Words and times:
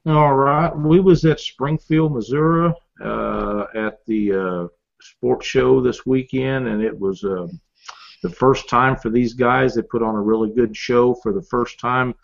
All 0.04 0.34
right. 0.34 0.76
We 0.76 0.98
was 0.98 1.24
at 1.24 1.38
Springfield, 1.38 2.12
Missouri, 2.12 2.72
uh, 3.00 3.66
at 3.76 4.04
the 4.06 4.32
uh, 4.32 4.75
sports 5.10 5.46
show 5.46 5.80
this 5.80 6.04
weekend, 6.06 6.68
and 6.68 6.82
it 6.82 6.98
was 6.98 7.24
uh, 7.24 7.46
the 8.22 8.30
first 8.30 8.68
time 8.68 8.96
for 8.96 9.10
these 9.10 9.34
guys. 9.34 9.74
They 9.74 9.82
put 9.82 10.02
on 10.02 10.14
a 10.14 10.20
really 10.20 10.50
good 10.50 10.76
show 10.76 11.14
for 11.14 11.32
the 11.32 11.42
first 11.42 11.78
time. 11.78 12.14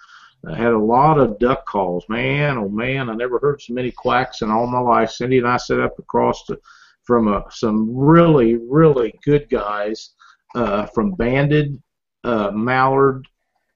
I 0.47 0.57
had 0.57 0.73
a 0.73 0.79
lot 0.79 1.19
of 1.19 1.39
duck 1.39 1.67
calls. 1.67 2.05
Man, 2.09 2.59
oh 2.59 2.69
man, 2.69 3.09
I 3.09 3.15
never 3.15 3.39
heard 3.39 3.63
so 3.63 3.75
many 3.75 3.93
quacks 3.93 4.43
in 4.43 4.51
all 4.51 4.67
my 4.67 4.81
life. 4.81 5.11
Cindy 5.11 5.39
and 5.39 5.47
I 5.47 5.57
sat 5.57 5.81
up 5.81 5.99
across 5.99 6.45
the, 6.47 6.59
from 7.05 7.29
uh, 7.29 7.43
some 7.51 7.95
really, 7.95 8.57
really 8.57 9.15
good 9.25 9.49
guys 9.49 10.11
uh, 10.55 10.87
from 10.87 11.13
Banded 11.13 11.81
uh, 12.25 12.51
Mallard 12.51 13.29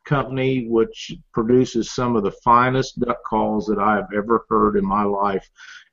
Company, 0.04 0.66
which 0.68 1.12
produces 1.32 1.92
some 1.92 2.16
of 2.16 2.24
the 2.24 2.32
finest 2.44 2.98
duck 2.98 3.22
calls 3.24 3.66
that 3.66 3.78
I 3.78 3.94
have 3.96 4.08
ever 4.16 4.44
heard 4.48 4.76
in 4.76 4.84
my 4.84 5.04
life. 5.04 5.48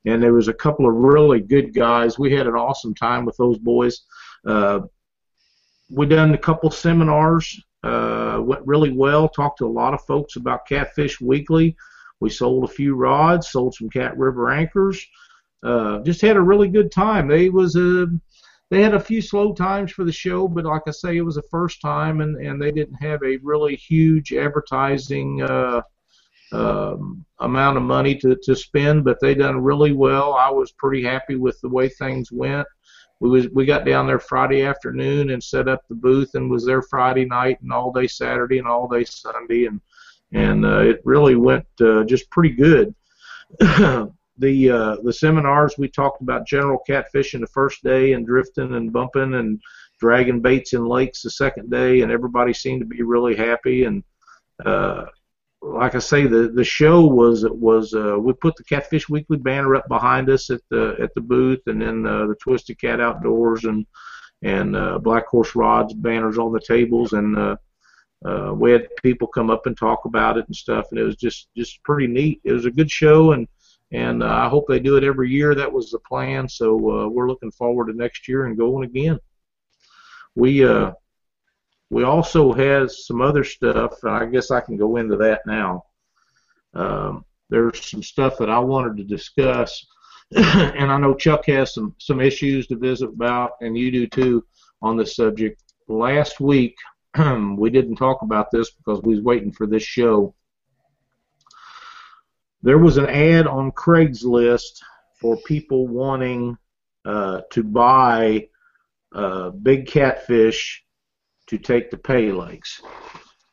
And 0.06 0.22
there 0.22 0.34
was 0.34 0.47
a 0.47 0.53
couple 0.53 0.88
of 0.88 0.96
really 0.96 1.40
good 1.40 1.74
guys. 1.74 2.19
We 2.19 2.34
had 2.34 2.47
an 2.47 2.56
awesome 2.56 2.94
time 2.94 3.25
with 3.25 3.38
those 3.38 3.58
boys. 3.58 4.02
Uh, 4.46 4.81
we 5.90 6.06
done 6.06 6.34
a 6.34 6.38
couple 6.38 6.72
seminars. 6.72 7.62
Uh, 7.84 8.40
went 8.41 8.66
really 8.66 8.91
well. 8.91 9.28
Talked 9.28 9.59
to 9.59 9.66
a 9.66 9.68
lot 9.68 9.94
of 9.94 10.02
folks 10.06 10.36
about 10.36 10.68
Catfish 10.68 11.19
Weekly. 11.19 11.75
We 12.19 12.30
sold 12.30 12.64
a 12.64 12.74
few 12.74 12.96
rods, 12.96 13.50
sold 13.50 13.75
some 13.75 13.90
Cat 13.90 14.18
River 14.18 14.50
anchors. 14.50 15.06
Uh, 15.62 16.00
just 16.00 16.22
had 16.22 16.38
a 16.38 16.41
really 16.41 16.70
good 16.70 16.91
time. 16.91 17.28
They 17.28 17.50
was 17.50 17.75
a 17.75 18.08
they 18.70 18.81
had 18.81 18.96
a 18.96 19.00
few 19.00 19.22
slow 19.22 19.53
times 19.53 19.91
for 19.91 20.03
the 20.03 20.12
show, 20.12 20.47
but 20.47 20.66
like 20.66 20.84
I 20.88 20.91
say, 20.91 21.18
it 21.18 21.22
was 21.22 21.35
the 21.35 21.44
first 21.44 21.81
time, 21.81 22.22
and 22.22 22.38
and 22.38 22.62
they 22.62 22.72
didn't 22.72 22.96
have 22.96 23.22
a 23.24 23.38
really 23.44 23.75
huge 23.75 24.34
advertising 24.34 25.41
uh, 25.41 25.81
um, 26.53 27.25
amount 27.40 27.78
of 27.78 27.84
money 27.84 28.16
to 28.16 28.36
to 28.44 28.56
spend, 28.56 29.03
but 29.03 29.19
they 29.19 29.34
done 29.36 29.64
really 29.64 29.91
well. 29.91 30.34
I 30.34 30.50
was 30.50 30.72
pretty 30.72 31.03
happy 31.03 31.36
with 31.36 31.59
the 31.62 31.69
way 31.69 31.90
things 31.90 32.31
went. 32.31 32.68
We 33.19 33.30
was 33.30 33.50
we 33.50 33.66
got 33.66 33.86
down 33.86 34.08
there 34.08 34.19
Friday 34.19 34.64
afternoon 34.64 35.31
and 35.31 35.44
set 35.44 35.68
up 35.68 35.81
the 35.88 35.96
booth 35.96 36.36
and 36.36 36.50
was 36.50 36.66
there 36.66 36.81
Friday 36.81 37.25
night 37.25 37.59
and 37.62 37.72
all 37.72 37.91
day 37.91 38.08
Saturday 38.08 38.59
and 38.59 38.68
all 38.68 38.88
day 38.88 39.03
Sunday 39.03 39.66
and 39.66 39.81
and 40.31 40.66
uh, 40.66 40.80
it 40.80 41.02
really 41.06 41.36
went 41.36 41.66
uh, 41.81 42.03
just 42.03 42.30
pretty 42.30 42.56
good. 42.56 42.94
the 43.59 44.70
uh, 44.70 44.97
the 45.03 45.14
seminars 45.14 45.75
we 45.78 45.88
talked 45.88 46.22
about 46.22 46.47
general 46.47 46.80
catfishing 46.88 47.40
the 47.40 47.47
first 47.47 47.84
day 47.84 48.14
and 48.14 48.25
drifting 48.25 48.75
and 48.75 48.94
bumping 48.94 49.35
and 49.35 49.62
dragging 50.00 50.41
baits 50.41 50.74
in 50.74 50.85
lakes 50.85 51.22
the 51.22 51.30
second 51.30 51.70
day 51.70 52.02
and 52.02 52.12
everybody 52.12 52.52
seemed 52.52 52.81
to 52.81 52.85
be 52.85 53.03
really 53.03 53.35
happy 53.35 53.85
and 53.85 54.03
uh, 54.66 55.06
like 55.63 55.96
I 55.96 56.00
say 56.00 56.28
the 56.28 56.50
the 56.53 56.63
show 56.63 57.06
was 57.06 57.46
was 57.50 57.94
uh, 57.94 58.18
we 58.19 58.34
put 58.34 58.56
the 58.57 58.63
Catfish 58.63 59.07
Weekly 59.07 59.38
banner 59.38 59.75
up 59.75 59.88
behind 59.88 60.29
us 60.29 60.50
at 60.50 60.62
the 60.69 60.96
at 61.01 61.13
the 61.16 61.22
booth 61.22 61.62
and 61.68 61.81
then 61.81 62.06
uh, 62.06 62.28
the 62.28 62.35
Twisted 62.35 62.79
Cat 62.79 63.00
Outdoors 63.00 63.63
and 63.63 63.85
and 64.41 64.75
uh, 64.75 65.00
Black 65.00 65.25
Horse 65.28 65.56
Rods 65.56 65.94
banners 65.94 66.38
on 66.38 66.52
the 66.52 66.59
tables 66.59 67.13
and 67.13 67.38
uh, 67.38 67.56
uh, 68.25 68.53
we 68.53 68.72
had 68.72 68.88
people 69.02 69.28
come 69.28 69.50
up 69.50 69.66
and 69.66 69.78
talk 69.78 70.03
about 70.06 70.38
it 70.38 70.46
and 70.47 70.56
stuff 70.56 70.88
and 70.91 71.00
it 71.00 71.03
was 71.03 71.16
just 71.16 71.47
just 71.56 71.81
pretty 71.84 72.07
neat. 72.07 72.41
It 72.44 72.52
was 72.52 72.66
a 72.66 72.72
good 72.72 72.91
show 72.91 73.31
and 73.31 73.47
and 73.91 74.22
uh, 74.22 74.28
I 74.28 74.50
hope 74.50 74.66
they 74.68 74.79
do 74.79 74.97
it 74.97 75.03
every 75.03 75.29
year. 75.29 75.56
That 75.56 75.72
was 75.72 75.91
the 75.91 76.00
plan. 76.00 76.50
So 76.50 76.75
uh, 76.75 77.07
we're 77.07 77.28
looking 77.28 77.52
forward 77.52 77.88
to 77.88 77.94
next 77.94 78.28
year 78.28 78.47
and 78.47 78.57
going 78.57 78.84
again. 78.84 79.19
We 80.35 80.66
uh, 80.66 80.91
we 81.93 82.03
also 82.03 82.51
had 82.51 82.91
some 82.91 83.21
other 83.21 83.43
stuff. 83.43 84.03
I 84.03 84.25
guess 84.25 84.51
I 84.51 84.61
can 84.61 84.77
go 84.77 84.97
into 84.97 85.15
that 85.17 85.41
now. 85.45 85.85
Um, 86.73 87.25
there's 87.49 87.85
some 87.89 88.03
stuff 88.03 88.37
that 88.39 88.49
I 88.49 88.59
wanted 88.59 88.97
to 88.97 89.03
discuss, 89.03 89.85
and 90.35 90.91
I 90.91 90.97
know 90.97 91.13
Chuck 91.13 91.45
has 91.47 91.73
some 91.73 91.95
some 91.99 92.19
issues 92.19 92.67
to 92.67 92.75
visit 92.75 93.09
about, 93.09 93.51
and 93.61 93.77
you 93.77 93.91
do 93.91 94.07
too 94.07 94.45
on 94.81 94.97
this 94.97 95.15
subject. 95.15 95.61
Last 95.87 96.39
week 96.39 96.75
we 97.57 97.69
didn't 97.69 97.97
talk 97.97 98.21
about 98.21 98.51
this 98.51 98.71
because 98.71 99.01
we 99.03 99.15
was 99.15 99.23
waiting 99.23 99.51
for 99.51 99.67
this 99.67 99.83
show 99.83 100.33
there 102.63 102.78
was 102.78 102.96
an 102.96 103.07
ad 103.07 103.46
on 103.46 103.73
Craigslist 103.73 104.81
for 105.19 105.37
people 105.46 105.87
wanting 105.87 106.57
uh, 107.05 107.41
to 107.51 107.61
buy 107.61 108.47
uh, 109.13 109.49
big 109.49 109.85
catfish 109.85 110.84
to 111.47 111.57
take 111.57 111.91
the 111.91 111.97
pay 111.97 112.31
lakes. 112.31 112.81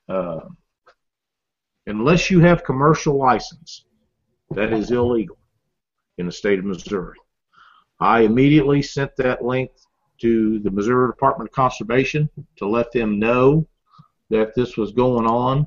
Uh, 0.09 0.41
unless 1.87 2.31
you 2.31 2.41
have 2.41 2.65
commercial 2.65 3.17
license, 3.17 3.85
that 4.51 4.73
is 4.73 4.91
illegal 4.91 5.39
in 6.19 6.27
the 6.27 6.33
state 6.33 6.59
of 6.59 6.65
Missouri. 6.65 7.17
I 8.01 8.21
immediately 8.21 8.83
sent 8.83 9.15
that 9.17 9.45
link 9.45 9.71
to 10.21 10.59
the 10.61 10.71
Missouri 10.71 11.11
Department 11.11 11.51
of 11.51 11.55
Conservation 11.55 12.29
to 12.57 12.67
let 12.67 12.93
them 12.93 13.19
know 13.19 13.67
that 14.31 14.55
this 14.55 14.77
was 14.77 14.93
going 14.93 15.27
on. 15.27 15.67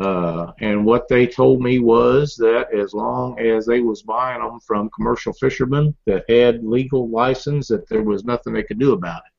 Uh, 0.00 0.52
and 0.60 0.84
what 0.84 1.08
they 1.08 1.26
told 1.26 1.60
me 1.60 1.78
was 1.78 2.36
that 2.36 2.72
as 2.72 2.94
long 2.94 3.38
as 3.38 3.66
they 3.66 3.80
was 3.80 4.02
buying 4.02 4.40
them 4.40 4.60
from 4.60 4.88
commercial 4.90 5.32
fishermen 5.32 5.94
that 6.06 6.24
had 6.28 6.64
legal 6.64 7.10
license, 7.10 7.68
that 7.68 7.88
there 7.88 8.02
was 8.02 8.24
nothing 8.24 8.52
they 8.52 8.62
could 8.62 8.78
do 8.78 8.92
about 8.92 9.22
it. 9.26 9.29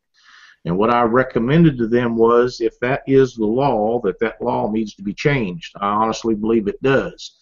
And 0.66 0.78
what 0.78 0.92
I 0.92 1.04
recommended 1.04 1.78
to 1.78 1.88
them 1.88 2.16
was, 2.16 2.62
if 2.62 2.80
that 2.82 3.02
is 3.08 3.36
the 3.36 3.46
law, 3.46 4.00
that 4.02 4.20
that 4.20 4.42
law 4.42 4.70
needs 4.72 4.94
to 4.96 5.04
be 5.04 5.14
changed. 5.14 5.74
I 5.82 5.88
honestly 5.88 6.36
believe 6.36 6.68
it 6.68 6.82
does. 6.84 7.38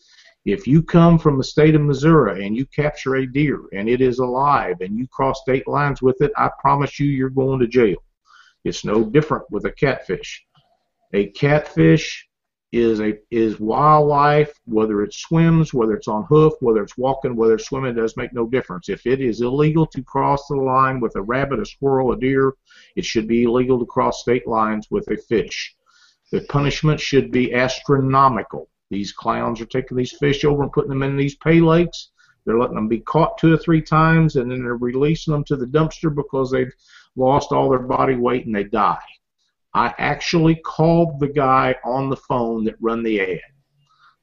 If 0.46 0.66
you 0.66 0.82
come 0.82 1.20
from 1.20 1.38
the 1.38 1.44
state 1.44 1.76
of 1.76 1.82
Missouri 1.82 2.46
and 2.46 2.56
you 2.56 2.66
capture 2.66 3.16
a 3.16 3.28
deer 3.28 3.62
and 3.74 3.90
it 3.90 4.00
is 4.00 4.20
alive 4.20 4.78
and 4.80 4.98
you 4.98 5.06
cross 5.08 5.42
state 5.42 5.68
lines 5.68 6.02
with 6.02 6.22
it, 6.22 6.32
I 6.38 6.50
promise 6.60 6.98
you, 6.98 7.08
you're 7.08 7.30
going 7.30 7.60
to 7.60 7.68
jail. 7.68 7.98
It's 8.64 8.86
no 8.86 9.04
different 9.04 9.44
with 9.52 9.66
a 9.66 9.72
catfish. 9.72 10.46
A 11.14 11.28
catfish 11.32 12.29
is 12.72 13.02
a 13.02 13.18
is 13.32 13.60
wildlife, 13.60 14.54
whether 14.66 15.02
it 15.02 15.14
swims, 15.14 15.74
whether 15.74 15.96
it's 15.96 16.08
on 16.08 16.24
hoof, 16.26 16.54
whether 16.60 16.84
it's 16.84 16.98
walking, 16.98 17.36
whether 17.36 17.56
it's 17.56 17.66
swimming, 17.66 17.96
does 17.96 18.16
make 18.16 18.32
no 18.32 18.46
difference. 18.48 18.90
If 18.90 19.08
it 19.08 19.22
is 19.22 19.42
illegal 19.42 19.88
to 19.88 20.04
cross 20.04 20.48
the 20.48 20.56
line 20.56 21.00
with 21.00 21.16
a 21.16 21.22
rabbit, 21.22 21.60
a 21.60 21.66
squirrel, 21.66 22.12
a 22.12 22.20
deer, 22.20 22.54
it 22.96 23.06
should 23.06 23.28
be 23.28 23.44
illegal 23.44 23.80
to 23.80 23.86
cross 23.86 24.22
state 24.22 24.48
lines 24.48 24.88
with 24.92 25.10
a 25.10 25.18
fish. 25.18 25.76
The 26.32 26.42
punishment 26.42 27.00
should 27.00 27.32
be 27.32 27.56
astronomical. 27.56 28.70
These 28.92 29.14
clowns 29.14 29.62
are 29.62 29.66
taking 29.66 29.98
these 29.98 30.16
fish 30.18 30.44
over 30.44 30.62
and 30.62 30.72
putting 30.72 30.90
them 30.90 31.04
in 31.04 31.18
these 31.18 31.36
pay 31.36 31.62
lakes. 31.62 32.12
They're 32.46 32.60
letting 32.60 32.76
them 32.76 32.88
be 32.88 33.00
caught 33.00 33.38
two 33.40 33.54
or 33.54 33.58
three 33.58 33.82
times, 33.82 34.36
and 34.36 34.52
then 34.52 34.64
they're 34.64 34.78
releasing 34.78 35.34
them 35.34 35.44
to 35.46 35.56
the 35.56 35.66
dumpster 35.66 36.14
because 36.14 36.52
they've 36.52 36.74
lost 37.16 37.52
all 37.52 37.70
their 37.70 37.80
body 37.80 38.16
weight 38.16 38.46
and 38.46 38.56
they 38.56 38.64
die. 38.64 39.02
I 39.74 39.94
actually 39.98 40.56
called 40.56 41.20
the 41.20 41.28
guy 41.28 41.76
on 41.84 42.10
the 42.10 42.18
phone 42.18 42.64
that 42.66 42.76
run 42.82 43.04
the 43.04 43.22
ad. 43.22 43.42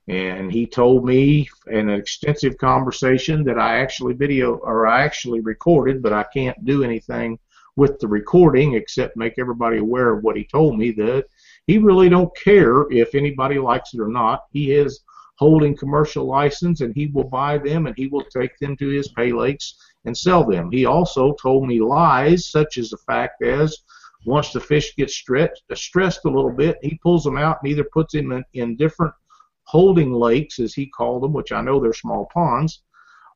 And 0.09 0.53
he 0.53 0.67
told 0.67 1.05
me 1.05 1.49
in 1.67 1.89
an 1.89 2.01
extensive 2.01 2.59
conversation 2.59 3.43
that 3.45 3.59
I 3.59 3.79
actually 3.79 4.15
video 4.15 4.57
or 4.57 4.87
I 4.87 5.03
actually 5.03 5.41
recorded, 5.41 6.03
but 6.03 6.13
I 6.13 6.25
can't 6.33 6.65
do 6.65 6.85
anything 6.85 7.39
with 7.77 7.99
the 7.99 8.09
recording 8.09 8.75
except 8.75 9.17
make 9.17 9.35
everybody 9.39 9.79
aware 9.79 10.15
of 10.15 10.23
what 10.23 10.37
he 10.37 10.45
told 10.45 10.79
me 10.79 10.93
that 10.93 11.27
he 11.67 11.79
really 11.79 12.09
don't 12.09 12.35
care 12.37 12.91
if 12.91 13.15
anybody 13.15 13.59
likes 13.59 13.95
it 13.95 14.01
or 14.01 14.09
not. 14.09 14.45
He 14.53 14.73
is 14.73 15.01
holding 15.37 15.77
commercial 15.77 16.25
license 16.25 16.81
and 16.81 16.95
he 16.95 17.09
will 17.09 17.29
buy 17.29 17.59
them 17.59 17.87
and 17.87 17.97
he 17.97 18.07
will 18.07 18.25
take 18.25 18.59
them 18.59 18.77
to 18.77 18.89
his 18.89 19.09
pay 19.09 19.33
lakes 19.33 19.77
and 20.05 20.17
sell 20.17 20.45
them. 20.45 20.71
He 20.71 20.87
also 20.87 21.35
told 21.35 21.67
me 21.67 21.81
lies 21.81 22.49
such 22.49 22.79
as 22.79 22.91
the 22.91 22.97
fact 22.99 23.43
as 23.43 23.77
once 24.25 24.53
the 24.53 24.61
fish 24.61 24.95
gets 24.97 25.15
stretched, 25.15 25.63
uh, 25.71 25.75
stressed 25.75 26.25
a 26.25 26.31
little 26.31 26.53
bit, 26.53 26.79
he 26.83 26.99
pulls 27.03 27.25
them 27.25 27.37
out 27.37 27.59
and 27.63 27.71
either 27.71 27.85
puts 27.85 28.13
them 28.13 28.33
in, 28.33 28.45
in 28.55 28.77
different 28.77 29.13
holding 29.65 30.13
lakes, 30.13 30.59
as 30.59 30.75
he 30.75 30.87
called 30.87 31.23
them, 31.23 31.33
which 31.33 31.53
I 31.53 31.61
know 31.61 31.81
they're 31.81 31.93
small 31.93 32.29
ponds, 32.33 32.83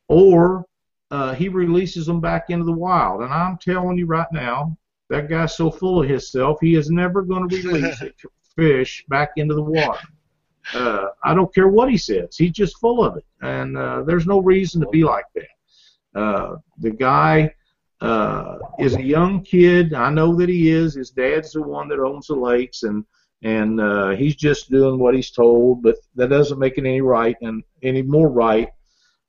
or 0.08 0.64
uh, 1.10 1.34
he 1.34 1.48
releases 1.48 2.06
them 2.06 2.20
back 2.20 2.50
into 2.50 2.64
the 2.64 2.72
wild. 2.72 3.22
And 3.22 3.32
I'm 3.32 3.58
telling 3.58 3.98
you 3.98 4.06
right 4.06 4.30
now, 4.32 4.76
that 5.08 5.28
guy's 5.28 5.56
so 5.56 5.70
full 5.70 6.02
of 6.02 6.08
himself, 6.08 6.58
he 6.60 6.76
is 6.76 6.90
never 6.90 7.22
going 7.22 7.48
to 7.48 7.56
release 7.68 8.00
a 8.00 8.12
fish 8.54 9.04
back 9.08 9.32
into 9.36 9.54
the 9.54 9.62
water. 9.62 10.06
Uh, 10.72 11.06
I 11.24 11.34
don't 11.34 11.52
care 11.54 11.68
what 11.68 11.90
he 11.90 11.98
says. 11.98 12.36
He's 12.36 12.52
just 12.52 12.78
full 12.78 13.04
of 13.04 13.16
it, 13.16 13.24
and 13.40 13.76
uh, 13.76 14.02
there's 14.02 14.26
no 14.26 14.40
reason 14.40 14.80
to 14.82 14.88
be 14.88 15.02
like 15.02 15.24
that. 15.34 16.20
Uh, 16.20 16.56
the 16.78 16.90
guy 16.90 17.52
uh, 18.00 18.58
is 18.78 18.94
a 18.96 19.02
young 19.02 19.42
kid. 19.42 19.92
I 19.92 20.10
know 20.10 20.34
that 20.36 20.48
he 20.48 20.70
is. 20.70 20.94
His 20.94 21.10
dad's 21.10 21.52
the 21.52 21.62
one 21.62 21.88
that 21.88 22.00
owns 22.00 22.28
the 22.28 22.34
lakes, 22.34 22.82
and 22.82 23.04
and 23.42 23.80
uh, 23.80 24.10
he's 24.10 24.36
just 24.36 24.70
doing 24.70 24.98
what 24.98 25.14
he's 25.14 25.30
told. 25.30 25.82
But 25.82 25.96
that 26.14 26.28
doesn't 26.28 26.58
make 26.58 26.78
it 26.78 26.86
any 26.86 27.00
right 27.00 27.36
and 27.42 27.62
any 27.82 28.02
more 28.02 28.28
right. 28.30 28.68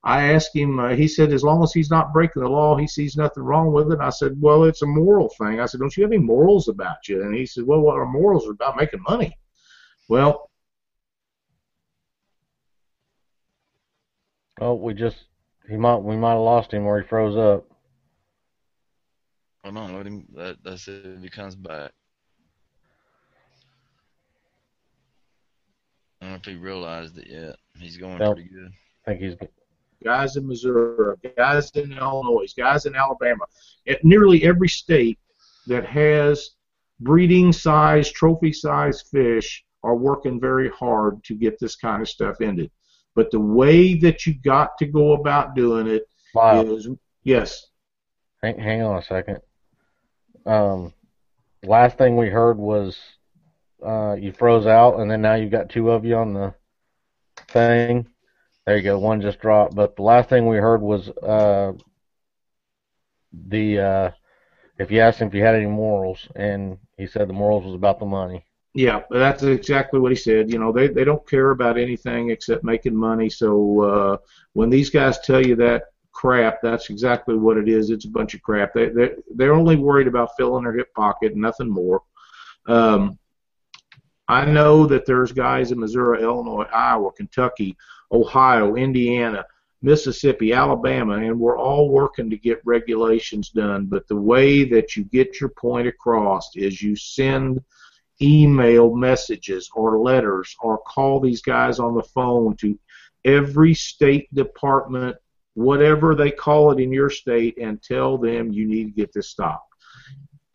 I 0.03 0.33
asked 0.33 0.55
him. 0.55 0.79
Uh, 0.79 0.95
he 0.95 1.07
said 1.07 1.31
as 1.31 1.43
long 1.43 1.63
as 1.63 1.73
he's 1.73 1.91
not 1.91 2.13
breaking 2.13 2.43
the 2.43 2.49
law, 2.49 2.75
he 2.75 2.87
sees 2.87 3.15
nothing 3.15 3.43
wrong 3.43 3.71
with 3.71 3.87
it. 3.87 3.93
And 3.93 4.01
I 4.03 4.09
said, 4.09 4.35
well, 4.39 4.63
it's 4.63 4.81
a 4.81 4.87
moral 4.87 5.29
thing. 5.37 5.59
I 5.59 5.65
said, 5.65 5.79
don't 5.79 5.95
you 5.95 6.03
have 6.03 6.11
any 6.11 6.21
morals 6.21 6.67
about 6.69 7.07
you? 7.07 7.21
And 7.21 7.35
he 7.35 7.45
said, 7.45 7.65
well, 7.65 7.81
what 7.81 7.97
our 7.97 8.07
morals 8.07 8.47
are 8.47 8.51
about 8.51 8.77
making 8.77 9.03
money. 9.07 9.37
Well. 10.09 10.49
Oh, 14.59 14.75
we 14.75 14.93
just 14.93 15.17
he 15.69 15.75
might 15.75 15.97
we 15.97 16.15
might 16.15 16.31
have 16.33 16.41
lost 16.41 16.71
him 16.71 16.85
where 16.85 17.01
he 17.01 17.07
froze 17.07 17.35
up. 17.35 17.70
Hold 19.63 19.77
on, 19.77 19.95
let 19.95 20.07
him. 20.07 20.25
That, 20.35 20.57
that's 20.63 20.87
it. 20.87 21.05
If 21.05 21.21
he 21.21 21.29
comes 21.29 21.55
back. 21.55 21.91
I 26.19 26.25
don't 26.25 26.31
know 26.31 26.35
if 26.37 26.45
he 26.45 26.55
realized 26.55 27.17
it 27.17 27.27
yet. 27.27 27.55
He's 27.79 27.97
going 27.97 28.19
Nope. 28.19 28.35
pretty 28.35 28.49
good. 28.49 28.71
I 29.05 29.11
think 29.11 29.21
he's 29.21 29.35
good. 29.35 29.49
guys 30.03 30.35
in 30.35 30.47
Missouri, 30.47 31.15
guys 31.37 31.71
in 31.71 31.93
Illinois, 31.93 32.53
guys 32.55 32.85
in 32.85 32.95
Alabama, 32.95 33.45
at 33.87 34.03
nearly 34.03 34.43
every 34.43 34.67
state 34.67 35.19
that 35.67 35.85
has 35.85 36.51
breeding 36.99 37.51
size, 37.51 38.11
trophy 38.11 38.53
size 38.53 39.01
fish 39.11 39.63
are 39.83 39.95
working 39.95 40.39
very 40.39 40.69
hard 40.69 41.23
to 41.23 41.33
get 41.35 41.59
this 41.59 41.75
kind 41.75 42.01
of 42.01 42.09
stuff 42.09 42.41
ended. 42.41 42.69
But 43.15 43.31
the 43.31 43.39
way 43.39 43.95
that 43.95 44.25
you 44.25 44.35
got 44.43 44.77
to 44.77 44.85
go 44.85 45.13
about 45.13 45.55
doing 45.55 45.87
it 45.87 46.03
wow. 46.35 46.61
is 46.61 46.87
yes, 47.23 47.67
Hang, 48.43 48.57
hang 48.57 48.81
on 48.81 48.97
a 48.97 49.03
second. 49.03 49.37
Um, 50.45 50.93
last 51.63 51.97
thing 51.97 52.17
we 52.17 52.29
heard 52.29 52.57
was 52.57 52.97
uh, 53.85 54.15
you 54.19 54.31
froze 54.31 54.65
out, 54.65 54.99
and 54.99 55.09
then 55.09 55.21
now 55.21 55.35
you've 55.35 55.51
got 55.51 55.69
two 55.69 55.91
of 55.91 56.05
you 56.05 56.15
on 56.15 56.33
the 56.33 56.53
thing. 57.49 58.07
There 58.65 58.77
you 58.77 58.83
go. 58.83 58.99
One 58.99 59.21
just 59.21 59.39
dropped. 59.39 59.75
But 59.75 59.95
the 59.95 60.03
last 60.03 60.29
thing 60.29 60.47
we 60.47 60.57
heard 60.57 60.81
was 60.81 61.09
uh, 61.09 61.73
the 63.47 63.79
uh, 63.79 64.11
if 64.77 64.91
you 64.91 64.99
asked 64.99 65.19
him 65.19 65.27
if 65.27 65.33
he 65.33 65.39
had 65.39 65.55
any 65.55 65.67
morals, 65.67 66.27
and 66.35 66.77
he 66.97 67.07
said 67.07 67.27
the 67.27 67.33
morals 67.33 67.65
was 67.65 67.75
about 67.75 67.99
the 67.99 68.05
money. 68.05 68.45
Yeah, 68.73 69.01
that's 69.09 69.43
exactly 69.43 69.99
what 69.99 70.11
he 70.11 70.15
said. 70.15 70.51
You 70.51 70.59
know, 70.59 70.71
they 70.71 70.87
they 70.87 71.03
don't 71.03 71.27
care 71.27 71.51
about 71.51 71.77
anything 71.77 72.29
except 72.29 72.63
making 72.63 72.95
money. 72.95 73.29
So 73.29 73.81
uh, 73.81 74.17
when 74.53 74.69
these 74.69 74.89
guys 74.89 75.19
tell 75.19 75.45
you 75.45 75.55
that 75.57 75.83
crap, 76.21 76.61
that's 76.61 76.91
exactly 76.91 77.35
what 77.35 77.57
it 77.57 77.67
is. 77.67 77.89
It's 77.89 78.05
a 78.05 78.09
bunch 78.09 78.35
of 78.35 78.43
crap. 78.43 78.75
They 78.75 78.89
they 78.89 79.09
they're 79.33 79.55
only 79.55 79.75
worried 79.75 80.07
about 80.07 80.35
filling 80.37 80.63
their 80.63 80.73
hip 80.73 80.93
pocket, 80.93 81.35
nothing 81.35 81.69
more. 81.69 82.03
Um, 82.67 83.17
I 84.27 84.45
know 84.45 84.85
that 84.85 85.07
there's 85.07 85.31
guys 85.31 85.71
in 85.71 85.79
Missouri, 85.79 86.21
Illinois, 86.21 86.67
Iowa, 86.71 87.11
Kentucky, 87.11 87.75
Ohio, 88.11 88.75
Indiana, 88.75 89.43
Mississippi, 89.81 90.53
Alabama, 90.53 91.15
and 91.15 91.39
we're 91.39 91.57
all 91.57 91.89
working 91.89 92.29
to 92.29 92.37
get 92.37 92.61
regulations 92.65 93.49
done. 93.49 93.87
But 93.87 94.07
the 94.07 94.15
way 94.15 94.63
that 94.65 94.95
you 94.95 95.05
get 95.05 95.39
your 95.41 95.49
point 95.49 95.87
across 95.87 96.55
is 96.55 96.83
you 96.83 96.95
send 96.95 97.63
email 98.21 98.95
messages 98.95 99.71
or 99.73 99.97
letters 99.99 100.55
or 100.61 100.77
call 100.77 101.19
these 101.19 101.41
guys 101.41 101.79
on 101.79 101.95
the 101.95 102.03
phone 102.03 102.55
to 102.57 102.77
every 103.25 103.73
state 103.73 104.33
department, 104.35 105.17
whatever 105.61 106.15
they 106.15 106.31
call 106.31 106.71
it 106.71 106.79
in 106.79 106.91
your 106.91 107.09
state, 107.09 107.57
and 107.59 107.81
tell 107.81 108.17
them 108.17 108.51
you 108.51 108.67
need 108.67 108.85
to 108.85 108.91
get 108.91 109.13
this 109.13 109.29
stopped. 109.29 109.73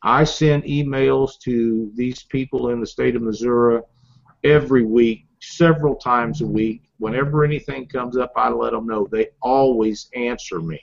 I 0.02 0.24
send 0.24 0.64
emails 0.64 1.38
to 1.40 1.90
these 1.94 2.22
people 2.22 2.70
in 2.70 2.80
the 2.80 2.86
state 2.86 3.16
of 3.16 3.22
Missouri 3.22 3.82
every 4.44 4.84
week, 4.84 5.26
several 5.40 5.96
times 5.96 6.40
a 6.40 6.46
week. 6.46 6.82
Whenever 6.98 7.44
anything 7.44 7.86
comes 7.86 8.16
up, 8.16 8.32
I 8.36 8.48
let 8.48 8.72
them 8.72 8.86
know. 8.86 9.08
They 9.10 9.28
always 9.42 10.08
answer 10.14 10.60
me. 10.60 10.80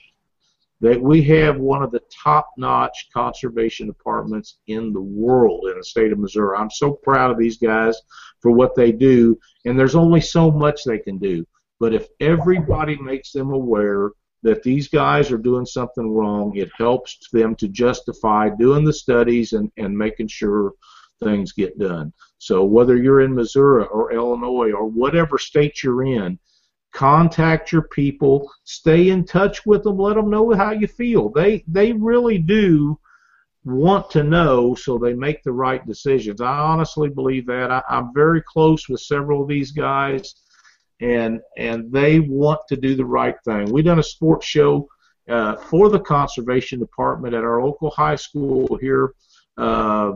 That 0.80 1.00
we 1.00 1.22
have 1.22 1.56
one 1.56 1.82
of 1.82 1.90
the 1.92 2.02
top-notch 2.22 3.08
conservation 3.14 3.86
departments 3.86 4.58
in 4.66 4.92
the 4.92 5.00
world 5.00 5.68
in 5.70 5.78
the 5.78 5.84
state 5.84 6.12
of 6.12 6.18
Missouri. 6.18 6.58
I'm 6.58 6.70
so 6.70 6.92
proud 6.92 7.30
of 7.30 7.38
these 7.38 7.56
guys 7.56 7.96
for 8.40 8.50
what 8.50 8.74
they 8.74 8.92
do, 8.92 9.38
and 9.64 9.78
there's 9.78 9.94
only 9.94 10.20
so 10.20 10.50
much 10.50 10.84
they 10.84 10.98
can 10.98 11.16
do. 11.16 11.46
But 11.80 11.94
if 11.94 12.06
everybody 12.20 12.96
makes 12.96 13.32
them 13.32 13.50
aware 13.50 14.10
that 14.42 14.62
these 14.62 14.88
guys 14.88 15.32
are 15.32 15.38
doing 15.38 15.66
something 15.66 16.10
wrong, 16.10 16.54
it 16.56 16.70
helps 16.76 17.18
them 17.32 17.54
to 17.56 17.68
justify 17.68 18.50
doing 18.50 18.84
the 18.84 18.92
studies 18.92 19.54
and, 19.54 19.72
and 19.78 19.96
making 19.96 20.28
sure 20.28 20.74
things 21.22 21.52
get 21.52 21.78
done. 21.78 22.12
So 22.38 22.64
whether 22.64 22.96
you're 22.96 23.22
in 23.22 23.34
Missouri 23.34 23.86
or 23.86 24.12
Illinois 24.12 24.70
or 24.72 24.86
whatever 24.86 25.38
state 25.38 25.82
you're 25.82 26.04
in, 26.04 26.38
contact 26.92 27.72
your 27.72 27.88
people, 27.88 28.50
stay 28.64 29.08
in 29.08 29.24
touch 29.24 29.64
with 29.64 29.82
them, 29.82 29.98
let 29.98 30.14
them 30.14 30.30
know 30.30 30.52
how 30.52 30.70
you 30.72 30.86
feel. 30.86 31.30
They 31.30 31.64
they 31.66 31.92
really 31.92 32.38
do 32.38 32.98
want 33.64 34.10
to 34.10 34.22
know 34.22 34.74
so 34.74 34.98
they 34.98 35.14
make 35.14 35.42
the 35.42 35.52
right 35.52 35.84
decisions. 35.86 36.42
I 36.42 36.58
honestly 36.58 37.08
believe 37.08 37.46
that. 37.46 37.70
I, 37.70 37.82
I'm 37.88 38.12
very 38.12 38.42
close 38.42 38.88
with 38.88 39.00
several 39.00 39.42
of 39.42 39.48
these 39.48 39.72
guys 39.72 40.34
and 41.00 41.40
and 41.56 41.90
they 41.92 42.20
want 42.20 42.60
to 42.68 42.76
do 42.76 42.94
the 42.94 43.04
right 43.04 43.36
thing. 43.44 43.70
We 43.70 43.82
done 43.82 43.98
a 43.98 44.02
sports 44.02 44.46
show 44.46 44.88
uh, 45.28 45.56
for 45.56 45.88
the 45.88 46.00
conservation 46.00 46.78
department 46.78 47.34
at 47.34 47.44
our 47.44 47.62
local 47.62 47.90
high 47.90 48.16
school 48.16 48.78
here 48.80 49.14
a 49.58 49.62
uh, 49.62 50.12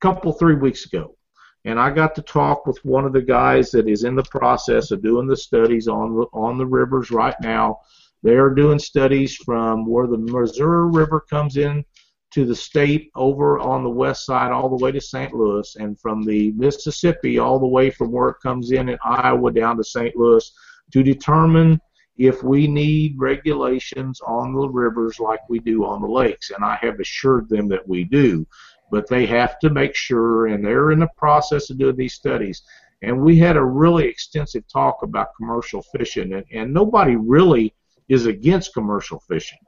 couple 0.00 0.32
three 0.32 0.54
weeks 0.54 0.86
ago, 0.86 1.16
and 1.64 1.78
I 1.78 1.90
got 1.90 2.14
to 2.16 2.22
talk 2.22 2.66
with 2.66 2.84
one 2.84 3.04
of 3.04 3.12
the 3.12 3.22
guys 3.22 3.70
that 3.72 3.88
is 3.88 4.04
in 4.04 4.14
the 4.14 4.24
process 4.24 4.90
of 4.90 5.02
doing 5.02 5.26
the 5.26 5.36
studies 5.36 5.88
on 5.88 6.10
on 6.32 6.58
the 6.58 6.66
rivers 6.66 7.10
right 7.10 7.36
now. 7.40 7.80
They 8.22 8.36
are 8.36 8.50
doing 8.50 8.78
studies 8.78 9.34
from 9.34 9.84
where 9.84 10.06
the 10.06 10.18
Missouri 10.18 10.90
River 10.90 11.24
comes 11.28 11.56
in 11.56 11.84
to 12.32 12.46
the 12.46 12.56
state 12.56 13.10
over 13.14 13.58
on 13.58 13.84
the 13.84 13.90
west 13.90 14.24
side 14.24 14.52
all 14.52 14.68
the 14.68 14.82
way 14.82 14.90
to 14.90 15.00
St. 15.00 15.34
Louis, 15.34 15.76
and 15.76 16.00
from 16.00 16.22
the 16.22 16.52
Mississippi 16.52 17.38
all 17.38 17.58
the 17.58 17.66
way 17.66 17.90
from 17.90 18.10
where 18.10 18.30
it 18.30 18.40
comes 18.42 18.72
in 18.72 18.88
in 18.88 18.98
Iowa 19.04 19.52
down 19.52 19.76
to 19.76 19.84
St. 19.84 20.16
Louis 20.16 20.50
to 20.92 21.02
determine 21.02 21.80
if 22.16 22.42
we 22.42 22.66
need 22.66 23.16
regulations 23.18 24.20
on 24.26 24.54
the 24.54 24.68
rivers 24.68 25.18
like 25.18 25.40
we 25.48 25.58
do 25.58 25.84
on 25.84 26.02
the 26.02 26.08
lakes. 26.08 26.50
And 26.50 26.64
I 26.64 26.78
have 26.80 27.00
assured 27.00 27.48
them 27.48 27.68
that 27.68 27.86
we 27.86 28.04
do. 28.04 28.46
But 28.90 29.08
they 29.08 29.24
have 29.26 29.58
to 29.60 29.70
make 29.70 29.94
sure, 29.94 30.48
and 30.48 30.64
they're 30.64 30.90
in 30.90 31.00
the 31.00 31.08
process 31.16 31.70
of 31.70 31.78
doing 31.78 31.96
these 31.96 32.14
studies. 32.14 32.62
And 33.02 33.22
we 33.22 33.38
had 33.38 33.56
a 33.56 33.64
really 33.64 34.06
extensive 34.06 34.64
talk 34.68 34.98
about 35.02 35.34
commercial 35.36 35.82
fishing, 35.82 36.34
and, 36.34 36.44
and 36.52 36.72
nobody 36.72 37.16
really 37.16 37.74
is 38.08 38.26
against 38.26 38.74
commercial 38.74 39.18
fishing. 39.20 39.58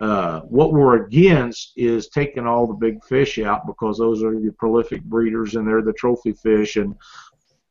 Uh, 0.00 0.40
what 0.42 0.72
we're 0.72 1.04
against 1.04 1.72
is 1.76 2.08
taking 2.08 2.46
all 2.46 2.66
the 2.66 2.74
big 2.74 3.02
fish 3.04 3.38
out 3.38 3.66
because 3.66 3.98
those 3.98 4.22
are 4.22 4.38
the 4.38 4.52
prolific 4.52 5.02
breeders 5.04 5.56
and 5.56 5.66
they're 5.66 5.82
the 5.82 5.92
trophy 5.92 6.32
fish. 6.32 6.76
And 6.76 6.94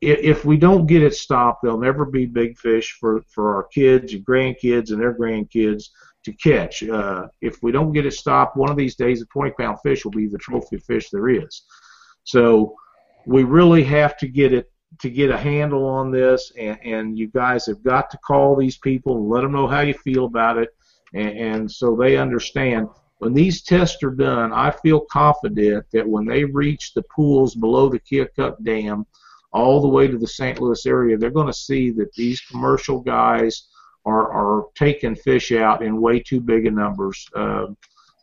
if 0.01 0.43
we 0.43 0.57
don't 0.57 0.87
get 0.87 1.03
it 1.03 1.15
stopped, 1.15 1.63
there'll 1.63 1.79
never 1.79 2.05
be 2.05 2.25
big 2.25 2.57
fish 2.57 2.97
for, 2.99 3.21
for 3.29 3.55
our 3.55 3.63
kids 3.63 4.13
and 4.13 4.25
grandkids 4.25 4.91
and 4.91 4.99
their 4.99 5.17
grandkids 5.17 5.85
to 6.25 6.33
catch. 6.33 6.83
Uh, 6.83 7.27
if 7.41 7.63
we 7.63 7.71
don't 7.71 7.93
get 7.93 8.05
it 8.05 8.13
stopped, 8.13 8.57
one 8.57 8.69
of 8.69 8.77
these 8.77 8.95
days 8.95 9.21
a 9.21 9.25
20 9.27 9.51
pound 9.51 9.77
fish 9.81 10.03
will 10.03 10.11
be 10.11 10.27
the 10.27 10.37
trophy 10.37 10.77
fish 10.77 11.09
there 11.09 11.29
is. 11.29 11.63
So 12.25 12.75
we 13.25 13.43
really 13.43 13.83
have 13.85 14.17
to 14.17 14.27
get 14.27 14.53
it 14.53 14.69
to 14.99 15.09
get 15.09 15.29
a 15.29 15.37
handle 15.37 15.85
on 15.85 16.11
this, 16.11 16.51
and, 16.57 16.79
and 16.83 17.17
you 17.17 17.27
guys 17.27 17.65
have 17.65 17.83
got 17.83 18.09
to 18.09 18.17
call 18.19 18.55
these 18.55 18.77
people 18.77 19.17
and 19.17 19.29
let 19.29 19.41
them 19.41 19.51
know 19.51 19.67
how 19.67 19.81
you 19.81 19.93
feel 19.93 20.25
about 20.25 20.57
it 20.57 20.69
and, 21.13 21.37
and 21.37 21.71
so 21.71 21.95
they 21.95 22.17
understand. 22.17 22.87
When 23.19 23.33
these 23.33 23.63
tests 23.63 24.03
are 24.03 24.11
done, 24.11 24.53
I 24.53 24.71
feel 24.71 25.01
confident 25.11 25.85
that 25.91 26.07
when 26.07 26.25
they 26.25 26.43
reach 26.43 26.93
the 26.93 27.03
pools 27.03 27.55
below 27.55 27.89
the 27.89 27.99
Keokuk 27.99 28.63
Dam, 28.63 29.05
all 29.51 29.81
the 29.81 29.87
way 29.87 30.07
to 30.07 30.17
the 30.17 30.27
St. 30.27 30.61
Louis 30.61 30.85
area, 30.85 31.17
they're 31.17 31.31
going 31.31 31.47
to 31.47 31.53
see 31.53 31.89
that 31.91 32.13
these 32.13 32.41
commercial 32.41 32.99
guys 32.99 33.69
are, 34.05 34.31
are 34.31 34.65
taking 34.75 35.15
fish 35.15 35.51
out 35.51 35.81
in 35.81 35.99
way 35.99 36.19
too 36.19 36.39
big 36.39 36.65
a 36.67 36.71
numbers. 36.71 37.27
Uh, 37.35 37.67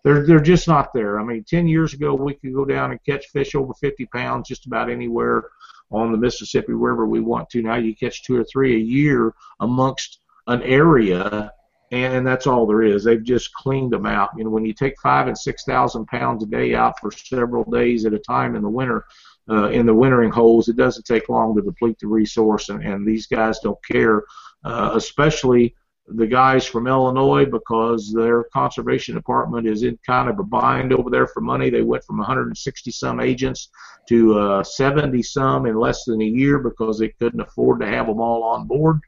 they're 0.04 0.26
they're 0.26 0.38
just 0.40 0.68
not 0.68 0.92
there. 0.92 1.18
I 1.18 1.24
mean, 1.24 1.44
10 1.44 1.66
years 1.66 1.94
ago, 1.94 2.14
we 2.14 2.34
could 2.34 2.54
go 2.54 2.64
down 2.64 2.90
and 2.90 3.04
catch 3.04 3.26
fish 3.28 3.54
over 3.54 3.72
50 3.74 4.06
pounds 4.06 4.48
just 4.48 4.66
about 4.66 4.90
anywhere 4.90 5.44
on 5.90 6.12
the 6.12 6.18
Mississippi 6.18 6.72
River 6.72 7.06
we 7.06 7.20
want 7.20 7.48
to. 7.50 7.62
Now 7.62 7.76
you 7.76 7.96
catch 7.96 8.22
two 8.22 8.36
or 8.36 8.44
three 8.44 8.74
a 8.76 8.78
year 8.78 9.34
amongst 9.60 10.20
an 10.46 10.62
area 10.62 11.50
and 11.90 12.26
that's 12.26 12.46
all 12.46 12.66
there 12.66 12.82
is. 12.82 13.04
They've 13.04 13.22
just 13.22 13.52
cleaned 13.52 13.92
them 13.92 14.06
out. 14.06 14.30
You 14.36 14.44
know, 14.44 14.50
when 14.50 14.64
you 14.64 14.72
take 14.72 14.94
five 15.00 15.26
and 15.26 15.36
six 15.36 15.64
thousand 15.64 16.06
pounds 16.06 16.42
a 16.42 16.46
day 16.46 16.74
out 16.74 16.98
for 17.00 17.10
several 17.10 17.64
days 17.70 18.04
at 18.04 18.14
a 18.14 18.18
time 18.18 18.56
in 18.56 18.62
the 18.62 18.68
winter, 18.68 19.04
uh, 19.48 19.68
in 19.68 19.86
the 19.86 19.94
wintering 19.94 20.30
holes, 20.30 20.68
it 20.68 20.76
doesn't 20.76 21.04
take 21.04 21.28
long 21.28 21.54
to 21.54 21.62
deplete 21.62 21.98
the 22.00 22.06
resource, 22.06 22.68
and, 22.68 22.82
and 22.82 23.06
these 23.06 23.26
guys 23.26 23.60
don't 23.60 23.78
care, 23.84 24.24
uh, 24.64 24.92
especially 24.94 25.74
the 26.08 26.26
guys 26.26 26.66
from 26.66 26.86
Illinois 26.86 27.46
because 27.46 28.12
their 28.12 28.44
conservation 28.44 29.14
department 29.14 29.66
is 29.66 29.84
in 29.84 29.98
kind 30.06 30.28
of 30.28 30.38
a 30.38 30.42
bind 30.42 30.92
over 30.92 31.08
there 31.08 31.26
for 31.26 31.40
money. 31.40 31.70
They 31.70 31.82
went 31.82 32.04
from 32.04 32.18
160 32.18 32.90
some 32.90 33.20
agents 33.20 33.70
to 34.08 34.38
uh, 34.38 34.62
70 34.62 35.22
some 35.22 35.64
in 35.64 35.76
less 35.76 36.04
than 36.04 36.20
a 36.20 36.26
year 36.26 36.58
because 36.58 36.98
they 36.98 37.08
couldn't 37.08 37.40
afford 37.40 37.80
to 37.80 37.86
have 37.86 38.06
them 38.06 38.20
all 38.20 38.42
on 38.42 38.66
board 38.66 39.00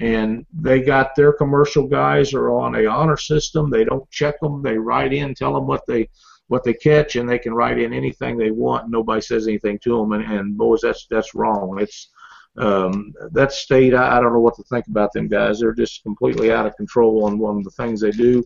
and 0.00 0.46
they 0.52 0.80
got 0.80 1.14
their 1.14 1.32
commercial 1.32 1.86
guys 1.86 2.32
are 2.32 2.50
on 2.50 2.74
a 2.74 2.86
honor 2.86 3.18
system. 3.18 3.70
They 3.70 3.84
don't 3.84 4.10
check 4.10 4.40
them. 4.40 4.62
They 4.62 4.78
write 4.78 5.12
in, 5.12 5.34
tell 5.34 5.54
them 5.54 5.66
what 5.66 5.86
they 5.86 6.08
what 6.48 6.64
they 6.64 6.74
catch, 6.74 7.14
and 7.14 7.28
they 7.28 7.38
can 7.38 7.54
write 7.54 7.78
in 7.78 7.92
anything 7.92 8.36
they 8.36 8.50
want. 8.50 8.90
Nobody 8.90 9.20
says 9.20 9.46
anything 9.46 9.78
to 9.84 9.98
them, 9.98 10.12
and, 10.12 10.24
and 10.24 10.56
boys, 10.56 10.80
that's 10.82 11.06
that's 11.10 11.34
wrong. 11.34 11.78
It's 11.80 12.08
um, 12.56 13.12
that 13.32 13.52
state. 13.52 13.94
I, 13.94 14.16
I 14.16 14.20
don't 14.20 14.32
know 14.32 14.40
what 14.40 14.56
to 14.56 14.64
think 14.64 14.86
about 14.88 15.12
them 15.12 15.28
guys. 15.28 15.60
They're 15.60 15.74
just 15.74 16.02
completely 16.02 16.50
out 16.50 16.66
of 16.66 16.76
control 16.76 17.24
on 17.24 17.38
one 17.38 17.58
of 17.58 17.64
the 17.64 17.70
things 17.70 18.00
they 18.00 18.10
do. 18.10 18.42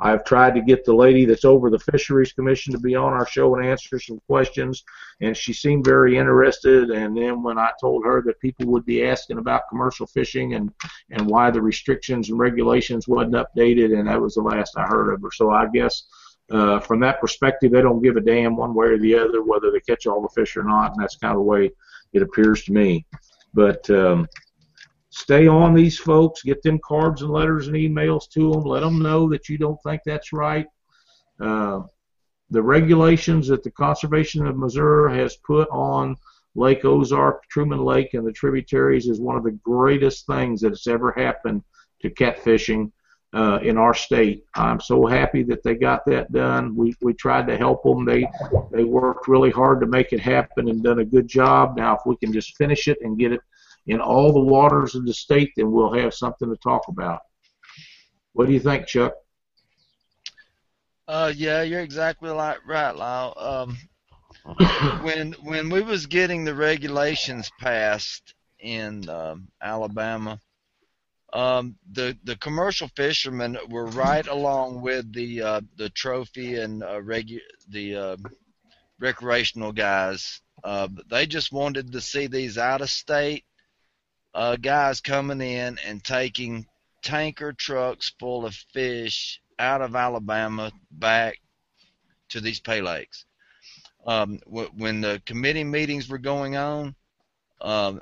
I've 0.00 0.24
tried 0.24 0.54
to 0.54 0.60
get 0.60 0.84
the 0.84 0.94
lady 0.94 1.24
that's 1.24 1.44
over 1.44 1.70
the 1.70 1.78
Fisheries 1.78 2.32
Commission 2.32 2.72
to 2.72 2.80
be 2.80 2.96
on 2.96 3.12
our 3.12 3.26
show 3.26 3.54
and 3.54 3.64
answer 3.64 4.00
some 4.00 4.20
questions, 4.26 4.84
and 5.20 5.36
she 5.36 5.52
seemed 5.52 5.84
very 5.84 6.18
interested. 6.18 6.90
And 6.90 7.16
then 7.16 7.42
when 7.42 7.58
I 7.58 7.70
told 7.80 8.04
her 8.04 8.20
that 8.22 8.40
people 8.40 8.66
would 8.66 8.84
be 8.84 9.04
asking 9.04 9.38
about 9.38 9.68
commercial 9.68 10.06
fishing 10.06 10.54
and 10.54 10.72
and 11.10 11.26
why 11.26 11.50
the 11.50 11.62
restrictions 11.62 12.28
and 12.28 12.38
regulations 12.38 13.06
wasn't 13.06 13.34
updated, 13.34 13.96
and 13.96 14.08
that 14.08 14.20
was 14.20 14.34
the 14.34 14.42
last 14.42 14.76
I 14.76 14.86
heard 14.86 15.12
of 15.12 15.22
her. 15.22 15.30
So 15.32 15.50
I 15.50 15.66
guess. 15.72 16.04
Uh, 16.50 16.78
from 16.78 17.00
that 17.00 17.22
perspective, 17.22 17.72
they 17.72 17.80
don't 17.80 18.02
give 18.02 18.18
a 18.18 18.20
damn 18.20 18.54
one 18.54 18.74
way 18.74 18.88
or 18.88 18.98
the 18.98 19.14
other 19.14 19.42
whether 19.42 19.70
they 19.70 19.80
catch 19.80 20.06
all 20.06 20.20
the 20.20 20.28
fish 20.28 20.58
or 20.58 20.62
not, 20.62 20.92
and 20.92 21.02
that's 21.02 21.16
kind 21.16 21.32
of 21.32 21.38
the 21.38 21.42
way 21.42 21.70
it 22.12 22.20
appears 22.20 22.64
to 22.64 22.72
me. 22.72 23.06
But 23.54 23.88
um, 23.88 24.28
stay 25.14 25.46
on 25.46 25.74
these 25.74 25.96
folks, 25.96 26.42
get 26.42 26.60
them 26.62 26.80
cards 26.84 27.22
and 27.22 27.30
letters 27.30 27.68
and 27.68 27.76
emails 27.76 28.28
to 28.30 28.50
them, 28.50 28.64
let 28.64 28.80
them 28.80 29.00
know 29.00 29.28
that 29.28 29.48
you 29.48 29.56
don't 29.56 29.80
think 29.84 30.02
that's 30.04 30.32
right. 30.32 30.66
Uh, 31.40 31.82
the 32.50 32.62
regulations 32.62 33.46
that 33.46 33.62
the 33.62 33.70
Conservation 33.70 34.44
of 34.46 34.56
Missouri 34.56 35.16
has 35.16 35.36
put 35.36 35.68
on 35.70 36.16
Lake 36.56 36.84
Ozark, 36.84 37.44
Truman 37.48 37.84
Lake, 37.84 38.14
and 38.14 38.26
the 38.26 38.32
tributaries 38.32 39.06
is 39.06 39.20
one 39.20 39.36
of 39.36 39.44
the 39.44 39.58
greatest 39.62 40.26
things 40.26 40.60
that 40.60 40.70
has 40.70 40.86
ever 40.88 41.12
happened 41.12 41.62
to 42.02 42.10
catfishing 42.10 42.90
uh, 43.34 43.58
in 43.62 43.78
our 43.78 43.94
state. 43.94 44.44
I'm 44.54 44.80
so 44.80 45.06
happy 45.06 45.42
that 45.44 45.62
they 45.62 45.74
got 45.74 46.04
that 46.06 46.32
done. 46.32 46.74
We 46.76 46.94
we 47.02 47.14
tried 47.14 47.46
to 47.48 47.56
help 47.56 47.82
them. 47.82 48.04
They 48.04 48.28
they 48.70 48.84
worked 48.84 49.26
really 49.26 49.50
hard 49.50 49.80
to 49.80 49.86
make 49.86 50.12
it 50.12 50.20
happen 50.20 50.68
and 50.68 50.82
done 50.82 51.00
a 51.00 51.04
good 51.04 51.26
job. 51.26 51.76
Now, 51.76 51.96
if 51.96 52.02
we 52.06 52.16
can 52.16 52.32
just 52.32 52.56
finish 52.56 52.86
it 52.86 52.98
and 53.02 53.18
get 53.18 53.32
it 53.32 53.40
in 53.86 54.00
all 54.00 54.32
the 54.32 54.40
waters 54.40 54.94
of 54.94 55.04
the 55.06 55.14
state, 55.14 55.50
then 55.56 55.70
we'll 55.70 55.92
have 55.92 56.14
something 56.14 56.48
to 56.48 56.56
talk 56.56 56.82
about. 56.88 57.20
What 58.32 58.46
do 58.46 58.52
you 58.52 58.60
think, 58.60 58.86
Chuck? 58.86 59.14
Uh, 61.06 61.32
yeah, 61.36 61.62
you're 61.62 61.82
exactly 61.82 62.30
right, 62.30 62.56
right, 62.66 62.96
Lyle. 62.96 63.34
Um, 63.36 63.76
when 65.02 65.32
when 65.42 65.68
we 65.70 65.82
was 65.82 66.06
getting 66.06 66.44
the 66.44 66.54
regulations 66.54 67.50
passed 67.60 68.34
in 68.58 69.08
um, 69.08 69.48
Alabama, 69.62 70.40
um, 71.34 71.76
the 71.92 72.16
the 72.24 72.36
commercial 72.36 72.88
fishermen 72.96 73.58
were 73.68 73.86
right 73.86 74.26
along 74.26 74.80
with 74.80 75.12
the 75.12 75.42
uh, 75.42 75.60
the 75.76 75.90
trophy 75.90 76.56
and 76.56 76.82
uh, 76.82 77.00
regu- 77.00 77.40
the 77.68 77.96
uh, 77.96 78.16
recreational 78.98 79.72
guys. 79.72 80.40
Uh, 80.62 80.88
they 81.10 81.26
just 81.26 81.52
wanted 81.52 81.92
to 81.92 82.00
see 82.00 82.26
these 82.26 82.56
out 82.56 82.80
of 82.80 82.88
state 82.88 83.44
uh, 84.34 84.56
guys 84.56 85.00
coming 85.00 85.40
in 85.40 85.78
and 85.86 86.02
taking 86.02 86.66
tanker 87.02 87.52
trucks 87.52 88.12
full 88.18 88.44
of 88.44 88.54
fish 88.72 89.40
out 89.58 89.80
of 89.80 89.94
Alabama 89.94 90.72
back 90.90 91.38
to 92.30 92.40
these 92.40 92.60
pay 92.60 92.80
lakes. 92.80 93.26
Um, 94.06 94.40
when 94.46 95.00
the 95.00 95.22
committee 95.24 95.64
meetings 95.64 96.08
were 96.08 96.18
going 96.18 96.56
on, 96.56 96.94
um, 97.60 98.00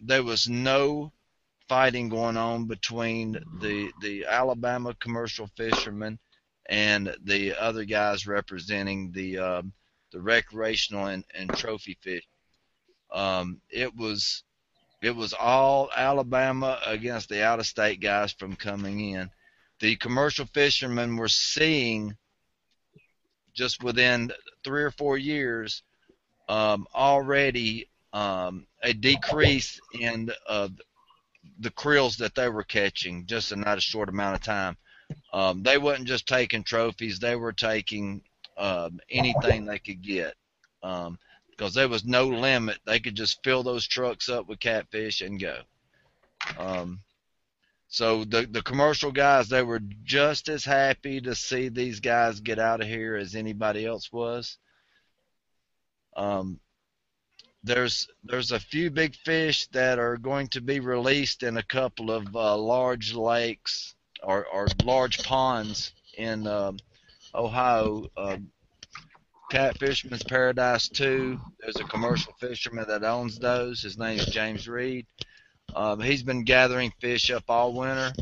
there 0.00 0.22
was 0.22 0.48
no 0.48 1.12
fighting 1.68 2.08
going 2.08 2.36
on 2.36 2.66
between 2.66 3.38
the 3.60 3.90
the 4.00 4.24
Alabama 4.24 4.94
commercial 4.94 5.48
fishermen 5.56 6.18
and 6.68 7.14
the 7.22 7.54
other 7.54 7.84
guys 7.84 8.26
representing 8.26 9.12
the 9.12 9.38
um, 9.38 9.72
the 10.12 10.20
recreational 10.20 11.06
and, 11.06 11.24
and 11.34 11.50
trophy 11.50 11.96
fish. 12.00 12.26
Um, 13.12 13.60
it 13.70 13.94
was 13.94 14.42
it 15.00 15.14
was 15.14 15.32
all 15.32 15.90
Alabama 15.96 16.80
against 16.86 17.28
the 17.28 17.44
out 17.44 17.60
of 17.60 17.66
state 17.66 18.00
guys 18.00 18.32
from 18.32 18.56
coming 18.56 19.00
in. 19.00 19.30
The 19.80 19.96
commercial 19.96 20.46
fishermen 20.46 21.16
were 21.16 21.28
seeing 21.28 22.16
just 23.54 23.82
within 23.82 24.32
three 24.64 24.82
or 24.82 24.90
four 24.90 25.16
years 25.16 25.82
um, 26.48 26.86
already 26.94 27.88
um, 28.12 28.66
a 28.82 28.92
decrease 28.92 29.80
in 30.00 30.30
uh, 30.48 30.68
the 31.60 31.70
creels 31.70 32.16
that 32.16 32.34
they 32.34 32.48
were 32.48 32.64
catching 32.64 33.26
just 33.26 33.52
in 33.52 33.60
not 33.60 33.78
a 33.78 33.82
short 33.82 34.08
amount 34.08 34.36
of 34.36 34.42
time. 34.42 34.76
Um, 35.32 35.62
they 35.62 35.78
wasn't 35.78 36.08
just 36.08 36.26
taking 36.26 36.62
trophies; 36.62 37.18
they 37.18 37.36
were 37.36 37.52
taking 37.52 38.22
uh, 38.56 38.90
anything 39.10 39.64
they 39.64 39.78
could 39.78 40.02
get. 40.02 40.34
Um, 40.82 41.18
because 41.58 41.74
there 41.74 41.88
was 41.88 42.04
no 42.04 42.28
limit. 42.28 42.78
They 42.86 43.00
could 43.00 43.16
just 43.16 43.42
fill 43.42 43.64
those 43.64 43.86
trucks 43.86 44.28
up 44.28 44.48
with 44.48 44.60
catfish 44.60 45.20
and 45.20 45.40
go. 45.40 45.58
Um, 46.56 47.00
so 47.88 48.24
the 48.24 48.46
the 48.46 48.62
commercial 48.62 49.10
guys, 49.10 49.48
they 49.48 49.62
were 49.62 49.80
just 50.04 50.48
as 50.48 50.64
happy 50.64 51.20
to 51.22 51.34
see 51.34 51.68
these 51.68 51.98
guys 52.00 52.40
get 52.40 52.60
out 52.60 52.80
of 52.80 52.86
here 52.86 53.16
as 53.16 53.34
anybody 53.34 53.84
else 53.84 54.12
was. 54.12 54.56
Um, 56.16 56.60
there's 57.64 58.08
there's 58.22 58.52
a 58.52 58.60
few 58.60 58.90
big 58.90 59.16
fish 59.16 59.66
that 59.68 59.98
are 59.98 60.16
going 60.16 60.48
to 60.48 60.60
be 60.60 60.78
released 60.78 61.42
in 61.42 61.56
a 61.56 61.62
couple 61.62 62.10
of 62.12 62.36
uh, 62.36 62.56
large 62.56 63.14
lakes 63.14 63.96
or, 64.22 64.46
or 64.46 64.68
large 64.84 65.22
ponds 65.24 65.92
in 66.16 66.46
uh, 66.46 66.72
Ohio. 67.34 68.06
Uh, 68.16 68.36
Catfisherman's 69.50 70.22
Paradise 70.24 70.88
2. 70.88 71.40
There's 71.60 71.80
a 71.80 71.84
commercial 71.84 72.34
fisherman 72.38 72.86
that 72.88 73.02
owns 73.02 73.38
those. 73.38 73.80
His 73.80 73.96
name 73.96 74.18
is 74.18 74.26
James 74.26 74.68
Reed. 74.68 75.06
Um, 75.74 76.00
he's 76.00 76.22
been 76.22 76.44
gathering 76.44 76.92
fish 77.00 77.30
up 77.30 77.44
all 77.48 77.72
winter. 77.72 78.12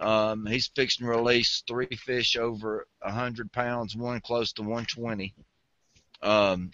Um, 0.00 0.46
he's 0.46 0.70
fixing 0.74 1.06
to 1.06 1.10
release 1.10 1.62
three 1.66 1.86
fish 1.86 2.36
over 2.36 2.86
100 3.02 3.52
pounds, 3.52 3.96
one 3.96 4.20
close 4.20 4.52
to 4.54 4.62
120. 4.62 5.34
Um, 6.22 6.72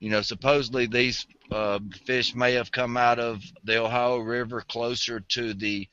you 0.00 0.10
know, 0.10 0.22
supposedly 0.22 0.86
these 0.86 1.26
uh, 1.52 1.78
fish 2.06 2.34
may 2.34 2.54
have 2.54 2.72
come 2.72 2.96
out 2.96 3.18
of 3.18 3.42
the 3.64 3.82
Ohio 3.82 4.18
River 4.18 4.60
closer 4.60 5.20
to 5.20 5.54
the 5.54 5.88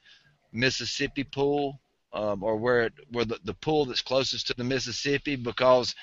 Mississippi 0.52 1.24
pool, 1.24 1.80
um, 2.14 2.44
or 2.44 2.58
where 2.58 2.82
it, 2.84 2.94
where 3.12 3.26
the, 3.26 3.40
the 3.44 3.54
pool 3.54 3.86
that's 3.86 4.02
closest 4.02 4.48
to 4.48 4.54
the 4.56 4.64
Mississippi, 4.64 5.36
because 5.36 5.96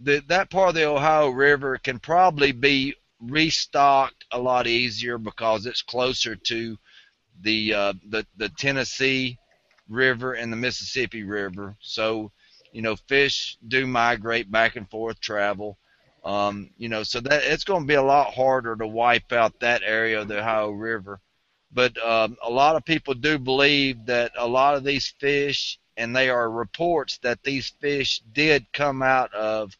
the, 0.00 0.22
that 0.28 0.50
part 0.50 0.70
of 0.70 0.74
the 0.74 0.86
Ohio 0.86 1.30
River 1.30 1.78
can 1.78 1.98
probably 1.98 2.52
be 2.52 2.94
restocked 3.20 4.24
a 4.30 4.38
lot 4.38 4.66
easier 4.66 5.18
because 5.18 5.66
it's 5.66 5.82
closer 5.82 6.36
to 6.36 6.78
the 7.40 7.74
uh, 7.74 7.92
the 8.08 8.26
the 8.36 8.48
Tennessee 8.48 9.38
River 9.88 10.34
and 10.34 10.52
the 10.52 10.56
Mississippi 10.56 11.22
River. 11.22 11.76
So, 11.80 12.30
you 12.72 12.82
know, 12.82 12.96
fish 12.96 13.56
do 13.66 13.86
migrate 13.86 14.50
back 14.50 14.76
and 14.76 14.88
forth, 14.88 15.20
travel. 15.20 15.78
Um, 16.24 16.70
you 16.76 16.88
know, 16.88 17.04
so 17.04 17.20
that 17.20 17.44
it's 17.44 17.64
going 17.64 17.82
to 17.82 17.86
be 17.86 17.94
a 17.94 18.02
lot 18.02 18.34
harder 18.34 18.76
to 18.76 18.86
wipe 18.86 19.32
out 19.32 19.60
that 19.60 19.82
area 19.84 20.20
of 20.20 20.28
the 20.28 20.40
Ohio 20.40 20.70
River. 20.70 21.20
But 21.72 21.96
um, 22.04 22.36
a 22.42 22.50
lot 22.50 22.76
of 22.76 22.84
people 22.84 23.14
do 23.14 23.38
believe 23.38 24.06
that 24.06 24.32
a 24.36 24.46
lot 24.46 24.74
of 24.74 24.84
these 24.84 25.14
fish, 25.20 25.78
and 25.96 26.14
they 26.14 26.28
are 26.28 26.50
reports 26.50 27.18
that 27.18 27.42
these 27.42 27.68
fish 27.80 28.20
did 28.32 28.66
come 28.72 29.02
out 29.02 29.32
of 29.32 29.76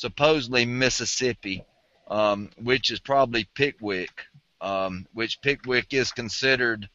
supposedly 0.00 0.64
Mississippi, 0.64 1.62
um, 2.08 2.48
which 2.56 2.90
is 2.90 3.00
probably 3.00 3.46
Pickwick, 3.54 4.24
um, 4.62 5.06
which 5.12 5.42
Pickwick 5.42 5.92
is 5.92 6.10
considered 6.10 6.88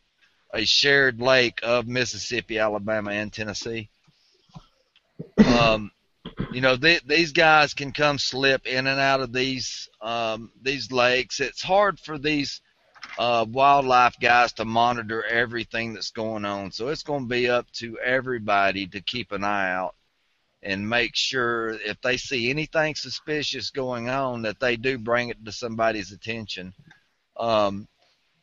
a 0.52 0.66
shared 0.66 1.22
lake 1.22 1.60
of 1.62 1.88
Mississippi, 1.88 2.58
Alabama, 2.58 3.12
and 3.12 3.32
Tennessee. 3.32 3.90
Um, 5.38 5.92
you 6.52 6.62
know, 6.62 6.76
these 6.76 7.32
guys 7.32 7.76
can 7.76 7.92
come 7.92 8.18
slip 8.18 8.66
in 8.66 8.88
and 8.88 9.00
out 9.00 9.22
of 9.22 9.32
these 9.32 9.88
um, 10.02 10.52
these 10.64 10.92
lakes. 10.92 11.40
It's 11.40 11.62
hard 11.62 12.00
for 12.00 12.18
these 12.18 12.60
uh, 13.20 13.46
wildlife 13.48 14.16
guys 14.20 14.54
to 14.54 14.66
monitor 14.66 15.24
everything 15.24 15.94
that's 15.94 16.10
going 16.10 16.44
on. 16.44 16.72
So 16.72 16.88
it's 16.88 17.04
going 17.04 17.26
to 17.26 17.30
be 17.30 17.50
up 17.50 17.70
to 17.74 18.00
everybody 18.00 18.88
to 18.88 19.02
keep 19.02 19.32
an 19.32 19.44
eye 19.44 19.72
out 19.72 19.94
and 20.66 20.90
make 20.90 21.16
sure 21.16 21.70
if 21.86 22.02
they 22.02 22.18
see 22.18 22.50
anything 22.50 22.96
suspicious 22.96 23.70
going 23.70 24.10
on 24.10 24.42
that 24.42 24.60
they 24.60 24.76
do 24.76 24.98
bring 24.98 25.30
it 25.30 25.46
to 25.46 25.52
somebody's 25.52 26.12
attention. 26.12 26.74
Um, 27.38 27.88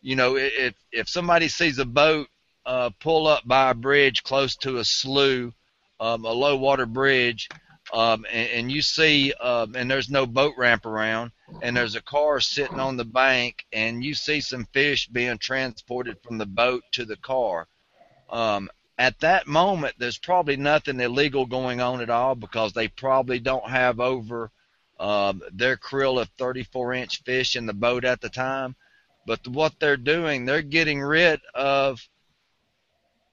you 0.00 0.16
know, 0.16 0.36
if 0.36 0.74
if 0.92 1.08
somebody 1.08 1.48
sees 1.48 1.78
a 1.78 1.84
boat 1.84 2.28
uh, 2.64 2.90
pull 3.00 3.26
up 3.26 3.46
by 3.46 3.70
a 3.70 3.74
bridge 3.74 4.22
close 4.22 4.56
to 4.56 4.78
a 4.78 4.84
slough, 4.84 5.52
um, 6.00 6.24
a 6.24 6.32
low 6.32 6.56
water 6.56 6.86
bridge, 6.86 7.48
um, 7.92 8.24
and, 8.32 8.50
and 8.50 8.72
you 8.72 8.82
see, 8.82 9.32
um, 9.34 9.74
and 9.74 9.90
there's 9.90 10.10
no 10.10 10.24
boat 10.24 10.54
ramp 10.56 10.86
around, 10.86 11.32
and 11.60 11.76
there's 11.76 11.96
a 11.96 12.02
car 12.02 12.40
sitting 12.40 12.80
on 12.80 12.96
the 12.96 13.04
bank, 13.04 13.64
and 13.72 14.04
you 14.04 14.14
see 14.14 14.40
some 14.40 14.66
fish 14.72 15.08
being 15.08 15.38
transported 15.38 16.16
from 16.22 16.38
the 16.38 16.46
boat 16.46 16.84
to 16.92 17.04
the 17.04 17.16
car. 17.16 17.66
At 18.98 19.20
that 19.20 19.46
moment, 19.46 19.96
there's 19.98 20.18
probably 20.18 20.56
nothing 20.56 21.00
illegal 21.00 21.46
going 21.46 21.80
on 21.80 22.00
at 22.00 22.10
all 22.10 22.34
because 22.34 22.72
they 22.72 22.88
probably 22.88 23.40
don't 23.40 23.68
have 23.68 24.00
over 24.00 24.50
um, 25.00 25.42
their 25.52 25.76
creel 25.76 26.18
of 26.18 26.28
34 26.38 26.94
inch 26.94 27.22
fish 27.22 27.56
in 27.56 27.66
the 27.66 27.72
boat 27.72 28.04
at 28.04 28.20
the 28.20 28.28
time. 28.28 28.76
But 29.26 29.46
what 29.48 29.78
they're 29.80 29.96
doing, 29.96 30.44
they're 30.44 30.62
getting 30.62 31.00
rid 31.00 31.40
of 31.54 32.06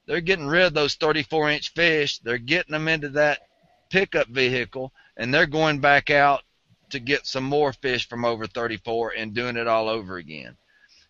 they're 0.05 0.21
getting 0.21 0.47
rid 0.47 0.65
of 0.65 0.73
those 0.73 0.95
34 0.95 1.51
inch 1.51 1.73
fish. 1.73 2.19
They're 2.19 2.37
getting 2.39 2.71
them 2.71 2.87
into 2.87 3.09
that 3.09 3.39
pickup 3.89 4.27
vehicle 4.27 4.91
and 5.17 5.33
they're 5.33 5.45
going 5.45 5.79
back 5.79 6.09
out 6.09 6.41
to 6.89 6.99
get 6.99 7.27
some 7.27 7.43
more 7.43 7.73
fish 7.73 8.07
from 8.07 8.25
over 8.25 8.47
34 8.47 9.13
and 9.17 9.33
doing 9.33 9.57
it 9.57 9.67
all 9.67 9.89
over 9.89 10.17
again. 10.17 10.57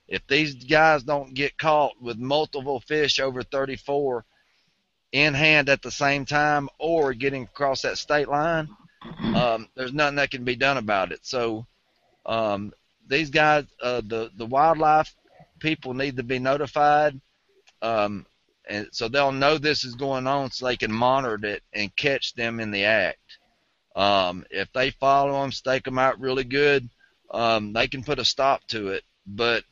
If 0.08 0.26
these 0.28 0.56
guys 0.56 1.04
don't 1.04 1.34
get 1.34 1.58
caught 1.58 2.02
with 2.02 2.18
multiple 2.18 2.82
fish 2.82 3.20
over 3.20 3.44
34 3.44 4.26
in 5.12 5.34
hand 5.34 5.70
at 5.70 5.82
the 5.82 5.92
same 5.92 6.26
time 6.26 6.70
or 6.78 7.14
getting 7.14 7.44
across 7.44 7.82
that 7.82 7.98
state 7.98 8.30
line, 8.30 8.68
um, 9.36 9.68
there's 9.76 9.94
nothing 9.94 10.16
that 10.18 10.32
can 10.32 10.44
be 10.44 10.56
done 10.56 10.78
about 10.78 11.12
it. 11.12 11.20
So 11.24 11.66
um, 12.26 12.74
these 13.08 13.30
guys, 13.30 13.66
uh, 13.82 14.02
the 14.06 14.32
the 14.36 14.46
wildlife 14.46 15.14
people 15.60 15.94
need 15.94 16.18
to 16.18 16.24
be 16.24 16.40
notified, 16.40 17.20
um, 17.82 18.26
and 18.68 18.88
so 18.92 19.08
they'll 19.08 19.32
know 19.32 19.58
this 19.58 19.84
is 19.84 19.96
going 19.96 20.28
on, 20.28 20.52
so 20.52 20.66
they 20.66 20.78
can 20.78 20.92
monitor 20.92 21.40
it 21.48 21.64
and 21.74 21.96
catch 21.96 22.34
them 22.36 22.60
in 22.60 22.72
the 22.72 22.86
act. 22.86 23.18
Um, 23.96 24.46
if 24.52 24.72
they 24.74 24.92
follow 24.92 25.42
them, 25.42 25.52
stake 25.52 25.84
them 25.84 25.98
out 25.98 26.20
really 26.20 26.44
good, 26.44 26.88
um, 27.32 27.74
they 27.74 27.88
can 27.88 28.04
put 28.04 28.20
a 28.20 28.26
stop 28.26 28.66
to 28.68 28.90
it. 28.90 29.04
But 29.26 29.64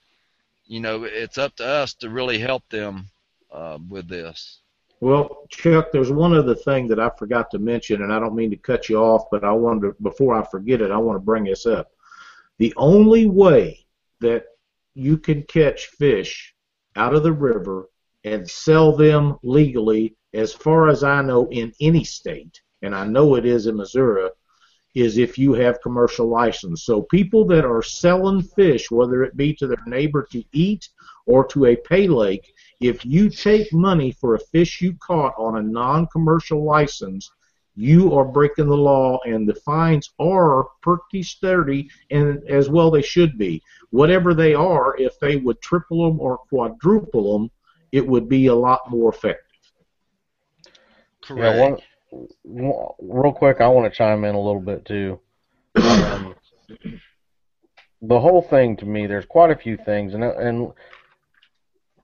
you 0.66 0.80
know, 0.80 1.04
it's 1.04 1.38
up 1.38 1.56
to 1.58 1.66
us 1.66 1.94
to 1.96 2.10
really 2.10 2.40
help 2.40 2.68
them 2.70 3.10
uh, 3.52 3.78
with 3.88 4.08
this. 4.08 4.60
Well, 5.00 5.46
Chuck, 5.50 5.92
there's 5.92 6.12
one 6.12 6.34
other 6.34 6.56
thing 6.56 6.88
that 6.88 7.00
I 7.00 7.12
forgot 7.18 7.52
to 7.52 7.60
mention, 7.60 8.02
and 8.02 8.12
I 8.12 8.20
don't 8.20 8.36
mean 8.36 8.50
to 8.50 8.58
cut 8.58 8.90
you 8.90 8.98
off, 8.98 9.26
but 9.30 9.44
I 9.44 9.52
wanted 9.52 9.82
to, 9.82 9.96
before 10.02 10.36
I 10.36 10.44
forget 10.44 10.82
it, 10.82 10.90
I 10.90 10.98
want 10.98 11.18
to 11.18 11.24
bring 11.24 11.44
this 11.44 11.68
up. 11.68 11.92
The 12.58 12.74
only 12.78 13.28
way 13.28 13.86
that 14.22 14.46
you 14.96 15.18
can 15.18 15.44
catch 15.44 15.88
fish 15.88 16.56
out 16.96 17.14
of 17.14 17.22
the 17.22 17.32
river 17.32 17.90
and 18.24 18.50
sell 18.50 18.96
them 18.96 19.38
legally, 19.44 20.16
as 20.34 20.52
far 20.52 20.90
as 20.90 21.04
I 21.04 21.22
know, 21.22 21.48
in 21.50 21.74
any 21.80 22.04
state, 22.04 22.60
and 22.82 22.96
I 22.96 23.06
know 23.06 23.36
it 23.36 23.46
is 23.46 23.68
in 23.68 23.78
Missouri, 23.78 24.30
is 24.96 25.20
if 25.20 25.38
you 25.38 25.54
have 25.54 25.80
commercial 25.82 26.28
license. 26.28 26.84
So 26.84 27.04
people 27.04 27.46
that 27.46 27.66
are 27.66 27.84
selling 27.84 28.42
fish, 28.42 28.90
whether 28.90 29.24
it 29.24 29.38
be 29.38 29.54
to 29.54 29.68
their 29.68 29.84
neighbor 29.86 30.28
to 30.32 30.44
eat 30.54 30.90
or 31.28 31.46
to 31.50 31.66
a 31.66 31.76
pay 31.76 32.08
lake, 32.08 32.52
if 32.80 33.06
you 33.06 33.30
take 33.30 33.72
money 33.74 34.12
for 34.12 34.36
a 34.36 34.40
fish 34.40 34.82
you 34.82 34.96
caught 34.96 35.34
on 35.38 35.58
a 35.58 35.64
non-commercial 35.64 36.64
license, 36.64 37.32
you 37.76 38.14
are 38.16 38.26
breaking 38.26 38.68
the 38.68 38.78
law, 38.78 39.20
and 39.26 39.48
the 39.48 39.54
fines 39.54 40.12
are 40.20 40.66
pretty 40.82 41.22
sturdy, 41.22 41.90
and 42.10 42.44
as 42.50 42.70
well 42.70 42.90
they 42.90 43.02
should 43.02 43.38
be. 43.38 43.62
Whatever 43.92 44.34
they 44.34 44.54
are, 44.54 44.98
if 44.98 45.20
they 45.20 45.38
would 45.38 45.62
triple 45.62 46.10
them 46.10 46.20
or 46.20 46.40
quadruple 46.50 47.38
them, 47.38 47.52
it 47.92 48.06
would 48.06 48.28
be 48.28 48.48
a 48.48 48.56
lot 48.56 48.90
more 48.90 49.14
effective. 49.14 49.44
Correct. 51.22 51.56
Yeah, 51.56 51.62
one, 51.62 52.88
real 53.00 53.34
quick, 53.34 53.62
I 53.62 53.68
want 53.68 53.92
to 53.92 53.96
chime 53.96 54.24
in 54.24 54.36
a 54.36 54.42
little 54.42 54.62
bit 54.62 54.86
too. 54.86 55.20
Um, 55.76 56.36
the 58.02 58.20
whole 58.20 58.42
thing 58.42 58.78
to 58.78 58.86
me, 58.86 59.08
there's 59.08 59.26
quite 59.26 59.52
a 59.52 59.56
few 59.56 59.78
things, 59.78 60.14
and 60.14 60.24
and 60.24 60.72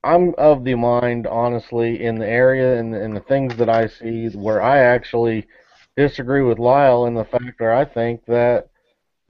I'm 0.04 0.34
of 0.38 0.64
the 0.64 0.76
mind, 0.76 1.28
honestly, 1.28 2.04
in 2.04 2.20
the 2.20 2.28
area 2.28 2.78
and, 2.80 2.94
and 2.94 3.16
the 3.16 3.22
things 3.22 3.56
that 3.56 3.70
I 3.70 3.88
see, 3.88 4.28
where 4.30 4.62
I 4.62 4.80
actually 4.80 5.48
disagree 5.96 6.44
with 6.44 6.60
Lyle 6.60 7.06
in 7.06 7.14
the 7.14 7.24
fact 7.24 7.60
where 7.60 7.74
I 7.74 7.86
think 7.86 8.26
that 8.26 8.68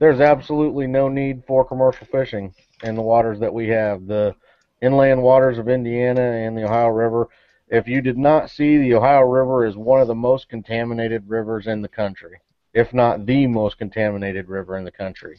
there's 0.00 0.20
absolutely 0.20 0.86
no 0.86 1.08
need 1.08 1.44
for 1.46 1.64
commercial 1.64 2.06
fishing 2.06 2.52
in 2.82 2.96
the 2.96 3.02
waters 3.02 3.38
that 3.40 3.54
we 3.54 3.68
have. 3.68 4.06
The 4.06 4.34
inland 4.82 5.22
waters 5.22 5.58
of 5.58 5.68
Indiana 5.68 6.20
and 6.20 6.56
the 6.56 6.64
Ohio 6.64 6.88
River. 6.88 7.28
If 7.68 7.88
you 7.88 8.00
did 8.00 8.18
not 8.18 8.50
see, 8.50 8.76
the 8.76 8.94
Ohio 8.94 9.22
River 9.22 9.64
is 9.64 9.76
one 9.76 10.00
of 10.00 10.08
the 10.08 10.14
most 10.14 10.48
contaminated 10.48 11.28
rivers 11.28 11.66
in 11.66 11.82
the 11.82 11.88
country, 11.88 12.40
if 12.72 12.92
not 12.92 13.26
the 13.26 13.46
most 13.46 13.78
contaminated 13.78 14.48
river 14.48 14.76
in 14.76 14.84
the 14.84 14.90
country. 14.90 15.38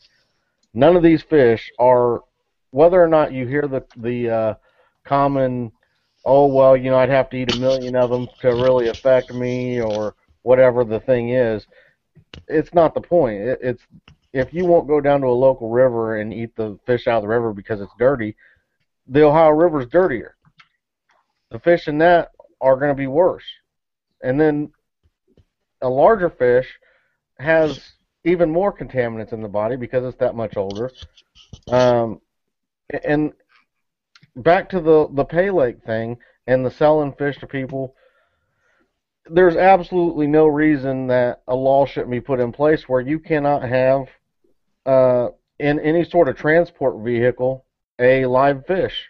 None 0.73 0.95
of 0.95 1.03
these 1.03 1.21
fish 1.21 1.71
are, 1.77 2.23
whether 2.71 3.01
or 3.01 3.07
not 3.07 3.33
you 3.33 3.47
hear 3.47 3.67
the 3.67 3.85
the 3.97 4.29
uh, 4.29 4.53
common, 5.05 5.71
oh 6.25 6.47
well, 6.47 6.75
you 6.75 6.89
know, 6.89 6.97
I'd 6.97 7.09
have 7.09 7.29
to 7.29 7.37
eat 7.37 7.55
a 7.55 7.59
million 7.59 7.95
of 7.95 8.09
them 8.09 8.27
to 8.41 8.49
really 8.49 8.89
affect 8.89 9.33
me, 9.33 9.81
or 9.81 10.15
whatever 10.41 10.83
the 10.83 10.99
thing 10.99 11.29
is. 11.29 11.65
It's 12.47 12.73
not 12.73 12.93
the 12.93 13.01
point. 13.01 13.41
It, 13.41 13.59
it's 13.61 13.83
if 14.33 14.53
you 14.53 14.65
won't 14.65 14.87
go 14.87 14.99
down 14.99 15.21
to 15.21 15.27
a 15.27 15.29
local 15.29 15.69
river 15.69 16.17
and 16.17 16.33
eat 16.33 16.55
the 16.55 16.77
fish 16.85 17.07
out 17.07 17.17
of 17.17 17.21
the 17.23 17.29
river 17.29 17.53
because 17.53 17.79
it's 17.79 17.93
dirty, 17.97 18.35
the 19.07 19.23
Ohio 19.23 19.51
River's 19.51 19.87
dirtier. 19.87 20.35
The 21.51 21.59
fish 21.59 21.87
in 21.87 21.99
that 21.99 22.31
are 22.59 22.75
going 22.75 22.89
to 22.89 22.95
be 22.95 23.07
worse. 23.07 23.45
And 24.21 24.39
then 24.39 24.71
a 25.81 25.87
larger 25.89 26.29
fish 26.29 26.67
has 27.39 27.79
even 28.25 28.49
more 28.49 28.75
contaminants 28.75 29.33
in 29.33 29.41
the 29.41 29.47
body 29.47 29.75
because 29.75 30.03
it's 30.03 30.17
that 30.17 30.35
much 30.35 30.57
older. 30.57 30.91
Um, 31.69 32.19
and 33.03 33.33
back 34.35 34.69
to 34.69 34.79
the 34.79 35.07
the 35.13 35.25
pay 35.25 35.49
lake 35.49 35.83
thing 35.85 36.17
and 36.47 36.65
the 36.65 36.71
selling 36.71 37.13
fish 37.13 37.37
to 37.39 37.47
people. 37.47 37.95
There's 39.27 39.55
absolutely 39.55 40.27
no 40.27 40.45
reason 40.45 41.07
that 41.07 41.41
a 41.47 41.55
law 41.55 41.85
shouldn't 41.85 42.11
be 42.11 42.21
put 42.21 42.39
in 42.39 42.51
place 42.51 42.83
where 42.87 43.01
you 43.01 43.19
cannot 43.19 43.63
have 43.63 44.07
uh, 44.85 45.29
in 45.57 45.79
any 45.79 46.03
sort 46.03 46.27
of 46.27 46.37
transport 46.37 47.03
vehicle 47.03 47.65
a 47.99 48.25
live 48.25 48.65
fish. 48.67 49.09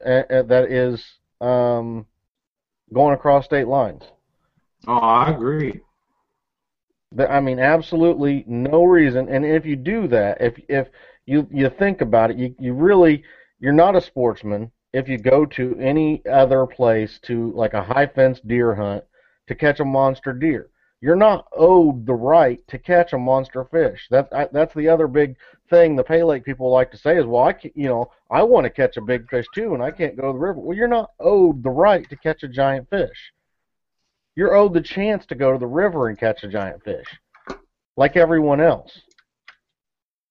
that 0.00 0.66
is 0.70 1.04
um, 1.40 2.06
going 2.92 3.14
across 3.14 3.44
state 3.44 3.66
lines. 3.66 4.02
Oh, 4.86 4.94
I 4.94 5.30
agree. 5.30 5.80
I 7.18 7.40
mean, 7.40 7.58
absolutely 7.58 8.44
no 8.46 8.84
reason. 8.84 9.28
And 9.28 9.44
if 9.44 9.66
you 9.66 9.74
do 9.74 10.06
that, 10.08 10.40
if 10.40 10.54
if 10.68 10.88
you 11.26 11.48
you 11.50 11.70
think 11.70 12.00
about 12.00 12.30
it, 12.30 12.36
you 12.36 12.54
you 12.58 12.72
really 12.72 13.24
you're 13.60 13.72
not 13.72 13.94
a 13.94 14.00
sportsman 14.00 14.72
if 14.92 15.08
you 15.08 15.18
go 15.18 15.46
to 15.46 15.76
any 15.78 16.24
other 16.26 16.66
place 16.66 17.20
to 17.22 17.52
like 17.52 17.74
a 17.74 17.82
high 17.82 18.06
fence 18.06 18.40
deer 18.40 18.74
hunt 18.74 19.04
to 19.46 19.54
catch 19.54 19.80
a 19.80 19.84
monster 19.84 20.32
deer. 20.32 20.70
You're 21.02 21.16
not 21.16 21.46
owed 21.56 22.04
the 22.04 22.14
right 22.14 22.60
to 22.68 22.78
catch 22.78 23.12
a 23.12 23.18
monster 23.18 23.64
fish. 23.64 24.06
That's 24.10 24.30
I, 24.32 24.48
that's 24.52 24.74
the 24.74 24.88
other 24.88 25.06
big 25.06 25.36
thing 25.70 25.96
the 25.96 26.02
Pay 26.02 26.22
Lake 26.22 26.44
people 26.44 26.70
like 26.70 26.90
to 26.90 26.98
say 26.98 27.16
is, 27.16 27.24
well, 27.24 27.44
I 27.44 27.52
can, 27.52 27.70
you 27.74 27.88
know 27.88 28.10
I 28.30 28.42
want 28.42 28.64
to 28.64 28.70
catch 28.70 28.96
a 28.96 29.02
big 29.02 29.28
fish 29.30 29.46
too, 29.54 29.74
and 29.74 29.82
I 29.82 29.92
can't 29.92 30.16
go 30.16 30.26
to 30.26 30.32
the 30.32 30.38
river. 30.38 30.60
Well, 30.60 30.76
you're 30.76 30.88
not 30.88 31.10
owed 31.20 31.62
the 31.62 31.70
right 31.70 32.08
to 32.10 32.16
catch 32.16 32.42
a 32.42 32.48
giant 32.48 32.90
fish. 32.90 33.32
You're 34.36 34.54
owed 34.54 34.74
the 34.74 34.80
chance 34.80 35.26
to 35.26 35.34
go 35.34 35.52
to 35.52 35.58
the 35.58 35.66
river 35.66 36.08
and 36.08 36.18
catch 36.18 36.44
a 36.44 36.48
giant 36.48 36.82
fish, 36.84 37.06
like 37.96 38.16
everyone 38.16 38.60
else. 38.60 39.00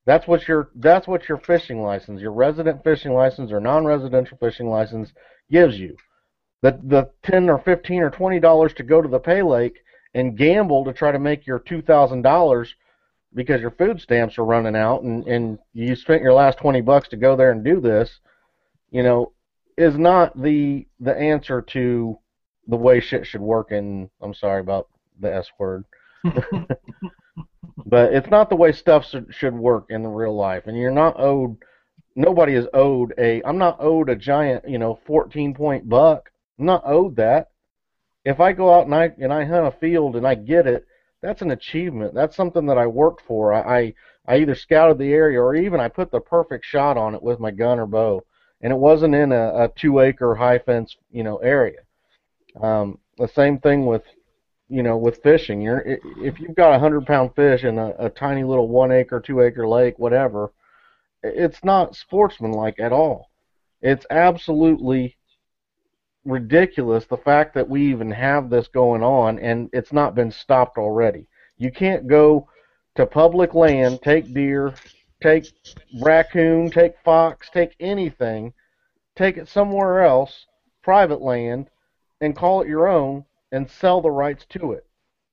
That's 0.10 0.26
what 0.26 0.48
your 0.48 0.72
that's 0.74 1.08
what 1.08 1.30
your 1.30 1.38
fishing 1.38 1.84
license, 1.84 2.20
your 2.20 2.32
resident 2.32 2.84
fishing 2.84 3.14
license 3.14 3.52
or 3.52 3.60
non-residential 3.60 4.40
fishing 4.40 4.68
license 4.68 5.12
gives 5.52 5.78
you. 5.80 5.96
The 6.64 6.80
the 6.84 7.12
ten 7.22 7.48
or 7.48 7.60
fifteen 7.60 8.02
or 8.02 8.10
twenty 8.10 8.40
dollars 8.40 8.74
to 8.78 8.84
go 8.84 9.04
to 9.04 9.08
the 9.08 9.20
pay 9.20 9.44
lake 9.44 9.78
and 10.16 10.36
gamble 10.36 10.84
to 10.86 10.94
try 10.94 11.12
to 11.12 11.20
make 11.20 11.46
your 11.46 11.60
two 11.60 11.84
thousand 11.84 12.24
dollars 12.24 12.74
because 13.36 13.62
your 13.62 13.70
food 13.70 14.02
stamps 14.02 14.40
are 14.40 14.46
running 14.46 14.76
out 14.76 15.04
and, 15.04 15.28
and 15.28 15.60
you 15.74 15.96
spent 15.96 16.24
your 16.24 16.34
last 16.34 16.58
twenty 16.58 16.82
bucks 16.82 17.10
to 17.10 17.16
go 17.16 17.36
there 17.36 17.52
and 17.52 17.64
do 17.64 17.80
this, 17.80 18.10
you 18.90 19.04
know, 19.04 19.32
is 19.78 19.96
not 19.96 20.36
the 20.42 20.88
the 21.00 21.16
answer 21.16 21.62
to 21.62 22.18
the 22.68 22.76
way 22.76 23.00
shit 23.00 23.28
should 23.28 23.42
work 23.42 23.72
in 23.72 24.10
I'm 24.24 24.34
sorry 24.34 24.62
about 24.62 24.88
the 25.20 25.32
S 25.32 25.52
word. 25.60 25.86
but 27.86 28.14
it's 28.14 28.30
not 28.30 28.50
the 28.50 28.56
way 28.56 28.72
stuff 28.72 29.06
should, 29.30 29.54
work 29.54 29.86
in 29.90 30.04
the 30.04 30.10
real 30.10 30.36
life 30.36 30.64
and 30.68 30.78
you're 30.78 30.92
not 30.92 31.20
owed 31.20 31.58
nobody 32.16 32.54
is 32.54 32.68
owed 32.74 33.14
a 33.18 33.42
I'm 33.44 33.58
not 33.58 33.78
owed 33.80 34.10
a 34.10 34.16
giant, 34.16 34.68
you 34.68 34.78
know, 34.78 35.00
14 35.06 35.54
point 35.54 35.88
buck. 35.88 36.30
I'm 36.60 36.66
not 36.66 36.84
owed 36.86 37.16
that. 37.16 37.50
If 38.26 38.40
I 38.40 38.52
go 38.52 38.74
out 38.74 38.86
and 38.86 38.96
I 38.96 39.12
and 39.20 39.34
I 39.34 39.46
hunt 39.46 39.68
a 39.68 39.80
field 39.80 40.16
and 40.16 40.28
I 40.28 40.36
get 40.36 40.68
it, 40.68 40.86
that's 41.22 41.42
an 41.42 41.52
achievement. 41.52 42.14
That's 42.14 42.36
something 42.36 42.66
that 42.68 42.78
I 42.78 42.88
worked 42.88 43.22
for. 43.22 43.54
I 43.54 43.80
I, 43.80 43.94
I 44.28 44.38
either 44.38 44.56
scouted 44.56 44.98
the 44.98 45.14
area 45.14 45.42
or 45.42 45.56
even 45.56 45.80
I 45.80 45.88
put 45.88 46.12
the 46.12 46.20
perfect 46.20 46.66
shot 46.66 46.98
on 46.98 47.16
it 47.16 47.24
with 47.24 47.40
my 47.40 47.52
gun 47.52 47.80
or 47.80 47.88
bow, 47.88 48.24
and 48.62 48.72
it 48.72 48.78
wasn't 48.78 49.16
in 49.16 49.32
a, 49.32 49.66
a 49.66 49.72
two 49.76 50.00
acre 50.00 50.36
high 50.36 50.60
fence, 50.60 50.96
you 51.12 51.24
know, 51.24 51.38
area. 51.38 51.80
Um, 52.62 53.00
the 53.18 53.28
same 53.28 53.60
thing 53.60 53.86
with 53.86 54.04
you 54.70 54.84
know, 54.84 54.98
with 54.98 55.22
fishing. 55.24 55.62
You're 55.62 55.82
if 56.22 56.40
you've 56.40 56.56
got 56.56 56.76
a 56.76 56.80
hundred 56.80 57.06
pound 57.06 57.36
fish 57.36 57.64
in 57.64 57.78
a, 57.78 57.94
a 57.98 58.10
tiny 58.10 58.44
little 58.44 58.68
one 58.68 58.92
acre, 58.92 59.20
two 59.20 59.42
acre 59.42 59.68
lake, 59.68 59.98
whatever, 59.98 60.54
it's 61.24 61.64
not 61.64 61.96
sportsmanlike 61.96 62.80
at 62.80 62.94
all. 62.94 63.30
It's 63.82 64.06
absolutely 64.10 65.18
ridiculous 66.26 67.06
the 67.06 67.18
fact 67.18 67.56
that 67.56 67.68
we 67.68 67.90
even 67.90 68.12
have 68.12 68.50
this 68.50 68.68
going 68.68 69.02
on 69.02 69.40
and 69.40 69.70
it's 69.74 69.92
not 69.92 70.16
been 70.16 70.32
stopped 70.32 70.78
already. 70.78 71.28
You 71.58 71.72
can't 71.72 72.08
go 72.08 72.48
to 72.96 73.06
public 73.06 73.54
land, 73.54 74.02
take 74.04 74.34
deer, 74.34 74.76
take 75.22 75.46
raccoon, 76.02 76.70
take 76.70 76.94
fox, 77.04 77.50
take 77.52 77.76
anything, 77.80 78.54
take 79.16 79.38
it 79.38 79.48
somewhere 79.48 80.04
else, 80.04 80.46
private 80.84 81.22
land, 81.22 81.70
and 82.22 82.36
call 82.36 82.62
it 82.62 82.68
your 82.68 82.88
own 82.88 83.26
and 83.52 83.70
sell 83.70 84.02
the 84.02 84.12
rights 84.12 84.46
to 84.50 84.74
it. 84.74 84.86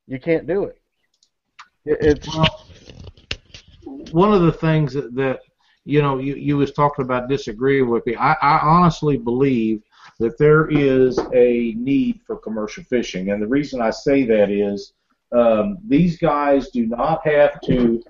You 0.07 0.19
can't 0.19 0.47
do 0.47 0.65
it. 0.65 0.81
It- 1.85 1.99
It's 2.01 2.37
Well, 2.37 2.67
one 4.13 4.33
of 4.33 4.43
the 4.43 4.53
things 4.53 4.93
that, 4.95 5.15
that 5.15 5.41
you 5.85 6.03
know 6.03 6.19
you, 6.19 6.35
you 6.35 6.57
was 6.57 6.73
talking 6.73 7.05
about 7.05 7.29
disagreeing 7.29 7.89
with 7.89 8.05
me. 8.07 8.17
I, 8.17 8.33
I 8.43 8.59
honestly 8.63 9.17
believe 9.17 9.83
that 10.19 10.39
there 10.39 10.69
is 10.71 11.19
a 11.35 11.75
need 11.77 12.21
for 12.27 12.37
commercial 12.37 12.83
fishing, 12.85 13.31
and 13.31 13.43
the 13.43 13.47
reason 13.47 13.81
I 13.81 13.91
say 13.91 14.25
that 14.25 14.51
is 14.51 14.93
um, 15.33 15.79
these 15.87 16.19
guys 16.19 16.71
do 16.71 16.87
not 16.87 17.27
have 17.27 17.61
to 17.63 18.03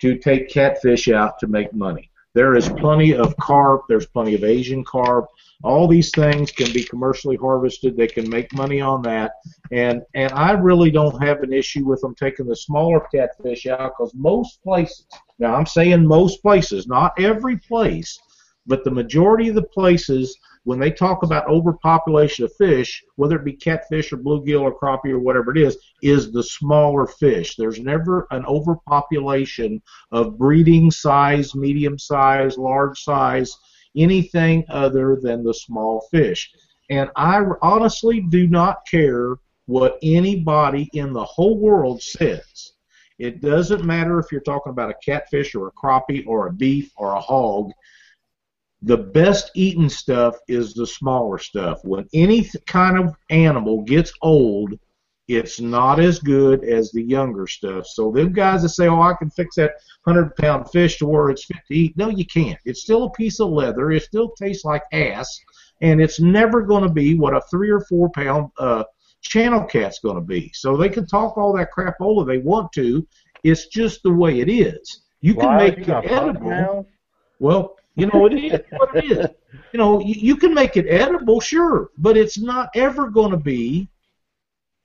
to 0.00 0.18
take 0.18 0.48
catfish 0.50 1.08
out 1.08 1.38
to 1.38 1.46
make 1.46 1.72
money. 1.72 2.10
There 2.34 2.56
is 2.56 2.68
plenty 2.68 3.14
of 3.14 3.36
carp. 3.36 3.82
There's 3.88 4.06
plenty 4.06 4.34
of 4.34 4.42
Asian 4.42 4.84
carp. 4.84 5.26
All 5.62 5.86
these 5.86 6.10
things 6.10 6.50
can 6.50 6.72
be 6.72 6.82
commercially 6.82 7.36
harvested. 7.36 7.96
They 7.96 8.08
can 8.08 8.28
make 8.28 8.52
money 8.52 8.80
on 8.80 9.02
that, 9.02 9.34
and 9.70 10.02
and 10.14 10.32
I 10.32 10.52
really 10.52 10.90
don't 10.90 11.22
have 11.22 11.42
an 11.42 11.52
issue 11.52 11.86
with 11.86 12.00
them 12.00 12.14
taking 12.16 12.46
the 12.46 12.56
smaller 12.56 13.06
catfish 13.14 13.66
out 13.66 13.92
because 13.96 14.12
most 14.14 14.62
places. 14.64 15.06
Now 15.38 15.54
I'm 15.54 15.66
saying 15.66 16.04
most 16.04 16.42
places, 16.42 16.88
not 16.88 17.18
every 17.20 17.56
place, 17.56 18.18
but 18.66 18.82
the 18.82 18.90
majority 18.90 19.48
of 19.48 19.54
the 19.54 19.62
places 19.62 20.36
when 20.64 20.78
they 20.78 20.90
talk 20.90 21.22
about 21.22 21.46
overpopulation 21.46 22.44
of 22.44 22.56
fish, 22.56 23.02
whether 23.16 23.36
it 23.36 23.44
be 23.44 23.52
catfish 23.52 24.12
or 24.12 24.16
bluegill 24.16 24.62
or 24.62 24.78
crappie 24.78 25.12
or 25.12 25.18
whatever 25.18 25.54
it 25.54 25.58
is, 25.58 25.78
is 26.02 26.32
the 26.32 26.42
smaller 26.42 27.06
fish. 27.06 27.56
There's 27.56 27.78
never 27.78 28.26
an 28.30 28.44
overpopulation 28.46 29.82
of 30.10 30.38
breeding 30.38 30.90
size, 30.90 31.54
medium 31.54 31.98
size, 31.98 32.56
large 32.56 32.98
size, 33.00 33.56
anything 33.96 34.64
other 34.70 35.18
than 35.20 35.44
the 35.44 35.54
small 35.54 36.08
fish. 36.10 36.50
And 36.90 37.10
I 37.14 37.42
honestly 37.62 38.20
do 38.20 38.46
not 38.46 38.86
care 38.90 39.36
what 39.66 39.98
anybody 40.02 40.88
in 40.92 41.12
the 41.12 41.24
whole 41.24 41.58
world 41.58 42.02
says. 42.02 42.72
It 43.18 43.40
doesn't 43.40 43.84
matter 43.84 44.18
if 44.18 44.32
you're 44.32 44.40
talking 44.40 44.72
about 44.72 44.90
a 44.90 45.04
catfish 45.04 45.54
or 45.54 45.68
a 45.68 45.72
crappie 45.72 46.26
or 46.26 46.46
a 46.46 46.52
beef 46.52 46.90
or 46.96 47.14
a 47.14 47.20
hog. 47.20 47.70
The 48.84 48.98
best 48.98 49.50
eating 49.54 49.88
stuff 49.88 50.36
is 50.46 50.74
the 50.74 50.86
smaller 50.86 51.38
stuff. 51.38 51.80
When 51.84 52.06
any 52.12 52.42
th- 52.42 52.64
kind 52.66 52.98
of 52.98 53.14
animal 53.30 53.82
gets 53.82 54.12
old, 54.20 54.78
it's 55.26 55.58
not 55.58 55.98
as 56.00 56.18
good 56.18 56.64
as 56.64 56.92
the 56.92 57.02
younger 57.02 57.46
stuff. 57.46 57.86
So 57.86 58.12
them 58.12 58.34
guys 58.34 58.60
that 58.60 58.68
say, 58.68 58.86
"Oh, 58.88 59.00
I 59.00 59.14
can 59.14 59.30
fix 59.30 59.56
that 59.56 59.72
hundred 60.04 60.36
pound 60.36 60.70
fish 60.70 60.98
to 60.98 61.06
where 61.06 61.30
it's 61.30 61.46
fit 61.46 61.62
to 61.68 61.74
eat," 61.74 61.96
no, 61.96 62.10
you 62.10 62.26
can't. 62.26 62.58
It's 62.66 62.82
still 62.82 63.04
a 63.04 63.10
piece 63.12 63.40
of 63.40 63.48
leather. 63.50 63.90
It 63.90 64.02
still 64.02 64.30
tastes 64.38 64.66
like 64.66 64.82
ass, 64.92 65.40
and 65.80 65.98
it's 65.98 66.20
never 66.20 66.60
going 66.60 66.82
to 66.82 66.92
be 66.92 67.14
what 67.14 67.34
a 67.34 67.40
three 67.50 67.70
or 67.70 67.80
four 67.80 68.10
pound 68.10 68.50
uh, 68.58 68.84
channel 69.22 69.64
cat's 69.64 69.98
going 69.98 70.16
to 70.16 70.20
be. 70.20 70.50
So 70.52 70.76
they 70.76 70.90
can 70.90 71.06
talk 71.06 71.38
all 71.38 71.56
that 71.56 71.72
crapola 71.72 72.26
they 72.26 72.38
want 72.38 72.70
to. 72.72 73.06
It's 73.44 73.66
just 73.68 74.02
the 74.02 74.12
way 74.12 74.40
it 74.40 74.50
is. 74.50 75.04
You 75.22 75.34
can 75.34 75.56
make 75.56 75.86
you 75.86 75.96
it 75.96 76.10
edible. 76.10 76.50
now? 76.50 76.86
Well, 77.38 77.76
you 77.96 78.06
know, 78.06 78.26
it 78.26 78.32
is 78.32 78.60
what 78.70 78.96
it 78.96 79.04
is. 79.04 79.26
You 79.72 79.78
know, 79.78 80.00
you, 80.00 80.14
you 80.16 80.36
can 80.36 80.52
make 80.52 80.76
it 80.76 80.86
edible, 80.88 81.40
sure, 81.40 81.90
but 81.98 82.16
it's 82.16 82.38
not 82.38 82.70
ever 82.74 83.08
going 83.08 83.30
to 83.30 83.36
be 83.36 83.88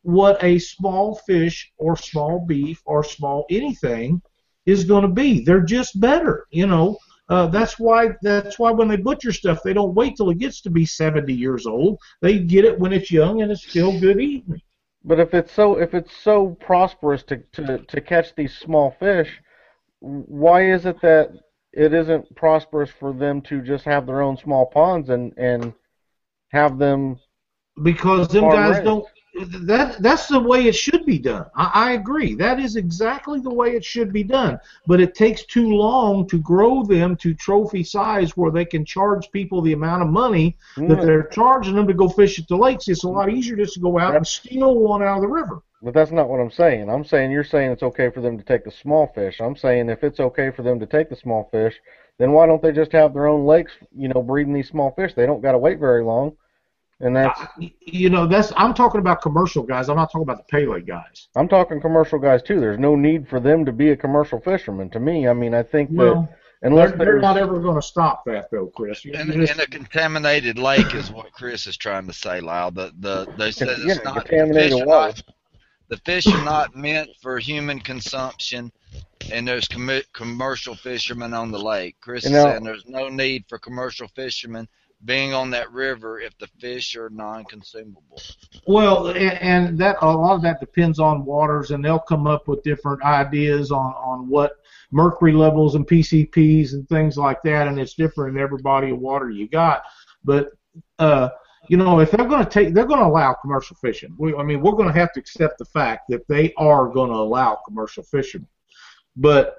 what 0.04 0.43
a 0.43 0.60
small 0.60 1.15
fish 1.15 1.72
or 1.78 1.98
small 1.98 2.45
beef 2.45 2.82
or 2.86 3.04
small 3.04 3.45
anything 3.50 4.22
is 4.65 4.84
going 4.84 5.02
to 5.02 5.10
be. 5.10 5.43
They're 5.43 5.62
just 5.62 6.00
better, 6.00 6.45
you 6.52 6.67
know. 6.67 6.98
Uh, 7.30 7.45
that's 7.48 7.78
why 7.78 8.10
that's 8.24 8.58
why 8.58 8.72
when 8.72 8.88
they 8.88 8.98
butcher 8.98 9.32
stuff, 9.32 9.62
they 9.63 9.74
don't 9.74 9.93
wait 9.93 10.15
till 10.15 10.32
it 10.32 10.39
gets 10.39 10.62
to 10.62 10.69
be 10.69 10.86
70 10.86 11.32
years 11.32 11.67
old. 11.67 12.00
They 12.22 12.39
get 12.39 12.65
it 12.65 12.80
when 12.80 12.91
it's 12.91 13.12
young 13.12 13.41
and 13.41 13.52
it's 13.52 13.67
still 13.67 14.00
good 14.00 14.19
eating. 14.19 14.62
But 15.04 15.19
if 15.19 15.34
it's 15.34 15.52
so 15.52 15.78
if 15.80 15.93
it's 15.93 16.15
so 16.17 16.58
prosperous 16.60 17.24
to, 17.24 17.38
to, 17.54 17.78
to 17.78 18.02
catch 18.02 18.36
these 18.36 18.58
small 18.58 18.95
fish, 19.00 19.30
why 20.00 20.72
is 20.72 20.86
it 20.86 21.00
that 21.02 21.32
it 21.73 21.93
isn't 21.93 22.36
prosperous 22.36 22.89
for 22.89 23.13
them 23.13 23.41
to 23.41 23.62
just 23.62 23.86
have 23.86 24.05
their 24.05 24.21
own 24.21 24.38
small 24.38 24.65
ponds 24.65 25.10
and 25.10 25.34
and 25.38 25.73
have 26.51 26.77
them 26.77 27.19
because 27.84 28.27
them 28.29 28.49
guys 28.49 28.71
raised. 28.75 28.84
don't. 28.86 29.05
That 29.39 30.02
that's 30.02 30.28
the 30.28 30.39
way 30.39 30.67
it 30.67 30.75
should 30.75 31.06
be 31.06 31.17
done. 31.17 31.45
I, 31.56 31.71
I 31.73 31.91
agree. 31.93 32.36
That 32.36 32.60
is 32.60 32.75
exactly 32.75 33.39
the 33.39 33.54
way 33.54 33.69
it 33.75 33.86
should 33.86 34.12
be 34.12 34.23
done. 34.23 34.60
But 34.86 34.99
it 34.99 35.15
takes 35.15 35.45
too 35.45 35.69
long 35.69 36.28
to 36.28 36.39
grow 36.39 36.84
them 36.84 37.15
to 37.17 37.34
trophy 37.34 37.84
size 37.84 38.36
where 38.36 38.52
they 38.52 38.65
can 38.65 38.84
charge 38.84 39.32
people 39.32 39.62
the 39.62 39.73
amount 39.73 40.04
of 40.04 40.10
money 40.10 40.58
that 40.75 40.84
mm. 40.84 41.06
they're 41.06 41.28
charging 41.28 41.75
them 41.75 41.88
to 41.88 41.93
go 41.93 42.10
fish 42.10 42.39
at 42.39 42.47
the 42.47 42.58
lakes. 42.58 42.88
It's 42.88 43.04
a 43.04 43.10
lot 43.10 43.32
easier 43.32 43.56
just 43.56 43.75
to 43.75 43.80
go 43.80 43.97
out 43.97 44.15
and 44.15 44.28
steal 44.28 44.75
one 44.75 45.02
out 45.02 45.17
of 45.17 45.21
the 45.21 45.28
river. 45.28 45.63
But 45.82 45.93
that's 45.93 46.12
not 46.12 46.28
what 46.28 46.41
I'm 46.41 46.52
saying. 46.52 46.89
I'm 46.89 47.06
saying 47.06 47.32
you're 47.32 47.43
saying 47.45 47.71
it's 47.71 47.84
okay 47.84 48.10
for 48.10 48.19
them 48.19 48.38
to 48.38 48.43
take 48.43 48.65
the 48.65 48.71
small 48.71 49.08
fish. 49.15 49.39
I'm 49.39 49.56
saying 49.56 49.89
if 49.89 50.04
it's 50.04 50.19
okay 50.19 50.52
for 50.52 50.63
them 50.63 50.80
to 50.80 50.86
take 50.86 51.10
the 51.10 51.15
small 51.15 51.47
fish, 51.52 51.80
then 52.17 52.34
why 52.34 52.45
don't 52.45 52.62
they 52.62 52.73
just 52.73 52.91
have 52.91 53.13
their 53.13 53.28
own 53.28 53.45
lakes, 53.45 53.71
you 53.95 54.10
know, 54.10 54.21
breeding 54.21 54.54
these 54.54 54.67
small 54.67 54.91
fish? 54.91 55.13
They 55.13 55.25
don't 55.25 55.41
got 55.41 55.54
to 55.54 55.58
wait 55.58 55.80
very 55.80 56.04
long. 56.04 56.36
And 57.01 57.15
that's 57.15 57.39
I- 57.39 57.73
you 57.85 58.09
know, 58.09 58.27
that's 58.27 58.51
I'm 58.57 58.73
talking 58.73 58.99
about 58.99 59.21
commercial 59.21 59.63
guys. 59.63 59.89
I'm 59.89 59.95
not 59.95 60.07
talking 60.12 60.23
about 60.23 60.38
the 60.38 60.43
Pay 60.43 60.65
Lake 60.65 60.85
guys. 60.85 61.29
I'm 61.35 61.47
talking 61.47 61.79
commercial 61.79 62.19
guys 62.19 62.43
too. 62.43 62.59
There's 62.59 62.79
no 62.79 62.95
need 62.95 63.27
for 63.27 63.39
them 63.39 63.63
to 63.65 63.71
be 63.71 63.91
a 63.91 63.95
commercial 63.95 64.39
fisherman. 64.41 64.89
To 64.91 64.99
me, 64.99 65.27
I 65.27 65.33
mean, 65.33 65.53
I 65.53 65.63
think 65.63 65.89
that 65.91 65.95
Well, 65.97 66.29
unless 66.62 66.89
They're, 66.89 66.97
they're 67.05 67.19
not 67.21 67.38
ever 67.38 67.59
going 67.59 67.75
to 67.77 67.81
stop 67.81 68.25
that 68.25 68.51
though, 68.51 68.67
Chris. 68.67 69.05
You- 69.05 69.13
And, 69.15 69.33
you 69.33 69.41
just- 69.41 69.53
and 69.53 69.62
a 69.62 69.67
contaminated 69.67 70.59
lake 70.59 70.93
is 70.93 71.09
what 71.12 71.31
Chris 71.31 71.67
is 71.67 71.77
trying 71.77 72.05
to 72.07 72.13
say, 72.13 72.41
Lyle. 72.41 72.71
The 72.71 72.91
the 72.99 73.27
they 73.38 73.51
said 73.51 73.69
Yeah, 73.79 73.93
it's 73.95 74.03
not 74.03 74.25
contaminated 74.25 74.85
water. 74.85 75.21
the 75.88 75.97
fish 75.97 76.27
are 76.27 76.43
not 76.43 76.75
meant 76.75 77.09
for 77.21 77.39
human 77.39 77.79
consumption, 77.79 78.73
and 79.31 79.47
there's 79.47 79.69
commi- 79.69 80.03
commercial 80.12 80.75
fishermen 80.75 81.33
on 81.33 81.49
the 81.51 81.59
lake. 81.59 81.95
Chris 82.01 82.25
You 82.29 82.35
is 82.35 82.43
saying 82.43 82.63
there's 82.65 82.85
no 82.88 83.07
need 83.07 83.45
for 83.47 83.57
commercial 83.57 84.09
fishermen 84.09 84.67
being 85.05 85.33
on 85.33 85.49
that 85.51 85.71
river 85.71 86.19
if 86.19 86.38
the 86.39 86.47
fish 86.59 86.95
are 86.95 87.09
non-consumable. 87.09 88.19
Well, 88.67 89.07
a- 89.09 89.13
and 89.13 89.77
that 89.79 89.97
a 90.01 90.12
lot 90.12 90.35
of 90.35 90.41
that 90.41 90.59
depends 90.59 90.99
on 90.99 91.25
waters, 91.25 91.71
and 91.71 91.83
they'll 91.83 91.99
come 91.99 92.27
up 92.27 92.47
with 92.47 92.63
different 92.63 93.01
ideas 93.03 93.71
on 93.71 93.93
on 93.93 94.27
what 94.27 94.57
mercury 94.91 95.33
levels 95.33 95.75
and 95.75 95.88
PCBs 95.88 96.73
and 96.73 96.88
things 96.89 97.17
like 97.17 97.41
that, 97.43 97.67
and 97.67 97.79
it's 97.79 97.93
different 97.93 98.35
in 98.35 98.43
every 98.43 98.62
body 98.62 98.91
of 98.91 98.99
water 98.99 99.29
you 99.29 99.47
got. 99.47 99.83
But 100.23 100.49
uh, 100.97 101.29
you 101.69 101.77
know, 101.77 101.99
if 101.99 102.12
they're 102.12 102.27
going 102.27 102.43
to 102.43 102.49
take, 102.49 102.73
they're 102.73 102.85
going 102.85 102.99
to 102.99 103.05
allow 103.05 103.33
commercial 103.33 103.75
fishing. 103.77 104.13
We, 104.17 104.35
I 104.35 104.43
mean, 104.43 104.62
we're 104.62 104.73
going 104.73 104.91
to 104.91 104.99
have 104.99 105.13
to 105.13 105.19
accept 105.19 105.59
the 105.59 105.65
fact 105.65 106.09
that 106.09 106.27
they 106.27 106.53
are 106.57 106.89
going 106.89 107.09
to 107.09 107.15
allow 107.15 107.59
commercial 107.65 108.03
fishing. 108.03 108.45
But 109.15 109.55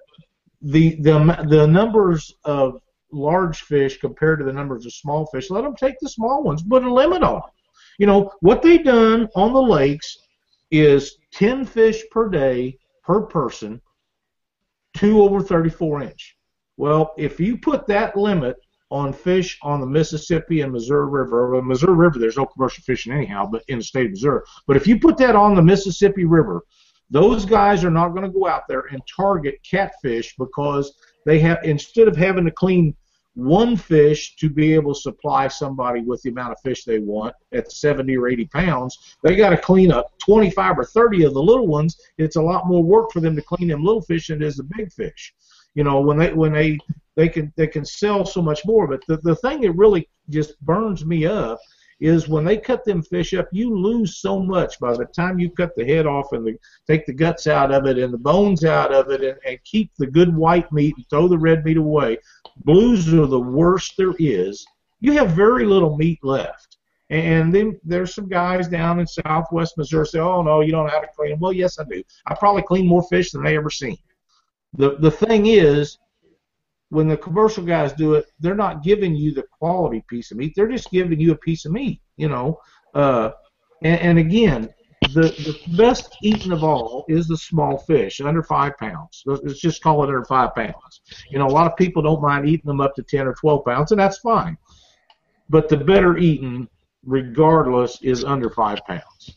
the 0.63 0.97
the 0.97 1.47
the 1.49 1.67
numbers 1.67 2.35
of 2.45 2.83
large 3.13 3.63
fish 3.63 3.99
compared 3.99 4.39
to 4.39 4.45
the 4.45 4.53
numbers 4.53 4.87
of 4.87 4.93
small 4.93 5.27
fish, 5.27 5.51
let 5.51 5.63
them 5.63 5.77
take 5.77 5.99
the 6.01 6.09
small 6.09 6.43
ones, 6.43 6.63
put 6.63 6.85
a 6.85 6.93
limit 6.93 7.23
on 7.23 7.35
them. 7.35 7.51
You 7.99 8.07
know, 8.07 8.33
what 8.41 8.63
they've 8.63 8.85
done 8.85 9.29
on 9.35 9.53
the 9.53 9.63
lakes 9.63 10.19
is 10.71 11.19
10 11.33 11.65
fish 11.67 12.03
per 12.11 12.29
day 12.29 12.79
per 13.03 13.23
person, 13.23 13.81
two 14.97 15.23
over 15.23 15.41
34 15.41 16.03
inch. 16.03 16.37
Well, 16.77 17.13
if 17.19 17.39
you 17.39 17.59
put 17.59 17.87
that 17.89 18.17
limit 18.17 18.57
on 18.91 19.13
fish 19.13 19.59
on 19.63 19.81
the 19.81 19.87
Mississippi 19.87 20.63
and 20.63 20.73
Missouri 20.73 21.09
River, 21.09 21.61
Missouri 21.63 21.95
River, 21.95 22.19
there's 22.19 22.37
no 22.37 22.47
commercial 22.47 22.83
fishing 22.83 23.13
anyhow, 23.13 23.49
but 23.51 23.63
in 23.69 23.79
the 23.79 23.85
state 23.85 24.07
of 24.07 24.13
Missouri. 24.13 24.41
But 24.67 24.77
if 24.77 24.87
you 24.87 24.99
put 24.99 25.17
that 25.19 25.37
on 25.37 25.55
the 25.55 25.63
Mississippi 25.63 26.25
River, 26.25 26.65
those 27.11 27.45
guys 27.45 27.85
are 27.85 27.91
not 27.91 28.11
going 28.11 28.23
to 28.23 28.31
go 28.31 28.47
out 28.47 28.63
there 28.69 28.85
and 28.93 29.03
target 29.15 29.59
catfish 29.69 30.35
because 30.39 30.95
they 31.27 31.39
have, 31.41 31.59
instead 31.65 32.09
of 32.09 32.17
having 32.17 32.45
to 32.45 32.51
clean 32.51 32.95
one 33.35 33.77
fish 33.77 34.37
to 34.37 34.51
be 34.51 34.75
able 34.75 34.93
to 34.93 35.01
supply 35.01 35.49
somebody 35.49 36.01
with 36.01 36.21
the 36.23 36.31
amount 36.31 36.53
of 36.53 36.61
fish 36.61 36.85
they 36.85 36.99
want 36.99 37.35
at 37.53 37.71
70 37.71 38.17
or 38.17 38.29
80 38.29 38.47
pounds, 38.47 39.17
they 39.23 39.37
got 39.37 39.51
to 39.51 39.57
clean 39.57 39.93
up 39.93 40.19
25 40.19 40.79
or 40.79 40.85
30 40.85 41.25
of 41.25 41.35
the 41.35 41.43
little 41.43 41.67
ones. 41.67 41.97
It's 42.19 42.37
a 42.37 42.43
lot 42.43 42.67
more 42.67 42.83
work 42.83 43.13
for 43.13 43.21
them 43.21 43.37
to 43.37 43.43
clean 43.43 43.69
them 43.69 43.85
little 43.85 44.03
fish 44.03 44.29
than 44.29 44.43
it 44.43 44.47
is 44.47 44.57
the 44.57 44.69
big 44.77 44.93
fish. 44.93 45.33
You 45.75 45.85
know, 45.85 46.01
when 46.01 46.19
they 46.19 46.33
when 46.33 46.53
they 46.53 46.79
they 47.15 47.29
can 47.29 47.53
they 47.57 47.69
can 47.69 47.85
sell 47.85 48.25
so 48.25 48.43
much 48.43 48.67
more. 48.67 48.89
But 48.89 49.03
the 49.07 49.19
the 49.19 49.37
thing 49.37 49.61
that 49.61 49.73
really 49.73 50.09
just 50.29 50.61
burns 50.63 51.05
me 51.05 51.27
up 51.27 51.61
is 52.01 52.29
when 52.29 52.45
they 52.45 52.57
cut 52.57 52.85
them 52.85 53.03
fish 53.03 53.35
up, 53.35 53.49
you 53.53 53.77
lose 53.77 54.17
so 54.17 54.41
much 54.41 54.81
by 54.81 54.97
the 54.97 55.05
time 55.07 55.39
you 55.39 55.51
cut 55.51 55.77
the 55.77 55.85
head 55.85 56.07
off 56.07 56.33
and 56.33 56.47
the, 56.47 56.59
take 56.87 57.07
the 57.07 57.13
guts 57.13 57.47
out 57.47 57.71
of 57.71 57.87
it 57.87 57.99
and 57.99 58.13
the 58.13 58.19
bones 58.19 58.65
out 58.65 58.93
of 58.93 59.11
it 59.11 59.23
and, 59.23 59.39
and 59.47 59.63
keep 59.65 59.91
the 59.99 60.07
good 60.07 60.35
white 60.35 60.71
meat 60.73 60.95
and 60.97 61.09
throw 61.11 61.29
the 61.29 61.39
red 61.39 61.65
meat 61.65 61.77
away. 61.77 62.19
Blues 62.65 63.13
are 63.13 63.27
the 63.27 63.39
worst 63.39 63.95
there 63.97 64.15
is. 64.19 64.65
You 65.01 65.13
have 65.13 65.31
very 65.31 65.67
little 65.67 65.97
meat 65.97 66.19
left. 66.23 66.79
And 67.11 67.53
then 67.53 67.79
there's 67.85 68.15
some 68.15 68.29
guys 68.29 68.69
down 68.69 69.01
in 69.01 69.07
southwest 69.07 69.77
Missouri 69.77 70.07
say, 70.07 70.21
oh, 70.21 70.43
no, 70.43 70.61
you 70.61 70.71
don't 70.71 70.87
know 70.87 70.93
how 70.93 71.01
to 71.01 71.09
clean 71.15 71.31
them. 71.31 71.41
Well, 71.41 71.53
yes, 71.53 71.79
I 71.79 71.85
do. 71.85 72.03
I 72.27 72.35
probably 72.35 72.63
clean 72.63 72.87
more 72.87 73.03
fish 73.03 73.33
than 73.33 73.43
they 73.43 73.57
ever 73.57 73.71
seen. 73.71 73.99
The, 74.75 74.97
the 74.97 75.11
thing 75.11 75.47
is, 75.47 75.99
when 76.91 77.09
the 77.09 77.17
commercial 77.17 77.65
guys 77.65 77.93
do 77.93 78.15
it, 78.15 78.27
they're 78.41 78.55
not 78.55 78.83
giving 78.83 79.15
you 79.15 79.33
the 79.33 79.45
quality 79.59 80.05
piece 80.09 80.31
of 80.31 80.37
meat. 80.37 80.53
They're 80.55 80.69
just 80.69 80.91
giving 80.91 81.19
you 81.19 81.33
a 81.33 81.37
piece 81.37 81.65
of 81.65 81.73
meat, 81.73 82.01
you 82.17 82.29
know. 82.29 82.61
Uh, 82.95 83.31
and, 83.83 84.01
and 84.01 84.19
again, 84.19 84.69
the, 85.15 85.23
the 85.23 85.77
best 85.77 86.17
eaten 86.23 86.53
of 86.53 86.65
all 86.65 87.05
is 87.09 87.27
the 87.27 87.37
small 87.37 87.79
fish, 87.79 88.21
under 88.21 88.43
five 88.43 88.77
pounds. 88.77 89.23
Let's 89.25 89.61
just 89.61 89.83
call 89.83 90.03
it 90.03 90.09
under 90.09 90.25
five 90.25 90.55
pounds. 90.55 91.01
You 91.31 91.39
know, 91.39 91.47
a 91.47 91.49
lot 91.49 91.67
of 91.67 91.77
people 91.77 92.03
don't 92.03 92.21
mind 92.21 92.49
eating 92.49 92.67
them 92.67 92.81
up 92.81 92.95
to 92.97 93.03
10 93.03 93.27
or 93.27 93.35
12 93.35 93.65
pounds, 93.65 93.93
and 93.93 94.01
that's 94.01 94.19
fine. 94.19 94.59
But 95.49 95.69
the 95.69 95.77
better 95.77 96.19
eaten, 96.19 96.69
regardless, 97.05 98.01
is 98.03 98.25
under 98.25 98.51
five 98.51 98.81
pounds. 98.87 99.37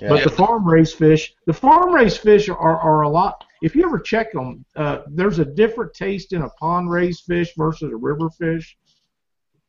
Yeah. 0.00 0.08
But 0.10 0.24
the 0.24 0.30
farm 0.30 0.66
raised 0.66 0.96
fish, 0.96 1.34
the 1.46 1.52
farm 1.52 1.92
raised 1.92 2.18
fish 2.18 2.48
are, 2.48 2.56
are 2.56 3.02
a 3.02 3.08
lot. 3.08 3.44
If 3.60 3.74
you 3.74 3.84
ever 3.84 3.98
check 3.98 4.32
them, 4.32 4.64
uh, 4.76 5.00
there's 5.08 5.38
a 5.38 5.44
different 5.44 5.92
taste 5.94 6.32
in 6.32 6.42
a 6.42 6.50
pond 6.50 6.90
raised 6.90 7.24
fish 7.24 7.52
versus 7.56 7.92
a 7.92 7.96
river 7.96 8.30
fish. 8.30 8.76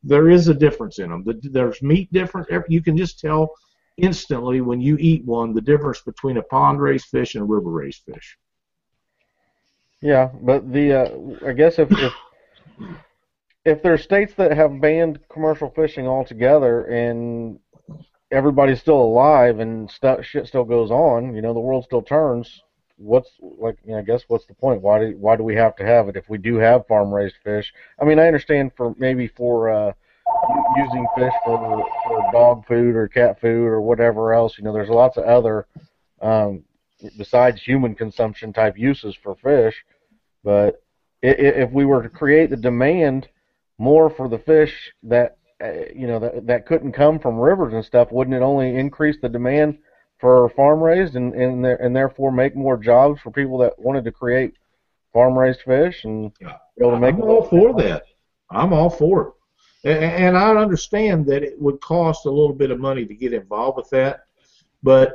There 0.03 0.29
is 0.29 0.47
a 0.47 0.53
difference 0.53 0.99
in 0.99 1.09
them. 1.09 1.23
The, 1.23 1.39
there's 1.49 1.81
meat 1.81 2.11
difference. 2.13 2.47
You 2.69 2.81
can 2.81 2.95
just 2.95 3.19
tell 3.19 3.51
instantly 3.97 4.61
when 4.61 4.79
you 4.79 4.95
eat 4.99 5.25
one 5.25 5.53
the 5.53 5.61
difference 5.61 6.01
between 6.01 6.37
a 6.37 6.43
pond 6.43 6.81
raised 6.81 7.05
fish 7.05 7.35
and 7.35 7.41
a 7.41 7.45
river 7.45 7.69
raised 7.69 8.03
fish. 8.03 8.37
Yeah, 10.01 10.29
but 10.41 10.71
the 10.71 10.93
uh, 10.93 11.47
I 11.47 11.53
guess 11.53 11.79
if 11.79 11.91
if 11.91 12.13
if 13.65 13.83
there's 13.83 14.03
states 14.03 14.33
that 14.35 14.55
have 14.55 14.79
banned 14.79 15.19
commercial 15.29 15.69
fishing 15.71 16.07
altogether 16.07 16.85
and 16.85 17.59
everybody's 18.31 18.79
still 18.79 19.01
alive 19.01 19.59
and 19.59 19.89
stuff 19.91 20.23
shit 20.23 20.47
still 20.47 20.63
goes 20.63 20.91
on, 20.91 21.35
you 21.35 21.41
know, 21.41 21.53
the 21.53 21.59
world 21.59 21.83
still 21.83 22.01
turns. 22.01 22.61
What's 22.99 23.29
like? 23.39 23.77
You 23.85 23.93
know, 23.93 23.99
I 23.99 24.01
guess 24.01 24.23
what's 24.27 24.45
the 24.45 24.53
point? 24.53 24.81
Why 24.81 24.99
do 24.99 25.17
why 25.17 25.37
do 25.37 25.43
we 25.43 25.55
have 25.55 25.75
to 25.77 25.85
have 25.85 26.09
it 26.09 26.17
if 26.17 26.29
we 26.29 26.37
do 26.37 26.57
have 26.57 26.85
farm 26.87 27.13
raised 27.13 27.35
fish? 27.43 27.73
I 27.99 28.05
mean, 28.05 28.19
I 28.19 28.27
understand 28.27 28.71
for 28.75 28.93
maybe 28.97 29.27
for 29.27 29.69
uh, 29.69 29.93
using 30.75 31.07
fish 31.15 31.33
for 31.45 31.85
for 32.05 32.29
dog 32.33 32.65
food 32.67 32.95
or 32.95 33.07
cat 33.07 33.39
food 33.39 33.65
or 33.67 33.81
whatever 33.81 34.33
else. 34.33 34.57
You 34.57 34.65
know, 34.65 34.73
there's 34.73 34.89
lots 34.89 35.17
of 35.17 35.23
other 35.23 35.65
um, 36.21 36.63
besides 37.17 37.61
human 37.61 37.95
consumption 37.95 38.51
type 38.51 38.77
uses 38.77 39.15
for 39.23 39.35
fish. 39.35 39.75
But 40.43 40.83
if 41.21 41.71
we 41.71 41.85
were 41.85 42.03
to 42.03 42.09
create 42.09 42.49
the 42.49 42.57
demand 42.57 43.27
more 43.77 44.09
for 44.09 44.27
the 44.27 44.39
fish 44.39 44.73
that 45.03 45.37
uh, 45.63 45.71
you 45.93 46.07
know 46.07 46.19
that 46.19 46.47
that 46.47 46.65
couldn't 46.65 46.93
come 46.93 47.19
from 47.19 47.39
rivers 47.39 47.73
and 47.73 47.83
stuff, 47.83 48.11
wouldn't 48.11 48.35
it 48.35 48.41
only 48.41 48.75
increase 48.75 49.17
the 49.21 49.29
demand 49.29 49.77
for 50.19 50.49
farm 50.49 50.81
raised 50.81 51.15
and 51.15 51.33
and, 51.33 51.63
there, 51.63 51.81
and 51.81 51.95
therefore 51.95 52.31
make 52.31 52.55
more 52.55 52.77
jobs 52.77 53.21
for 53.21 53.31
people 53.31 53.57
that 53.59 53.77
wanted 53.79 54.03
to 54.05 54.11
create 54.11 54.53
farm 55.13 55.37
raised 55.37 55.61
fish 55.61 56.03
and 56.03 56.31
Yeah. 56.39 56.57
be 56.77 56.85
able 56.85 56.95
to 56.95 56.99
make 56.99 57.15
I'm 57.15 57.21
all 57.23 57.43
for 57.43 57.73
that. 57.81 58.03
I'm 58.51 58.73
all 58.73 58.89
for 58.89 59.33
it. 59.83 59.89
And 59.89 60.37
I 60.37 60.53
understand 60.55 61.25
that 61.27 61.43
it 61.43 61.59
would 61.59 61.79
cost 61.79 62.25
a 62.25 62.29
little 62.29 62.53
bit 62.53 62.69
of 62.71 62.79
money 62.79 63.05
to 63.05 63.13
get 63.15 63.33
involved 63.33 63.77
with 63.77 63.89
that. 63.91 64.25
But 64.83 65.13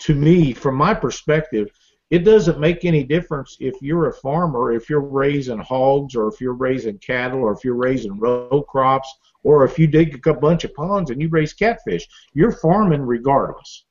to 0.00 0.14
me, 0.14 0.52
from 0.54 0.76
my 0.76 0.94
perspective, 0.94 1.70
it 2.10 2.20
doesn't 2.20 2.58
make 2.58 2.86
any 2.86 3.04
difference 3.04 3.58
if 3.60 3.74
you're 3.82 4.08
a 4.08 4.12
farmer, 4.14 4.72
if 4.72 4.88
you're 4.88 5.00
raising 5.00 5.58
hogs, 5.58 6.16
or 6.16 6.28
if 6.28 6.40
you're 6.40 6.54
raising 6.54 6.96
cattle, 6.98 7.40
or 7.40 7.52
if 7.52 7.62
you're 7.64 7.74
raising 7.74 8.18
row 8.18 8.64
crops, 8.66 9.14
or 9.42 9.64
if 9.64 9.78
you 9.78 9.86
dig 9.86 10.26
a 10.26 10.32
bunch 10.34 10.64
of 10.64 10.74
ponds 10.74 11.10
and 11.10 11.20
you 11.20 11.28
raise 11.28 11.52
catfish. 11.52 12.08
You're 12.32 12.52
farming 12.52 13.02
regardless. 13.02 13.84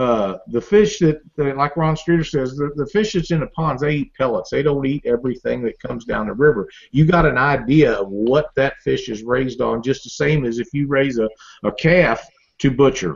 Uh, 0.00 0.38
the 0.46 0.60
fish 0.60 0.98
that, 0.98 1.20
that, 1.36 1.58
like 1.58 1.76
Ron 1.76 1.94
Streeter 1.94 2.24
says, 2.24 2.56
the, 2.56 2.70
the 2.74 2.86
fish 2.86 3.12
that's 3.12 3.32
in 3.32 3.40
the 3.40 3.48
ponds, 3.48 3.82
they 3.82 3.96
eat 3.96 4.14
pellets. 4.14 4.48
They 4.48 4.62
don't 4.62 4.86
eat 4.86 5.04
everything 5.04 5.60
that 5.64 5.78
comes 5.78 6.06
down 6.06 6.28
the 6.28 6.32
river. 6.32 6.70
You 6.90 7.04
got 7.04 7.26
an 7.26 7.36
idea 7.36 7.92
of 8.00 8.08
what 8.08 8.46
that 8.54 8.78
fish 8.78 9.10
is 9.10 9.22
raised 9.22 9.60
on, 9.60 9.82
just 9.82 10.02
the 10.04 10.08
same 10.08 10.46
as 10.46 10.58
if 10.58 10.68
you 10.72 10.86
raise 10.86 11.18
a, 11.18 11.28
a 11.64 11.72
calf 11.72 12.26
to 12.60 12.70
butcher. 12.70 13.14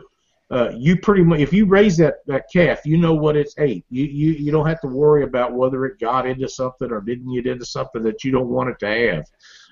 Uh, 0.51 0.69
you 0.77 0.95
pretty 0.95 1.23
much, 1.23 1.39
if 1.39 1.51
you 1.51 1.65
raise 1.65 1.97
that, 1.97 2.17
that 2.27 2.45
calf, 2.53 2.85
you 2.85 2.97
know 2.99 3.15
what 3.15 3.35
it's 3.35 3.55
ate. 3.57 3.83
You, 3.89 4.05
you 4.05 4.31
you 4.33 4.51
don't 4.51 4.67
have 4.67 4.81
to 4.81 4.87
worry 4.87 5.23
about 5.23 5.53
whether 5.53 5.87
it 5.87 5.99
got 5.99 6.27
into 6.27 6.47
something 6.47 6.91
or 6.91 7.01
didn't 7.01 7.33
get 7.33 7.47
into 7.47 7.65
something 7.65 8.03
that 8.03 8.23
you 8.23 8.31
don't 8.31 8.49
want 8.49 8.69
it 8.69 8.77
to 8.81 8.87
have. 8.87 9.25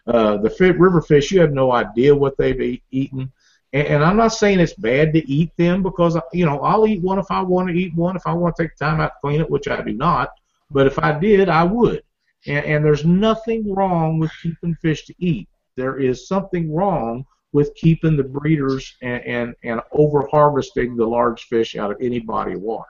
Uh, 0.07 0.37
the 0.37 0.49
river 0.79 0.99
fish, 0.99 1.29
you 1.29 1.39
have 1.41 1.53
no 1.53 1.73
idea 1.73 2.15
what 2.15 2.35
they've 2.39 2.59
eat, 2.59 2.83
eaten. 2.89 3.31
And, 3.73 3.87
and 3.87 4.03
I'm 4.03 4.17
not 4.17 4.29
saying 4.29 4.59
it's 4.59 4.73
bad 4.73 5.13
to 5.13 5.29
eat 5.29 5.51
them 5.57 5.83
because 5.83 6.17
you 6.31 6.45
know 6.45 6.59
I'll 6.61 6.87
eat 6.87 7.01
one 7.01 7.19
if 7.19 7.29
I 7.29 7.41
want 7.41 7.69
to 7.69 7.75
eat 7.75 7.93
one 7.95 8.15
if 8.15 8.25
I 8.25 8.33
want 8.33 8.55
to 8.55 8.63
take 8.63 8.77
the 8.77 8.85
time 8.85 9.01
out 9.01 9.07
to 9.07 9.13
clean 9.21 9.41
it, 9.41 9.49
which 9.49 9.67
I 9.67 9.81
do 9.81 9.93
not. 9.93 10.33
But 10.71 10.87
if 10.87 10.97
I 10.99 11.17
did, 11.17 11.49
I 11.49 11.63
would. 11.63 12.03
And, 12.45 12.65
and 12.65 12.85
there's 12.85 13.05
nothing 13.05 13.73
wrong 13.73 14.19
with 14.19 14.31
keeping 14.41 14.75
fish 14.75 15.05
to 15.05 15.15
eat. 15.19 15.47
There 15.75 15.99
is 15.99 16.27
something 16.27 16.73
wrong 16.73 17.25
with 17.51 17.73
keeping 17.75 18.17
the 18.17 18.23
breeders 18.23 18.95
and, 19.01 19.23
and, 19.23 19.55
and 19.63 19.81
over 19.91 20.27
harvesting 20.31 20.95
the 20.95 21.05
large 21.05 21.43
fish 21.43 21.75
out 21.75 21.91
of 21.91 21.97
any 22.01 22.19
body 22.19 22.53
of 22.53 22.61
water. 22.61 22.89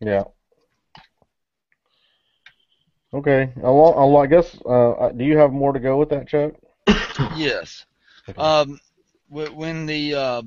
Yeah. 0.00 0.24
Okay. 3.12 3.52
I'll, 3.62 3.94
I'll, 3.96 4.16
I 4.16 4.26
guess. 4.26 4.56
Uh, 4.64 5.10
do 5.10 5.24
you 5.24 5.36
have 5.36 5.52
more 5.52 5.72
to 5.72 5.80
go 5.80 5.96
with 5.96 6.08
that, 6.10 6.28
Chuck? 6.28 6.54
Yes. 7.36 7.86
Okay. 8.28 8.40
Um, 8.40 8.78
wh- 8.78 8.93
when 9.28 9.86
the 9.86 10.14
uh, 10.14 10.42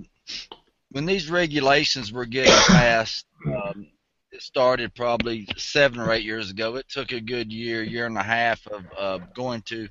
when 0.92 1.06
these 1.06 1.30
regulations 1.30 2.12
were 2.12 2.26
getting 2.26 2.54
passed, 2.68 3.26
um, 3.46 3.88
it 4.32 4.42
started 4.42 4.94
probably 4.96 5.48
seven 5.58 6.00
or 6.00 6.12
eight 6.12 6.24
years 6.24 6.50
ago. 6.52 6.76
It 6.76 6.88
took 6.90 7.12
a 7.12 7.20
good 7.20 7.52
year, 7.52 7.84
year 7.84 8.06
and 8.06 8.18
a 8.18 8.24
half 8.24 8.66
of 8.68 8.86
uh, 8.98 9.18
going 9.36 9.62
to 9.64 9.90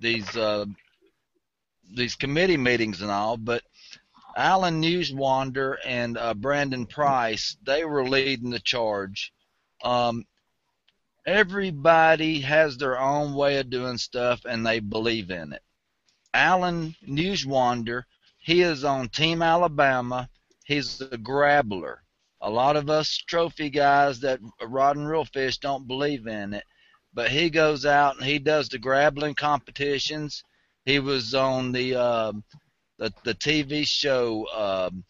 these 0.00 0.36
uh, 0.36 0.66
these 1.94 2.14
committee 2.14 2.56
meetings 2.56 3.02
and 3.02 3.10
all. 3.10 3.36
But 3.36 3.62
Alan 4.36 4.82
Newswander 4.82 5.76
and 5.84 6.16
uh, 6.16 6.34
Brandon 6.34 6.86
Price, 6.86 7.56
they 7.64 7.84
were 7.84 8.08
leading 8.08 8.50
the 8.50 8.60
charge. 8.60 9.32
Um, 9.82 10.24
everybody 11.26 12.40
has 12.40 12.76
their 12.76 12.98
own 12.98 13.34
way 13.34 13.58
of 13.58 13.70
doing 13.70 13.98
stuff, 13.98 14.44
and 14.44 14.66
they 14.66 14.80
believe 14.80 15.30
in 15.30 15.52
it. 15.52 15.62
Alan 16.34 16.94
Newswander, 17.06 18.04
he 18.38 18.62
is 18.62 18.84
on 18.84 19.08
Team 19.08 19.42
Alabama. 19.42 20.28
He's 20.64 21.00
a 21.00 21.18
grabbler. 21.18 22.02
A 22.40 22.50
lot 22.50 22.76
of 22.76 22.90
us 22.90 23.16
trophy 23.18 23.70
guys 23.70 24.20
that 24.20 24.40
rod 24.62 24.96
and 24.96 25.08
reel 25.08 25.24
fish 25.24 25.58
don't 25.58 25.86
believe 25.86 26.26
in 26.26 26.54
it, 26.54 26.64
but 27.14 27.30
he 27.30 27.50
goes 27.50 27.86
out 27.86 28.16
and 28.16 28.24
he 28.24 28.38
does 28.38 28.68
the 28.68 28.78
grabbling 28.78 29.34
competitions. 29.34 30.42
He 30.84 30.98
was 30.98 31.34
on 31.34 31.70
the 31.72 31.94
uh, 31.94 32.32
the 32.98 33.12
the 33.24 33.34
TV 33.34 33.86
show 33.86 34.46
um, 34.48 35.04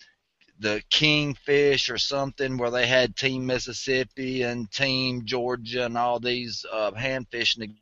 the 0.59 0.83
Kingfish 0.91 1.89
or 1.89 1.99
something 1.99 2.59
where 2.59 2.71
they 2.71 2.87
had 2.87 3.17
Team 3.17 3.47
Mississippi 3.47 4.43
and 4.43 4.71
Team 4.71 5.25
Georgia 5.25 5.87
and 5.87 5.97
all 5.97 6.21
these 6.21 6.67
uh, 6.71 6.93
hand 6.93 7.29
fishing 7.31 7.77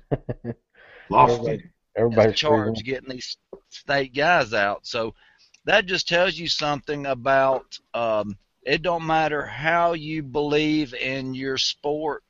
Lost 1.12 1.32
Everybody- 1.34 1.58
it. 1.64 1.70
Everybody's 1.94 2.36
charge 2.36 2.68
freezing. 2.68 2.84
getting 2.86 3.08
these 3.10 3.36
state 3.68 4.14
guys 4.14 4.54
out. 4.54 4.86
So 4.86 5.14
that 5.66 5.84
just 5.84 6.08
tells 6.08 6.38
you 6.38 6.48
something 6.48 7.04
about 7.04 7.78
um, 7.92 8.38
it. 8.62 8.80
Don't 8.80 9.06
matter 9.06 9.44
how 9.44 9.92
you 9.92 10.22
believe 10.22 10.94
in 10.94 11.34
your 11.34 11.58
sport. 11.58 12.24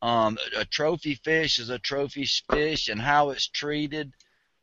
Um, 0.00 0.38
a 0.56 0.64
trophy 0.64 1.16
fish 1.16 1.58
is 1.58 1.70
a 1.70 1.78
trophy 1.80 2.24
fish, 2.52 2.88
and 2.88 3.00
how 3.00 3.30
it's 3.30 3.48
treated. 3.48 4.12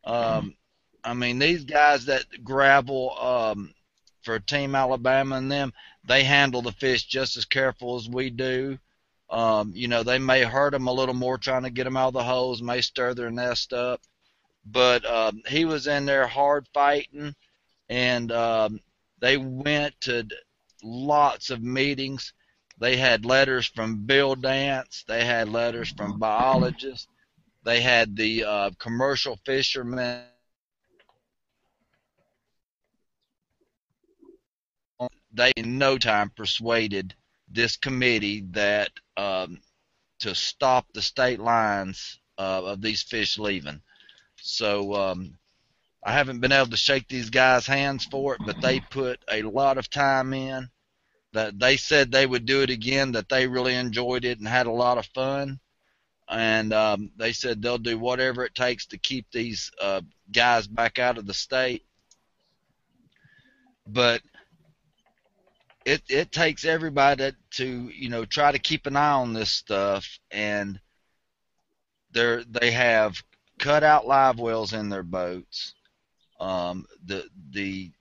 Um, 0.06 0.56
I 1.04 1.14
mean, 1.14 1.38
these 1.38 1.66
guys 1.66 2.06
that 2.06 2.24
grabble 2.42 3.20
um, 3.20 3.74
for 4.22 4.40
Team 4.40 4.76
Alabama 4.76 5.36
and 5.36 5.52
them, 5.52 5.74
they 6.08 6.24
handle 6.24 6.62
the 6.62 6.72
fish 6.72 7.04
just 7.04 7.36
as 7.36 7.44
careful 7.44 7.98
as 7.98 8.08
we 8.08 8.30
do. 8.30 8.80
Um, 9.36 9.74
you 9.76 9.90
know, 9.90 10.02
they 10.02 10.18
may 10.18 10.44
hurt 10.44 10.72
them 10.72 10.88
a 10.88 10.94
little 10.94 11.14
more 11.14 11.38
trying 11.38 11.64
to 11.64 11.70
get 11.70 11.84
them 11.84 11.98
out 11.98 12.08
of 12.08 12.14
the 12.14 12.24
holes, 12.24 12.62
may 12.62 12.80
stir 12.80 13.14
their 13.14 13.30
nest 13.30 13.74
up. 13.74 14.00
But 14.66 15.06
um, 15.06 15.42
he 15.50 15.66
was 15.66 15.88
in 15.88 16.06
there 16.06 16.26
hard 16.26 16.70
fighting, 16.74 17.36
and 17.90 18.32
um, 18.32 18.80
they 19.20 19.36
went 19.36 20.00
to 20.02 20.26
lots 20.82 21.50
of 21.50 21.62
meetings. 21.62 22.32
They 22.80 22.96
had 22.96 23.26
letters 23.26 23.66
from 23.68 24.06
Bill 24.06 24.36
Dance, 24.36 25.04
they 25.06 25.26
had 25.26 25.50
letters 25.50 25.92
from 25.92 26.18
biologists, 26.18 27.08
they 27.66 27.82
had 27.82 28.16
the 28.16 28.46
uh, 28.46 28.72
commercial 28.80 29.38
fishermen. 29.46 30.24
They 35.34 35.52
in 35.58 35.78
no 35.78 35.98
time 35.98 36.30
persuaded 36.30 37.14
this 37.50 37.78
committee 37.78 38.46
that 38.52 38.92
um, 39.18 39.60
to 40.20 40.34
stop 40.36 40.86
the 40.94 41.02
state 41.02 41.40
lines 41.40 42.20
uh, 42.38 42.64
of 42.66 42.82
these 42.82 43.04
fish 43.04 43.38
leaving. 43.38 43.82
So 44.42 44.94
um, 44.94 45.38
I 46.04 46.12
haven't 46.12 46.40
been 46.40 46.52
able 46.52 46.70
to 46.70 46.78
shake 46.78 47.08
these 47.08 47.30
guys' 47.30 47.66
hands 47.66 48.06
for 48.06 48.36
it, 48.36 48.42
but 48.46 48.62
they 48.62 48.80
put 48.80 49.20
a 49.32 49.42
lot 49.44 49.78
of 49.78 49.90
time 49.90 50.34
in. 50.34 50.70
That 51.34 51.60
they 51.60 51.76
said 51.76 52.12
they 52.12 52.26
would 52.26 52.46
do 52.46 52.62
it 52.62 52.70
again. 52.70 53.12
That 53.12 53.28
they 53.28 53.48
really 53.48 53.76
enjoyed 53.76 54.24
it 54.24 54.40
and 54.40 54.48
had 54.48 54.68
a 54.68 54.72
lot 54.72 54.98
of 54.98 55.06
fun. 55.08 55.60
And 56.30 56.72
um, 56.74 57.12
they 57.18 57.34
said 57.34 57.62
they'll 57.62 57.78
do 57.78 58.00
whatever 58.00 58.46
it 58.46 58.56
takes 58.56 58.86
to 58.88 58.98
keep 58.98 59.26
these 59.32 59.70
uh, 59.82 60.02
guys 60.32 60.66
back 60.66 60.98
out 60.98 61.18
of 61.18 61.26
the 61.26 61.34
state. 61.34 61.84
But 63.86 64.22
it 65.86 66.02
it 66.10 66.32
takes 66.32 66.66
everybody 66.66 67.32
to 67.52 67.90
you 67.94 68.10
know 68.10 68.26
try 68.26 68.52
to 68.52 68.60
keep 68.60 68.88
an 68.88 68.96
eye 68.98 69.12
on 69.12 69.34
this 69.34 69.52
stuff 69.52 70.20
and 70.32 70.80
they're 72.12 72.44
they 72.44 72.72
have 72.72 73.22
cut 73.60 73.84
out 73.84 74.08
live 74.08 74.40
wells 74.40 74.74
in 74.74 74.90
their 74.90 75.04
boats. 75.04 75.74
Um 76.40 76.86
the 77.06 77.26
the 77.52 77.92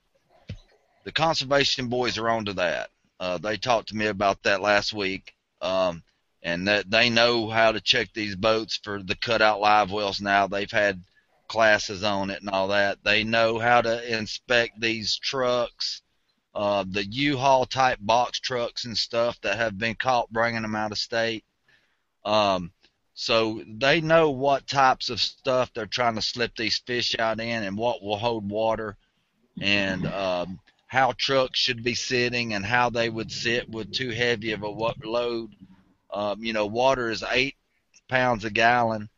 the 1.03 1.11
conservation 1.11 1.87
boys 1.87 2.17
are 2.17 2.29
onto 2.29 2.53
that. 2.53 2.89
Uh 3.19 3.37
they 3.37 3.57
talked 3.57 3.89
to 3.89 3.95
me 3.95 4.07
about 4.07 4.41
that 4.43 4.61
last 4.61 4.91
week. 4.91 5.33
Um 5.61 6.03
and 6.41 6.67
that 6.67 6.89
they 6.89 7.09
know 7.09 7.49
how 7.49 7.71
to 7.71 7.81
check 7.81 8.13
these 8.13 8.35
boats 8.35 8.79
for 8.83 9.01
the 9.01 9.15
cut 9.15 9.41
out 9.41 9.61
live 9.61 9.91
wells 9.91 10.21
now. 10.21 10.47
They've 10.47 10.71
had 10.71 11.03
classes 11.47 12.03
on 12.03 12.31
it 12.31 12.41
and 12.41 12.49
all 12.49 12.69
that. 12.69 13.03
They 13.03 13.23
know 13.23 13.59
how 13.59 13.81
to 13.81 14.17
inspect 14.17 14.79
these 14.79 15.17
trucks 15.17 16.01
uh, 16.55 16.85
the 16.89 17.05
U-Haul 17.05 17.65
type 17.65 17.99
box 18.01 18.39
trucks 18.39 18.85
and 18.85 18.97
stuff 18.97 19.39
that 19.41 19.57
have 19.57 19.77
been 19.77 19.95
caught 19.95 20.31
bringing 20.31 20.61
them 20.61 20.75
out 20.75 20.93
of 20.93 20.97
state. 20.97 21.43
Um, 22.23 22.71
so 23.13 23.61
they 23.67 24.01
know 24.01 24.31
what 24.31 24.67
types 24.67 25.09
of 25.09 25.21
stuff 25.21 25.71
they're 25.73 25.85
trying 25.85 26.15
to 26.15 26.21
slip 26.21 26.55
these 26.55 26.77
fish 26.77 27.15
out 27.19 27.39
in 27.39 27.63
and 27.63 27.77
what 27.77 28.01
will 28.01 28.17
hold 28.17 28.49
water 28.49 28.97
and 29.61 30.05
um, 30.07 30.59
how 30.87 31.13
trucks 31.17 31.59
should 31.59 31.83
be 31.83 31.93
sitting 31.93 32.53
and 32.53 32.65
how 32.65 32.89
they 32.89 33.09
would 33.09 33.31
sit 33.31 33.69
with 33.69 33.91
too 33.91 34.09
heavy 34.09 34.51
of 34.51 34.63
a 34.63 34.69
load. 35.03 35.51
Um, 36.13 36.43
you 36.43 36.53
know, 36.53 36.65
water 36.65 37.09
is 37.09 37.23
eight 37.31 37.55
pounds 38.07 38.45
a 38.45 38.49
gallon. 38.49 39.09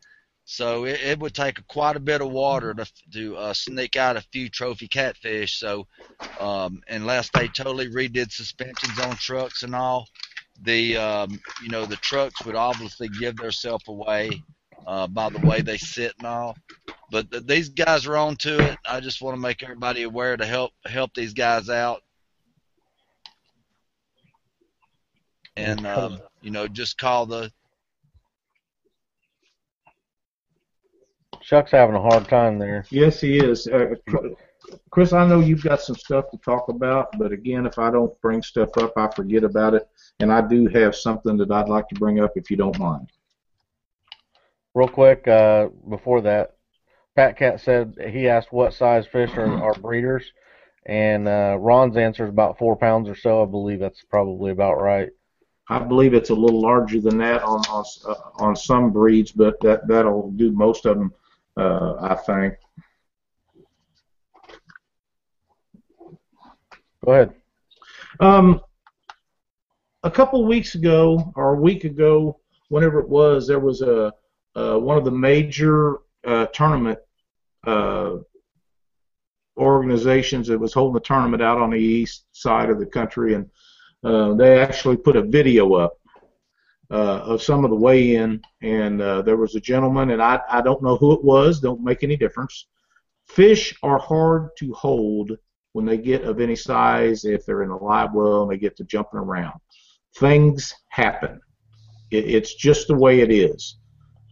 So 0.50 0.86
it, 0.86 1.00
it 1.02 1.18
would 1.20 1.34
take 1.34 1.66
quite 1.66 1.96
a 1.96 2.00
bit 2.00 2.22
of 2.22 2.30
water 2.30 2.72
to 2.72 2.86
to 3.12 3.36
uh, 3.36 3.52
sneak 3.52 3.96
out 3.96 4.16
a 4.16 4.22
few 4.32 4.48
trophy 4.48 4.88
catfish. 4.88 5.58
So 5.58 5.86
um, 6.40 6.80
unless 6.88 7.28
they 7.28 7.48
totally 7.48 7.88
redid 7.90 8.32
suspensions 8.32 8.98
on 8.98 9.16
trucks 9.16 9.62
and 9.62 9.74
all, 9.74 10.08
the 10.62 10.96
um, 10.96 11.38
you 11.58 11.68
know 11.68 11.84
the 11.84 11.98
trucks 11.98 12.46
would 12.46 12.54
obviously 12.54 13.10
give 13.10 13.36
themselves 13.36 13.84
away 13.88 14.42
uh, 14.86 15.06
by 15.06 15.28
the 15.28 15.38
way 15.38 15.60
they 15.60 15.76
sit 15.76 16.14
and 16.16 16.26
all. 16.26 16.58
But 17.10 17.30
th- 17.30 17.44
these 17.44 17.68
guys 17.68 18.06
are 18.06 18.16
on 18.16 18.36
to 18.36 18.62
it. 18.62 18.78
I 18.86 19.00
just 19.00 19.20
want 19.20 19.36
to 19.36 19.40
make 19.40 19.62
everybody 19.62 20.04
aware 20.04 20.34
to 20.34 20.46
help 20.46 20.72
help 20.86 21.12
these 21.14 21.34
guys 21.34 21.68
out, 21.68 22.00
and 25.56 25.86
um, 25.86 26.22
you 26.40 26.50
know 26.50 26.68
just 26.68 26.96
call 26.96 27.26
the 27.26 27.52
Chuck's 31.42 31.70
having 31.70 31.96
a 31.96 32.00
hard 32.00 32.28
time 32.28 32.58
there. 32.58 32.84
Yes, 32.90 33.20
he 33.20 33.38
is. 33.38 33.66
Uh, 33.66 33.94
Chris, 34.90 35.12
I 35.12 35.26
know 35.26 35.40
you've 35.40 35.64
got 35.64 35.80
some 35.80 35.96
stuff 35.96 36.30
to 36.30 36.38
talk 36.38 36.68
about, 36.68 37.16
but 37.18 37.32
again, 37.32 37.66
if 37.66 37.78
I 37.78 37.90
don't 37.90 38.18
bring 38.20 38.42
stuff 38.42 38.76
up, 38.76 38.92
I 38.96 39.08
forget 39.14 39.44
about 39.44 39.74
it. 39.74 39.88
And 40.20 40.32
I 40.32 40.46
do 40.46 40.66
have 40.68 40.94
something 40.94 41.36
that 41.38 41.50
I'd 41.50 41.68
like 41.68 41.88
to 41.88 41.94
bring 41.94 42.20
up 42.20 42.32
if 42.36 42.50
you 42.50 42.56
don't 42.56 42.78
mind. 42.78 43.10
Real 44.74 44.88
quick, 44.88 45.26
uh, 45.26 45.68
before 45.88 46.20
that, 46.22 46.56
Pat 47.16 47.36
Cat 47.36 47.60
said 47.60 47.96
he 48.10 48.28
asked 48.28 48.52
what 48.52 48.74
size 48.74 49.06
fish 49.06 49.36
are, 49.36 49.62
are 49.62 49.74
breeders, 49.74 50.30
and 50.86 51.26
uh, 51.26 51.56
Ron's 51.58 51.96
answer 51.96 52.24
is 52.24 52.30
about 52.30 52.58
four 52.58 52.76
pounds 52.76 53.08
or 53.08 53.16
so. 53.16 53.42
I 53.42 53.46
believe 53.46 53.80
that's 53.80 54.04
probably 54.04 54.52
about 54.52 54.80
right. 54.80 55.08
I 55.68 55.80
believe 55.80 56.14
it's 56.14 56.30
a 56.30 56.34
little 56.34 56.60
larger 56.60 57.00
than 57.00 57.18
that 57.18 57.42
on 57.42 57.60
on, 57.66 57.84
uh, 58.06 58.14
on 58.42 58.54
some 58.54 58.90
breeds, 58.90 59.32
but 59.32 59.60
that 59.60 59.88
that'll 59.88 60.30
do 60.32 60.52
most 60.52 60.86
of 60.86 60.96
them, 60.96 61.12
uh, 61.58 61.96
I 62.00 62.14
think. 62.14 62.54
Go 67.04 67.12
ahead. 67.12 67.34
Um, 68.20 68.60
a 70.02 70.10
couple 70.10 70.44
weeks 70.44 70.74
ago, 70.74 71.32
or 71.36 71.54
a 71.54 71.60
week 71.60 71.84
ago, 71.84 72.40
whenever 72.68 73.00
it 73.00 73.08
was, 73.08 73.46
there 73.46 73.60
was 73.60 73.82
a 73.82 74.12
uh, 74.54 74.76
one 74.76 74.96
of 74.96 75.04
the 75.04 75.10
major 75.10 75.98
uh, 76.26 76.46
tournament 76.46 76.98
uh, 77.66 78.16
organizations 79.56 80.48
that 80.48 80.58
was 80.58 80.72
holding 80.72 80.96
a 80.96 81.04
tournament 81.04 81.42
out 81.42 81.58
on 81.58 81.70
the 81.70 81.78
east 81.78 82.24
side 82.32 82.70
of 82.70 82.78
the 82.78 82.86
country, 82.86 83.34
and 83.34 83.48
uh, 84.04 84.34
they 84.34 84.60
actually 84.60 84.96
put 84.96 85.16
a 85.16 85.22
video 85.22 85.74
up 85.74 85.97
uh, 86.90 87.20
of 87.24 87.42
some 87.42 87.64
of 87.64 87.70
the 87.70 87.76
weigh-in, 87.76 88.40
and 88.62 89.00
uh, 89.02 89.22
there 89.22 89.36
was 89.36 89.54
a 89.54 89.60
gentleman, 89.60 90.10
and 90.10 90.22
I 90.22 90.40
I 90.48 90.62
don't 90.62 90.82
know 90.82 90.96
who 90.96 91.12
it 91.12 91.24
was. 91.24 91.60
Don't 91.60 91.84
make 91.84 92.02
any 92.02 92.16
difference. 92.16 92.66
Fish 93.26 93.74
are 93.82 93.98
hard 93.98 94.50
to 94.58 94.72
hold 94.72 95.32
when 95.72 95.84
they 95.84 95.98
get 95.98 96.22
of 96.24 96.40
any 96.40 96.56
size, 96.56 97.24
if 97.24 97.44
they're 97.44 97.62
in 97.62 97.70
a 97.70 97.76
live 97.76 98.12
well 98.14 98.42
and 98.42 98.50
they 98.50 98.58
get 98.58 98.76
to 98.78 98.84
jumping 98.84 99.20
around. 99.20 99.60
Things 100.16 100.74
happen. 100.88 101.40
It, 102.10 102.24
it's 102.24 102.54
just 102.54 102.88
the 102.88 102.96
way 102.96 103.20
it 103.20 103.30
is. 103.30 103.78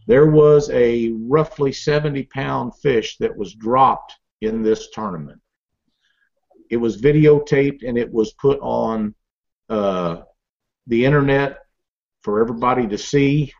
There 0.07 0.27
was 0.27 0.69
a 0.71 1.11
roughly 1.11 1.71
70 1.71 2.23
pound 2.23 2.73
fish 2.81 3.17
that 3.19 3.35
was 3.37 3.53
dropped 3.53 4.15
in 4.41 4.63
this 4.63 4.89
tournament. 4.91 5.39
it 6.69 6.77
was 6.77 7.01
videotaped 7.01 7.87
and 7.87 7.97
it 7.97 8.11
was 8.11 8.33
put 8.33 8.59
on 8.61 9.13
uh, 9.69 10.21
the 10.87 11.05
internet 11.05 11.59
for 12.27 12.41
everybody 12.41 12.85
to 12.85 12.97
see. 12.97 13.53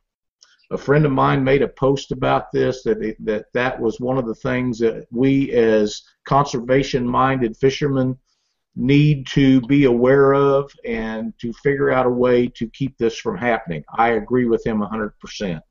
A 0.71 0.77
friend 0.77 1.05
of 1.05 1.13
mine 1.13 1.41
made 1.41 1.61
a 1.61 1.69
post 1.69 2.11
about 2.11 2.51
this 2.51 2.83
that 2.83 3.01
it, 3.01 3.15
that 3.23 3.45
that 3.53 3.79
was 3.79 4.01
one 4.01 4.17
of 4.17 4.27
the 4.27 4.35
things 4.35 4.77
that 4.79 5.05
we 5.09 5.53
as 5.53 6.01
conservation-minded 6.25 7.55
fishermen 7.55 8.17
need 8.75 9.25
to 9.27 9.61
be 9.61 9.85
aware 9.85 10.33
of 10.33 10.69
and 10.83 11.33
to 11.39 11.53
figure 11.53 11.89
out 11.91 12.05
a 12.05 12.09
way 12.09 12.47
to 12.57 12.67
keep 12.71 12.97
this 12.97 13.17
from 13.17 13.37
happening. 13.37 13.85
I 13.97 14.09
agree 14.09 14.47
with 14.47 14.67
him 14.67 14.79
100%. 14.79 15.61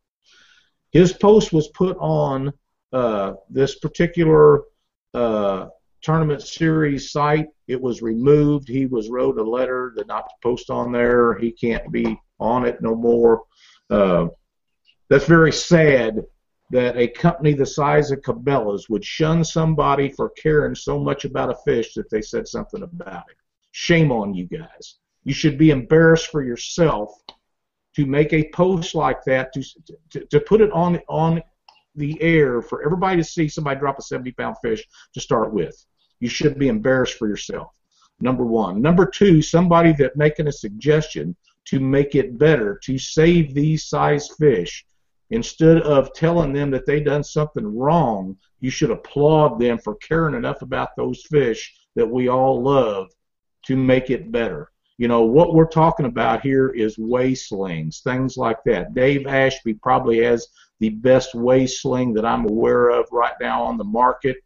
His 0.90 1.12
post 1.12 1.52
was 1.52 1.68
put 1.68 1.98
on 2.00 2.50
uh, 2.94 3.34
this 3.50 3.78
particular 3.78 4.62
uh, 5.12 5.66
tournament 6.06 6.40
series 6.40 7.10
site. 7.10 7.48
It 7.66 7.80
was 7.82 8.00
removed. 8.00 8.68
He 8.68 8.86
was 8.86 9.10
wrote 9.10 9.38
a 9.38 9.42
letter 9.42 9.92
that 9.96 10.06
not 10.06 10.28
to 10.28 10.34
post 10.40 10.70
on 10.70 10.92
there. 10.92 11.36
He 11.36 11.50
can't 11.50 11.90
be 11.90 12.16
on 12.38 12.64
it 12.64 12.80
no 12.80 12.94
more. 12.94 13.42
Uh, 13.90 14.28
that's 15.08 15.26
very 15.26 15.50
sad 15.50 16.22
that 16.70 16.96
a 16.96 17.08
company 17.08 17.54
the 17.54 17.66
size 17.66 18.12
of 18.12 18.20
Cabela's 18.20 18.88
would 18.88 19.04
shun 19.04 19.42
somebody 19.42 20.08
for 20.08 20.30
caring 20.30 20.76
so 20.76 20.96
much 21.00 21.24
about 21.24 21.50
a 21.50 21.56
fish 21.64 21.94
that 21.94 22.08
they 22.08 22.22
said 22.22 22.46
something 22.46 22.84
about 22.84 23.24
it. 23.28 23.36
Shame 23.72 24.12
on 24.12 24.32
you 24.32 24.46
guys. 24.46 24.98
You 25.24 25.34
should 25.34 25.58
be 25.58 25.70
embarrassed 25.70 26.28
for 26.28 26.44
yourself 26.44 27.20
to 27.96 28.06
make 28.06 28.32
a 28.32 28.48
post 28.50 28.94
like 28.94 29.24
that 29.24 29.52
to 29.54 29.64
to, 30.10 30.24
to 30.26 30.40
put 30.40 30.60
it 30.60 30.70
on 30.70 31.00
on 31.08 31.42
the 31.96 32.20
air 32.22 32.62
for 32.62 32.84
everybody 32.84 33.16
to 33.16 33.24
see 33.24 33.48
somebody 33.48 33.80
drop 33.80 33.98
a 33.98 34.02
70 34.02 34.30
pound 34.32 34.56
fish 34.62 34.86
to 35.14 35.20
start 35.20 35.52
with. 35.52 35.84
You 36.20 36.28
should 36.28 36.58
be 36.58 36.68
embarrassed 36.68 37.14
for 37.14 37.28
yourself. 37.28 37.72
Number 38.20 38.44
one. 38.44 38.80
Number 38.80 39.06
two, 39.06 39.42
somebody 39.42 39.92
that 39.94 40.16
making 40.16 40.48
a 40.48 40.52
suggestion 40.52 41.36
to 41.66 41.80
make 41.80 42.14
it 42.14 42.38
better, 42.38 42.78
to 42.84 42.96
save 42.98 43.52
these 43.52 43.84
size 43.84 44.28
fish, 44.38 44.86
instead 45.30 45.82
of 45.82 46.12
telling 46.14 46.52
them 46.52 46.70
that 46.70 46.86
they 46.86 47.00
done 47.00 47.24
something 47.24 47.76
wrong, 47.76 48.36
you 48.60 48.70
should 48.70 48.90
applaud 48.90 49.60
them 49.60 49.78
for 49.78 49.96
caring 49.96 50.34
enough 50.34 50.62
about 50.62 50.96
those 50.96 51.22
fish 51.24 51.74
that 51.96 52.08
we 52.08 52.28
all 52.28 52.62
love 52.62 53.08
to 53.66 53.76
make 53.76 54.10
it 54.10 54.30
better. 54.30 54.70
You 54.98 55.08
know, 55.08 55.22
what 55.22 55.54
we're 55.54 55.66
talking 55.66 56.06
about 56.06 56.40
here 56.40 56.70
is 56.70 56.96
weigh 56.96 57.34
slings, 57.34 58.00
things 58.00 58.36
like 58.36 58.62
that. 58.64 58.94
Dave 58.94 59.26
Ashby 59.26 59.74
probably 59.74 60.18
has 60.22 60.48
the 60.80 60.90
best 60.90 61.34
weigh 61.34 61.66
sling 61.66 62.14
that 62.14 62.24
I'm 62.24 62.48
aware 62.48 62.88
of 62.88 63.06
right 63.12 63.34
now 63.40 63.62
on 63.62 63.76
the 63.76 63.84
market. 63.84 64.38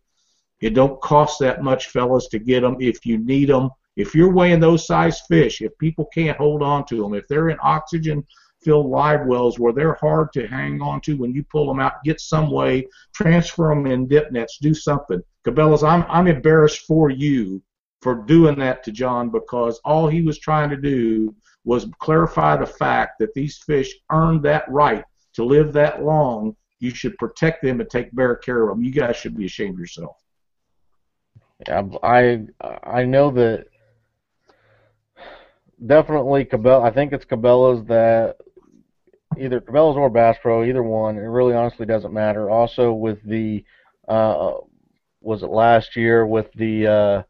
It 0.60 0.74
don't 0.74 1.00
cost 1.00 1.38
that 1.40 1.62
much, 1.62 1.88
fellas, 1.88 2.28
to 2.28 2.38
get 2.38 2.60
them 2.60 2.76
if 2.80 3.06
you 3.06 3.18
need 3.18 3.48
them. 3.48 3.70
If 3.96 4.14
you're 4.14 4.32
weighing 4.32 4.60
those 4.60 4.86
size 4.86 5.20
fish, 5.22 5.60
if 5.60 5.76
people 5.78 6.06
can't 6.14 6.38
hold 6.38 6.62
on 6.62 6.86
to 6.86 7.02
them, 7.02 7.14
if 7.14 7.26
they're 7.28 7.48
in 7.48 7.58
oxygen 7.62 8.24
filled 8.62 8.86
live 8.86 9.26
wells 9.26 9.58
where 9.58 9.72
they're 9.72 9.94
hard 10.00 10.32
to 10.34 10.46
hang 10.46 10.82
on 10.82 11.00
to 11.00 11.16
when 11.16 11.32
you 11.32 11.42
pull 11.44 11.66
them 11.66 11.80
out, 11.80 12.04
get 12.04 12.20
some 12.20 12.50
way, 12.50 12.86
transfer 13.14 13.68
them 13.68 13.86
in 13.86 14.06
dip 14.06 14.30
nets, 14.32 14.58
do 14.60 14.74
something. 14.74 15.22
Cabela's, 15.46 15.82
I'm, 15.82 16.04
I'm 16.08 16.26
embarrassed 16.26 16.80
for 16.86 17.10
you 17.10 17.62
for 18.02 18.14
doing 18.14 18.58
that 18.58 18.84
to 18.84 18.92
John 18.92 19.30
because 19.30 19.80
all 19.84 20.08
he 20.08 20.22
was 20.22 20.38
trying 20.38 20.70
to 20.70 20.76
do 20.76 21.34
was 21.64 21.86
clarify 21.98 22.56
the 22.56 22.66
fact 22.66 23.18
that 23.18 23.34
these 23.34 23.58
fish 23.58 23.92
earned 24.10 24.42
that 24.44 24.64
right 24.68 25.04
to 25.34 25.44
live 25.44 25.72
that 25.72 26.02
long. 26.02 26.56
You 26.78 26.90
should 26.90 27.16
protect 27.18 27.62
them 27.62 27.80
and 27.80 27.90
take 27.90 28.14
better 28.14 28.36
care 28.36 28.62
of 28.62 28.70
them. 28.70 28.84
You 28.84 28.90
guys 28.90 29.16
should 29.16 29.36
be 29.36 29.44
ashamed 29.44 29.74
of 29.74 29.80
yourself. 29.80 30.16
Yeah, 31.66 31.82
I 32.02 32.46
I 32.82 33.04
know 33.04 33.30
that 33.32 33.66
definitely 35.84 36.44
Cabela. 36.44 36.84
I 36.84 36.90
think 36.90 37.12
it's 37.12 37.24
Cabela's 37.24 37.86
that 37.88 38.36
either 39.38 39.60
Cabela's 39.60 39.96
or 39.96 40.10
Bass 40.10 40.36
Pro, 40.40 40.64
either 40.64 40.82
one. 40.82 41.16
It 41.16 41.22
really 41.22 41.54
honestly 41.54 41.86
doesn't 41.86 42.12
matter. 42.12 42.50
Also 42.50 42.92
with 42.92 43.22
the 43.24 43.64
uh, 44.08 44.54
was 45.20 45.42
it 45.42 45.50
last 45.50 45.96
year 45.96 46.26
with 46.26 46.52
the 46.54 46.86
uh, 46.86 47.22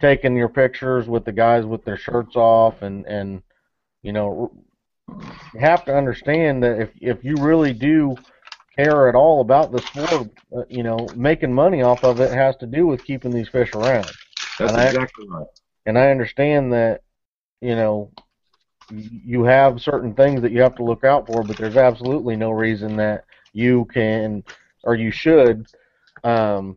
taking 0.00 0.36
your 0.36 0.48
pictures 0.48 1.06
with 1.06 1.24
the 1.24 1.32
guys 1.32 1.64
with 1.64 1.84
their 1.84 1.96
shirts 1.96 2.36
off 2.36 2.82
and 2.82 3.06
and 3.06 3.42
you 4.02 4.12
know 4.12 4.50
you 5.54 5.60
have 5.60 5.84
to 5.84 5.96
understand 5.96 6.62
that 6.62 6.80
if 6.80 6.90
if 7.00 7.24
you 7.24 7.36
really 7.36 7.72
do 7.72 8.16
care 8.78 9.08
at 9.08 9.14
all 9.14 9.40
about 9.40 9.72
the 9.72 9.80
sport, 9.80 10.28
uh, 10.56 10.62
you 10.68 10.82
know, 10.82 10.96
making 11.16 11.52
money 11.52 11.82
off 11.82 12.04
of 12.04 12.20
it 12.20 12.30
has 12.32 12.56
to 12.56 12.66
do 12.66 12.86
with 12.86 13.04
keeping 13.04 13.32
these 13.32 13.48
fish 13.48 13.74
around. 13.74 14.04
That's 14.58 14.70
And 14.72 14.80
I- 14.80 14.86
exactly 14.86 15.26
right. 15.28 15.46
And 15.86 15.98
I 15.98 16.10
understand 16.10 16.72
that, 16.72 17.02
you 17.60 17.74
know, 17.74 18.12
you 18.90 19.42
have 19.44 19.80
certain 19.80 20.14
things 20.14 20.42
that 20.42 20.52
you 20.52 20.60
have 20.60 20.76
to 20.76 20.84
look 20.84 21.04
out 21.04 21.26
for, 21.26 21.42
but 21.42 21.58
there's 21.58 21.76
absolutely 21.76 22.36
no 22.36 22.50
reason 22.50 22.96
that 22.96 23.24
you 23.52 23.84
can 23.86 24.44
or 24.84 24.94
you 24.94 25.10
should, 25.10 25.66
um, 26.24 26.74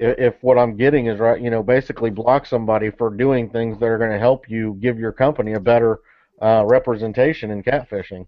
i- 0.00 0.04
if 0.18 0.34
what 0.42 0.58
I'm 0.58 0.76
getting 0.76 1.06
is 1.06 1.18
right, 1.18 1.40
you 1.40 1.50
know, 1.50 1.62
basically 1.62 2.10
block 2.10 2.46
somebody 2.46 2.90
for 2.90 3.10
doing 3.10 3.48
things 3.48 3.78
that 3.78 3.86
are 3.86 3.98
going 3.98 4.10
to 4.10 4.18
help 4.18 4.50
you 4.50 4.76
give 4.80 4.98
your 4.98 5.12
company 5.12 5.54
a 5.54 5.60
better 5.60 5.98
uh, 6.42 6.62
representation 6.66 7.50
in 7.50 7.62
catfishing. 7.62 8.26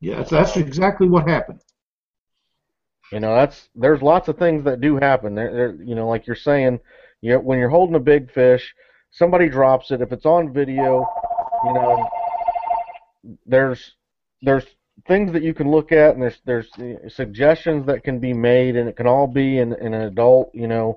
Yeah, 0.00 0.16
that's, 0.16 0.30
that's 0.30 0.56
exactly 0.56 1.06
what 1.08 1.28
happened. 1.28 1.60
You 3.12 3.20
know, 3.20 3.34
that's 3.34 3.68
there's 3.74 4.02
lots 4.02 4.28
of 4.28 4.38
things 4.38 4.64
that 4.64 4.80
do 4.80 4.96
happen. 4.96 5.34
There, 5.34 5.52
there 5.52 5.74
you 5.82 5.94
know, 5.94 6.08
like 6.08 6.26
you're 6.26 6.36
saying, 6.36 6.80
you 7.20 7.32
know, 7.32 7.40
when 7.40 7.58
you're 7.58 7.68
holding 7.68 7.96
a 7.96 8.00
big 8.00 8.32
fish, 8.32 8.74
somebody 9.10 9.48
drops 9.48 9.90
it. 9.90 10.00
If 10.00 10.12
it's 10.12 10.26
on 10.26 10.52
video, 10.52 11.06
you 11.64 11.72
know, 11.72 12.08
there's 13.46 13.94
there's 14.42 14.64
things 15.08 15.32
that 15.32 15.42
you 15.42 15.54
can 15.54 15.70
look 15.70 15.92
at, 15.92 16.14
and 16.14 16.22
there's 16.22 16.38
there's 16.44 17.14
suggestions 17.14 17.86
that 17.86 18.04
can 18.04 18.20
be 18.20 18.32
made, 18.32 18.76
and 18.76 18.88
it 18.88 18.96
can 18.96 19.06
all 19.06 19.26
be 19.26 19.58
in, 19.58 19.72
in 19.74 19.92
an 19.92 20.02
adult, 20.02 20.50
you 20.54 20.68
know, 20.68 20.96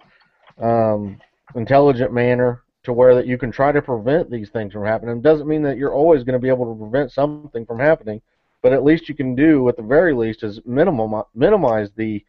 um, 0.61 1.20
intelligent 1.55 2.14
manner 2.14 2.64
to 2.84 2.93
where 2.93 3.16
that 3.16 3.26
you 3.26 3.38
can 3.38 3.51
try 3.51 3.72
to 3.72 3.82
prevent 3.82 4.30
these 4.30 4.49
things 4.49 4.74
from 4.74 4.86
happening. 4.86 5.18
It 5.18 5.24
doesn't 5.24 5.47
mean 5.47 5.64
that 5.64 5.78
you're 5.78 5.93
always 5.93 6.24
going 6.24 6.34
to 6.34 6.39
be 6.39 6.49
able 6.49 6.74
to 6.74 6.80
prevent 6.80 7.11
something 7.11 7.66
from 7.66 7.80
happening, 7.80 8.22
but 8.64 8.74
at 8.74 8.84
least 8.84 9.09
you 9.09 9.14
can 9.14 9.36
do, 9.36 9.68
at 9.68 9.76
the 9.76 9.84
very 9.84 10.14
least, 10.14 10.41
is 10.41 10.61
minimum 10.66 11.22
minimize 11.36 11.91
the 11.91 12.26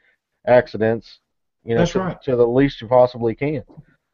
accidents. 0.46 1.20
You 1.64 1.74
know, 1.74 1.80
That's 1.80 1.92
to, 1.92 2.00
right. 2.00 2.22
to 2.22 2.36
the 2.36 2.46
least 2.46 2.82
you 2.82 2.88
possibly 2.88 3.34
can. 3.34 3.62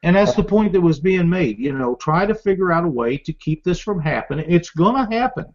And 0.02 0.16
that's 0.16 0.34
the 0.34 0.44
point 0.44 0.72
that 0.72 0.80
was 0.80 1.00
being 1.00 1.28
made. 1.28 1.58
You 1.58 1.76
know, 1.76 1.94
try 1.96 2.24
to 2.24 2.34
figure 2.34 2.72
out 2.72 2.84
a 2.84 2.88
way 2.88 3.16
to 3.18 3.32
keep 3.32 3.64
this 3.64 3.80
from 3.80 4.00
happening. 4.00 4.46
It's 4.48 4.70
going 4.70 4.94
to 4.94 5.14
happen, 5.14 5.46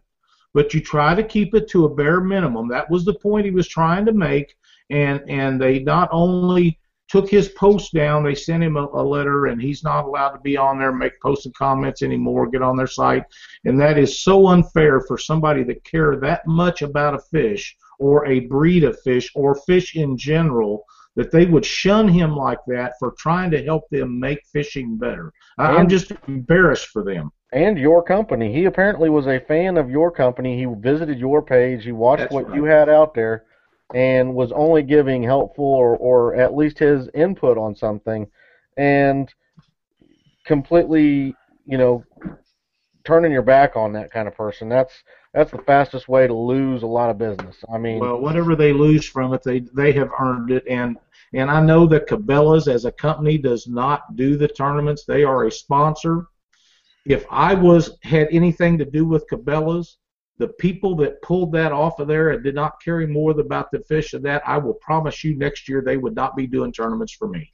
but 0.54 0.74
you 0.74 0.80
try 0.80 1.14
to 1.14 1.24
keep 1.24 1.54
it 1.54 1.68
to 1.70 1.86
a 1.86 1.94
bare 1.94 2.20
minimum. 2.20 2.68
That 2.68 2.88
was 2.90 3.04
the 3.04 3.14
point 3.14 3.46
he 3.46 3.50
was 3.50 3.66
trying 3.66 4.04
to 4.06 4.12
make. 4.12 4.56
And 4.90 5.20
and 5.28 5.60
they 5.60 5.80
not 5.80 6.08
only 6.12 6.78
took 7.08 7.28
his 7.30 7.48
post 7.50 7.92
down, 7.92 8.24
they 8.24 8.34
sent 8.34 8.62
him 8.62 8.76
a, 8.76 8.84
a 8.86 9.02
letter, 9.02 9.46
and 9.46 9.60
he's 9.60 9.84
not 9.84 10.04
allowed 10.04 10.30
to 10.30 10.40
be 10.40 10.56
on 10.56 10.78
there, 10.78 10.92
make 10.92 11.20
posts 11.20 11.46
and 11.46 11.54
comments 11.54 12.02
anymore, 12.02 12.48
get 12.48 12.62
on 12.62 12.76
their 12.76 12.86
site. 12.86 13.24
And 13.64 13.80
that 13.80 13.98
is 13.98 14.20
so 14.20 14.48
unfair 14.48 15.00
for 15.00 15.16
somebody 15.18 15.62
that 15.64 15.84
care 15.84 16.16
that 16.16 16.46
much 16.46 16.82
about 16.82 17.14
a 17.14 17.18
fish 17.18 17.76
or 17.98 18.26
a 18.26 18.40
breed 18.40 18.84
of 18.84 19.00
fish 19.02 19.30
or 19.34 19.54
fish 19.54 19.96
in 19.96 20.16
general 20.16 20.84
that 21.14 21.30
they 21.30 21.46
would 21.46 21.64
shun 21.64 22.06
him 22.08 22.36
like 22.36 22.58
that 22.66 22.92
for 22.98 23.14
trying 23.18 23.50
to 23.50 23.64
help 23.64 23.88
them 23.90 24.20
make 24.20 24.40
fishing 24.52 24.98
better. 24.98 25.32
I, 25.58 25.68
I'm 25.68 25.88
just 25.88 26.12
embarrassed 26.28 26.88
for 26.88 27.02
them. 27.04 27.30
and 27.52 27.78
your 27.78 28.02
company. 28.02 28.52
He 28.52 28.66
apparently 28.66 29.08
was 29.08 29.26
a 29.26 29.40
fan 29.40 29.78
of 29.78 29.88
your 29.88 30.10
company. 30.10 30.58
He 30.58 30.66
visited 30.78 31.18
your 31.18 31.40
page. 31.40 31.84
He 31.84 31.92
watched 31.92 32.20
That's 32.20 32.34
what 32.34 32.48
right. 32.48 32.56
you 32.56 32.64
had 32.64 32.90
out 32.90 33.14
there, 33.14 33.46
and 33.94 34.34
was 34.34 34.52
only 34.52 34.82
giving 34.82 35.22
helpful 35.22 35.64
or, 35.64 35.96
or 35.96 36.34
at 36.34 36.56
least 36.56 36.78
his 36.78 37.08
input 37.14 37.56
on 37.58 37.74
something, 37.74 38.26
and 38.76 39.32
completely, 40.44 41.34
you 41.66 41.78
know, 41.78 42.04
turning 43.04 43.32
your 43.32 43.42
back 43.42 43.76
on 43.76 43.92
that 43.92 44.10
kind 44.10 44.28
of 44.28 44.36
person. 44.36 44.68
That's 44.68 44.92
that's 45.32 45.50
the 45.50 45.58
fastest 45.58 46.08
way 46.08 46.26
to 46.26 46.34
lose 46.34 46.82
a 46.82 46.86
lot 46.86 47.10
of 47.10 47.18
business. 47.18 47.56
I 47.72 47.78
mean, 47.78 48.00
Well, 48.00 48.18
whatever 48.18 48.56
they 48.56 48.72
lose 48.72 49.06
from 49.06 49.34
it, 49.34 49.42
they 49.42 49.60
they 49.74 49.92
have 49.92 50.10
earned 50.18 50.50
it. 50.50 50.64
And 50.68 50.98
and 51.34 51.50
I 51.50 51.60
know 51.60 51.86
that 51.86 52.08
Cabela's 52.08 52.68
as 52.68 52.84
a 52.84 52.92
company 52.92 53.38
does 53.38 53.66
not 53.66 54.16
do 54.16 54.36
the 54.36 54.48
tournaments. 54.48 55.04
They 55.04 55.24
are 55.24 55.44
a 55.44 55.50
sponsor. 55.50 56.26
If 57.04 57.24
I 57.30 57.54
was 57.54 57.98
had 58.02 58.28
anything 58.32 58.78
to 58.78 58.84
do 58.84 59.06
with 59.06 59.28
Cabela's, 59.30 59.98
the 60.38 60.48
people 60.48 60.94
that 60.96 61.22
pulled 61.22 61.52
that 61.52 61.72
off 61.72 61.98
of 61.98 62.08
there 62.08 62.30
and 62.30 62.44
did 62.44 62.54
not 62.54 62.82
carry 62.82 63.06
more 63.06 63.32
about 63.38 63.70
the 63.70 63.80
fish 63.80 64.12
of 64.14 64.22
that, 64.22 64.42
I 64.46 64.58
will 64.58 64.74
promise 64.74 65.24
you 65.24 65.36
next 65.36 65.68
year 65.68 65.80
they 65.80 65.96
would 65.96 66.14
not 66.14 66.36
be 66.36 66.46
doing 66.46 66.72
tournaments 66.72 67.12
for 67.12 67.28
me. 67.28 67.50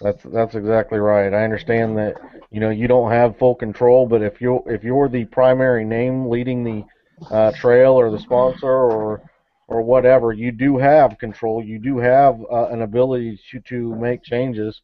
That's 0.00 0.22
that's 0.24 0.54
exactly 0.54 0.98
right. 0.98 1.32
I 1.32 1.44
understand 1.44 1.96
that 1.98 2.14
you 2.50 2.60
know 2.60 2.70
you 2.70 2.88
don't 2.88 3.10
have 3.12 3.38
full 3.38 3.54
control, 3.54 4.06
but 4.06 4.22
if 4.22 4.40
you're 4.40 4.62
if 4.66 4.82
you're 4.82 5.08
the 5.08 5.24
primary 5.26 5.84
name 5.84 6.28
leading 6.28 6.64
the 6.64 6.84
uh, 7.30 7.52
trail 7.52 7.92
or 7.92 8.10
the 8.10 8.18
sponsor 8.18 8.66
or 8.66 9.22
or 9.68 9.82
whatever, 9.82 10.32
you 10.32 10.50
do 10.50 10.78
have 10.78 11.18
control. 11.18 11.62
You 11.62 11.78
do 11.78 11.98
have 11.98 12.40
uh, 12.50 12.68
an 12.68 12.82
ability 12.82 13.38
to 13.50 13.60
to 13.60 13.94
make 13.96 14.22
changes. 14.22 14.80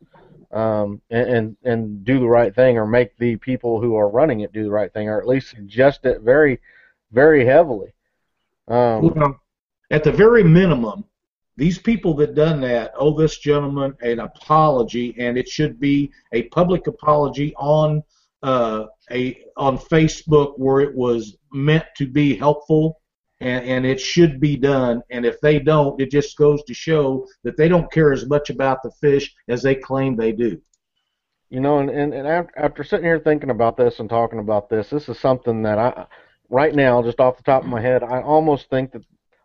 um, 0.52 1.00
and, 1.10 1.28
and 1.28 1.56
and 1.64 2.04
do 2.04 2.18
the 2.18 2.26
right 2.28 2.54
thing, 2.54 2.76
or 2.76 2.86
make 2.86 3.16
the 3.18 3.36
people 3.36 3.80
who 3.80 3.94
are 3.96 4.08
running 4.08 4.40
it 4.40 4.52
do 4.52 4.64
the 4.64 4.70
right 4.70 4.92
thing, 4.92 5.08
or 5.08 5.20
at 5.20 5.26
least 5.26 5.50
suggest 5.50 6.04
it 6.04 6.22
very, 6.22 6.60
very 7.12 7.44
heavily. 7.44 7.92
Um, 8.68 9.14
Well, 9.14 9.40
at 9.90 10.04
the 10.04 10.12
very 10.12 10.44
minimum, 10.44 11.04
these 11.56 11.78
people 11.78 12.14
that 12.14 12.34
done 12.34 12.60
that 12.62 12.92
owe 12.96 13.16
this 13.16 13.38
gentleman 13.38 13.94
an 14.00 14.20
apology, 14.20 15.14
and 15.18 15.36
it 15.36 15.48
should 15.48 15.78
be 15.78 16.10
a 16.32 16.44
public 16.44 16.86
apology 16.86 17.54
on 17.56 18.02
uh, 18.42 18.86
a 19.10 19.44
on 19.56 19.76
Facebook 19.76 20.54
where 20.56 20.80
it 20.80 20.94
was 20.94 21.36
meant 21.52 21.84
to 21.96 22.06
be 22.06 22.34
helpful, 22.34 23.00
and, 23.40 23.64
and 23.66 23.84
it 23.84 24.00
should 24.00 24.40
be 24.40 24.56
done. 24.56 25.02
And 25.10 25.26
if 25.26 25.40
they 25.40 25.58
don't, 25.58 26.00
it 26.00 26.10
just 26.10 26.36
goes 26.38 26.62
to 26.64 26.72
show 26.72 27.26
that 27.42 27.56
they 27.56 27.68
don't 27.68 27.92
care 27.92 28.12
as 28.12 28.26
much 28.26 28.48
about 28.48 28.82
the 28.82 28.92
fish 28.92 29.34
as 29.48 29.62
they 29.62 29.74
claim 29.74 30.16
they 30.16 30.32
do. 30.32 30.60
You 31.50 31.60
know, 31.60 31.80
and, 31.80 31.90
and, 31.90 32.14
and 32.14 32.26
after, 32.28 32.58
after 32.58 32.84
sitting 32.84 33.04
here 33.04 33.18
thinking 33.18 33.50
about 33.50 33.76
this 33.76 33.98
and 33.98 34.08
talking 34.08 34.38
about 34.38 34.70
this, 34.70 34.88
this 34.88 35.08
is 35.08 35.18
something 35.18 35.62
that 35.62 35.78
I, 35.78 36.06
right 36.50 36.74
now, 36.74 37.02
just 37.02 37.20
off 37.20 37.36
the 37.36 37.42
top 37.42 37.62
of 37.62 37.68
my 37.68 37.80
head, 37.80 38.02
I 38.02 38.20
almost 38.20 38.68
think 38.68 38.92
that 38.92 39.02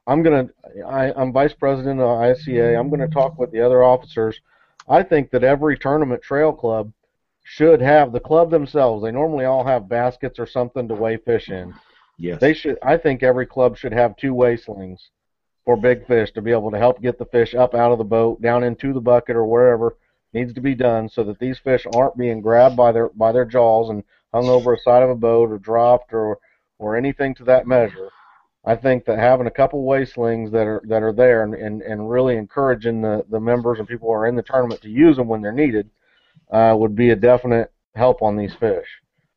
I'm 0.08 0.22
gonna, 0.22 0.50
I, 0.86 1.14
I'm 1.14 1.32
vice 1.32 1.54
president 1.54 2.00
of 2.00 2.08
ICA. 2.08 2.78
I'm 2.78 2.90
gonna 2.90 3.08
talk 3.08 3.40
with 3.40 3.52
the 3.52 3.62
other 3.62 3.84
officers. 3.84 4.40
I 4.90 5.04
think 5.04 5.32
that 5.32 5.44
every 5.44 5.78
tournament 5.78 6.22
trail 6.22 6.52
club 6.52 6.92
should 7.44 7.82
have 7.82 8.12
the 8.12 8.20
club 8.20 8.52
themselves. 8.52 9.04
They 9.04 9.12
normally 9.12 9.46
all 9.46 9.64
have 9.64 9.88
baskets 9.88 10.40
or 10.40 10.48
something 10.48 10.88
to 10.88 10.96
weigh 10.96 11.18
fish 11.18 11.50
in. 11.50 11.74
Yes. 12.18 12.40
They 12.40 12.54
should. 12.54 12.78
I 12.84 12.98
think 12.98 13.24
every 13.24 13.46
club 13.46 13.78
should 13.78 13.94
have 13.94 14.18
two 14.18 14.34
weigh 14.34 14.58
slings 14.58 15.10
for 15.64 15.76
big 15.76 16.06
fish 16.08 16.32
to 16.34 16.42
be 16.42 16.52
able 16.52 16.72
to 16.72 16.78
help 16.78 17.02
get 17.02 17.18
the 17.18 17.26
fish 17.26 17.56
up 17.56 17.74
out 17.74 17.92
of 17.92 17.98
the 17.98 18.04
boat, 18.04 18.42
down 18.42 18.64
into 18.64 18.94
the 18.94 19.02
bucket 19.02 19.36
or 19.36 19.46
wherever 19.46 19.98
needs 20.34 20.54
to 20.54 20.62
be 20.62 20.76
done, 20.76 21.10
so 21.10 21.24
that 21.24 21.40
these 21.40 21.58
fish 21.60 21.86
aren't 21.96 22.18
being 22.18 22.42
grabbed 22.42 22.76
by 22.76 22.92
their 22.92 23.10
by 23.10 23.32
their 23.32 23.46
jaws 23.46 23.90
and 23.90 24.04
hung 24.34 24.48
over 24.48 24.74
a 24.74 24.80
side 24.80 25.04
of 25.04 25.10
a 25.10 25.16
boat 25.16 25.50
or 25.50 25.58
dropped 25.58 26.14
or 26.14 26.38
or 26.78 26.96
anything 26.96 27.36
to 27.36 27.44
that 27.46 27.68
measure. 27.68 28.10
I 28.66 28.76
think 28.76 29.06
that 29.06 29.20
having 29.20 29.48
a 29.48 29.52
couple 29.52 29.84
weigh 29.86 30.06
slings 30.06 30.52
that 30.52 30.66
are 30.66 30.82
that 30.88 31.04
are 31.04 31.14
there 31.14 31.44
and, 31.44 31.54
and, 31.54 31.82
and 31.84 32.10
really 32.10 32.36
encouraging 32.36 33.02
the, 33.02 33.24
the 33.30 33.40
members 33.40 33.78
and 33.80 33.88
people 33.88 34.08
who 34.08 34.14
are 34.14 34.28
in 34.28 34.36
the 34.36 34.42
tournament 34.42 34.82
to 34.82 34.90
use 34.90 35.18
them 35.18 35.28
when 35.28 35.42
they're 35.42 35.52
needed 35.52 35.90
uh, 36.52 36.76
would 36.78 36.96
be 36.96 37.12
a 37.12 37.16
definite 37.16 37.72
help 37.96 38.22
on 38.22 38.36
these 38.36 38.56
fish. 38.56 38.88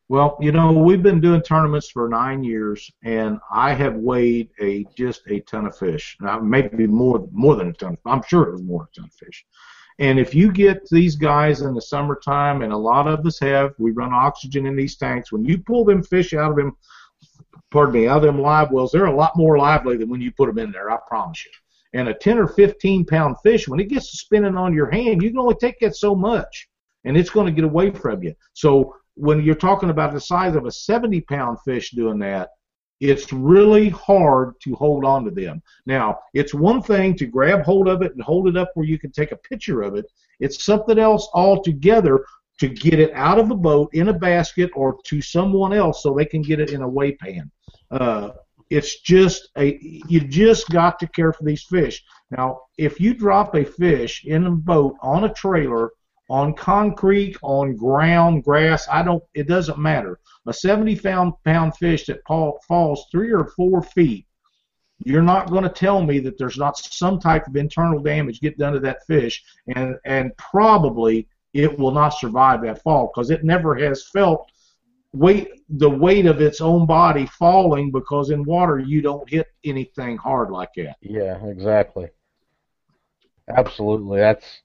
Well, 0.07 0.37
you 0.41 0.51
know, 0.51 0.71
we've 0.71 1.03
been 1.03 1.21
doing 1.21 1.43
tournaments 1.43 1.91
for 1.91 2.09
nine 2.09 2.43
years, 2.43 2.89
and 3.03 3.37
I 3.53 3.75
have 3.75 3.95
weighed 3.95 4.49
a 4.59 4.83
just 4.97 5.21
a 5.27 5.39
ton 5.41 5.67
of 5.67 5.77
fish. 5.77 6.17
Now, 6.19 6.39
maybe 6.39 6.87
more 6.87 7.27
more 7.31 7.55
than 7.55 7.69
a 7.69 7.73
ton. 7.73 7.95
I'm 8.07 8.23
sure 8.27 8.49
it 8.49 8.53
was 8.53 8.63
more 8.63 8.79
than 8.79 8.87
a 8.87 8.95
ton 8.95 9.05
of 9.05 9.13
fish. 9.13 9.45
And 9.99 10.17
if 10.17 10.33
you 10.33 10.51
get 10.51 10.87
these 10.89 11.15
guys 11.15 11.61
in 11.61 11.75
the 11.75 11.81
summertime, 11.81 12.63
and 12.63 12.73
a 12.73 12.77
lot 12.77 13.07
of 13.07 13.23
us 13.25 13.37
have, 13.41 13.73
we 13.77 13.91
run 13.91 14.13
oxygen 14.13 14.65
in 14.65 14.75
these 14.75 14.95
tanks. 14.95 15.31
When 15.31 15.45
you 15.45 15.59
pull 15.59 15.85
them 15.85 16.01
fish 16.01 16.33
out 16.33 16.51
of 16.51 16.57
them, 16.57 16.75
pardon 17.71 17.93
me, 17.93 18.07
out 18.07 18.17
of 18.17 18.23
them 18.23 18.41
live 18.41 18.71
wells, 18.71 18.91
they're 18.91 19.05
a 19.05 19.15
lot 19.15 19.35
more 19.35 19.57
lively 19.57 19.97
than 19.97 20.09
when 20.09 20.21
you 20.21 20.31
put 20.31 20.47
them 20.47 20.59
in 20.59 20.71
there. 20.71 20.91
I 20.91 20.97
promise 21.07 21.45
you. 21.45 21.51
And 21.93 22.07
a 22.07 22.13
10 22.13 22.37
or 22.37 22.47
15 22.47 23.05
pound 23.05 23.37
fish, 23.41 23.67
when 23.67 23.79
it 23.79 23.89
gets 23.89 24.11
to 24.11 24.17
spinning 24.17 24.55
on 24.55 24.73
your 24.73 24.89
hand, 24.91 25.21
you 25.21 25.29
can 25.29 25.39
only 25.39 25.55
take 25.55 25.79
that 25.79 25.95
so 25.95 26.15
much, 26.15 26.69
and 27.03 27.17
it's 27.17 27.29
going 27.29 27.47
to 27.47 27.51
get 27.51 27.63
away 27.63 27.91
from 27.91 28.23
you. 28.23 28.35
So 28.53 28.95
when 29.15 29.41
you're 29.41 29.55
talking 29.55 29.89
about 29.89 30.13
the 30.13 30.21
size 30.21 30.55
of 30.55 30.65
a 30.65 30.71
70 30.71 31.21
pound 31.21 31.57
fish 31.65 31.91
doing 31.91 32.19
that, 32.19 32.49
it's 32.99 33.31
really 33.31 33.89
hard 33.89 34.59
to 34.61 34.75
hold 34.75 35.05
on 35.05 35.23
to 35.23 35.31
them. 35.31 35.61
Now, 35.85 36.19
it's 36.33 36.53
one 36.53 36.81
thing 36.81 37.15
to 37.15 37.25
grab 37.25 37.63
hold 37.63 37.87
of 37.87 38.01
it 38.01 38.13
and 38.13 38.21
hold 38.21 38.47
it 38.47 38.57
up 38.57 38.71
where 38.73 38.85
you 38.85 38.99
can 38.99 39.11
take 39.11 39.31
a 39.31 39.37
picture 39.37 39.81
of 39.81 39.95
it. 39.95 40.05
It's 40.39 40.63
something 40.63 40.99
else 40.99 41.29
altogether 41.33 42.25
to 42.59 42.67
get 42.67 42.99
it 42.99 43.13
out 43.13 43.39
of 43.39 43.49
the 43.49 43.55
boat 43.55 43.89
in 43.93 44.09
a 44.09 44.13
basket 44.13 44.69
or 44.75 44.97
to 45.05 45.21
someone 45.21 45.73
else 45.73 46.03
so 46.03 46.13
they 46.13 46.25
can 46.25 46.41
get 46.41 46.59
it 46.59 46.71
in 46.71 46.81
a 46.81 46.87
weigh 46.87 47.13
pan. 47.13 47.49
Uh, 47.91 48.31
it's 48.69 48.99
just 49.01 49.49
a 49.57 49.79
you 49.81 50.19
just 50.19 50.69
got 50.69 50.99
to 50.99 51.07
care 51.07 51.33
for 51.33 51.43
these 51.43 51.63
fish. 51.63 52.03
Now, 52.29 52.61
if 52.77 52.99
you 52.99 53.13
drop 53.13 53.55
a 53.55 53.65
fish 53.65 54.25
in 54.25 54.45
a 54.45 54.51
boat 54.51 54.95
on 55.01 55.23
a 55.23 55.33
trailer 55.33 55.91
on 56.29 56.53
concrete, 56.53 57.35
on 57.41 57.75
ground, 57.75 58.43
grass, 58.43 58.87
I 58.91 59.01
don't. 59.01 59.23
It 59.33 59.47
doesn't 59.47 59.79
matter. 59.79 60.19
A 60.45 60.53
70 60.53 60.97
pound 60.97 61.33
pound 61.43 61.75
fish 61.77 62.05
that 62.05 62.21
fall, 62.27 62.59
falls 62.67 63.07
three 63.11 63.31
or 63.31 63.45
four 63.55 63.81
feet, 63.81 64.27
you're 65.05 65.21
not 65.21 65.49
going 65.49 65.63
to 65.63 65.69
tell 65.69 66.01
me 66.01 66.19
that 66.19 66.37
there's 66.37 66.57
not 66.57 66.77
some 66.77 67.19
type 67.19 67.47
of 67.47 67.55
internal 67.55 68.01
damage 68.01 68.41
get 68.41 68.57
done 68.57 68.73
to 68.73 68.79
that 68.81 69.05
fish, 69.07 69.43
and 69.75 69.95
and 70.05 70.35
probably 70.37 71.27
it 71.53 71.77
will 71.77 71.91
not 71.91 72.09
survive 72.09 72.61
that 72.61 72.81
fall 72.81 73.11
because 73.13 73.29
it 73.29 73.43
never 73.43 73.75
has 73.75 74.07
felt 74.07 74.51
weight 75.13 75.49
the 75.69 75.89
weight 75.89 76.25
of 76.25 76.41
its 76.41 76.61
own 76.61 76.85
body 76.85 77.25
falling 77.25 77.91
because 77.91 78.29
in 78.29 78.43
water 78.43 78.79
you 78.79 79.01
don't 79.01 79.27
hit 79.29 79.47
anything 79.63 80.17
hard 80.17 80.51
like 80.51 80.69
that. 80.75 80.95
Yeah, 81.01 81.43
exactly. 81.45 82.09
Absolutely. 83.55 84.19
That's 84.19 84.61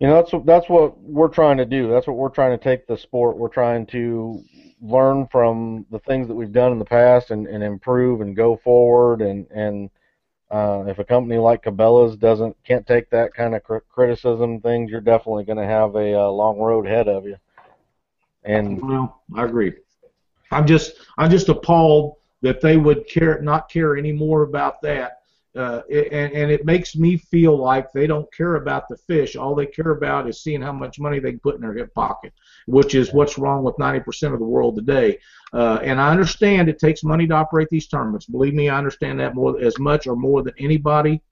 you 0.00 0.06
know 0.06 0.14
that's 0.14 0.32
that's 0.46 0.68
what 0.68 0.98
we're 0.98 1.28
trying 1.28 1.58
to 1.58 1.66
do. 1.66 1.90
That's 1.90 2.06
what 2.06 2.16
we're 2.16 2.28
trying 2.28 2.56
to 2.56 2.62
take 2.62 2.86
the 2.86 2.96
sport. 2.96 3.36
We're 3.36 3.48
trying 3.48 3.86
to 3.86 4.42
learn 4.80 5.26
from 5.30 5.86
the 5.90 5.98
things 6.00 6.28
that 6.28 6.34
we've 6.34 6.52
done 6.52 6.72
in 6.72 6.78
the 6.78 6.84
past 6.84 7.30
and, 7.30 7.46
and 7.46 7.62
improve 7.62 8.20
and 8.20 8.36
go 8.36 8.56
forward. 8.56 9.20
And 9.20 9.46
and 9.50 9.90
uh, 10.50 10.84
if 10.86 10.98
a 10.98 11.04
company 11.04 11.38
like 11.38 11.64
Cabela's 11.64 12.16
doesn't 12.16 12.56
can't 12.64 12.86
take 12.86 13.10
that 13.10 13.34
kind 13.34 13.54
of 13.54 13.64
cr- 13.64 13.78
criticism 13.88 14.60
things, 14.60 14.90
you're 14.90 15.00
definitely 15.00 15.44
going 15.44 15.58
to 15.58 15.64
have 15.66 15.94
a 15.96 16.14
uh, 16.14 16.28
long 16.28 16.58
road 16.58 16.86
ahead 16.86 17.08
of 17.08 17.24
you. 17.24 17.36
And 18.44 18.80
Well, 18.80 19.22
I 19.34 19.44
agree. 19.44 19.72
I'm 20.52 20.66
just 20.66 20.92
I'm 21.18 21.30
just 21.30 21.48
appalled 21.48 22.16
that 22.42 22.60
they 22.60 22.76
would 22.76 23.08
care 23.08 23.40
not 23.42 23.68
care 23.68 23.96
any 23.96 24.12
more 24.12 24.42
about 24.42 24.80
that. 24.82 25.18
Uh, 25.56 25.82
it- 25.88 26.12
and 26.12 26.32
and 26.32 26.50
it 26.50 26.64
makes 26.64 26.94
me 26.94 27.16
feel 27.16 27.56
like 27.56 27.90
they 27.92 28.06
don't 28.06 28.32
care 28.32 28.56
about 28.56 28.88
the 28.88 28.96
fish. 28.96 29.34
All 29.34 29.54
they 29.54 29.66
care 29.66 29.90
about 29.92 30.28
is 30.28 30.42
seeing 30.42 30.62
how 30.62 30.72
much 30.72 31.00
money 31.00 31.18
they 31.18 31.30
can 31.30 31.40
put 31.40 31.56
in 31.56 31.62
their 31.62 31.74
hip 31.74 31.92
pocket, 31.94 32.32
which 32.66 32.94
is 32.94 33.12
what's 33.12 33.38
wrong 33.38 33.64
with 33.64 33.76
90% 33.76 34.32
of 34.32 34.38
the 34.38 34.44
world 34.44 34.76
today. 34.76 35.18
Uh, 35.52 35.78
and 35.82 36.00
I 36.00 36.10
understand 36.10 36.68
it 36.68 36.78
takes 36.78 37.02
money 37.02 37.26
to 37.26 37.34
operate 37.34 37.68
these 37.70 37.86
tournaments. 37.86 38.26
Believe 38.26 38.54
me, 38.54 38.68
I 38.68 38.78
understand 38.78 39.18
that 39.20 39.34
more 39.34 39.58
as 39.60 39.78
much 39.78 40.06
or 40.06 40.16
more 40.16 40.42
than 40.42 40.54
anybody. 40.58 41.22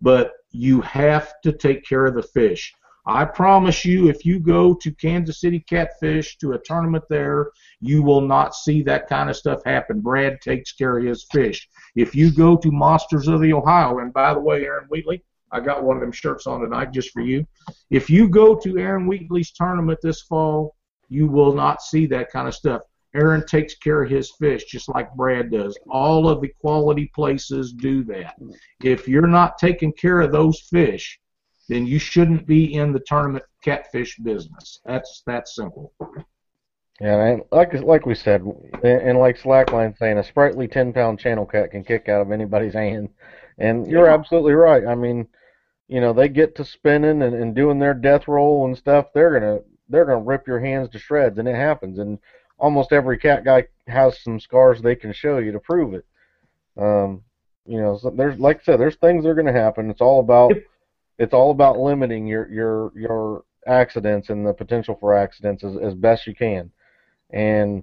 But 0.00 0.32
you 0.50 0.80
have 0.80 1.34
to 1.42 1.52
take 1.52 1.84
care 1.84 2.06
of 2.06 2.14
the 2.14 2.22
fish. 2.22 2.74
I 3.06 3.24
promise 3.24 3.84
you, 3.84 4.08
if 4.08 4.26
you 4.26 4.38
go 4.38 4.74
to 4.74 4.92
Kansas 4.92 5.40
City 5.40 5.60
Catfish 5.60 6.36
to 6.38 6.52
a 6.52 6.58
tournament 6.58 7.04
there, 7.08 7.50
you 7.80 8.02
will 8.02 8.20
not 8.20 8.54
see 8.54 8.82
that 8.82 9.08
kind 9.08 9.30
of 9.30 9.36
stuff 9.36 9.62
happen. 9.64 10.00
Brad 10.00 10.40
takes 10.40 10.72
care 10.72 10.98
of 10.98 11.04
his 11.04 11.26
fish. 11.32 11.68
If 11.96 12.14
you 12.14 12.30
go 12.32 12.56
to 12.56 12.70
Monsters 12.70 13.26
of 13.26 13.40
the 13.40 13.52
Ohio, 13.52 13.98
and 13.98 14.12
by 14.12 14.34
the 14.34 14.40
way, 14.40 14.64
Aaron 14.64 14.86
Wheatley, 14.88 15.22
I 15.52 15.60
got 15.60 15.82
one 15.82 15.96
of 15.96 16.00
them 16.00 16.12
shirts 16.12 16.46
on 16.46 16.60
tonight 16.60 16.92
just 16.92 17.10
for 17.10 17.20
you. 17.22 17.46
If 17.90 18.08
you 18.08 18.28
go 18.28 18.54
to 18.56 18.78
Aaron 18.78 19.06
Wheatley's 19.06 19.50
tournament 19.50 19.98
this 20.02 20.22
fall, 20.22 20.76
you 21.08 21.26
will 21.26 21.52
not 21.54 21.82
see 21.82 22.06
that 22.06 22.30
kind 22.30 22.46
of 22.46 22.54
stuff. 22.54 22.82
Aaron 23.14 23.44
takes 23.44 23.74
care 23.74 24.02
of 24.02 24.10
his 24.10 24.30
fish 24.38 24.64
just 24.66 24.88
like 24.88 25.12
Brad 25.14 25.50
does. 25.50 25.76
All 25.88 26.28
of 26.28 26.40
the 26.40 26.52
quality 26.60 27.10
places 27.14 27.72
do 27.72 28.04
that. 28.04 28.36
If 28.84 29.08
you're 29.08 29.26
not 29.26 29.58
taking 29.58 29.92
care 29.92 30.20
of 30.20 30.30
those 30.30 30.60
fish, 30.70 31.18
then 31.68 31.86
you 31.86 31.98
shouldn't 31.98 32.46
be 32.46 32.74
in 32.74 32.92
the 32.92 33.00
tournament 33.00 33.44
catfish 33.64 34.16
business. 34.18 34.80
That's 34.84 35.22
that 35.26 35.48
simple. 35.48 35.92
Yeah, 37.00 37.24
and 37.24 37.42
like 37.50 37.72
like 37.82 38.06
we 38.06 38.14
said, 38.14 38.42
and 38.42 38.84
and 38.84 39.18
like 39.18 39.40
Slackline 39.40 39.96
saying, 39.98 40.18
a 40.18 40.24
sprightly 40.24 40.68
ten 40.68 40.92
pound 40.92 41.18
channel 41.18 41.46
cat 41.46 41.70
can 41.70 41.82
kick 41.82 42.08
out 42.08 42.20
of 42.20 42.30
anybody's 42.30 42.74
hand, 42.74 43.08
and 43.58 43.86
you're 43.86 44.06
Yeah. 44.06 44.14
absolutely 44.14 44.52
right. 44.52 44.86
I 44.86 44.94
mean, 44.94 45.26
you 45.90 46.00
know, 46.00 46.12
they 46.12 46.28
get 46.28 46.54
to 46.54 46.64
spinning 46.64 47.20
and, 47.20 47.34
and 47.34 47.52
doing 47.52 47.80
their 47.80 47.94
death 47.94 48.28
roll 48.28 48.64
and 48.64 48.78
stuff. 48.78 49.06
They're 49.12 49.38
gonna 49.40 49.58
they're 49.88 50.04
gonna 50.04 50.20
rip 50.22 50.46
your 50.46 50.60
hands 50.60 50.88
to 50.90 51.00
shreds, 51.00 51.36
and 51.38 51.48
it 51.48 51.56
happens. 51.56 51.98
And 51.98 52.20
almost 52.60 52.92
every 52.92 53.18
cat 53.18 53.44
guy 53.44 53.66
has 53.88 54.22
some 54.22 54.38
scars 54.38 54.80
they 54.80 54.94
can 54.94 55.12
show 55.12 55.38
you 55.38 55.50
to 55.50 55.58
prove 55.58 55.94
it. 55.94 56.06
Um, 56.80 57.24
you 57.66 57.82
know, 57.82 57.98
so 57.98 58.10
there's 58.10 58.38
like 58.38 58.58
I 58.58 58.62
said, 58.62 58.78
there's 58.78 58.94
things 58.96 59.24
that 59.24 59.30
are 59.30 59.34
gonna 59.34 59.52
happen. 59.52 59.90
It's 59.90 60.00
all 60.00 60.20
about 60.20 60.52
it's 61.18 61.34
all 61.34 61.50
about 61.50 61.80
limiting 61.80 62.24
your 62.28 62.48
your 62.48 62.92
your 62.94 63.44
accidents 63.66 64.30
and 64.30 64.46
the 64.46 64.54
potential 64.54 64.96
for 65.00 65.16
accidents 65.16 65.64
as, 65.64 65.76
as 65.76 65.94
best 65.94 66.24
you 66.24 66.36
can. 66.36 66.70
And 67.30 67.82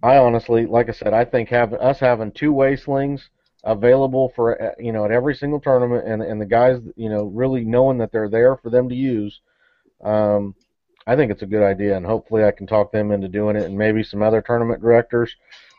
I 0.00 0.18
honestly, 0.18 0.64
like 0.64 0.88
I 0.88 0.92
said, 0.92 1.12
I 1.12 1.24
think 1.24 1.48
having 1.48 1.80
us 1.80 1.98
having 1.98 2.30
two 2.30 2.52
weigh 2.52 2.76
slings 2.76 3.30
available 3.64 4.32
for 4.34 4.60
uh, 4.60 4.74
you 4.78 4.92
know 4.92 5.04
at 5.04 5.10
every 5.10 5.34
single 5.34 5.60
tournament, 5.60 6.06
and 6.06 6.22
and 6.22 6.40
the 6.40 6.46
guys 6.46 6.80
you 6.96 7.08
know 7.08 7.24
really 7.24 7.64
knowing 7.64 7.98
that 7.98 8.12
they're 8.12 8.28
there 8.28 8.56
for 8.56 8.70
them 8.70 8.88
to 8.88 8.94
use, 8.94 9.40
um, 10.02 10.54
I 11.06 11.16
think 11.16 11.30
it's 11.30 11.42
a 11.42 11.46
good 11.46 11.62
idea, 11.62 11.96
and 11.96 12.06
hopefully 12.06 12.44
I 12.44 12.50
can 12.50 12.66
talk 12.66 12.92
them 12.92 13.10
into 13.12 13.28
doing 13.28 13.56
it, 13.56 13.64
and 13.64 13.76
maybe 13.76 14.02
some 14.02 14.22
other 14.22 14.42
tournament 14.42 14.80
directors 14.80 15.34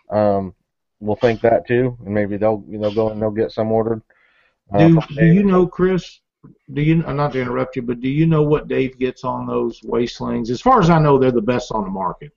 um, 0.09 0.53
will 0.99 1.15
think 1.15 1.41
that 1.41 1.67
too, 1.67 1.97
and 2.05 2.13
maybe 2.13 2.37
they'll 2.37 2.63
they'll 2.67 2.93
go 2.93 3.09
and 3.09 3.21
they'll 3.21 3.31
get 3.31 3.51
some 3.51 3.71
ordered. 3.71 4.01
uh, 4.73 4.77
Do 4.79 4.99
do 5.15 5.25
you 5.25 5.43
know, 5.43 5.67
Chris? 5.67 6.19
do 6.73 6.81
you 6.81 7.03
uh, 7.05 7.13
not 7.13 7.33
to 7.33 7.41
interrupt 7.41 7.75
you, 7.75 7.81
but 7.81 7.99
do 7.99 8.09
you 8.09 8.25
know 8.25 8.43
what 8.43 8.67
Dave 8.67 8.97
gets 8.97 9.23
on 9.23 9.45
those 9.45 9.81
weigh 9.83 10.07
slings? 10.07 10.49
As 10.49 10.61
far 10.61 10.79
as 10.79 10.89
I 10.89 10.99
know, 10.99 11.17
they're 11.17 11.31
the 11.31 11.41
best 11.41 11.71
on 11.71 11.83
the 11.83 11.89
market. 11.89 12.31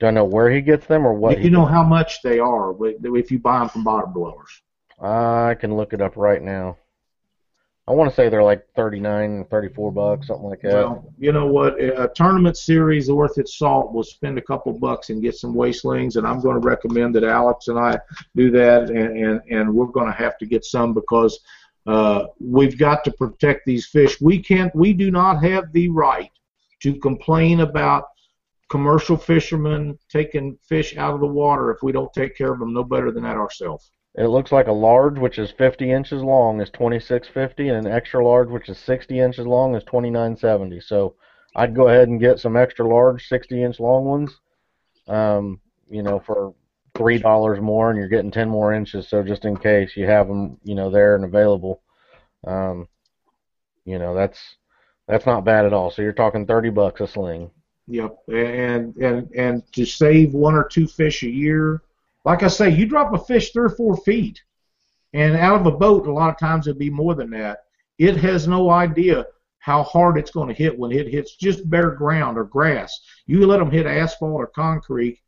Do 0.00 0.06
I 0.06 0.10
know 0.10 0.24
where 0.24 0.50
he 0.50 0.62
gets 0.62 0.86
them 0.86 1.06
or 1.06 1.12
what? 1.12 1.36
Do 1.36 1.42
you 1.42 1.50
know 1.50 1.66
how 1.66 1.82
much 1.82 2.22
they 2.22 2.38
are 2.38 2.74
if 2.80 3.30
you 3.30 3.38
buy 3.38 3.58
them 3.58 3.68
from 3.68 3.84
bottom 3.84 4.12
dwellers? 4.12 4.62
I 5.00 5.54
can 5.54 5.76
look 5.76 5.92
it 5.92 6.00
up 6.00 6.16
right 6.16 6.42
now. 6.42 6.78
I 7.86 7.92
want 7.92 8.08
to 8.08 8.14
say 8.14 8.28
they're 8.28 8.42
like 8.42 8.66
39, 8.76 9.46
34 9.50 9.92
bucks, 9.92 10.28
something 10.28 10.48
like 10.48 10.62
that. 10.62 10.74
Well, 10.74 11.12
you 11.18 11.32
know 11.32 11.46
what? 11.46 11.80
A 11.80 12.04
a 12.04 12.08
tournament 12.14 12.56
series 12.56 13.10
worth 13.10 13.36
its 13.36 13.58
salt 13.58 13.92
will 13.92 14.04
spend 14.04 14.38
a 14.38 14.42
couple 14.42 14.72
bucks 14.72 15.10
and 15.10 15.20
get 15.20 15.34
some 15.34 15.54
weigh 15.54 15.72
slings, 15.72 16.16
and 16.16 16.26
I'm 16.26 16.40
going 16.40 16.60
to 16.60 16.66
recommend 16.66 17.14
that 17.16 17.24
Alex 17.24 17.68
and 17.68 17.78
I 17.78 17.98
do 18.36 18.50
that, 18.52 18.90
and 18.90 19.18
and, 19.18 19.40
and 19.50 19.74
we're 19.74 19.86
going 19.86 20.06
to 20.06 20.12
have 20.12 20.38
to 20.38 20.46
get 20.46 20.64
some 20.64 20.94
because 20.94 21.40
uh, 21.86 22.26
we've 22.38 22.78
got 22.78 23.02
to 23.04 23.10
protect 23.10 23.66
these 23.66 23.86
fish. 23.86 24.20
We 24.20 24.38
can't. 24.38 24.74
We 24.74 24.92
do 24.92 25.10
not 25.10 25.42
have 25.42 25.72
the 25.72 25.88
right 25.88 26.30
to 26.82 26.94
complain 26.94 27.60
about 27.60 28.04
commercial 28.70 29.16
fishermen 29.16 29.98
taking 30.08 30.56
fish 30.66 30.96
out 30.96 31.14
of 31.14 31.20
the 31.20 31.26
water 31.26 31.70
if 31.70 31.82
we 31.82 31.92
don't 31.92 32.12
take 32.12 32.36
care 32.36 32.52
of 32.52 32.58
them 32.60 32.72
no 32.72 32.84
better 32.84 33.10
than 33.10 33.24
that 33.24 33.36
ourselves. 33.36 33.90
It 34.16 34.26
looks 34.26 34.50
like 34.50 34.66
a 34.66 34.72
large, 34.72 35.18
which 35.18 35.38
is 35.38 35.50
50 35.52 35.90
inches 35.90 36.22
long, 36.22 36.60
is 36.60 36.70
26.50, 36.70 37.76
and 37.76 37.86
an 37.86 37.92
extra 37.92 38.24
large, 38.24 38.48
which 38.48 38.68
is 38.68 38.78
60 38.78 39.20
inches 39.20 39.46
long, 39.46 39.74
is 39.76 39.84
29.70. 39.84 40.82
So 40.82 41.14
I'd 41.54 41.74
go 41.74 41.88
ahead 41.88 42.08
and 42.08 42.20
get 42.20 42.40
some 42.40 42.56
extra 42.56 42.88
large, 42.88 43.26
60 43.28 43.62
inch 43.62 43.80
long 43.80 44.04
ones. 44.04 44.40
Um, 45.06 45.60
you 45.88 46.02
know, 46.02 46.20
for 46.20 46.54
three 46.96 47.18
dollars 47.18 47.60
more, 47.60 47.90
and 47.90 47.98
you're 47.98 48.08
getting 48.08 48.30
10 48.30 48.48
more 48.48 48.72
inches. 48.72 49.08
So 49.08 49.22
just 49.22 49.44
in 49.44 49.56
case 49.56 49.96
you 49.96 50.06
have 50.06 50.28
them, 50.28 50.58
you 50.62 50.74
know, 50.74 50.90
there 50.90 51.16
and 51.16 51.24
available, 51.24 51.82
um, 52.46 52.86
you 53.84 53.98
know, 53.98 54.14
that's 54.14 54.38
that's 55.08 55.26
not 55.26 55.44
bad 55.44 55.66
at 55.66 55.72
all. 55.72 55.90
So 55.90 56.02
you're 56.02 56.12
talking 56.12 56.46
30 56.46 56.70
bucks 56.70 57.00
a 57.00 57.08
sling. 57.08 57.50
Yep, 57.90 58.18
and 58.28 58.96
and 58.98 59.28
and 59.32 59.72
to 59.72 59.84
save 59.84 60.32
one 60.32 60.54
or 60.54 60.62
two 60.62 60.86
fish 60.86 61.24
a 61.24 61.28
year, 61.28 61.82
like 62.24 62.44
I 62.44 62.48
say, 62.48 62.70
you 62.70 62.86
drop 62.86 63.12
a 63.12 63.18
fish 63.18 63.50
three 63.50 63.64
or 63.64 63.70
four 63.70 63.96
feet, 63.96 64.40
and 65.12 65.36
out 65.36 65.60
of 65.60 65.66
a 65.66 65.76
boat, 65.76 66.06
a 66.06 66.12
lot 66.12 66.30
of 66.30 66.38
times 66.38 66.68
it'd 66.68 66.78
be 66.78 66.88
more 66.88 67.16
than 67.16 67.30
that. 67.30 67.64
It 67.98 68.16
has 68.18 68.46
no 68.46 68.70
idea 68.70 69.26
how 69.58 69.82
hard 69.82 70.16
it's 70.16 70.30
going 70.30 70.46
to 70.46 70.54
hit 70.54 70.78
when 70.78 70.92
it 70.92 71.08
hits 71.08 71.34
just 71.34 71.68
bare 71.68 71.90
ground 71.90 72.38
or 72.38 72.44
grass. 72.44 72.96
You 73.26 73.44
let 73.44 73.58
them 73.58 73.72
hit 73.72 73.86
asphalt 73.86 74.34
or 74.34 74.46
concrete. 74.46 75.18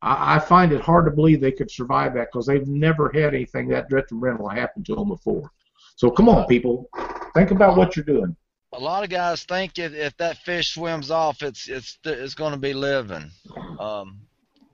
I, 0.00 0.36
I 0.36 0.38
find 0.38 0.70
it 0.70 0.80
hard 0.80 1.06
to 1.06 1.10
believe 1.10 1.40
they 1.40 1.50
could 1.50 1.72
survive 1.72 2.14
that 2.14 2.28
because 2.32 2.46
they've 2.46 2.68
never 2.68 3.10
had 3.12 3.34
anything 3.34 3.66
that 3.68 3.90
detrimental 3.90 4.48
happen 4.48 4.84
to 4.84 4.94
them 4.94 5.08
before. 5.08 5.50
So 5.96 6.08
come 6.08 6.28
on, 6.28 6.46
people, 6.46 6.88
think 7.34 7.50
about 7.50 7.76
what 7.76 7.96
you're 7.96 8.04
doing. 8.04 8.36
A 8.74 8.80
lot 8.80 9.04
of 9.04 9.10
guys 9.10 9.44
think 9.44 9.78
if, 9.78 9.92
if 9.92 10.16
that 10.16 10.38
fish 10.38 10.74
swims 10.74 11.10
off, 11.10 11.42
it's 11.42 11.68
it's 11.68 11.98
it's 12.04 12.34
going 12.34 12.52
to 12.52 12.58
be 12.58 12.72
living. 12.72 13.30
Um, 13.78 14.20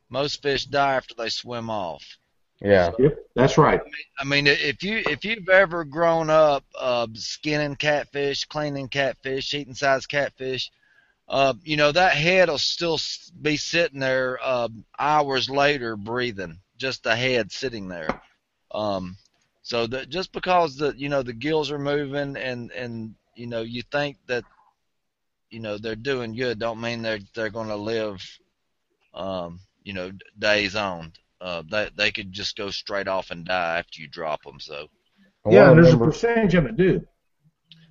most 0.09 0.43
fish 0.43 0.65
die 0.67 0.95
after 0.95 1.15
they 1.17 1.29
swim 1.29 1.69
off. 1.69 2.05
Yeah. 2.61 2.91
Yep, 2.99 3.19
that's 3.35 3.59
right. 3.59 3.81
I 4.19 4.25
mean, 4.25 4.47
if 4.47 4.83
you 4.83 5.03
if 5.07 5.25
you've 5.25 5.49
ever 5.49 5.85
grown 5.85 6.29
up 6.31 6.65
uh, 6.79 7.07
skinning 7.15 7.77
catfish, 7.77 8.45
cleaning 8.47 8.89
catfish, 8.89 9.55
eating 9.55 9.75
size 9.75 10.07
catfish, 10.07 10.71
uh, 11.29 11.55
you 11.63 11.77
know 11.77 11.93
that 11.93 12.15
head 12.15 12.49
will 12.49 12.59
still 12.59 12.99
be 13.41 13.57
sitting 13.57 14.01
there 14.01 14.39
uh, 14.43 14.69
hours 14.99 15.49
later, 15.49 15.97
breathing. 15.97 16.59
Just 16.77 17.05
the 17.05 17.15
head 17.15 17.53
sitting 17.53 17.89
there. 17.89 18.21
Um, 18.73 19.17
so 19.63 19.87
that 19.87 20.09
just 20.09 20.33
because 20.33 20.77
the 20.77 20.95
you 20.97 21.09
know 21.09 21.23
the 21.23 21.33
gills 21.33 21.71
are 21.71 21.79
moving 21.79 22.37
and 22.37 22.73
and 22.73 23.15
you 23.39 23.47
know 23.47 23.63
you 23.63 23.83
think 23.93 24.17
that 24.27 24.45
you 25.51 25.61
know 25.61 25.79
they're 25.79 25.97
doing 25.97 26.35
good, 26.35 26.59
don't 26.59 26.81
mean 26.81 27.03
they're 27.03 27.21
they're 27.35 27.51
going 27.51 27.69
to 27.69 27.77
live. 27.77 28.21
Um, 29.15 29.61
you 29.83 29.95
know, 29.95 30.13
days 30.39 30.77
on. 30.77 31.13
Uh, 31.41 31.63
they 31.71 31.89
they 31.97 32.11
could 32.11 32.33
just 32.33 32.57
go 32.57 32.71
straight 32.71 33.09
off 33.09 33.31
and 33.31 33.47
die 33.47 33.79
after 33.79 34.01
you 34.03 34.09
drop 34.09 34.43
them. 34.43 34.61
So. 34.61 34.89
Yeah, 35.49 35.71
and 35.71 35.83
there's 35.83 35.95
a 35.95 35.99
percentage 35.99 36.55
of 36.55 36.67
it 36.67 36.77
do. 36.77 37.07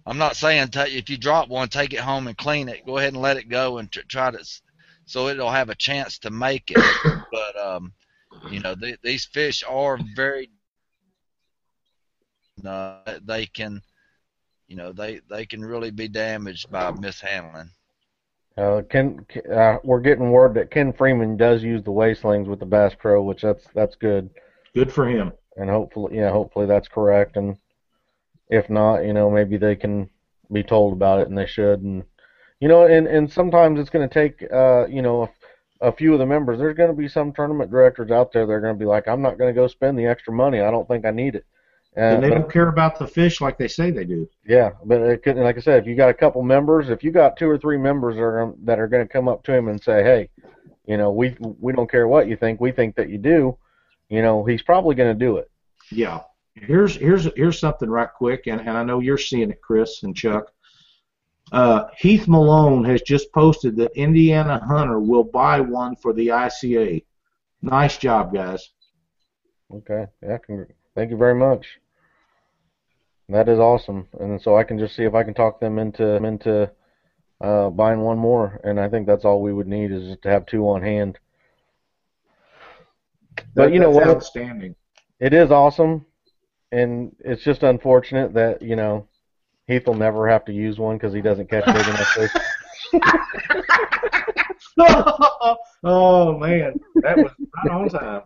I'm 0.05 0.17
not 0.17 0.35
saying 0.37 0.69
ta 0.69 0.85
if 0.87 1.09
you 1.09 1.17
drop 1.17 1.49
one, 1.49 1.69
take 1.69 1.93
it 1.93 1.99
home 1.99 2.27
and 2.27 2.37
clean 2.37 2.69
it. 2.69 2.85
Go 2.85 2.97
ahead 2.97 3.13
and 3.13 3.21
let 3.21 3.37
it 3.37 3.49
go 3.49 3.77
and 3.77 3.91
tr- 3.91 4.01
try 4.07 4.31
to, 4.31 4.39
s- 4.39 4.61
so 5.05 5.27
it'll 5.27 5.49
have 5.49 5.69
a 5.69 5.75
chance 5.75 6.19
to 6.19 6.29
make 6.29 6.71
it. 6.71 6.77
but 7.31 7.59
um, 7.59 7.93
you 8.49 8.59
know, 8.61 8.75
th- 8.75 8.99
these 9.03 9.25
fish 9.25 9.63
are 9.67 9.99
very. 10.15 10.49
Uh, 12.65 13.19
they 13.23 13.45
can, 13.45 13.81
you 14.67 14.75
know, 14.75 14.91
they 14.91 15.21
they 15.29 15.45
can 15.45 15.63
really 15.63 15.91
be 15.91 16.07
damaged 16.07 16.69
by 16.71 16.91
mishandling. 16.91 17.71
Uh, 18.57 18.81
Ken, 18.89 19.25
uh, 19.53 19.77
we're 19.83 19.99
getting 19.99 20.31
word 20.31 20.55
that 20.55 20.71
Ken 20.71 20.91
Freeman 20.91 21.37
does 21.37 21.61
use 21.61 21.83
the 21.83 21.91
weigh 21.91 22.15
slings 22.15 22.47
with 22.47 22.59
the 22.59 22.65
Bass 22.65 22.93
Pro, 22.97 23.21
which 23.21 23.41
that's 23.43 23.65
that's 23.75 23.95
good, 23.95 24.29
Good 24.73 24.91
for 24.91 25.07
him. 25.07 25.31
and 25.57 25.69
hopefully, 25.69 26.17
yeah, 26.17 26.31
hopefully 26.31 26.65
that's 26.65 26.87
correct. 26.87 27.37
And 27.37 27.57
if 28.49 28.69
not, 28.69 29.05
you 29.05 29.13
know, 29.13 29.29
maybe 29.29 29.57
they 29.57 29.75
can 29.75 30.09
be 30.51 30.63
told 30.63 30.93
about 30.93 31.19
it, 31.19 31.27
and 31.27 31.37
they 31.37 31.45
should. 31.45 31.81
And 31.81 32.03
you 32.59 32.67
know, 32.67 32.85
and 32.87 33.05
and 33.07 33.31
sometimes 33.31 33.79
it's 33.79 33.91
going 33.91 34.07
to 34.09 34.13
take, 34.13 34.43
uh, 34.51 34.87
you 34.87 35.03
know, 35.03 35.29
a, 35.81 35.89
a 35.89 35.91
few 35.91 36.13
of 36.13 36.19
the 36.19 36.25
members. 36.25 36.57
There's 36.57 36.75
going 36.75 36.89
to 36.89 36.95
be 36.95 37.07
some 37.07 37.33
tournament 37.33 37.69
directors 37.69 38.09
out 38.09 38.33
there 38.33 38.45
that 38.47 38.51
are 38.51 38.61
going 38.61 38.73
to 38.73 38.79
be 38.79 38.85
like, 38.85 39.07
I'm 39.07 39.21
not 39.21 39.37
going 39.37 39.53
to 39.53 39.61
go 39.61 39.67
spend 39.67 39.99
the 39.99 40.07
extra 40.07 40.33
money. 40.33 40.61
I 40.61 40.71
don't 40.71 40.87
think 40.87 41.05
I 41.05 41.11
need 41.11 41.35
it. 41.35 41.45
And 41.97 42.23
they 42.23 42.29
don't 42.29 42.51
care 42.51 42.67
about 42.67 42.99
the 42.99 43.07
fish 43.07 43.41
like 43.41 43.57
they 43.57 43.67
say 43.67 43.89
they 43.89 44.05
do. 44.05 44.29
Yeah, 44.45 44.71
but 44.85 45.01
it 45.01 45.23
could, 45.23 45.35
like 45.35 45.57
I 45.57 45.61
said, 45.61 45.81
if 45.81 45.87
you 45.87 45.95
got 45.95 46.11
a 46.11 46.13
couple 46.13 46.43
members, 46.43 46.89
if 46.89 47.03
you 47.03 47.09
got 47.09 47.37
two 47.37 47.49
or 47.49 47.57
three 47.57 47.77
members 47.77 48.15
that 48.15 48.21
are 48.21 48.53
that 48.65 48.79
are 48.79 48.87
going 48.87 49.05
to 49.05 49.11
come 49.11 49.27
up 49.27 49.43
to 49.45 49.53
him 49.53 49.67
and 49.67 49.81
say, 49.81 50.03
"Hey, 50.03 50.29
you 50.85 50.95
know, 50.97 51.11
we 51.11 51.35
we 51.39 51.73
don't 51.73 51.89
care 51.89 52.07
what 52.07 52.27
you 52.27 52.37
think, 52.37 52.61
we 52.61 52.71
think 52.71 52.95
that 52.97 53.09
you 53.09 53.17
do," 53.17 53.57
you 54.09 54.21
know, 54.21 54.45
he's 54.45 54.61
probably 54.61 54.93
going 54.93 55.17
to 55.17 55.25
do 55.25 55.37
it. 55.37 55.49
Yeah. 55.91 56.21
Here's 56.53 56.95
here's 56.95 57.27
here's 57.35 57.59
something 57.59 57.89
right 57.89 58.09
quick, 58.11 58.45
and, 58.45 58.61
and 58.61 58.77
I 58.77 58.83
know 58.83 58.99
you're 58.99 59.17
seeing 59.17 59.49
it, 59.49 59.61
Chris 59.61 60.03
and 60.03 60.15
Chuck. 60.15 60.51
Uh, 61.51 61.85
Heath 61.97 62.27
Malone 62.27 62.83
has 62.85 63.01
just 63.01 63.31
posted 63.31 63.75
that 63.77 63.91
Indiana 63.95 64.59
Hunter 64.63 64.99
will 64.99 65.23
buy 65.23 65.61
one 65.61 65.95
for 65.95 66.13
the 66.13 66.27
ICA. 66.27 67.03
Nice 67.61 67.97
job, 67.97 68.33
guys. 68.33 68.69
Okay, 69.73 70.05
yeah, 70.21 70.37
thank 70.95 71.09
you 71.09 71.17
very 71.17 71.35
much. 71.35 71.79
That 73.29 73.49
is 73.49 73.59
awesome, 73.59 74.07
and 74.19 74.41
so 74.41 74.55
I 74.55 74.63
can 74.63 74.79
just 74.79 74.95
see 74.95 75.03
if 75.03 75.13
I 75.13 75.23
can 75.23 75.33
talk 75.33 75.59
them 75.59 75.79
into 75.79 76.15
into 76.15 76.71
uh, 77.41 77.69
buying 77.69 77.99
one 77.99 78.17
more, 78.17 78.61
and 78.63 78.79
I 78.79 78.87
think 78.87 79.05
that's 79.05 79.25
all 79.25 79.41
we 79.41 79.51
would 79.51 79.67
need 79.67 79.91
is 79.91 80.07
just 80.07 80.21
to 80.21 80.29
have 80.29 80.45
two 80.45 80.63
on 80.69 80.81
hand. 80.81 81.19
But 83.53 83.73
you 83.73 83.79
know 83.79 83.89
what? 83.89 84.07
Outstanding. 84.07 84.75
It 85.19 85.33
is 85.33 85.51
awesome, 85.51 86.05
and 86.71 87.13
it's 87.19 87.43
just 87.43 87.63
unfortunate 87.63 88.33
that 88.35 88.61
you 88.61 88.77
know 88.77 89.09
Heath 89.67 89.87
will 89.87 89.95
never 89.95 90.29
have 90.29 90.45
to 90.45 90.53
use 90.53 90.79
one 90.79 90.95
because 90.97 91.13
he 91.13 91.21
doesn't 91.21 91.49
catch 91.49 91.65
big 91.65 91.87
enough 91.87 92.07
fish. 92.13 92.31
oh 95.83 96.37
man, 96.37 96.79
that 97.01 97.17
was 97.17 97.31
right 97.65 97.71
on 97.71 97.89
time. 97.89 98.21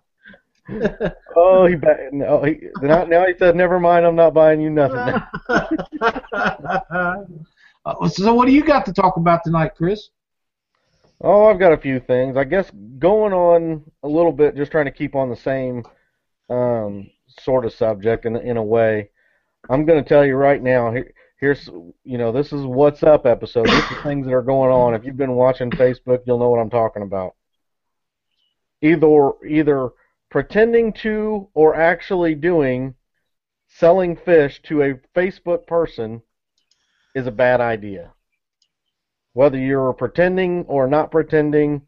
Oh, 1.35 1.65
he 1.65 1.75
ba- 1.75 2.09
no, 2.11 2.43
he 2.43 2.59
now, 2.81 3.05
now 3.05 3.25
he 3.25 3.33
said, 3.39 3.55
"Never 3.55 3.79
mind, 3.79 4.05
I'm 4.05 4.15
not 4.15 4.33
buying 4.33 4.59
you 4.61 4.69
nothing." 4.69 5.21
Uh, 7.83 8.07
so 8.07 8.31
what 8.35 8.45
do 8.45 8.51
you 8.51 8.63
got 8.63 8.85
to 8.85 8.93
talk 8.93 9.17
about 9.17 9.41
tonight, 9.43 9.71
Chris? 9.75 10.11
oh, 11.23 11.45
I've 11.45 11.59
got 11.59 11.73
a 11.73 11.77
few 11.77 11.99
things. 11.99 12.37
I 12.37 12.43
guess 12.43 12.69
going 12.99 13.33
on 13.33 13.83
a 14.03 14.07
little 14.07 14.31
bit, 14.31 14.55
just 14.55 14.71
trying 14.71 14.85
to 14.85 14.91
keep 14.91 15.15
on 15.15 15.29
the 15.29 15.35
same 15.35 15.83
um, 16.49 17.09
sort 17.39 17.65
of 17.65 17.73
subject 17.73 18.25
in 18.25 18.35
in 18.35 18.57
a 18.57 18.63
way. 18.63 19.09
I'm 19.69 19.85
going 19.85 20.03
to 20.03 20.07
tell 20.07 20.25
you 20.25 20.35
right 20.35 20.61
now. 20.61 20.91
Here, 20.91 21.13
here's 21.39 21.69
you 22.03 22.17
know 22.17 22.31
this 22.31 22.51
is 22.51 22.65
what's 22.65 23.03
up 23.03 23.25
episode. 23.25 23.67
This 23.67 23.91
is 23.91 23.97
things 24.03 24.25
that 24.25 24.33
are 24.33 24.41
going 24.41 24.71
on. 24.71 24.93
If 24.93 25.05
you've 25.05 25.17
been 25.17 25.33
watching 25.35 25.71
Facebook, 25.71 26.21
you'll 26.25 26.39
know 26.39 26.49
what 26.49 26.59
I'm 26.59 26.69
talking 26.69 27.03
about. 27.03 27.35
Either 28.81 29.31
either 29.47 29.89
pretending 30.31 30.93
to 30.93 31.47
or 31.53 31.75
actually 31.75 32.33
doing 32.33 32.95
selling 33.67 34.15
fish 34.15 34.61
to 34.63 34.81
a 34.81 34.93
Facebook 35.15 35.67
person 35.67 36.21
is 37.13 37.27
a 37.27 37.31
bad 37.31 37.61
idea. 37.61 38.11
Whether 39.33 39.57
you're 39.57 39.93
pretending 39.93 40.65
or 40.67 40.87
not 40.87 41.11
pretending, 41.11 41.83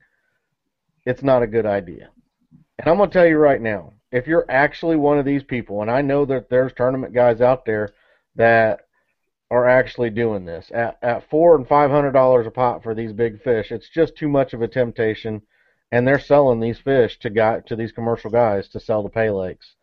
it's 1.06 1.24
not 1.24 1.44
a 1.44 1.48
good 1.48 1.66
idea. 1.66 2.10
And 2.80 2.88
I'm 2.88 2.98
going 2.98 3.10
to 3.10 3.14
tell 3.14 3.28
you 3.28 3.38
right 3.38 3.62
now, 3.62 3.94
if 4.12 4.28
you're 4.28 4.50
actually 4.50 4.96
one 4.96 5.18
of 5.18 5.26
these 5.26 5.44
people, 5.44 5.82
and 5.82 5.90
I 5.90 6.02
know 6.02 6.26
that 6.26 6.50
there's 6.50 6.72
tournament 6.74 7.14
guys 7.14 7.42
out 7.42 7.66
there 7.66 7.90
that 8.36 8.82
are 9.52 9.68
actually 9.68 10.10
doing 10.10 10.46
this 10.46 10.72
at, 10.74 10.98
at 11.02 11.30
four 11.30 11.56
and 11.56 11.68
five 11.68 11.92
hundred 11.92 12.12
dollars 12.12 12.48
a 12.48 12.52
pot 12.52 12.84
for 12.84 12.96
these 12.96 13.14
big 13.14 13.42
fish, 13.42 13.72
it's 13.72 13.90
just 13.90 14.16
too 14.16 14.28
much 14.28 14.54
of 14.54 14.62
a 14.62 14.68
temptation, 14.68 15.42
and 15.94 16.08
they're 16.08 16.18
selling 16.18 16.60
these 16.60 16.80
fish 16.80 17.20
to 17.20 17.30
guy 17.30 17.60
to 17.68 17.76
these 17.76 17.92
commercial 17.92 18.32
guys 18.32 18.68
to 18.68 18.80
sell 18.80 19.04
to 19.04 19.10
pay 19.10 19.30
lakes, 19.30 19.76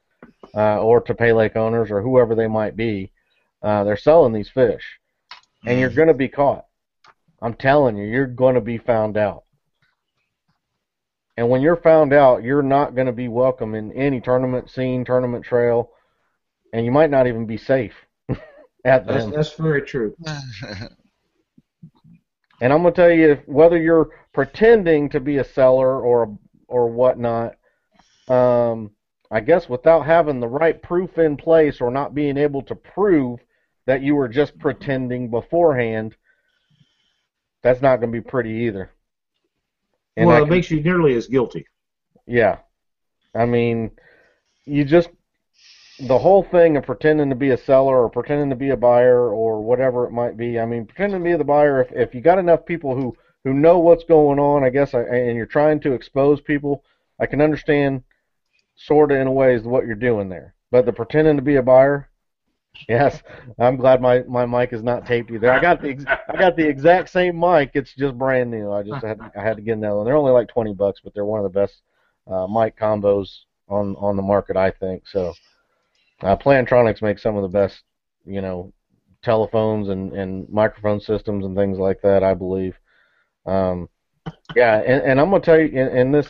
uh, 0.56 0.82
or 0.82 1.00
to 1.00 1.14
pay 1.14 1.32
lake 1.32 1.54
owners 1.54 1.88
or 1.88 2.02
whoever 2.02 2.34
they 2.34 2.48
might 2.48 2.74
be. 2.74 3.12
Uh, 3.62 3.84
they're 3.84 3.96
selling 3.96 4.32
these 4.32 4.50
fish, 4.50 4.98
and 5.64 5.78
you're 5.78 5.88
going 5.88 6.08
to 6.08 6.14
be 6.14 6.26
caught. 6.28 6.66
I'm 7.40 7.54
telling 7.54 7.96
you, 7.96 8.06
you're 8.06 8.26
going 8.26 8.56
to 8.56 8.60
be 8.60 8.76
found 8.76 9.16
out. 9.16 9.44
And 11.36 11.48
when 11.48 11.62
you're 11.62 11.76
found 11.76 12.12
out, 12.12 12.42
you're 12.42 12.60
not 12.60 12.96
going 12.96 13.06
to 13.06 13.12
be 13.12 13.28
welcome 13.28 13.76
in 13.76 13.92
any 13.92 14.20
tournament 14.20 14.68
scene, 14.68 15.04
tournament 15.04 15.44
trail, 15.44 15.90
and 16.72 16.84
you 16.84 16.90
might 16.90 17.10
not 17.10 17.28
even 17.28 17.46
be 17.46 17.56
safe 17.56 17.94
at 18.84 19.06
That's, 19.06 19.06
them. 19.06 19.30
that's 19.30 19.52
very 19.52 19.82
true. 19.82 20.16
And 22.60 22.72
I'm 22.72 22.82
gonna 22.82 22.94
tell 22.94 23.10
you, 23.10 23.32
if, 23.32 23.48
whether 23.48 23.78
you're 23.78 24.10
pretending 24.32 25.08
to 25.10 25.20
be 25.20 25.38
a 25.38 25.44
seller 25.44 26.00
or 26.00 26.36
or 26.68 26.88
whatnot, 26.88 27.56
um, 28.28 28.90
I 29.30 29.40
guess 29.40 29.68
without 29.68 30.06
having 30.06 30.40
the 30.40 30.48
right 30.48 30.80
proof 30.80 31.18
in 31.18 31.36
place 31.36 31.80
or 31.80 31.90
not 31.90 32.14
being 32.14 32.36
able 32.36 32.62
to 32.62 32.74
prove 32.74 33.40
that 33.86 34.02
you 34.02 34.14
were 34.14 34.28
just 34.28 34.58
pretending 34.58 35.30
beforehand, 35.30 36.16
that's 37.62 37.80
not 37.80 37.96
gonna 37.96 38.12
be 38.12 38.20
pretty 38.20 38.50
either. 38.50 38.90
And 40.16 40.26
well, 40.26 40.36
it 40.38 40.40
can- 40.40 40.50
makes 40.50 40.70
you 40.70 40.82
nearly 40.82 41.14
as 41.14 41.26
guilty. 41.26 41.66
yeah, 42.26 42.58
I 43.34 43.46
mean, 43.46 43.90
you 44.66 44.84
just 44.84 45.10
the 46.06 46.18
whole 46.18 46.42
thing 46.42 46.76
of 46.76 46.84
pretending 46.84 47.30
to 47.30 47.36
be 47.36 47.50
a 47.50 47.56
seller 47.56 48.02
or 48.02 48.10
pretending 48.10 48.50
to 48.50 48.56
be 48.56 48.70
a 48.70 48.76
buyer 48.76 49.32
or 49.32 49.62
whatever 49.62 50.06
it 50.06 50.12
might 50.12 50.36
be. 50.36 50.58
I 50.58 50.66
mean, 50.66 50.86
pretending 50.86 51.20
to 51.20 51.24
be 51.24 51.36
the 51.36 51.44
buyer. 51.44 51.80
If 51.82 51.92
if 51.92 52.14
you 52.14 52.20
got 52.20 52.38
enough 52.38 52.64
people 52.64 52.94
who 52.94 53.16
who 53.44 53.54
know 53.54 53.78
what's 53.78 54.04
going 54.04 54.38
on, 54.38 54.64
I 54.64 54.70
guess, 54.70 54.94
and 54.94 55.36
you're 55.36 55.46
trying 55.46 55.80
to 55.80 55.92
expose 55.92 56.40
people, 56.40 56.84
I 57.18 57.26
can 57.26 57.40
understand 57.40 58.02
sort 58.76 59.12
of 59.12 59.18
in 59.18 59.26
a 59.26 59.32
way 59.32 59.54
is 59.54 59.62
what 59.62 59.86
you're 59.86 59.94
doing 59.94 60.28
there. 60.28 60.54
But 60.70 60.86
the 60.86 60.92
pretending 60.92 61.36
to 61.36 61.42
be 61.42 61.56
a 61.56 61.62
buyer, 61.62 62.10
yes, 62.88 63.22
I'm 63.58 63.76
glad 63.76 64.00
my 64.00 64.20
my 64.20 64.46
mic 64.46 64.72
is 64.72 64.82
not 64.82 65.06
taped 65.06 65.30
either. 65.30 65.50
I 65.50 65.60
got 65.60 65.82
the 65.82 65.90
ex- 65.90 66.04
I 66.06 66.36
got 66.36 66.56
the 66.56 66.66
exact 66.66 67.10
same 67.10 67.38
mic. 67.38 67.72
It's 67.74 67.94
just 67.94 68.16
brand 68.16 68.50
new. 68.50 68.72
I 68.72 68.82
just 68.82 69.04
had 69.04 69.20
I 69.36 69.42
had 69.42 69.56
to 69.56 69.62
get 69.62 69.76
another 69.76 69.96
one. 69.96 70.06
They're 70.06 70.16
only 70.16 70.32
like 70.32 70.48
20 70.48 70.74
bucks, 70.74 71.00
but 71.02 71.14
they're 71.14 71.24
one 71.24 71.44
of 71.44 71.52
the 71.52 71.60
best 71.60 71.82
uh, 72.26 72.46
mic 72.46 72.78
combos 72.78 73.40
on 73.68 73.96
on 73.96 74.16
the 74.16 74.22
market, 74.22 74.56
I 74.56 74.70
think. 74.70 75.06
So, 75.08 75.34
uh, 76.22 76.36
Plantronics 76.36 77.02
makes 77.02 77.22
some 77.22 77.36
of 77.36 77.42
the 77.42 77.48
best, 77.48 77.82
you 78.24 78.40
know, 78.40 78.72
telephones 79.22 79.88
and 79.88 80.12
and 80.12 80.48
microphone 80.48 81.00
systems 81.00 81.44
and 81.44 81.56
things 81.56 81.78
like 81.78 82.00
that. 82.02 82.22
I 82.22 82.34
believe. 82.34 82.78
Um, 83.46 83.88
yeah, 84.54 84.78
and, 84.78 85.02
and 85.02 85.20
I'm 85.20 85.30
gonna 85.30 85.42
tell 85.42 85.58
you, 85.58 85.78
and, 85.78 85.98
and 85.98 86.14
this 86.14 86.28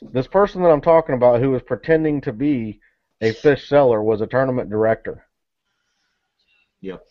this 0.00 0.26
person 0.26 0.62
that 0.62 0.70
I'm 0.70 0.80
talking 0.80 1.14
about 1.14 1.40
who 1.40 1.50
was 1.50 1.62
pretending 1.62 2.20
to 2.22 2.32
be 2.32 2.80
a 3.20 3.32
fish 3.32 3.68
seller 3.68 4.02
was 4.02 4.20
a 4.20 4.26
tournament 4.26 4.70
director. 4.70 5.24
Yep. 6.80 7.04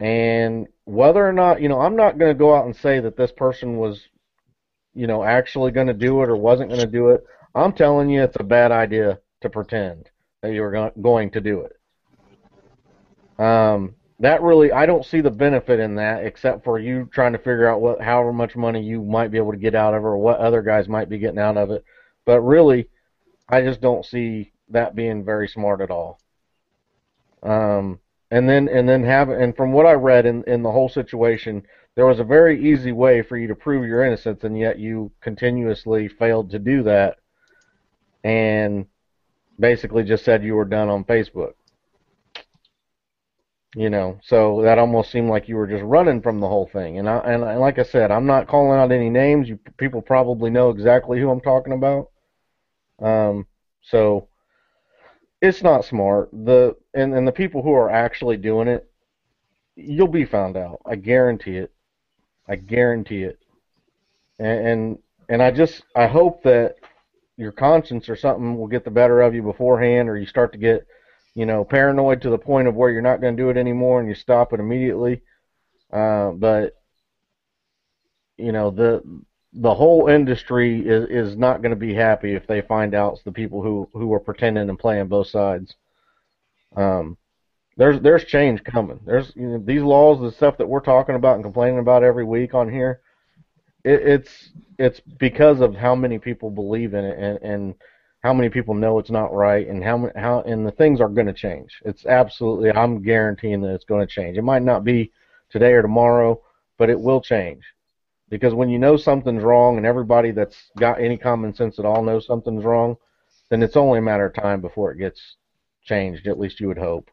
And 0.00 0.66
whether 0.84 1.26
or 1.26 1.32
not, 1.32 1.60
you 1.60 1.68
know, 1.68 1.80
I'm 1.80 1.96
not 1.96 2.18
going 2.18 2.30
to 2.30 2.38
go 2.38 2.54
out 2.54 2.66
and 2.66 2.76
say 2.76 3.00
that 3.00 3.16
this 3.16 3.32
person 3.32 3.78
was, 3.78 4.00
you 4.94 5.06
know, 5.06 5.24
actually 5.24 5.72
going 5.72 5.86
to 5.86 5.94
do 5.94 6.22
it 6.22 6.28
or 6.28 6.36
wasn't 6.36 6.68
going 6.68 6.82
to 6.82 6.86
do 6.86 7.08
it. 7.08 7.24
I'm 7.54 7.72
telling 7.72 8.10
you, 8.10 8.22
it's 8.22 8.36
a 8.38 8.44
bad 8.44 8.70
idea 8.70 9.18
to 9.40 9.50
pretend 9.50 10.10
you 10.44 10.62
were 10.62 10.92
going 11.00 11.30
to 11.30 11.40
do 11.40 11.62
it. 11.66 13.42
Um, 13.42 13.94
that 14.20 14.42
really, 14.42 14.72
I 14.72 14.86
don't 14.86 15.04
see 15.04 15.20
the 15.20 15.30
benefit 15.30 15.80
in 15.80 15.94
that, 15.96 16.24
except 16.24 16.64
for 16.64 16.78
you 16.78 17.08
trying 17.12 17.32
to 17.32 17.38
figure 17.38 17.68
out 17.68 17.80
what, 17.80 18.00
however 18.00 18.32
much 18.32 18.56
money 18.56 18.82
you 18.82 19.02
might 19.02 19.30
be 19.30 19.38
able 19.38 19.52
to 19.52 19.58
get 19.58 19.74
out 19.74 19.94
of 19.94 20.02
it, 20.02 20.06
or 20.06 20.18
what 20.18 20.40
other 20.40 20.62
guys 20.62 20.88
might 20.88 21.08
be 21.08 21.18
getting 21.18 21.38
out 21.38 21.56
of 21.56 21.70
it. 21.70 21.84
But 22.24 22.40
really, 22.40 22.88
I 23.48 23.62
just 23.62 23.80
don't 23.80 24.04
see 24.04 24.52
that 24.70 24.96
being 24.96 25.24
very 25.24 25.48
smart 25.48 25.80
at 25.80 25.90
all. 25.90 26.20
Um, 27.42 28.00
and 28.30 28.48
then 28.48 28.68
and 28.68 28.88
then 28.88 29.04
have 29.04 29.28
and 29.30 29.56
from 29.56 29.72
what 29.72 29.86
I 29.86 29.92
read 29.92 30.26
in 30.26 30.42
in 30.44 30.62
the 30.62 30.72
whole 30.72 30.88
situation, 30.88 31.62
there 31.94 32.06
was 32.06 32.20
a 32.20 32.24
very 32.24 32.72
easy 32.72 32.92
way 32.92 33.22
for 33.22 33.36
you 33.36 33.46
to 33.48 33.54
prove 33.54 33.86
your 33.86 34.04
innocence, 34.04 34.42
and 34.42 34.58
yet 34.58 34.78
you 34.78 35.12
continuously 35.20 36.08
failed 36.08 36.50
to 36.50 36.58
do 36.58 36.82
that, 36.82 37.18
and 38.24 38.86
basically 39.58 40.04
just 40.04 40.24
said 40.24 40.42
you 40.42 40.54
were 40.54 40.64
done 40.64 40.88
on 40.88 41.04
Facebook. 41.04 41.54
You 43.74 43.90
know, 43.90 44.18
so 44.24 44.62
that 44.62 44.78
almost 44.78 45.10
seemed 45.10 45.28
like 45.28 45.46
you 45.46 45.56
were 45.56 45.66
just 45.66 45.84
running 45.84 46.22
from 46.22 46.40
the 46.40 46.48
whole 46.48 46.66
thing. 46.72 46.98
And 46.98 47.08
I 47.08 47.18
and, 47.18 47.44
and 47.44 47.60
like 47.60 47.78
I 47.78 47.82
said, 47.82 48.10
I'm 48.10 48.26
not 48.26 48.48
calling 48.48 48.78
out 48.78 48.90
any 48.90 49.10
names. 49.10 49.48
You 49.48 49.58
people 49.76 50.00
probably 50.00 50.50
know 50.50 50.70
exactly 50.70 51.20
who 51.20 51.30
I'm 51.30 51.40
talking 51.40 51.74
about. 51.74 52.10
Um, 53.00 53.46
so 53.82 54.28
it's 55.40 55.62
not 55.62 55.84
smart. 55.84 56.30
The 56.32 56.76
and, 56.94 57.14
and 57.14 57.28
the 57.28 57.32
people 57.32 57.62
who 57.62 57.72
are 57.72 57.90
actually 57.90 58.38
doing 58.38 58.68
it, 58.68 58.90
you'll 59.76 60.08
be 60.08 60.24
found 60.24 60.56
out. 60.56 60.80
I 60.86 60.96
guarantee 60.96 61.58
it. 61.58 61.72
I 62.48 62.56
guarantee 62.56 63.22
it. 63.24 63.38
And 64.38 64.66
and, 64.66 64.98
and 65.28 65.42
I 65.42 65.50
just 65.50 65.82
I 65.94 66.06
hope 66.06 66.42
that 66.44 66.76
your 67.38 67.52
conscience 67.52 68.10
or 68.10 68.16
something 68.16 68.58
will 68.58 68.66
get 68.66 68.84
the 68.84 68.90
better 68.90 69.22
of 69.22 69.34
you 69.34 69.42
beforehand, 69.42 70.10
or 70.10 70.18
you 70.18 70.26
start 70.26 70.52
to 70.52 70.58
get, 70.58 70.86
you 71.34 71.46
know, 71.46 71.64
paranoid 71.64 72.20
to 72.22 72.30
the 72.30 72.36
point 72.38 72.68
of 72.68 72.74
where 72.74 72.90
you're 72.90 73.00
not 73.00 73.22
going 73.22 73.34
to 73.34 73.42
do 73.42 73.48
it 73.48 73.56
anymore 73.56 74.00
and 74.00 74.08
you 74.08 74.14
stop 74.14 74.52
it 74.52 74.60
immediately. 74.60 75.22
Uh, 75.90 76.32
but 76.32 76.74
you 78.38 78.52
know 78.52 78.70
the 78.70 79.02
the 79.52 79.74
whole 79.74 80.08
industry 80.08 80.80
is 80.80 81.08
is 81.08 81.36
not 81.36 81.60
going 81.60 81.70
to 81.70 81.76
be 81.76 81.92
happy 81.92 82.34
if 82.34 82.46
they 82.46 82.60
find 82.62 82.94
out 82.94 83.14
it's 83.14 83.22
the 83.24 83.32
people 83.32 83.62
who 83.62 83.88
who 83.92 84.12
are 84.14 84.20
pretending 84.20 84.68
and 84.68 84.78
playing 84.78 85.08
both 85.08 85.26
sides. 85.26 85.74
Um, 86.76 87.16
there's 87.76 88.00
there's 88.00 88.24
change 88.24 88.62
coming. 88.64 89.00
There's 89.04 89.32
you 89.34 89.48
know, 89.48 89.58
these 89.58 89.82
laws, 89.82 90.20
the 90.20 90.32
stuff 90.32 90.58
that 90.58 90.68
we're 90.68 90.80
talking 90.80 91.14
about 91.14 91.34
and 91.34 91.44
complaining 91.44 91.78
about 91.78 92.04
every 92.04 92.24
week 92.24 92.54
on 92.54 92.70
here. 92.70 93.00
It, 93.84 94.02
it's 94.02 94.50
it's 94.78 95.00
because 95.00 95.60
of 95.60 95.74
how 95.74 95.94
many 95.94 96.18
people 96.18 96.50
believe 96.50 96.94
in 96.94 97.04
it 97.04 97.18
and 97.18 97.38
and 97.42 97.74
how 98.22 98.32
many 98.32 98.48
people 98.48 98.74
know 98.74 98.98
it's 98.98 99.10
not 99.10 99.32
right 99.32 99.66
and 99.66 99.82
how 99.82 100.10
how 100.16 100.40
and 100.42 100.66
the 100.66 100.72
things 100.72 101.00
are 101.00 101.08
going 101.08 101.26
to 101.26 101.32
change. 101.32 101.80
It's 101.84 102.06
absolutely 102.06 102.70
I'm 102.72 103.02
guaranteeing 103.02 103.60
that 103.62 103.74
it's 103.74 103.84
going 103.84 104.06
to 104.06 104.12
change. 104.12 104.38
It 104.38 104.42
might 104.42 104.62
not 104.62 104.84
be 104.84 105.12
today 105.50 105.72
or 105.72 105.82
tomorrow, 105.82 106.42
but 106.76 106.90
it 106.90 107.00
will 107.00 107.20
change. 107.20 107.62
Because 108.28 108.54
when 108.54 108.68
you 108.68 108.78
know 108.78 108.96
something's 108.96 109.42
wrong 109.42 109.78
and 109.78 109.86
everybody 109.86 110.32
that's 110.32 110.70
got 110.78 111.00
any 111.00 111.16
common 111.16 111.54
sense 111.54 111.78
at 111.78 111.86
all 111.86 112.02
knows 112.02 112.26
something's 112.26 112.64
wrong, 112.64 112.96
then 113.48 113.62
it's 113.62 113.76
only 113.76 114.00
a 114.00 114.02
matter 114.02 114.26
of 114.26 114.34
time 114.34 114.60
before 114.60 114.92
it 114.92 114.98
gets 114.98 115.36
changed, 115.82 116.26
at 116.26 116.38
least 116.38 116.60
you 116.60 116.68
would 116.68 116.78
hope. 116.78 117.10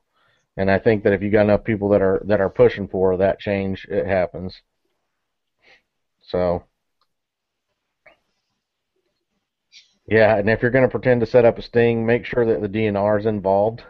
And 0.58 0.70
I 0.70 0.80
think 0.80 1.04
that 1.04 1.14
if 1.14 1.22
you 1.22 1.30
got 1.30 1.44
enough 1.44 1.64
people 1.64 1.90
that 1.90 2.02
are 2.02 2.22
that 2.26 2.42
are 2.42 2.50
pushing 2.50 2.88
for 2.88 3.18
that 3.18 3.40
change, 3.40 3.86
it 3.90 4.06
happens. 4.06 4.62
So 6.28 6.64
yeah, 10.08 10.38
and 10.38 10.50
if 10.50 10.62
you're 10.62 10.72
going 10.72 10.86
to 10.86 10.92
pretend 10.92 11.22
to 11.22 11.26
set 11.26 11.46
up 11.46 11.58
a 11.58 11.62
sting, 11.62 12.06
make 12.06 12.26
sure 12.26 12.46
that 12.46 12.62
the 12.62 12.70
DNR 12.70 13.20
is 13.20 13.26
involved. 13.26 13.84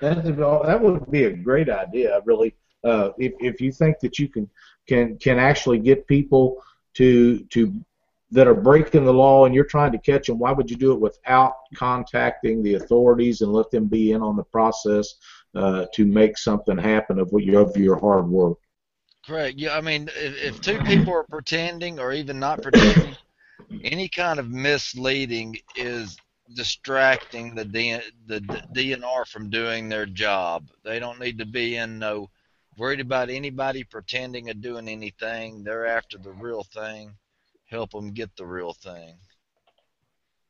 That 0.00 0.24
that 0.24 0.80
would 0.82 1.10
be 1.10 1.24
a 1.24 1.32
great 1.32 1.68
idea, 1.68 2.20
really. 2.24 2.54
Uh, 2.82 3.10
if 3.18 3.34
if 3.38 3.60
you 3.60 3.70
think 3.70 4.00
that 4.00 4.18
you 4.18 4.28
can 4.28 4.48
can 4.88 5.18
can 5.18 5.38
actually 5.38 5.78
get 5.78 6.06
people 6.06 6.62
to 6.94 7.44
to 7.50 7.72
that 8.32 8.48
are 8.48 8.54
breaking 8.54 9.04
the 9.04 9.12
law 9.12 9.44
and 9.44 9.54
you're 9.54 9.64
trying 9.64 9.92
to 9.92 9.98
catch 9.98 10.26
them, 10.26 10.38
why 10.38 10.52
would 10.52 10.70
you 10.70 10.76
do 10.76 10.92
it 10.92 11.00
without 11.00 11.54
contacting 11.74 12.62
the 12.62 12.74
authorities 12.74 13.40
and 13.40 13.52
let 13.52 13.70
them 13.70 13.86
be 13.86 14.12
in 14.12 14.22
on 14.22 14.36
the 14.36 14.44
process 14.44 15.14
uh, 15.56 15.84
to 15.92 16.06
make 16.06 16.38
something 16.38 16.78
happen 16.78 17.18
of 17.18 17.30
what 17.32 17.46
of 17.48 17.76
your 17.76 17.98
hard 17.98 18.28
work? 18.28 18.58
Correct. 19.30 19.58
Yeah, 19.58 19.76
I 19.76 19.80
mean, 19.80 20.08
if, 20.16 20.42
if 20.42 20.60
two 20.60 20.80
people 20.80 21.12
are 21.14 21.22
pretending 21.22 22.00
or 22.00 22.12
even 22.12 22.40
not 22.40 22.62
pretending, 22.62 23.16
any 23.84 24.08
kind 24.08 24.40
of 24.40 24.50
misleading 24.50 25.56
is 25.76 26.16
distracting 26.56 27.54
the 27.54 27.64
D, 27.64 27.96
the 28.26 28.40
DNR 28.40 29.24
from 29.28 29.48
doing 29.48 29.88
their 29.88 30.06
job. 30.06 30.66
They 30.82 30.98
don't 30.98 31.20
need 31.20 31.38
to 31.38 31.46
be 31.46 31.76
in 31.76 32.00
no 32.00 32.28
worried 32.76 32.98
about 32.98 33.30
anybody 33.30 33.84
pretending 33.84 34.50
or 34.50 34.54
doing 34.54 34.88
anything. 34.88 35.62
They're 35.62 35.86
after 35.86 36.18
the 36.18 36.32
real 36.32 36.64
thing. 36.64 37.14
Help 37.66 37.92
them 37.92 38.12
get 38.12 38.34
the 38.36 38.46
real 38.46 38.72
thing. 38.72 39.14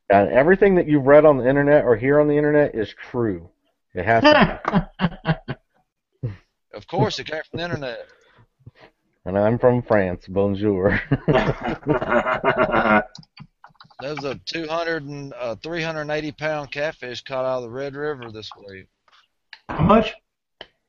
and 0.09 0.31
everything 0.31 0.75
that 0.77 0.89
you've 0.89 1.07
read 1.07 1.27
on 1.27 1.37
the 1.37 1.47
internet 1.47 1.85
or 1.85 1.97
hear 1.97 2.19
on 2.19 2.29
the 2.29 2.37
internet 2.39 2.75
is 2.75 2.95
true. 3.11 3.51
It 3.93 4.07
has 4.07 4.23
to 4.25 4.91
be. 6.23 6.31
Of 6.73 6.87
course, 6.87 7.19
it 7.19 7.27
came 7.27 7.43
from 7.51 7.59
the 7.59 7.65
internet. 7.65 8.09
And 9.31 9.39
I'm 9.39 9.59
from 9.59 9.83
France. 9.83 10.27
Bonjour. 10.29 11.01
There 14.01 14.15
was 14.15 14.25
a 14.25 14.41
200 14.47 15.05
and 15.05 15.35
uh, 15.35 15.57
380 15.57 16.33
pound 16.33 16.73
catfish 16.73 17.21
caught 17.23 17.45
out 17.45 17.59
of 17.59 17.65
the 17.65 17.69
Red 17.69 17.95
River 17.95 18.33
this 18.33 18.51
week. 18.67 18.87
How 19.69 19.83
much? 19.83 20.15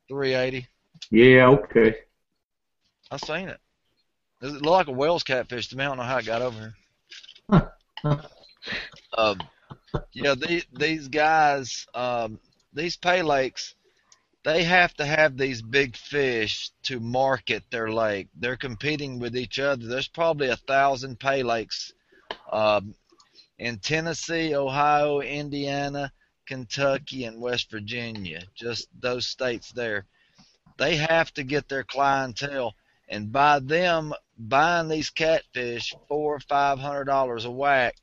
380. 0.08 0.66
Yeah, 1.10 1.48
okay. 1.48 1.96
I 3.12 3.18
seen 3.18 3.50
it. 3.50 3.60
It 4.42 4.48
looked 4.48 4.66
like 4.66 4.88
a 4.88 4.94
whale's 4.94 5.24
catfish 5.24 5.68
to 5.68 5.76
me. 5.76 5.84
I 5.84 5.88
don't 5.90 5.98
know 5.98 6.04
how 6.04 6.20
it 6.20 6.26
got 6.26 6.42
over 6.42 6.74
here. 7.52 7.72
um, 9.18 9.42
yeah, 10.14 10.36
these 10.36 10.66
these 10.72 11.10
guys, 11.10 11.86
um, 11.94 12.40
these 12.74 12.96
pay 12.96 13.24
lakes, 13.24 13.76
they 14.44 14.64
have 14.64 14.94
to 14.96 15.06
have 15.06 15.38
these 15.38 15.62
big 15.62 15.96
fish 15.96 16.72
to 16.84 17.00
market 17.00 17.64
their 17.70 17.92
lake. 17.92 18.28
They're 18.36 18.58
competing 18.58 19.20
with 19.20 19.38
each 19.38 19.60
other. 19.60 19.86
There's 19.86 20.08
probably 20.08 20.50
a 20.50 20.56
thousand 20.56 21.20
pay 21.20 21.44
lakes 21.44 21.94
um, 22.52 22.96
in 23.60 23.78
Tennessee, 23.78 24.56
Ohio, 24.56 25.22
Indiana, 25.22 26.12
Kentucky, 26.48 27.26
and 27.26 27.40
West 27.40 27.70
Virginia. 27.70 28.44
Just 28.56 28.88
those 29.00 29.28
states 29.28 29.72
there. 29.72 30.06
They 30.78 30.96
have 30.96 31.32
to 31.36 31.44
get 31.44 31.70
their 31.70 31.84
clientele, 31.84 32.74
and 33.08 33.32
by 33.32 33.60
them 33.60 34.14
buying 34.38 34.88
these 34.88 35.12
catfish 35.12 35.94
four 36.08 36.36
or 36.36 36.40
five 36.40 36.80
hundred 36.80 37.04
dollars 37.06 37.46
a 37.46 37.52
whack, 37.52 37.96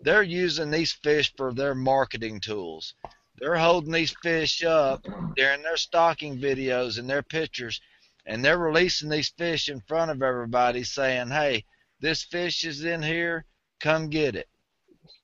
they're 0.00 0.22
using 0.22 0.70
these 0.70 0.92
fish 0.92 1.34
for 1.36 1.52
their 1.52 1.74
marketing 1.74 2.40
tools 2.40 2.94
they're 3.38 3.56
holding 3.56 3.92
these 3.92 4.14
fish 4.22 4.62
up 4.62 5.04
during 5.36 5.62
their 5.62 5.76
stocking 5.76 6.38
videos 6.38 6.98
and 6.98 7.08
their 7.08 7.22
pictures, 7.22 7.80
and 8.26 8.44
they're 8.44 8.58
releasing 8.58 9.08
these 9.08 9.30
fish 9.30 9.68
in 9.68 9.80
front 9.80 10.10
of 10.10 10.22
everybody, 10.22 10.84
saying, 10.84 11.28
"Hey, 11.28 11.64
this 12.00 12.22
fish 12.22 12.64
is 12.64 12.84
in 12.84 13.02
here. 13.02 13.44
Come 13.80 14.08
get 14.08 14.36
it." 14.36 14.48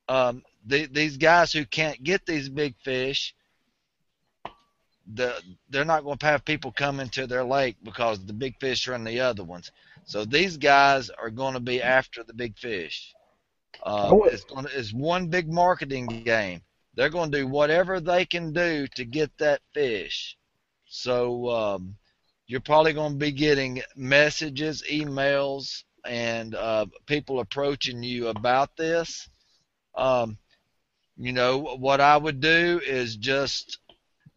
Um, 0.08 0.42
the, 0.66 0.86
these 0.86 1.16
guys 1.16 1.52
who 1.52 1.64
can't 1.64 2.02
get 2.02 2.26
these 2.26 2.48
big 2.48 2.74
fish, 2.82 3.34
the, 5.14 5.40
they're 5.68 5.84
not 5.84 6.04
going 6.04 6.18
to 6.18 6.26
have 6.26 6.44
people 6.44 6.72
come 6.72 7.00
into 7.00 7.26
their 7.26 7.44
lake 7.44 7.76
because 7.82 8.24
the 8.24 8.32
big 8.32 8.58
fish 8.58 8.86
are 8.88 8.94
in 8.94 9.04
the 9.04 9.20
other 9.20 9.44
ones. 9.44 9.70
So 10.04 10.24
these 10.24 10.56
guys 10.56 11.10
are 11.10 11.30
going 11.30 11.54
to 11.54 11.60
be 11.60 11.82
after 11.82 12.24
the 12.24 12.34
big 12.34 12.58
fish. 12.58 13.14
Uh, 13.82 14.10
it's, 14.24 14.44
going 14.44 14.66
to, 14.66 14.78
it's 14.78 14.92
one 14.92 15.28
big 15.28 15.48
marketing 15.48 16.06
game. 16.06 16.60
They're 17.00 17.08
going 17.08 17.32
to 17.32 17.38
do 17.38 17.46
whatever 17.46 17.98
they 17.98 18.26
can 18.26 18.52
do 18.52 18.86
to 18.96 19.06
get 19.06 19.30
that 19.38 19.62
fish. 19.72 20.36
So 20.86 21.48
um, 21.48 21.96
you're 22.46 22.60
probably 22.60 22.92
going 22.92 23.12
to 23.12 23.18
be 23.18 23.32
getting 23.32 23.80
messages, 23.96 24.82
emails, 24.82 25.84
and 26.04 26.54
uh, 26.54 26.84
people 27.06 27.40
approaching 27.40 28.02
you 28.02 28.28
about 28.28 28.76
this. 28.76 29.30
Um, 29.94 30.36
you 31.16 31.32
know, 31.32 31.56
what 31.78 32.02
I 32.02 32.18
would 32.18 32.42
do 32.42 32.82
is 32.86 33.16
just 33.16 33.78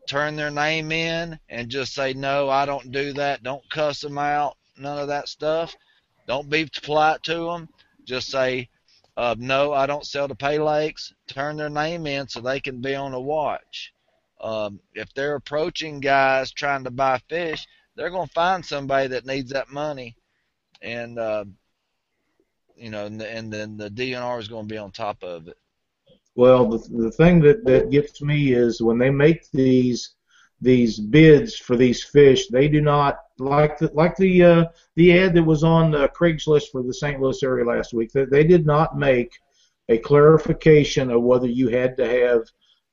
turn 0.07 0.37
their 0.37 0.49
name 0.49 0.93
in 0.93 1.37
and 1.49 1.67
just 1.67 1.93
say, 1.93 2.13
no, 2.13 2.49
I 2.49 2.65
don't 2.65 2.93
do 2.93 3.11
that. 3.11 3.43
Don't 3.43 3.69
cuss 3.71 3.99
them 3.99 4.17
out. 4.17 4.55
None 4.77 4.99
of 4.99 5.09
that 5.09 5.27
stuff. 5.27 5.75
Don't 6.27 6.49
be 6.49 6.69
polite 6.81 7.23
to 7.23 7.43
them. 7.43 7.67
Just 8.05 8.29
say, 8.29 8.69
uh, 9.15 9.35
no, 9.37 9.73
I 9.73 9.85
don't 9.85 10.05
sell 10.05 10.27
to 10.27 10.35
pay 10.35 10.57
lakes. 10.59 11.13
Turn 11.27 11.57
their 11.57 11.69
name 11.69 12.07
in 12.07 12.27
so 12.27 12.41
they 12.41 12.59
can 12.59 12.81
be 12.81 12.95
on 12.95 13.13
a 13.13 13.19
watch. 13.19 13.93
Um, 14.41 14.79
if 14.93 15.13
they're 15.13 15.35
approaching 15.35 15.99
guys 15.99 16.51
trying 16.51 16.83
to 16.85 16.91
buy 16.91 17.19
fish, 17.29 17.65
they're 17.95 18.09
going 18.09 18.27
to 18.27 18.33
find 18.33 18.65
somebody 18.65 19.07
that 19.09 19.25
needs 19.25 19.51
that 19.51 19.69
money, 19.69 20.15
and 20.81 21.19
uh, 21.19 21.45
you 22.75 22.89
know, 22.89 23.05
and, 23.05 23.21
and 23.21 23.53
then 23.53 23.77
the 23.77 23.89
DNR 23.89 24.39
is 24.39 24.47
going 24.47 24.67
to 24.67 24.73
be 24.73 24.79
on 24.79 24.91
top 24.91 25.23
of 25.23 25.47
it. 25.47 25.57
Well, 26.35 26.67
the 26.67 26.79
the 26.89 27.11
thing 27.11 27.39
that 27.41 27.63
that 27.65 27.91
gets 27.91 28.21
me 28.21 28.53
is 28.53 28.81
when 28.81 28.97
they 28.97 29.11
make 29.11 29.49
these 29.51 30.15
these 30.59 30.99
bids 30.99 31.55
for 31.55 31.75
these 31.75 32.03
fish, 32.03 32.47
they 32.47 32.67
do 32.67 32.81
not 32.81 33.19
like 33.39 33.77
the 33.77 33.91
like 33.93 34.15
the 34.15 34.43
uh, 34.43 34.65
the 34.95 35.17
ad 35.17 35.33
that 35.33 35.43
was 35.43 35.63
on 35.63 35.95
uh, 35.95 36.07
Craigslist 36.07 36.69
for 36.71 36.83
the 36.83 36.93
St. 36.93 37.19
Louis 37.19 37.41
area 37.43 37.65
last 37.65 37.93
week. 37.93 38.11
That 38.11 38.29
they 38.29 38.43
did 38.43 38.65
not 38.65 38.97
make 38.97 39.31
a 39.89 39.97
clarification 39.97 41.11
of 41.11 41.23
whether 41.23 41.47
you 41.47 41.69
had 41.69 41.97
to 41.97 42.07
have 42.07 42.43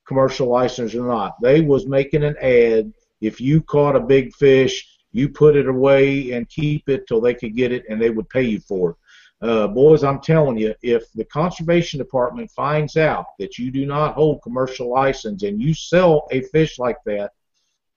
commercial 0.05 0.47
license 0.47 0.93
or 0.95 1.07
not. 1.07 1.35
They 1.41 1.61
was 1.61 1.87
making 1.87 2.23
an 2.23 2.35
ad. 2.41 2.91
If 3.21 3.39
you 3.39 3.61
caught 3.61 3.95
a 3.95 3.99
big 3.99 4.33
fish, 4.33 4.87
you 5.11 5.29
put 5.29 5.55
it 5.55 5.67
away 5.67 6.31
and 6.31 6.49
keep 6.49 6.89
it 6.89 7.07
till 7.07 7.21
they 7.21 7.35
could 7.35 7.55
get 7.55 7.71
it, 7.71 7.83
and 7.89 8.01
they 8.01 8.09
would 8.09 8.29
pay 8.29 8.43
you 8.43 8.59
for 8.59 8.91
it. 8.91 8.95
Uh, 9.41 9.67
boys, 9.67 10.03
I'm 10.03 10.21
telling 10.21 10.57
you, 10.57 10.75
if 10.83 11.11
the 11.13 11.25
conservation 11.25 11.97
department 11.97 12.51
finds 12.51 12.95
out 12.95 13.25
that 13.39 13.57
you 13.57 13.71
do 13.71 13.87
not 13.87 14.13
hold 14.13 14.43
commercial 14.43 14.89
license 14.89 15.41
and 15.41 15.59
you 15.59 15.73
sell 15.73 16.27
a 16.31 16.41
fish 16.41 16.77
like 16.77 16.97
that, 17.05 17.31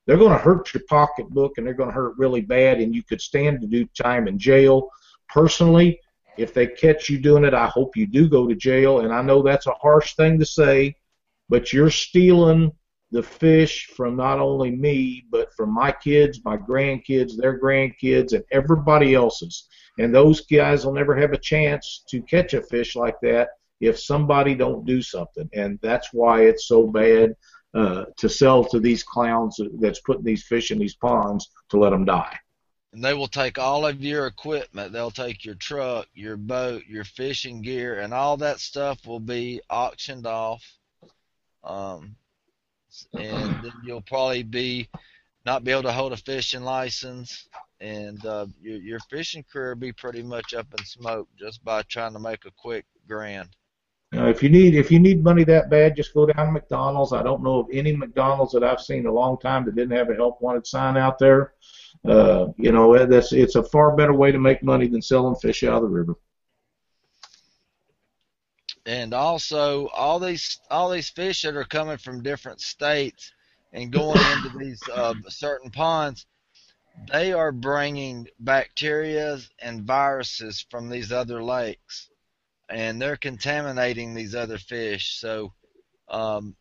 they're 0.07 0.19
going 0.19 0.37
to 0.37 0.39
hurt 0.39 0.73
your 0.75 0.83
pocketbook 0.89 1.57
and 1.57 1.67
they're 1.67 1.75
going 1.75 1.89
to 1.91 1.95
hurt 1.95 2.15
really 2.19 2.41
bad, 2.41 2.81
and 2.81 2.95
you 2.95 3.03
could 3.03 3.21
stand 3.21 3.61
to 3.61 3.67
do 3.67 3.87
time 4.01 4.29
in 4.29 4.39
jail. 4.39 4.91
Personally, 5.29 6.01
if 6.37 6.53
they 6.53 6.67
catch 6.67 7.09
you 7.09 7.19
doing 7.19 7.45
it, 7.45 7.55
I 7.55 7.67
hope 7.67 7.97
you 7.97 8.07
do 8.07 8.29
go 8.29 8.47
to 8.47 8.55
jail. 8.55 9.01
And 9.01 9.13
I 9.13 9.23
know 9.23 9.43
that's 9.43 9.67
a 9.67 9.75
harsh 9.75 10.15
thing 10.15 10.39
to 10.39 10.47
say, 10.47 10.97
but 11.49 11.73
you're 11.73 11.91
stealing 11.91 12.73
the 13.13 13.23
fish 13.23 13.87
from 13.97 14.17
not 14.17 14.41
only 14.41 14.71
me, 14.73 15.25
but 15.31 15.55
from 15.55 15.73
my 15.73 15.93
kids, 15.93 16.41
my 16.45 16.57
grandkids, 16.57 17.37
their 17.37 17.61
grandkids, 17.61 18.33
and 18.33 18.45
everybody 18.51 19.15
else's. 19.15 19.69
And 19.99 20.13
those 20.13 20.41
guys 20.47 20.85
will 20.85 20.95
never 20.95 21.17
have 21.17 21.33
a 21.33 21.39
chance 21.39 22.05
to 22.09 22.21
catch 22.23 22.55
a 22.55 22.63
fish 22.63 22.97
like 22.97 23.15
that 23.23 23.51
if 23.81 23.99
somebody 23.99 24.55
don't 24.57 24.85
do 24.85 25.01
something. 25.01 25.49
And 25.53 25.79
that's 25.83 26.09
why 26.13 26.43
it's 26.43 26.67
so 26.67 26.89
bad 26.89 27.37
uh, 27.75 28.05
to 28.17 28.29
sell 28.29 28.65
to 28.65 28.79
these 28.79 29.03
clowns 29.03 29.59
that's 29.81 30.01
putting 30.01 30.25
these 30.25 30.45
fish 30.45 30.71
in 30.71 30.79
these 30.79 30.95
ponds 30.95 31.51
to 31.71 31.77
let 31.79 31.91
them 31.91 32.05
die. 32.05 32.39
And 32.93 33.05
they 33.05 33.15
will 33.15 33.29
take 33.29 33.59
all 33.59 33.85
of 33.85 34.01
your 34.01 34.27
equipment. 34.27 34.93
They'll 34.93 35.11
take 35.11 35.45
your 35.45 35.57
truck, 35.57 36.07
your 36.15 36.37
boat, 36.37 36.85
your 36.87 37.03
fishing 37.03 37.63
gear, 37.63 37.99
and 37.99 38.15
all 38.15 38.37
that 38.37 38.61
stuff 38.61 39.05
will 39.05 39.19
be 39.19 39.61
auctioned 39.69 40.27
off. 40.27 40.63
Um, 41.65 42.15
and 43.13 43.55
then 43.65 43.73
you'll 43.85 44.03
probably 44.03 44.45
be 44.45 44.89
not 45.45 45.65
be 45.65 45.73
able 45.73 45.83
to 45.83 45.93
hold 45.93 46.13
a 46.13 46.17
fishing 46.17 46.63
license, 46.63 47.49
and 47.81 48.25
uh, 48.25 48.47
your, 48.63 48.79
your 48.79 49.01
fishing 49.11 49.45
career 49.53 49.71
will 49.71 49.81
be 49.81 49.93
pretty 49.93 50.23
much 50.23 50.55
up 50.55 50.67
in 50.79 50.85
smoke 50.85 51.29
just 51.39 51.63
by 51.65 51.83
trying 51.83 52.13
to 52.13 52.21
make 52.21 52.45
a 52.47 52.53
quick 52.57 52.87
grand. 53.07 53.49
Uh, 54.17 54.27
if 54.27 54.43
you 54.43 54.49
need 54.49 54.75
if 54.75 54.91
you 54.91 55.01
need 55.01 55.25
money 55.25 55.43
that 55.45 55.71
bad, 55.71 55.97
just 55.97 56.15
go 56.15 56.27
down 56.27 56.47
to 56.47 56.53
McDonald's. 56.53 57.13
I 57.13 57.23
don't 57.23 57.43
know 57.43 57.61
of 57.61 57.67
any 57.73 57.97
McDonald's 57.97 58.53
that 58.53 58.63
I've 58.63 58.81
seen 58.81 59.01
in 59.01 59.07
a 59.07 59.13
long 59.13 59.39
time 59.39 59.65
that 59.65 59.75
didn't 59.75 59.97
have 59.97 60.11
a 60.11 60.15
help 60.15 60.41
wanted 60.41 60.67
sign 60.67 60.97
out 60.97 61.19
there. 61.19 61.55
Uh, 62.05 62.49
you 62.57 62.71
know, 62.71 63.07
that's 63.07 63.33
it's 63.33 63.57
a 63.57 63.63
far 63.63 63.97
better 63.97 64.13
way 64.13 64.31
to 64.31 64.39
make 64.39 64.63
money 64.63 64.87
than 64.87 65.03
selling 65.03 65.35
fish 65.37 65.65
out 65.65 65.77
of 65.77 65.83
the 65.83 65.89
river. 65.89 66.15
And 68.87 69.15
also, 69.15 69.89
all 69.89 70.21
these 70.21 70.61
all 70.71 70.91
these 70.91 71.09
fish 71.09 71.43
that 71.43 71.57
are 71.57 71.65
coming 71.65 71.97
from 71.97 72.23
different 72.23 72.61
states 72.61 73.33
and 73.73 73.91
going 73.91 74.21
into 74.37 74.57
these 74.59 74.81
uh, 74.95 75.15
certain 75.29 75.71
ponds, 75.71 76.27
they 77.11 77.33
are 77.33 77.51
bringing 77.51 78.29
bacteria 78.39 79.39
and 79.59 79.83
viruses 79.83 80.65
from 80.71 80.89
these 80.89 81.11
other 81.11 81.43
lakes 81.43 82.11
and 82.69 83.01
they're 83.01 83.17
contaminating 83.17 84.15
these 84.15 84.35
other 84.35 84.59
fish. 84.59 85.19
So 85.19 85.53
um, 86.09 86.57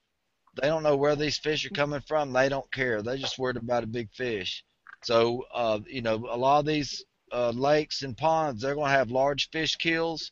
they 0.62 0.68
don't 0.68 0.84
know 0.84 0.98
where 0.98 1.16
these 1.16 1.38
fish 1.38 1.66
are 1.66 1.72
coming 1.72 2.02
from. 2.02 2.34
They 2.34 2.50
don't 2.50 2.72
care. 2.72 3.02
They're 3.02 3.18
just 3.18 3.40
worried 3.40 3.58
about 3.58 3.84
a 3.84 3.88
big 3.88 4.12
fish. 4.12 4.64
So 5.04 5.46
uh, 5.54 5.80
you 5.88 6.02
know, 6.02 6.26
a 6.30 6.38
lot 6.38 6.60
of 6.60 6.66
these 6.66 7.04
uh, 7.32 7.52
lakes 7.52 8.04
and 8.04 8.16
ponds, 8.16 8.62
they're 8.62 8.76
going 8.76 8.92
to 8.92 8.98
have 8.98 9.12
large 9.12 9.50
fish 9.50 9.76
kills, 9.76 10.32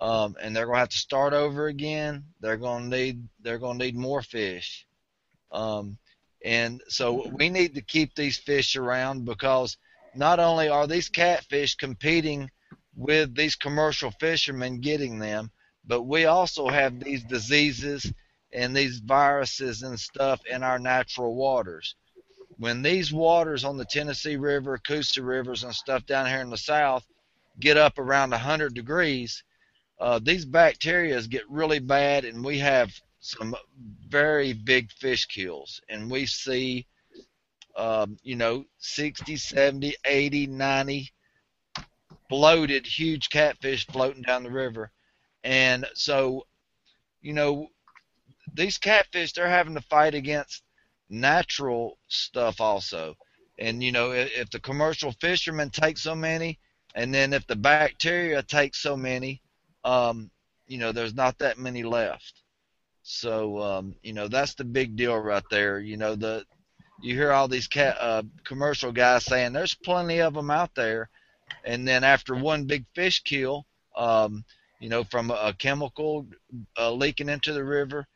um, 0.00 0.34
and 0.40 0.54
they're 0.56 0.66
going 0.66 0.76
to 0.76 0.80
have 0.80 0.88
to 0.88 0.96
start 0.96 1.32
over 1.32 1.66
again. 1.66 2.24
They're 2.40 2.56
going 2.56 2.90
to 2.90 2.96
need 2.96 3.28
they're 3.40 3.58
going 3.58 3.78
to 3.78 3.84
need 3.84 3.96
more 3.96 4.22
fish. 4.22 4.86
Um, 5.52 5.98
and 6.44 6.82
so 6.88 7.28
we 7.28 7.48
need 7.48 7.74
to 7.74 7.82
keep 7.82 8.14
these 8.14 8.38
fish 8.38 8.74
around 8.74 9.24
because 9.24 9.76
not 10.14 10.40
only 10.40 10.68
are 10.68 10.86
these 10.86 11.08
catfish 11.08 11.76
competing 11.76 12.50
with 12.96 13.34
these 13.34 13.56
commercial 13.56 14.10
fishermen 14.10 14.80
getting 14.80 15.18
them, 15.18 15.50
but 15.84 16.02
we 16.02 16.26
also 16.26 16.68
have 16.68 17.00
these 17.00 17.24
diseases 17.24 18.12
and 18.52 18.76
these 18.76 18.98
viruses 18.98 19.82
and 19.82 19.98
stuff 19.98 20.44
in 20.46 20.62
our 20.62 20.78
natural 20.78 21.34
waters. 21.34 21.94
When 22.58 22.82
these 22.82 23.12
waters 23.12 23.64
on 23.64 23.76
the 23.76 23.84
Tennessee 23.84 24.36
River, 24.36 24.78
Coosa 24.78 25.22
Rivers, 25.22 25.64
and 25.64 25.74
stuff 25.74 26.06
down 26.06 26.26
here 26.26 26.40
in 26.40 26.50
the 26.50 26.58
south 26.58 27.04
get 27.58 27.76
up 27.76 27.98
around 27.98 28.30
100 28.30 28.74
degrees, 28.74 29.42
uh, 29.98 30.20
these 30.22 30.44
bacteria 30.44 31.20
get 31.22 31.48
really 31.48 31.78
bad, 31.78 32.24
and 32.24 32.44
we 32.44 32.58
have 32.58 32.92
some 33.20 33.54
very 34.08 34.52
big 34.52 34.90
fish 34.92 35.26
kills. 35.26 35.80
And 35.88 36.10
we 36.10 36.26
see, 36.26 36.86
um, 37.76 38.18
you 38.22 38.36
know, 38.36 38.64
60, 38.78 39.36
70, 39.36 39.94
80, 40.04 40.46
90 40.48 41.12
bloated, 42.32 42.86
huge 42.86 43.28
catfish 43.28 43.86
floating 43.86 44.22
down 44.22 44.42
the 44.42 44.50
river. 44.50 44.90
And 45.44 45.84
so, 45.92 46.46
you 47.20 47.34
know, 47.34 47.68
these 48.54 48.78
catfish, 48.78 49.34
they're 49.34 49.50
having 49.50 49.74
to 49.74 49.82
fight 49.82 50.14
against 50.14 50.62
natural 51.10 51.98
stuff 52.08 52.58
also. 52.58 53.16
And, 53.58 53.82
you 53.82 53.92
know, 53.92 54.12
if, 54.12 54.30
if 54.34 54.50
the 54.50 54.60
commercial 54.60 55.12
fishermen 55.20 55.68
take 55.68 55.98
so 55.98 56.14
many, 56.14 56.58
and 56.94 57.12
then 57.12 57.34
if 57.34 57.46
the 57.46 57.54
bacteria 57.54 58.42
take 58.42 58.74
so 58.74 58.96
many, 58.96 59.42
um, 59.84 60.30
you 60.66 60.78
know, 60.78 60.90
there's 60.90 61.14
not 61.14 61.38
that 61.40 61.58
many 61.58 61.82
left. 61.82 62.32
So, 63.02 63.60
um, 63.60 63.94
you 64.02 64.14
know, 64.14 64.28
that's 64.28 64.54
the 64.54 64.64
big 64.64 64.96
deal 64.96 65.18
right 65.18 65.44
there. 65.50 65.80
You 65.80 65.98
know, 65.98 66.14
the 66.14 66.46
you 67.02 67.14
hear 67.14 67.32
all 67.32 67.48
these 67.48 67.66
cat 67.66 67.98
uh, 68.00 68.22
commercial 68.44 68.90
guys 68.90 69.26
saying 69.26 69.52
there's 69.52 69.74
plenty 69.74 70.22
of 70.22 70.32
them 70.32 70.50
out 70.50 70.74
there, 70.74 71.10
and 71.64 71.86
then 71.86 72.04
after 72.04 72.34
one 72.34 72.64
big 72.64 72.84
fish 72.94 73.22
kill, 73.22 73.66
um, 73.96 74.44
you 74.80 74.88
know, 74.88 75.04
from 75.04 75.30
a 75.30 75.54
chemical 75.58 76.26
uh, 76.78 76.92
leaking 76.92 77.28
into 77.28 77.52
the 77.52 77.64
river, 77.64 78.06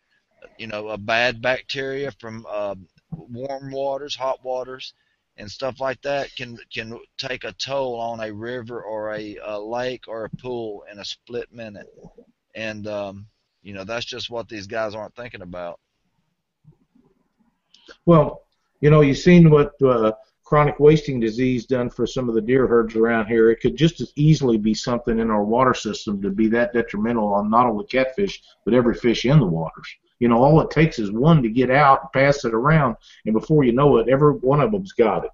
you 0.59 0.67
know, 0.67 0.89
a 0.89 0.99
bad 0.99 1.41
bacteria 1.41 2.11
from 2.21 2.47
uh, 2.49 2.75
warm 3.11 3.71
waters, 3.71 4.17
hot 4.17 4.45
waters, 4.45 4.93
and 5.37 5.51
stuff 5.51 5.81
like 5.81 6.01
that 6.03 6.35
can 6.35 6.59
can 6.73 6.99
take 7.19 7.45
a 7.45 7.53
toll 7.53 7.97
on 7.97 8.21
a 8.21 8.33
river 8.33 8.83
or 8.83 9.15
a, 9.15 9.37
a 9.45 9.59
lake 9.59 10.09
or 10.09 10.25
a 10.25 10.31
pool 10.31 10.85
in 10.91 10.99
a 10.99 11.05
split 11.05 11.53
minute, 11.53 11.89
and 12.55 12.87
um, 12.87 13.27
you 13.63 13.75
know 13.75 13.85
that's 13.85 14.07
just 14.07 14.31
what 14.31 14.49
these 14.49 14.67
guys 14.67 14.95
aren't 14.95 15.15
thinking 15.15 15.43
about. 15.43 15.79
Well, 18.05 18.43
you 18.81 18.91
know, 18.91 19.03
you've 19.03 19.19
seen 19.19 19.51
what 19.51 19.73
uh, 19.83 20.13
chronic 20.47 20.79
wasting 20.79 21.19
disease 21.19 21.67
done 21.67 21.91
for 21.91 22.07
some 22.07 22.29
of 22.29 22.35
the 22.37 22.41
deer 22.41 22.69
herds 22.69 22.95
around 22.95 23.27
here. 23.27 23.51
It 23.51 23.61
could 23.61 23.77
just 23.77 24.01
as 24.01 24.13
easily 24.15 24.57
be 24.57 24.75
something 24.75 25.19
in 25.19 25.29
our 25.29 25.45
water 25.45 25.75
system 25.75 26.23
to 26.23 26.31
be 26.31 26.47
that 26.51 26.73
detrimental 26.73 27.35
on 27.35 27.51
not 27.51 27.67
only 27.67 27.85
catfish 27.87 28.41
but 28.65 28.73
every 28.73 28.95
fish 28.95 29.25
in 29.25 29.41
the 29.41 29.47
waters. 29.47 29.89
You 30.21 30.29
know, 30.29 30.39
all 30.43 30.61
it 30.61 30.71
takes 30.71 31.01
is 31.01 31.11
one 31.11 31.43
to 31.43 31.51
get 31.51 31.71
out, 31.71 32.13
pass 32.13 32.45
it 32.45 32.55
around, 32.55 32.97
and 33.27 33.35
before 33.35 33.65
you 33.65 33.73
know 33.73 33.99
it, 33.99 34.09
every 34.09 34.33
one 34.35 34.61
of 34.61 34.71
them's 34.71 34.93
got 34.93 35.25
it. 35.25 35.31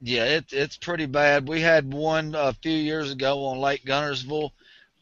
Yeah, 0.00 0.24
it, 0.24 0.52
it's 0.52 0.76
pretty 0.76 1.06
bad. 1.06 1.48
We 1.48 1.60
had 1.60 1.92
one 1.92 2.36
a 2.36 2.52
few 2.52 2.72
years 2.72 3.10
ago 3.10 3.44
on 3.46 3.58
Lake 3.58 3.84
Guntersville, 3.84 4.52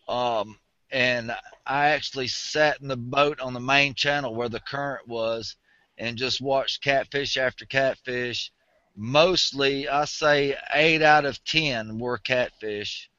um, 0.08 0.58
and 0.90 1.30
I 1.66 1.88
actually 1.88 2.28
sat 2.28 2.80
in 2.80 2.88
the 2.88 2.96
boat 2.96 3.40
on 3.40 3.52
the 3.52 3.60
main 3.60 3.92
channel 3.92 4.34
where 4.34 4.48
the 4.48 4.60
current 4.60 5.06
was 5.06 5.56
and 5.98 6.16
just 6.16 6.40
watched 6.40 6.82
catfish 6.82 7.36
after 7.36 7.66
catfish. 7.66 8.50
Mostly, 8.96 9.88
I 9.88 10.06
say 10.06 10.56
eight 10.72 11.02
out 11.02 11.26
of 11.26 11.42
ten 11.44 11.98
were 11.98 12.18
catfish, 12.18 13.10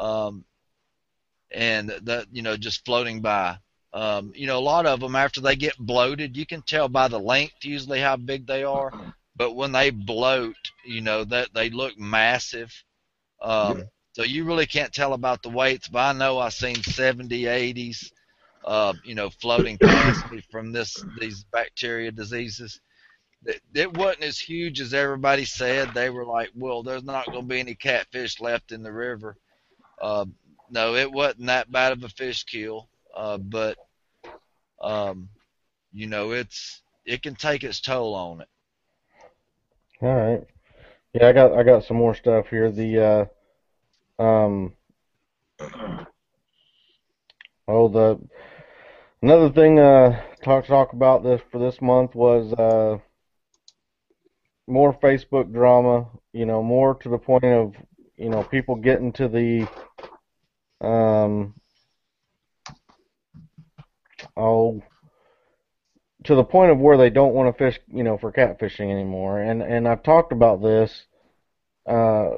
um, 0.00 0.44
and 1.50 1.90
that 1.90 2.26
you 2.32 2.42
know 2.42 2.56
just 2.56 2.84
floating 2.84 3.20
by. 3.20 3.58
Um, 3.92 4.32
you 4.34 4.46
know, 4.46 4.58
a 4.58 4.60
lot 4.60 4.86
of 4.86 5.00
them 5.00 5.16
after 5.16 5.40
they 5.40 5.56
get 5.56 5.76
bloated, 5.78 6.36
you 6.36 6.44
can 6.46 6.62
tell 6.62 6.88
by 6.88 7.08
the 7.08 7.20
length 7.20 7.64
usually 7.64 8.00
how 8.00 8.16
big 8.16 8.46
they 8.46 8.64
are. 8.64 8.92
But 9.36 9.54
when 9.54 9.72
they 9.72 9.90
bloat, 9.90 10.56
you 10.84 11.02
know 11.02 11.24
that 11.24 11.52
they 11.54 11.70
look 11.70 11.98
massive. 11.98 12.72
Um, 13.40 13.78
yeah. 13.78 13.84
So 14.12 14.22
you 14.22 14.44
really 14.44 14.66
can't 14.66 14.94
tell 14.94 15.12
about 15.12 15.42
the 15.42 15.50
weights. 15.50 15.88
But 15.88 15.98
I 15.98 16.18
know 16.18 16.38
I've 16.38 16.54
seen 16.54 16.82
70, 16.82 17.42
80s, 17.42 18.10
uh, 18.64 18.94
you 19.04 19.14
know, 19.14 19.28
floating 19.28 19.76
past 19.82 20.32
me 20.32 20.42
from 20.50 20.72
this 20.72 20.96
these 21.20 21.44
bacteria 21.52 22.10
diseases. 22.10 22.80
It, 23.74 23.92
wasn't 23.92 24.24
as 24.24 24.38
huge 24.38 24.80
as 24.80 24.94
everybody 24.94 25.44
said. 25.44 25.94
They 25.94 26.10
were 26.10 26.24
like, 26.24 26.50
well, 26.54 26.82
there's 26.82 27.04
not 27.04 27.26
going 27.26 27.42
to 27.42 27.48
be 27.48 27.60
any 27.60 27.74
catfish 27.74 28.40
left 28.40 28.72
in 28.72 28.82
the 28.82 28.92
river. 28.92 29.36
Uh, 30.00 30.26
no, 30.70 30.94
it 30.94 31.10
wasn't 31.10 31.46
that 31.46 31.70
bad 31.70 31.92
of 31.92 32.02
a 32.02 32.08
fish 32.08 32.44
kill. 32.44 32.88
Uh, 33.14 33.38
but 33.38 33.78
um, 34.80 35.28
you 35.92 36.06
know, 36.06 36.32
it's 36.32 36.82
it 37.04 37.22
can 37.22 37.34
take 37.34 37.64
its 37.64 37.80
toll 37.80 38.14
on 38.14 38.40
it. 38.40 38.48
All 40.02 40.14
right. 40.14 40.46
Yeah, 41.14 41.28
I 41.28 41.32
got 41.32 41.52
I 41.52 41.62
got 41.62 41.84
some 41.84 41.96
more 41.96 42.14
stuff 42.14 42.48
here. 42.48 42.70
The 42.70 43.30
uh, 44.18 44.22
um, 44.22 44.74
oh 47.68 47.88
the 47.88 48.20
another 49.22 49.50
thing 49.50 49.78
uh 49.78 50.22
talk 50.44 50.66
talk 50.66 50.92
about 50.92 51.22
this 51.22 51.40
for 51.50 51.58
this 51.58 51.80
month 51.80 52.14
was 52.14 52.52
uh 52.52 52.98
more 54.66 54.92
Facebook 54.92 55.52
drama. 55.52 56.06
You 56.32 56.46
know, 56.46 56.62
more 56.62 56.94
to 56.96 57.08
the 57.08 57.18
point 57.18 57.44
of 57.44 57.74
you 58.16 58.30
know 58.30 58.42
people 58.42 58.76
getting 58.76 59.12
to 59.14 59.28
the 59.28 59.68
um 60.86 61.54
oh 64.36 64.82
to 66.24 66.34
the 66.34 66.44
point 66.44 66.72
of 66.72 66.78
where 66.78 66.96
they 66.96 67.10
don't 67.10 67.34
want 67.34 67.56
to 67.56 67.58
fish, 67.58 67.80
you 67.88 68.02
know, 68.02 68.18
for 68.18 68.32
catfishing 68.32 68.90
anymore. 68.90 69.40
And 69.40 69.62
and 69.62 69.86
I've 69.86 70.02
talked 70.02 70.32
about 70.32 70.60
this 70.60 71.06
uh, 71.86 72.30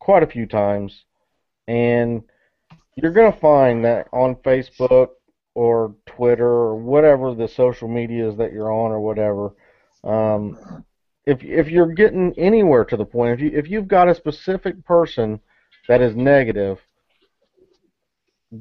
quite 0.00 0.22
a 0.24 0.26
few 0.26 0.46
times, 0.46 1.04
and 1.68 2.22
you're 2.96 3.12
gonna 3.12 3.36
find 3.36 3.84
that 3.84 4.08
on 4.12 4.36
Facebook 4.36 5.10
or 5.54 5.94
Twitter 6.06 6.46
or 6.46 6.76
whatever 6.76 7.34
the 7.34 7.48
social 7.48 7.88
media 7.88 8.28
is 8.28 8.36
that 8.36 8.52
you're 8.52 8.72
on 8.72 8.90
or 8.90 9.00
whatever. 9.00 9.54
Um, 10.02 10.84
if 11.26 11.42
if 11.42 11.68
you're 11.68 11.92
getting 11.92 12.32
anywhere 12.38 12.84
to 12.84 12.96
the 12.96 13.04
point, 13.04 13.34
if 13.34 13.40
you 13.40 13.58
if 13.58 13.68
you've 13.68 13.88
got 13.88 14.08
a 14.08 14.14
specific 14.14 14.84
person 14.84 15.40
that 15.88 16.00
is 16.00 16.14
negative, 16.14 16.78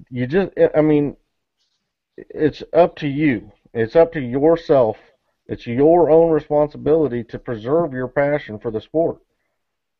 you 0.09 0.27
just 0.27 0.51
I 0.75 0.81
mean 0.81 1.15
it's 2.17 2.63
up 2.73 2.95
to 2.97 3.07
you. 3.07 3.51
It's 3.73 3.95
up 3.95 4.11
to 4.13 4.19
yourself. 4.19 4.97
It's 5.47 5.67
your 5.67 6.09
own 6.09 6.31
responsibility 6.31 7.23
to 7.25 7.37
preserve 7.37 7.93
your 7.93 8.07
passion 8.07 8.57
for 8.57 8.71
the 8.71 8.81
sport. 8.81 9.19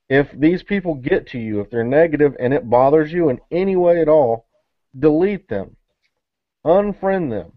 If 0.09 0.32
these 0.32 0.63
people 0.63 0.95
get 0.95 1.28
to 1.28 1.39
you, 1.39 1.61
if 1.61 1.70
they're 1.70 1.84
negative 1.84 2.36
and 2.39 2.53
it 2.53 2.70
bothers 2.70 3.11
you 3.11 3.30
in 3.30 3.39
any 3.51 3.76
way 3.76 4.01
at 4.01 4.09
all, 4.09 4.47
delete 4.97 5.47
them. 5.47 5.76
Unfriend 6.66 7.30
them. 7.30 7.55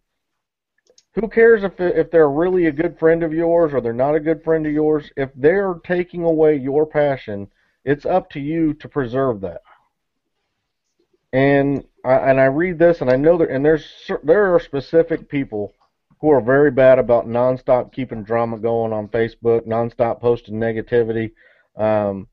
Who 1.20 1.28
cares 1.28 1.64
if 1.64 1.80
if 1.80 2.10
they're 2.10 2.30
really 2.30 2.66
a 2.66 2.72
good 2.72 2.96
friend 2.98 3.24
of 3.24 3.32
yours 3.32 3.72
or 3.74 3.80
they're 3.80 3.92
not 3.92 4.14
a 4.14 4.20
good 4.20 4.44
friend 4.44 4.64
of 4.66 4.72
yours? 4.72 5.10
If 5.16 5.30
they're 5.34 5.74
taking 5.84 6.22
away 6.22 6.56
your 6.56 6.86
passion, 6.86 7.48
it's 7.84 8.06
up 8.06 8.30
to 8.30 8.40
you 8.40 8.74
to 8.74 8.88
preserve 8.88 9.40
that. 9.40 9.62
And 11.32 11.84
I, 12.04 12.14
and 12.14 12.40
I 12.40 12.44
read 12.44 12.78
this, 12.78 13.00
and 13.00 13.10
I 13.10 13.16
know 13.16 13.36
that, 13.38 13.50
and 13.50 13.64
there's 13.64 13.84
there 14.22 14.54
are 14.54 14.60
specific 14.60 15.28
people 15.28 15.74
who 16.20 16.30
are 16.30 16.40
very 16.40 16.70
bad 16.70 17.00
about 17.00 17.26
nonstop 17.26 17.92
keeping 17.92 18.22
drama 18.22 18.58
going 18.58 18.92
on 18.92 19.08
Facebook, 19.08 19.66
nonstop 19.66 20.20
posting 20.20 20.54
negativity, 20.54 21.32
um, 21.76 22.28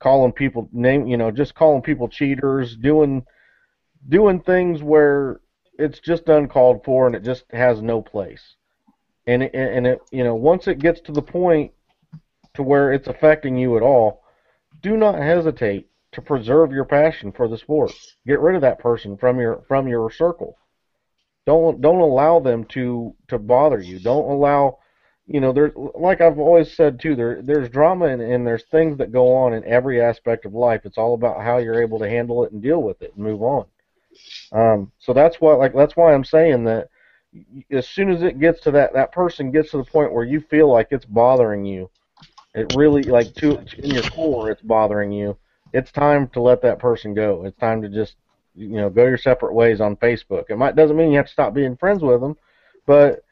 calling 0.00 0.32
people 0.32 0.70
name, 0.72 1.06
you 1.06 1.18
know, 1.18 1.30
just 1.30 1.54
calling 1.54 1.82
people 1.82 2.08
cheaters, 2.08 2.76
doing 2.76 3.26
doing 4.08 4.40
things 4.40 4.82
where 4.82 5.40
it's 5.82 6.00
just 6.00 6.28
uncalled 6.28 6.84
for 6.84 7.06
and 7.06 7.16
it 7.16 7.24
just 7.24 7.44
has 7.50 7.82
no 7.82 8.00
place. 8.00 8.56
And 9.26 9.42
it, 9.42 9.54
and 9.54 9.86
it, 9.86 10.00
you 10.10 10.24
know, 10.24 10.34
once 10.34 10.66
it 10.66 10.78
gets 10.78 11.00
to 11.02 11.12
the 11.12 11.22
point 11.22 11.72
to 12.54 12.62
where 12.62 12.92
it's 12.92 13.08
affecting 13.08 13.56
you 13.56 13.76
at 13.76 13.82
all, 13.82 14.22
do 14.80 14.96
not 14.96 15.16
hesitate 15.16 15.88
to 16.12 16.22
preserve 16.22 16.72
your 16.72 16.84
passion 16.84 17.32
for 17.32 17.48
the 17.48 17.58
sport. 17.58 17.92
Get 18.26 18.40
rid 18.40 18.54
of 18.54 18.62
that 18.62 18.78
person 18.78 19.16
from 19.16 19.38
your 19.38 19.62
from 19.68 19.88
your 19.88 20.10
circle. 20.10 20.56
Don't 21.46 21.80
don't 21.80 22.00
allow 22.00 22.40
them 22.40 22.64
to 22.66 23.14
to 23.28 23.38
bother 23.38 23.80
you. 23.80 23.98
Don't 23.98 24.30
allow 24.30 24.78
you 25.26 25.40
know 25.40 25.52
there's 25.52 25.72
like 25.94 26.20
I've 26.20 26.38
always 26.38 26.72
said 26.72 27.00
too 27.00 27.16
there 27.16 27.40
there's 27.42 27.68
drama 27.68 28.06
and, 28.06 28.20
and 28.20 28.46
there's 28.46 28.64
things 28.64 28.98
that 28.98 29.12
go 29.12 29.34
on 29.34 29.54
in 29.54 29.64
every 29.64 30.00
aspect 30.00 30.44
of 30.44 30.54
life. 30.54 30.82
It's 30.84 30.98
all 30.98 31.14
about 31.14 31.42
how 31.42 31.58
you're 31.58 31.82
able 31.82 31.98
to 32.00 32.08
handle 32.08 32.44
it 32.44 32.52
and 32.52 32.62
deal 32.62 32.82
with 32.82 33.00
it 33.02 33.14
and 33.14 33.24
move 33.24 33.42
on. 33.42 33.66
Um, 34.52 34.92
so 34.98 35.12
that's 35.12 35.40
what 35.40 35.58
like 35.58 35.74
that's 35.74 35.96
why 35.96 36.12
I'm 36.12 36.24
saying 36.24 36.64
that 36.64 36.88
as 37.70 37.88
soon 37.88 38.10
as 38.10 38.22
it 38.22 38.38
gets 38.38 38.60
to 38.62 38.70
that 38.72 38.92
that 38.92 39.12
person 39.12 39.50
gets 39.50 39.70
to 39.70 39.78
the 39.78 39.84
point 39.84 40.12
where 40.12 40.24
you 40.24 40.40
feel 40.40 40.70
like 40.70 40.88
it's 40.90 41.06
bothering 41.06 41.64
you, 41.64 41.90
it 42.54 42.74
really 42.76 43.02
like 43.02 43.34
to 43.36 43.58
in 43.78 43.90
your 43.90 44.02
core 44.04 44.50
it's 44.50 44.62
bothering 44.62 45.12
you 45.12 45.36
it's 45.72 45.90
time 45.90 46.28
to 46.28 46.40
let 46.40 46.62
that 46.62 46.78
person 46.78 47.14
go. 47.14 47.44
It's 47.44 47.58
time 47.58 47.82
to 47.82 47.88
just 47.88 48.16
you 48.54 48.76
know 48.76 48.90
go 48.90 49.06
your 49.06 49.18
separate 49.18 49.54
ways 49.54 49.80
on 49.80 49.96
Facebook. 49.96 50.44
It 50.50 50.56
might 50.56 50.76
doesn't 50.76 50.96
mean 50.96 51.10
you 51.10 51.16
have 51.16 51.26
to 51.26 51.32
stop 51.32 51.54
being 51.54 51.76
friends 51.76 52.02
with 52.02 52.20
them, 52.20 52.36
but 52.86 53.24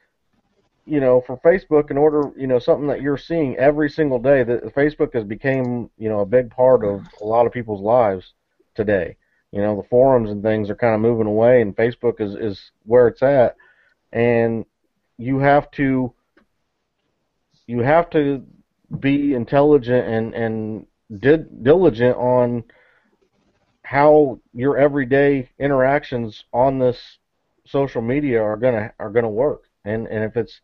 you 0.87 1.01
know 1.01 1.21
for 1.21 1.37
Facebook, 1.39 1.91
in 1.91 1.99
order 1.99 2.31
you 2.37 2.47
know 2.47 2.59
something 2.59 2.89
that 2.89 3.03
you're 3.03 3.19
seeing 3.19 3.57
every 3.57 3.91
single 3.91 4.19
day, 4.19 4.43
that 4.43 4.75
Facebook 4.75 5.15
has 5.15 5.25
became 5.25 5.91
you 5.99 6.09
know 6.09 6.21
a 6.21 6.27
big 6.27 6.51
part 6.51 6.85
of 6.85 7.03
a 7.21 7.25
lot 7.25 7.47
of 7.47 7.53
people's 7.53 7.83
lives 7.83 8.33
today. 8.75 9.17
You 9.53 9.61
know 9.63 9.77
the 9.77 9.89
forums 9.89 10.31
and 10.31 10.43
things 10.43 10.71
are 10.71 10.77
kind 10.77 10.95
of 10.95 11.01
moving 11.01 11.27
away, 11.27 11.61
and 11.61 11.77
Facebook 11.77 12.21
is 12.21 12.35
is 12.35 12.71
where 12.85 13.09
it's 13.09 13.23
at, 13.23 13.57
and 14.13 14.65
you 15.19 15.39
have 15.39 15.71
to 15.73 16.15
you 17.67 17.81
have 17.81 18.11
to 18.11 18.45
be 18.99 19.35
intelligent 19.35 20.07
and 20.07 20.35
and 20.35 20.87
did 21.21 21.65
diligent 21.65 22.17
on 22.17 22.65
how 23.85 24.39
your 24.55 24.79
everyday 24.79 25.49
interactions 25.59 26.45
on 26.53 26.79
this 26.79 27.19
social 27.67 28.03
media 28.03 28.41
are 28.41 28.57
gonna 28.57 28.93
are 29.01 29.11
gonna 29.11 29.29
work. 29.29 29.65
And 29.85 30.07
and 30.07 30.25
if 30.25 30.37
it's 30.37 30.61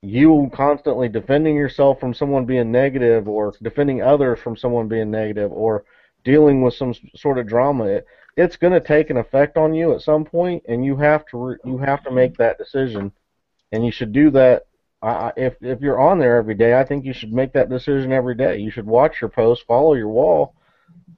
you 0.00 0.50
constantly 0.54 1.08
defending 1.08 1.56
yourself 1.56 1.98
from 1.98 2.14
someone 2.14 2.46
being 2.46 2.70
negative 2.70 3.28
or 3.28 3.52
defending 3.62 4.00
others 4.00 4.38
from 4.38 4.56
someone 4.56 4.88
being 4.88 5.10
negative 5.10 5.52
or 5.52 5.84
dealing 6.24 6.62
with 6.62 6.74
some 6.74 6.94
sort 7.14 7.38
of 7.38 7.46
drama 7.46 7.84
it, 7.84 8.06
it's 8.36 8.56
going 8.56 8.72
to 8.72 8.80
take 8.80 9.10
an 9.10 9.16
effect 9.16 9.56
on 9.56 9.74
you 9.74 9.94
at 9.94 10.00
some 10.00 10.24
point 10.24 10.62
and 10.68 10.84
you 10.84 10.96
have 10.96 11.26
to 11.26 11.36
re, 11.38 11.56
you 11.64 11.78
have 11.78 12.02
to 12.04 12.10
make 12.10 12.36
that 12.36 12.58
decision 12.58 13.10
and 13.72 13.84
you 13.84 13.90
should 13.90 14.12
do 14.12 14.30
that 14.30 14.64
I, 15.02 15.32
if 15.36 15.54
if 15.60 15.80
you're 15.80 16.00
on 16.00 16.18
there 16.18 16.36
every 16.36 16.54
day, 16.54 16.78
I 16.78 16.84
think 16.84 17.04
you 17.04 17.12
should 17.12 17.32
make 17.32 17.52
that 17.52 17.68
decision 17.68 18.12
every 18.12 18.34
day. 18.34 18.58
You 18.58 18.70
should 18.70 18.86
watch 18.86 19.20
your 19.20 19.30
posts, 19.30 19.64
follow 19.64 19.94
your 19.94 20.08
wall. 20.08 20.54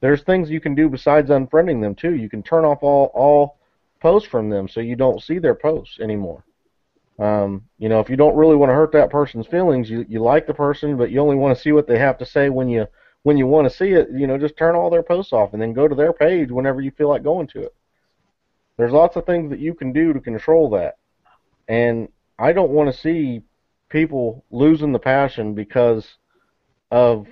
There's 0.01 0.23
things 0.23 0.51
you 0.51 0.61
can 0.61 0.75
do 0.75 0.89
besides 0.89 1.31
unfriending 1.31 1.81
them 1.81 1.95
too. 1.95 2.15
You 2.15 2.29
can 2.29 2.43
turn 2.43 2.65
off 2.65 2.83
all 2.83 3.11
all 3.15 3.59
posts 4.01 4.29
from 4.29 4.51
them 4.51 4.69
so 4.69 4.81
you 4.81 4.97
don't 4.97 5.23
see 5.23 5.39
their 5.39 5.55
posts 5.55 5.99
anymore. 6.01 6.45
Um, 7.19 7.65
you 7.79 7.89
know, 7.89 8.01
if 8.01 8.09
you 8.09 8.17
don't 8.17 8.37
really 8.37 8.57
want 8.57 8.71
to 8.71 8.75
hurt 8.75 8.93
that 8.93 9.11
person's 9.11 9.47
feelings, 9.47 9.89
you 9.89 10.05
you 10.09 10.21
like 10.21 10.47
the 10.47 10.55
person, 10.55 10.97
but 10.99 11.11
you 11.11 11.21
only 11.21 11.37
want 11.37 11.57
to 11.57 11.63
see 11.63 11.73
what 11.73 11.87
they 11.87 11.99
have 11.99 12.19
to 12.19 12.27
say 12.27 12.51
when 12.51 12.69
you 12.69 12.87
when 13.23 13.37
you 13.37 13.47
want 13.47 13.69
to 13.69 13.77
see 13.77 13.91
it. 13.91 14.09
You 14.13 14.27
know, 14.27 14.39
just 14.39 14.57
turn 14.57 14.75
all 14.75 14.91
their 14.91 15.03
posts 15.03 15.33
off 15.33 15.53
and 15.53 15.61
then 15.61 15.73
go 15.73 15.89
to 15.89 15.95
their 15.95 16.13
page 16.13 16.51
whenever 16.51 16.81
you 16.81 16.91
feel 16.91 17.09
like 17.09 17.23
going 17.23 17.47
to 17.49 17.63
it. 17.63 17.75
There's 18.77 18.93
lots 18.93 19.17
of 19.17 19.27
things 19.27 19.51
that 19.51 19.61
you 19.61 19.75
can 19.75 19.93
do 19.93 20.13
to 20.13 20.21
control 20.21 20.71
that, 20.71 20.97
and 21.69 22.09
I 22.39 22.53
don't 22.53 22.71
want 22.71 22.93
to 22.93 22.99
see 22.99 23.43
people 23.91 24.45
losing 24.51 24.93
the 24.93 24.99
passion 24.99 25.55
because 25.55 26.07
of 26.91 27.27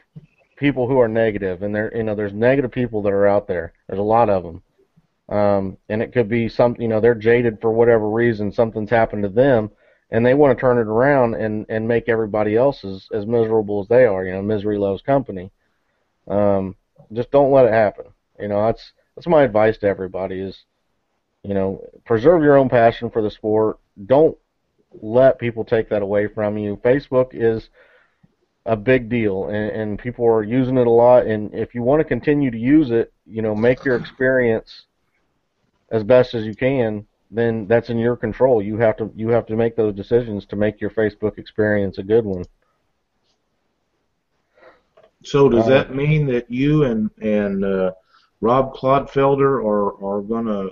people 0.58 0.86
who 0.86 1.00
are 1.00 1.08
negative, 1.08 1.62
and 1.62 1.74
there 1.74 1.90
you 1.96 2.02
know 2.02 2.14
there's 2.14 2.32
negative 2.32 2.70
people 2.70 3.02
that 3.02 3.12
are 3.12 3.26
out 3.26 3.46
there. 3.48 3.72
There's 3.88 3.98
a 3.98 4.02
lot 4.02 4.28
of 4.28 4.42
them, 4.42 4.62
um, 5.28 5.78
and 5.88 6.02
it 6.02 6.12
could 6.12 6.28
be 6.28 6.48
some 6.48 6.76
you 6.78 6.88
know 6.88 7.00
they're 7.00 7.14
jaded 7.14 7.60
for 7.60 7.72
whatever 7.72 8.10
reason. 8.10 8.52
Something's 8.52 8.90
happened 8.90 9.22
to 9.22 9.28
them, 9.28 9.70
and 10.10 10.26
they 10.26 10.34
want 10.34 10.56
to 10.56 10.60
turn 10.60 10.78
it 10.78 10.86
around 10.86 11.34
and 11.34 11.64
and 11.68 11.88
make 11.88 12.08
everybody 12.08 12.56
else 12.56 12.84
as, 12.84 13.08
as 13.12 13.26
miserable 13.26 13.80
as 13.80 13.88
they 13.88 14.04
are. 14.04 14.24
You 14.24 14.32
know, 14.32 14.42
misery 14.42 14.78
loves 14.78 15.02
company. 15.02 15.50
Um, 16.28 16.76
just 17.12 17.30
don't 17.30 17.52
let 17.52 17.66
it 17.66 17.72
happen. 17.72 18.06
You 18.38 18.48
know, 18.48 18.66
that's 18.66 18.92
that's 19.14 19.26
my 19.26 19.42
advice 19.42 19.78
to 19.78 19.86
everybody 19.86 20.40
is, 20.40 20.64
you 21.42 21.54
know, 21.54 21.84
preserve 22.04 22.42
your 22.42 22.56
own 22.56 22.68
passion 22.68 23.10
for 23.10 23.22
the 23.22 23.30
sport. 23.30 23.78
Don't 24.06 24.36
let 25.00 25.38
people 25.38 25.64
take 25.64 25.88
that 25.88 26.02
away 26.02 26.28
from 26.28 26.56
you. 26.58 26.76
Facebook 26.84 27.30
is 27.32 27.68
a 28.66 28.76
big 28.76 29.08
deal, 29.08 29.46
and, 29.46 29.70
and 29.70 29.98
people 29.98 30.26
are 30.26 30.42
using 30.42 30.78
it 30.78 30.86
a 30.86 30.90
lot. 30.90 31.26
And 31.26 31.52
if 31.54 31.74
you 31.74 31.82
want 31.82 32.00
to 32.00 32.04
continue 32.04 32.50
to 32.50 32.58
use 32.58 32.90
it, 32.90 33.12
you 33.26 33.42
know, 33.42 33.54
make 33.54 33.84
your 33.84 33.96
experience 33.96 34.84
as 35.90 36.04
best 36.04 36.34
as 36.34 36.44
you 36.44 36.54
can 36.54 37.06
then 37.30 37.66
that's 37.66 37.90
in 37.90 37.98
your 37.98 38.16
control. 38.16 38.62
You 38.62 38.78
have 38.78 38.96
to 38.98 39.12
you 39.14 39.28
have 39.28 39.46
to 39.46 39.56
make 39.56 39.76
those 39.76 39.94
decisions 39.94 40.46
to 40.46 40.56
make 40.56 40.80
your 40.80 40.90
Facebook 40.90 41.38
experience 41.38 41.98
a 41.98 42.02
good 42.02 42.24
one. 42.24 42.44
So 45.28 45.50
does 45.50 45.66
that 45.66 45.94
mean 45.94 46.26
that 46.28 46.50
you 46.50 46.84
and 46.84 47.10
and 47.20 47.62
uh, 47.62 47.92
Rob 48.40 48.74
Clodfelder 48.74 49.62
are 49.62 50.02
are 50.02 50.22
gonna 50.22 50.70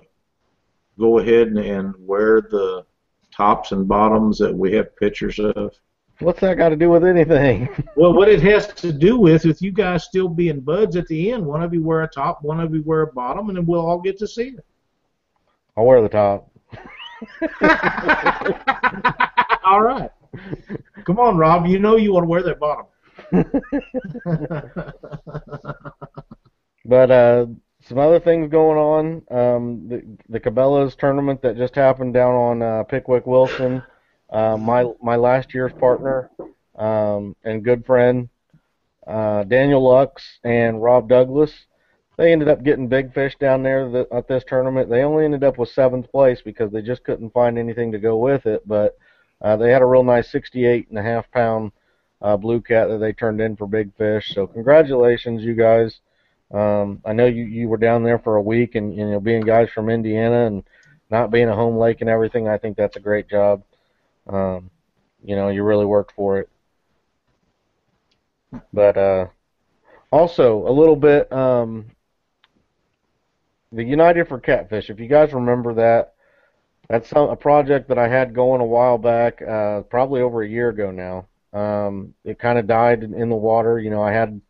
go 0.99 1.19
ahead 1.19 1.49
and, 1.49 1.59
and 1.59 1.95
wear 1.99 2.41
the 2.41 2.87
tops 3.31 3.73
and 3.73 3.87
bottoms 3.87 4.39
that 4.39 4.55
we 4.55 4.73
have 4.73 4.97
pictures 4.97 5.39
of? 5.39 5.75
What's 6.21 6.41
that 6.41 6.57
got 6.57 6.71
to 6.71 6.77
do 6.77 6.89
with 6.89 7.05
anything? 7.05 7.69
Well, 7.97 8.13
what 8.13 8.29
it 8.29 8.43
has 8.43 8.69
to 8.69 8.93
do 8.93 9.19
with 9.19 9.45
with 9.45 9.61
you 9.61 9.73
guys 9.73 10.05
still 10.05 10.29
being 10.29 10.61
buds 10.61 10.97
at 10.97 11.07
the 11.09 11.33
end, 11.33 11.45
one 11.45 11.63
of 11.63 11.75
you 11.75 11.83
wear 11.83 12.03
a 12.03 12.09
top, 12.09 12.43
one 12.43 12.61
of 12.61 12.75
you 12.75 12.83
wear 12.85 13.03
a 13.03 13.13
bottom, 13.13 13.49
and 13.49 13.57
then 13.57 13.67
we'll 13.67 13.87
all 13.87 13.99
get 13.99 14.19
to 14.19 14.29
see 14.29 14.49
it. 14.49 14.65
I'll 15.77 15.85
wear 15.85 16.03
the 16.03 16.09
top. 16.09 16.51
all 19.65 19.81
right. 19.81 20.11
Come 21.05 21.19
on, 21.19 21.39
Rob. 21.39 21.67
You 21.67 21.79
know 21.79 21.97
you 21.97 22.13
want 22.13 22.25
to 22.25 22.29
wear 22.29 22.43
that 22.43 22.59
bottom. 22.59 22.87
But 26.89 27.11
uh, 27.11 27.47
some 27.83 27.99
other 27.99 28.20
things 28.20 28.49
going 28.49 28.79
on. 28.79 29.22
Um, 29.37 29.89
the 29.89 30.18
the 30.29 30.39
Cabela's 30.39 30.95
tournament 30.95 31.43
that 31.43 31.57
just 31.57 31.74
happened 31.74 32.14
down 32.14 32.33
on 32.33 32.62
uh, 32.62 32.85
Pickwick 32.85 33.27
Wilson. 33.27 33.83
Uh, 34.31 34.57
my 34.57 34.87
my 35.03 35.16
last 35.16 35.53
year's 35.53 35.72
partner 35.72 36.31
um, 36.77 37.35
and 37.43 37.64
good 37.64 37.85
friend 37.85 38.29
uh, 39.07 39.45
Daniel 39.45 39.83
Lux 39.83 40.39
and 40.45 40.83
Rob 40.83 41.09
Douglas. 41.09 41.53
They 42.16 42.33
ended 42.33 42.49
up 42.49 42.64
getting 42.64 42.89
big 42.89 43.12
fish 43.12 43.37
down 43.39 43.62
there 43.62 43.91
th- 43.91 44.07
at 44.11 44.27
this 44.27 44.45
tournament. 44.47 44.89
They 44.89 45.03
only 45.03 45.24
ended 45.24 45.45
up 45.45 45.59
with 45.59 45.68
seventh 45.68 46.11
place 46.11 46.41
because 46.43 46.72
they 46.72 46.83
just 46.83 47.05
couldn't 47.05 47.33
find 47.33 47.59
anything 47.59 47.93
to 47.93 47.99
go 47.99 48.16
with 48.16 48.47
it. 48.47 48.66
But 48.66 48.97
uh, 49.43 49.57
they 49.57 49.70
had 49.70 49.83
a 49.83 49.87
real 49.87 50.03
nice 50.03 50.31
68 50.31 50.89
and 50.89 50.99
a 50.99 51.03
half 51.03 51.31
pound 51.31 51.72
uh, 52.23 52.37
blue 52.37 52.61
cat 52.61 52.89
that 52.89 52.99
they 52.99 53.12
turned 53.12 53.41
in 53.41 53.57
for 53.57 53.67
big 53.67 53.95
fish. 53.97 54.33
So 54.35 54.47
congratulations, 54.47 55.43
you 55.43 55.55
guys. 55.55 56.01
Um, 56.53 57.01
I 57.05 57.12
know 57.12 57.27
you, 57.27 57.45
you 57.45 57.69
were 57.69 57.77
down 57.77 58.03
there 58.03 58.19
for 58.19 58.37
a 58.37 58.43
week, 58.43 58.75
and 58.75 58.95
you 58.95 59.05
know 59.05 59.21
being 59.21 59.43
guys 59.43 59.69
from 59.75 59.91
Indiana 59.91 60.47
and 60.47 60.64
not 61.11 61.31
being 61.31 61.49
a 61.49 61.55
home 61.55 61.77
lake 61.77 62.01
and 62.01 62.11
everything, 62.11 62.49
I 62.49 62.59
think 62.59 62.77
that's 62.77 62.97
a 62.97 63.01
great 63.01 63.29
job. 63.29 63.62
Um, 64.29 64.71
you 65.25 65.37
know, 65.37 65.49
you 65.49 65.62
really 65.62 65.87
worked 65.87 66.12
for 66.14 66.39
it. 66.39 66.49
But 68.73 68.97
uh, 68.97 69.27
also 70.11 70.67
a 70.67 70.71
little 70.71 70.97
bit, 70.97 71.33
um, 71.33 71.87
the 73.73 73.85
United 73.85 74.29
for 74.29 74.39
Catfish. 74.39 74.91
If 74.91 75.01
you 75.01 75.09
guys 75.09 75.33
remember 75.33 75.75
that, 75.75 76.14
that's 76.89 77.09
some, 77.09 77.29
a 77.29 77.37
project 77.37 77.89
that 77.89 77.99
I 77.99 78.09
had 78.09 78.35
going 78.35 78.61
a 78.61 78.67
while 78.67 78.99
back, 78.99 79.43
uh, 79.43 79.83
probably 79.83 80.21
over 80.21 80.43
a 80.43 80.49
year 80.49 80.69
ago 80.69 80.91
now. 80.91 81.27
Um, 81.57 82.15
it 82.25 82.39
kind 82.39 82.59
of 82.59 82.67
died 82.67 83.03
in 83.03 83.29
the 83.29 83.37
water. 83.37 83.79
You 83.79 83.91
know, 83.91 84.03
I 84.03 84.13
had 84.13 84.41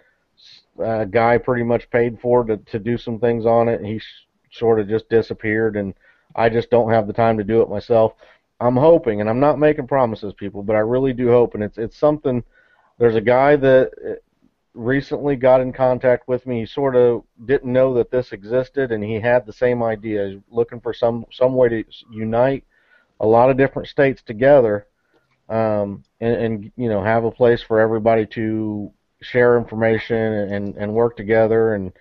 a 0.79 1.07
guy 1.07 1.39
pretty 1.39 1.63
much 1.63 1.89
paid 1.91 2.21
for 2.21 2.45
to 2.45 2.57
to 2.57 2.79
do 2.79 2.99
some 2.99 3.19
things 3.19 3.47
on 3.47 3.69
it, 3.69 3.85
he 3.85 3.99
sh- 3.99 4.27
sort 4.51 4.81
of 4.81 4.89
just 4.89 5.09
disappeared, 5.09 5.77
and 5.77 5.95
I 6.35 6.49
just 6.49 6.71
don't 6.71 6.91
have 6.91 7.07
the 7.07 7.13
time 7.13 7.39
to 7.39 7.45
do 7.45 7.63
it 7.63 7.71
myself. 7.71 8.15
I'm 8.61 8.77
hoping, 8.77 9.21
and 9.21 9.29
I'm 9.31 9.41
not 9.41 9.59
making 9.59 9.87
promises, 9.87 10.33
people, 10.35 10.63
but 10.63 10.77
I 10.77 10.81
really 10.81 11.13
do 11.13 11.29
hope, 11.29 11.55
and 11.55 11.63
it's 11.63 11.79
it's 11.79 11.97
something. 11.97 12.43
There's 12.99 13.15
a 13.15 13.21
guy 13.21 13.57
that 13.57 13.91
uh, 14.05 14.15
recently 14.75 15.37
got 15.37 15.61
in 15.61 15.73
contact 15.73 16.27
with 16.29 16.47
me. 16.47 16.61
He 16.61 16.67
sort 16.67 16.97
of 16.97 17.23
didn't 17.45 17.73
know 17.73 17.95
that 17.95 18.11
this 18.11 18.33
existed, 18.33 18.93
and 18.93 19.05
he 19.05 19.21
had 19.21 19.47
the 19.47 19.53
same 19.53 19.83
idea, 19.83 20.41
looking 20.51 20.81
for 20.81 20.93
some 20.93 21.25
some 21.31 21.55
way 21.55 21.69
to 21.69 21.85
unite 22.11 22.65
a 23.21 23.27
lot 23.27 23.51
of 23.51 23.57
different 23.57 23.89
states 23.89 24.23
together, 24.23 24.87
um, 25.49 26.05
and, 26.21 26.35
and 26.35 26.73
you 26.77 26.89
know 26.89 27.03
have 27.03 27.25
a 27.25 27.31
place 27.31 27.63
for 27.63 27.81
everybody 27.81 28.27
to 28.27 28.93
share 29.23 29.57
information 29.57 30.17
and 30.17 30.77
and 30.77 30.93
work 30.93 31.17
together 31.17 31.75
and 31.75 31.93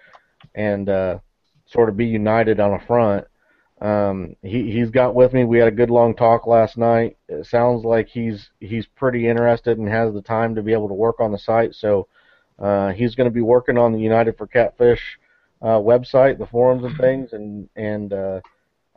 and 0.54 0.90
uh, 0.90 1.20
sort 1.66 1.90
of 1.90 1.98
be 1.98 2.06
united 2.06 2.60
on 2.60 2.74
a 2.74 2.86
front. 2.86 3.26
Um, 3.82 4.36
he 4.42 4.72
he's 4.72 4.90
got 4.90 5.16
with 5.16 5.34
me. 5.34 5.44
We 5.44 5.60
had 5.60 5.68
a 5.68 5.72
good 5.72 5.90
long 5.90 6.16
talk 6.16 6.48
last 6.48 6.78
night. 6.78 7.18
It 7.28 7.46
sounds 7.46 7.84
like 7.84 8.08
he's 8.08 8.50
he's 8.60 8.86
pretty 8.86 9.28
interested 9.28 9.78
and 9.78 9.88
has 9.90 10.14
the 10.14 10.22
time 10.22 10.56
to 10.56 10.64
be 10.64 10.74
able 10.74 10.88
to 10.88 10.94
work 10.94 11.20
on 11.20 11.32
the 11.32 11.38
site. 11.38 11.76
So 11.76 12.08
uh, 12.58 12.94
he's 12.94 13.16
going 13.16 13.30
to 13.30 13.34
be 13.34 13.42
working 13.42 13.78
on 13.78 13.92
the 13.92 14.00
United 14.00 14.38
for 14.38 14.48
Catfish 14.48 15.20
uh, 15.62 15.80
website, 15.80 16.38
the 16.38 16.48
forums 16.48 16.84
and 16.84 16.98
things, 16.98 17.34
and 17.34 17.70
and 17.76 18.14
uh, 18.14 18.42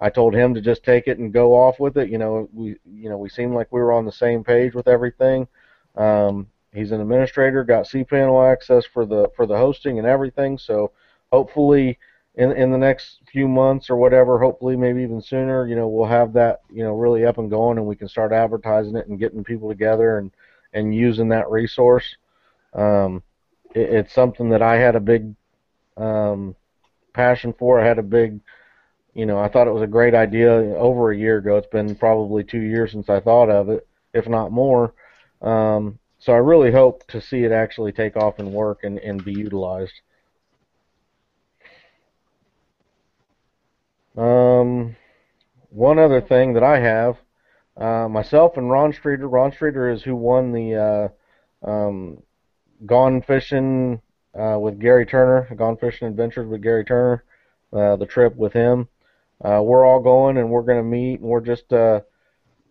I 0.01 0.11
told 0.11 0.35
him 0.35 0.55
to 0.55 0.61
just 0.61 0.85
take 0.85 1.09
it 1.09 1.19
and 1.19 1.33
go 1.33 1.55
off 1.55 1.81
with 1.81 1.97
it. 1.97 2.09
You 2.09 2.19
know, 2.19 2.49
we 2.53 2.77
you 2.85 3.09
know 3.11 3.19
we 3.19 3.29
seemed 3.29 3.55
like 3.55 3.73
we 3.73 3.81
were 3.81 3.93
on 3.93 4.05
the 4.05 4.12
same 4.12 4.45
page 4.45 4.75
with 4.75 4.89
everything. 4.89 5.49
Um, 5.97 6.47
he's 6.73 6.93
an 6.93 7.01
administrator, 7.01 7.65
got 7.65 7.87
cPanel 7.87 8.51
access 8.51 8.85
for 8.87 9.05
the 9.05 9.31
for 9.37 9.47
the 9.47 9.57
hosting 9.57 9.99
and 9.99 10.07
everything. 10.07 10.59
So 10.59 10.93
hopefully 11.33 11.99
in 12.35 12.53
in 12.53 12.70
the 12.70 12.79
next 12.79 13.20
few 13.31 13.49
months 13.49 13.91
or 13.91 13.97
whatever, 13.97 14.39
hopefully 14.39 14.77
maybe 14.77 15.03
even 15.03 15.20
sooner, 15.20 15.66
you 15.66 15.75
know, 15.75 15.89
we'll 15.89 16.07
have 16.07 16.33
that 16.35 16.61
you 16.70 16.85
know 16.85 16.95
really 16.95 17.25
up 17.25 17.39
and 17.39 17.51
going, 17.51 17.79
and 17.79 17.87
we 17.87 17.97
can 17.97 18.09
start 18.09 18.33
advertising 18.33 18.97
it 18.97 19.09
and 19.09 19.19
getting 19.19 19.43
people 19.43 19.69
together 19.69 20.19
and 20.19 20.31
and 20.73 20.95
using 20.95 21.29
that 21.29 21.51
resource. 21.51 22.16
Um, 22.75 23.23
it, 23.75 23.91
it's 23.91 24.15
something 24.15 24.51
that 24.51 24.62
I 24.62 24.77
had 24.77 24.97
a 24.97 25.01
big 25.01 25.35
um, 25.97 26.55
passion 27.12 27.55
for. 27.59 27.81
I 27.81 27.87
had 27.87 27.99
a 27.99 28.03
big, 28.03 28.41
you 29.19 29.27
know, 29.27 29.40
I 29.40 29.49
thought 29.49 29.66
it 29.66 29.74
was 29.74 29.82
a 29.82 29.89
great 29.89 30.15
idea 30.15 30.49
over 30.77 31.11
a 31.11 31.16
year 31.16 31.39
ago. 31.39 31.57
It's 31.57 31.66
been 31.66 31.97
probably 31.97 32.45
two 32.45 32.61
years 32.61 32.93
since 32.93 33.09
I 33.09 33.19
thought 33.19 33.51
of 33.51 33.69
it, 33.69 33.85
if 34.15 34.28
not 34.28 34.53
more. 34.53 34.95
Um, 35.43 35.99
so 36.20 36.32
I 36.32 36.36
really 36.36 36.70
hope 36.70 37.05
to 37.09 37.20
see 37.20 37.43
it 37.43 37.51
actually 37.51 37.90
take 37.90 38.16
off 38.16 38.39
and 38.39 38.53
work 38.53 38.85
and, 38.85 38.97
and 39.01 39.24
be 39.24 39.32
utilized. 39.32 39.95
Um, 44.16 44.95
one 45.70 45.99
other 45.99 46.20
thing 46.20 46.53
that 46.53 46.62
I 46.62 46.78
have, 46.78 47.16
uh, 47.77 48.09
myself 48.09 48.57
and 48.57 48.70
Ron 48.70 48.93
Streeter. 48.93 49.28
Ron 49.28 49.51
Streeter 49.51 49.90
is 49.90 50.05
who 50.05 50.15
won 50.15 50.53
the 50.53 51.11
uh, 51.66 51.69
um, 51.69 52.23
Gone 52.86 53.23
Fishing 53.23 54.01
uh, 54.40 54.61
with 54.61 54.78
Gary 54.78 55.07
Turner, 55.07 55.53
Gone 55.57 55.77
Fishing 55.77 56.07
Adventures 56.07 56.47
with 56.47 56.62
Gary 56.62 56.85
Turner, 56.85 57.24
uh, 57.73 57.97
the 57.97 58.07
trip 58.07 58.36
with 58.36 58.53
him. 58.53 58.86
Uh, 59.43 59.60
we're 59.62 59.86
all 59.86 60.01
going 60.01 60.36
and 60.36 60.51
we're 60.51 60.62
gonna 60.62 60.82
meet 60.82 61.20
and 61.20 61.28
we're 61.28 61.40
just 61.40 61.73
uh, 61.73 62.01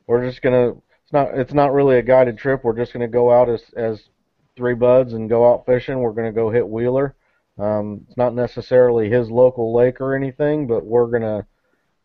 we're 0.06 0.26
just 0.26 0.42
gonna. 0.42 0.70
It's 0.70 1.14
not 1.14 1.38
it's 1.38 1.54
not 1.54 1.74
really 1.74 1.98
a 1.98 2.02
guided 2.02 2.38
trip. 2.38 2.64
We're 2.64 2.76
just 2.76 2.94
gonna 2.94 3.08
go 3.08 3.32
out 3.32 3.50
as 3.50 3.64
as 3.76 4.10
three 4.56 4.74
buds 4.74 5.14
and 5.14 5.30
go 5.30 5.52
out 5.52 5.66
fishing. 5.66 6.00
We're 6.00 6.12
gonna 6.12 6.34
go 6.34 6.50
hit 6.50 6.68
Wheeler. 6.68 7.16
Um, 7.58 8.06
it's 8.08 8.18
not 8.18 8.36
necessarily 8.36 9.10
his 9.10 9.32
local 9.32 9.74
lake 9.74 10.02
or 10.02 10.16
anything, 10.16 10.68
but 10.68 10.86
we're 10.86 11.08
gonna. 11.08 11.46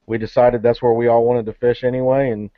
We 0.06 0.18
decided 0.18 0.62
that's 0.62 0.82
where 0.82 0.93
we 0.93 1.09
all 1.09 1.24
wanted 1.24 1.47
to 1.47 1.52
fish 1.52 1.84
anyway, 1.84 2.30
and 2.30 2.51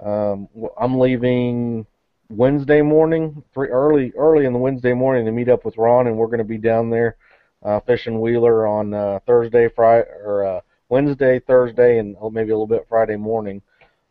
um, 0.00 0.48
I'm 0.80 0.98
leaving 0.98 1.86
Wednesday 2.28 2.82
morning, 2.82 3.42
three, 3.52 3.68
early 3.68 4.12
early 4.16 4.46
in 4.46 4.52
the 4.52 4.58
Wednesday 4.58 4.92
morning 4.92 5.24
to 5.26 5.32
meet 5.32 5.48
up 5.48 5.64
with 5.64 5.76
Ron, 5.76 6.06
and 6.06 6.16
we're 6.16 6.26
going 6.26 6.38
to 6.38 6.44
be 6.44 6.58
down 6.58 6.90
there 6.90 7.16
uh, 7.62 7.80
fishing 7.80 8.20
Wheeler 8.20 8.66
on 8.66 8.94
uh, 8.94 9.20
Thursday, 9.26 9.68
Friday, 9.68 10.08
or 10.24 10.44
uh, 10.44 10.60
Wednesday, 10.94 11.40
Thursday, 11.40 11.98
and 11.98 12.16
maybe 12.30 12.50
a 12.50 12.54
little 12.54 12.68
bit 12.68 12.86
Friday 12.88 13.16
morning. 13.16 13.60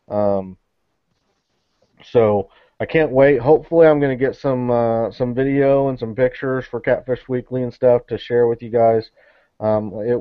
Um, 0.08 0.58
so 2.12 2.50
I 2.78 2.84
can't 2.84 3.10
wait. 3.10 3.40
Hopefully, 3.40 3.86
I'm 3.86 4.00
going 4.00 4.18
to 4.18 4.22
get 4.22 4.36
some 4.36 4.70
uh, 4.70 5.10
some 5.10 5.34
video 5.34 5.88
and 5.88 5.98
some 5.98 6.14
pictures 6.14 6.66
for 6.70 6.80
Catfish 6.80 7.26
Weekly 7.26 7.62
and 7.62 7.72
stuff 7.72 8.06
to 8.08 8.18
share 8.18 8.48
with 8.48 8.60
you 8.62 8.68
guys. 8.68 9.10
Um, 9.60 9.92
it 10.12 10.20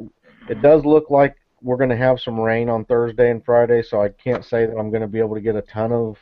it 0.52 0.62
does 0.62 0.86
look 0.86 1.10
like 1.10 1.36
we're 1.62 1.82
going 1.84 1.90
to 1.90 2.06
have 2.08 2.22
some 2.22 2.40
rain 2.40 2.70
on 2.70 2.86
Thursday 2.86 3.30
and 3.30 3.44
Friday, 3.44 3.84
so 3.84 4.02
I 4.02 4.08
can't 4.10 4.46
say 4.46 4.66
that 4.66 4.78
I'm 4.78 4.90
going 4.90 5.02
to 5.02 5.08
be 5.16 5.20
able 5.20 5.36
to 5.36 5.42
get 5.42 5.58
a 5.58 5.62
ton 5.64 5.92
of 5.92 6.18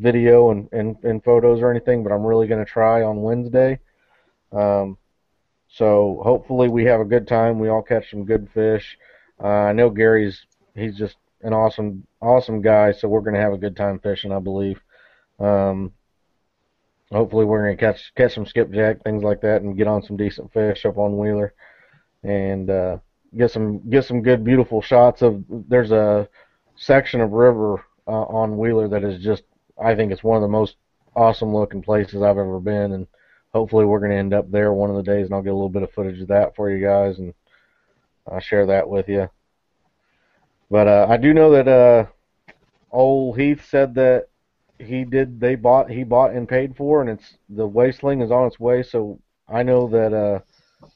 video 0.00 0.50
and, 0.50 0.68
and, 0.72 0.96
and 1.04 1.22
photos 1.22 1.60
or 1.60 1.70
anything, 1.70 2.02
but 2.02 2.12
I'm 2.12 2.24
really 2.24 2.48
going 2.48 2.64
to 2.64 2.70
try 2.70 3.02
on 3.02 3.22
Wednesday. 3.22 3.78
Um, 4.50 4.98
so 5.68 6.20
hopefully 6.24 6.68
we 6.68 6.84
have 6.84 7.00
a 7.00 7.04
good 7.04 7.26
time. 7.26 7.58
We 7.58 7.68
all 7.68 7.82
catch 7.82 8.10
some 8.10 8.24
good 8.24 8.48
fish. 8.54 8.96
Uh, 9.42 9.46
I 9.46 9.72
know 9.72 9.90
Gary's 9.90 10.46
he's 10.74 10.96
just 10.96 11.16
an 11.42 11.52
awesome 11.52 12.06
awesome 12.20 12.62
guy, 12.62 12.92
so 12.92 13.08
we're 13.08 13.20
going 13.20 13.34
to 13.34 13.40
have 13.40 13.52
a 13.52 13.58
good 13.58 13.76
time 13.76 13.98
fishing, 13.98 14.32
I 14.32 14.38
believe. 14.38 14.80
Um, 15.38 15.92
hopefully 17.10 17.44
we're 17.44 17.64
going 17.64 17.76
to 17.76 17.80
catch 17.80 18.12
catch 18.14 18.34
some 18.34 18.46
skipjack 18.46 19.02
things 19.02 19.22
like 19.22 19.40
that 19.42 19.62
and 19.62 19.76
get 19.76 19.86
on 19.86 20.02
some 20.02 20.16
decent 20.16 20.52
fish 20.52 20.86
up 20.86 20.98
on 20.98 21.18
Wheeler 21.18 21.54
and 22.22 22.70
uh, 22.70 22.98
get 23.36 23.50
some 23.50 23.88
get 23.90 24.04
some 24.04 24.22
good 24.22 24.44
beautiful 24.44 24.80
shots 24.80 25.22
of 25.22 25.44
there's 25.48 25.90
a 25.90 26.28
section 26.76 27.20
of 27.20 27.32
river 27.32 27.84
uh, 28.06 28.10
on 28.10 28.56
Wheeler 28.56 28.88
that 28.88 29.04
is 29.04 29.22
just 29.22 29.42
I 29.82 29.94
think 29.94 30.12
it's 30.12 30.24
one 30.24 30.36
of 30.36 30.42
the 30.42 30.48
most 30.48 30.76
awesome 31.16 31.54
looking 31.54 31.82
places 31.82 32.22
I've 32.22 32.38
ever 32.38 32.60
been 32.60 32.92
and 32.92 33.06
hopefully 33.54 33.84
we're 33.84 34.00
going 34.00 34.10
to 34.10 34.16
end 34.16 34.34
up 34.34 34.50
there 34.50 34.72
one 34.72 34.90
of 34.90 34.96
the 34.96 35.02
days, 35.02 35.26
and 35.26 35.34
I'll 35.34 35.42
get 35.42 35.52
a 35.52 35.54
little 35.54 35.70
bit 35.70 35.84
of 35.84 35.92
footage 35.92 36.20
of 36.20 36.28
that 36.28 36.56
for 36.56 36.70
you 36.70 36.84
guys, 36.84 37.18
and 37.18 37.32
I'll 38.30 38.40
share 38.40 38.66
that 38.66 38.88
with 38.88 39.08
you. 39.08 39.28
But 40.70 40.88
uh, 40.88 41.06
I 41.08 41.16
do 41.16 41.34
know 41.34 41.52
that 41.52 41.68
uh, 41.68 42.06
old 42.90 43.38
Heath 43.38 43.62
said 43.68 43.94
that 43.94 44.28
he 44.78 45.04
did. 45.04 45.40
They 45.40 45.54
bought. 45.54 45.90
He 45.90 46.04
bought 46.04 46.32
and 46.32 46.48
paid 46.48 46.76
for, 46.76 47.00
and 47.00 47.10
it's 47.10 47.36
the 47.48 47.66
weigh 47.66 47.92
sling 47.92 48.22
is 48.22 48.30
on 48.30 48.46
its 48.46 48.58
way. 48.58 48.82
So 48.82 49.20
I 49.48 49.62
know 49.62 49.88
that 49.88 50.12
uh, 50.12 50.40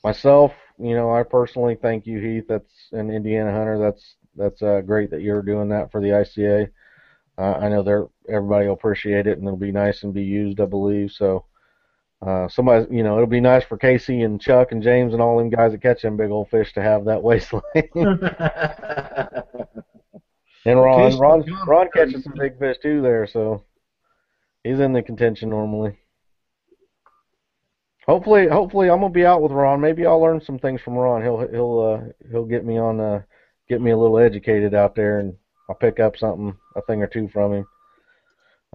myself. 0.02 0.52
You 0.78 0.94
know, 0.94 1.12
I 1.12 1.22
personally 1.22 1.76
thank 1.80 2.06
you, 2.06 2.20
Heath. 2.20 2.44
That's 2.48 2.72
an 2.92 3.10
Indiana 3.10 3.52
hunter. 3.52 3.78
That's 3.78 4.16
that's 4.36 4.62
uh, 4.62 4.80
great 4.80 5.10
that 5.10 5.22
you're 5.22 5.42
doing 5.42 5.68
that 5.70 5.90
for 5.90 6.00
the 6.00 6.08
ICA. 6.08 6.68
Uh, 7.36 7.58
I 7.60 7.68
know 7.68 7.82
they're 7.82 8.06
everybody 8.28 8.66
will 8.66 8.74
appreciate 8.74 9.26
it, 9.26 9.38
and 9.38 9.46
it'll 9.46 9.58
be 9.58 9.72
nice 9.72 10.02
and 10.02 10.14
be 10.14 10.24
used, 10.24 10.60
I 10.60 10.66
believe. 10.66 11.12
So 11.12 11.44
uh, 12.20 12.48
somebody, 12.48 12.86
you 12.94 13.02
know, 13.04 13.14
it'll 13.14 13.26
be 13.26 13.40
nice 13.40 13.64
for 13.64 13.76
Casey 13.78 14.22
and 14.22 14.40
Chuck 14.40 14.72
and 14.72 14.82
James 14.82 15.12
and 15.12 15.22
all 15.22 15.38
them 15.38 15.50
guys 15.50 15.72
that 15.72 15.82
catch 15.82 16.02
them 16.02 16.16
big 16.16 16.30
old 16.30 16.50
fish 16.50 16.72
to 16.74 16.82
have 16.82 17.04
that 17.04 17.22
wasteland. 17.24 17.64
and 20.64 20.80
Ron, 20.80 21.16
Ron, 21.18 21.44
Ron 21.66 21.88
catches 21.94 22.24
some 22.24 22.34
big 22.36 22.58
fish 22.58 22.78
too 22.82 23.02
there, 23.02 23.26
so 23.26 23.62
he's 24.64 24.80
in 24.80 24.92
the 24.92 25.02
contention 25.02 25.50
normally. 25.50 25.96
Hopefully, 28.06 28.48
hopefully 28.48 28.90
I'm 28.90 29.00
gonna 29.00 29.12
be 29.12 29.26
out 29.26 29.42
with 29.42 29.52
Ron. 29.52 29.80
Maybe 29.80 30.06
I'll 30.06 30.20
learn 30.20 30.40
some 30.40 30.58
things 30.58 30.80
from 30.80 30.94
Ron. 30.94 31.22
He'll 31.22 31.46
he'll 31.46 31.80
uh, 31.80 32.28
he'll 32.30 32.46
get 32.46 32.64
me 32.64 32.78
on 32.78 32.98
uh, 33.00 33.22
get 33.68 33.82
me 33.82 33.90
a 33.90 33.98
little 33.98 34.18
educated 34.18 34.74
out 34.74 34.94
there, 34.96 35.20
and 35.20 35.34
I'll 35.68 35.76
pick 35.76 36.00
up 36.00 36.16
something 36.16 36.56
a 36.74 36.82
thing 36.82 37.02
or 37.02 37.06
two 37.06 37.28
from 37.28 37.52
him. 37.52 37.66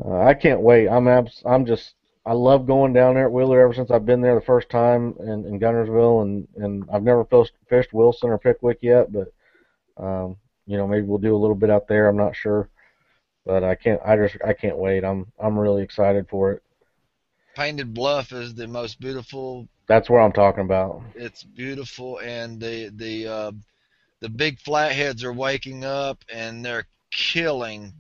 Uh, 0.06 0.22
I 0.22 0.36
can't 0.36 0.62
wait. 0.62 0.88
I'm 0.88 1.08
abs- 1.08 1.42
I'm 1.46 1.66
just 1.66 1.96
I 2.26 2.34
love 2.34 2.66
going 2.66 2.94
down 2.94 3.16
there 3.16 3.26
at 3.26 3.32
Wheeler 3.32 3.62
ever 3.62 3.74
since 3.74 3.92
I've 3.92 4.06
been 4.06 4.22
there 4.22 4.36
the 4.36 4.46
first 4.46 4.70
time 4.70 5.16
in, 5.20 5.46
in 5.46 5.60
Guntersville, 5.60 6.22
and 6.22 6.48
and 6.56 6.84
I've 6.92 7.04
never 7.04 7.26
fished, 7.26 7.54
fished 7.68 7.94
Wilson 7.94 8.30
or 8.30 8.38
Pickwick 8.38 8.80
yet, 8.82 9.12
but 9.12 9.34
um, 9.98 10.38
you 10.66 10.78
know 10.78 10.88
maybe 10.88 11.06
we'll 11.06 11.18
do 11.18 11.36
a 11.36 11.38
little 11.38 11.56
bit 11.56 11.70
out 11.70 11.88
there. 11.88 12.08
I'm 12.08 12.18
not 12.18 12.36
sure, 12.36 12.70
but 13.46 13.64
I 13.64 13.76
can't. 13.76 14.00
I 14.06 14.16
just 14.16 14.38
I 14.46 14.54
can't 14.54 14.78
wait. 14.78 15.04
I'm 15.04 15.32
I'm 15.38 15.60
really 15.60 15.84
excited 15.84 16.28
for 16.30 16.54
it. 16.54 16.64
Painted 17.56 17.94
Bluff 17.94 18.32
is 18.32 18.56
the 18.56 18.68
most 18.68 19.02
beautiful. 19.02 19.68
That's 19.88 20.10
where 20.10 20.22
I'm 20.22 20.32
talking 20.32 20.64
about. 20.64 21.02
It's 21.16 21.44
beautiful, 21.44 22.20
and 22.20 22.58
the 22.58 22.90
the 22.96 23.28
uh, 23.28 23.52
the 24.22 24.30
big 24.30 24.60
flatheads 24.62 25.26
are 25.26 25.34
waking 25.34 25.84
up, 25.84 26.24
and 26.34 26.64
they're 26.64 26.88
killing 27.12 27.92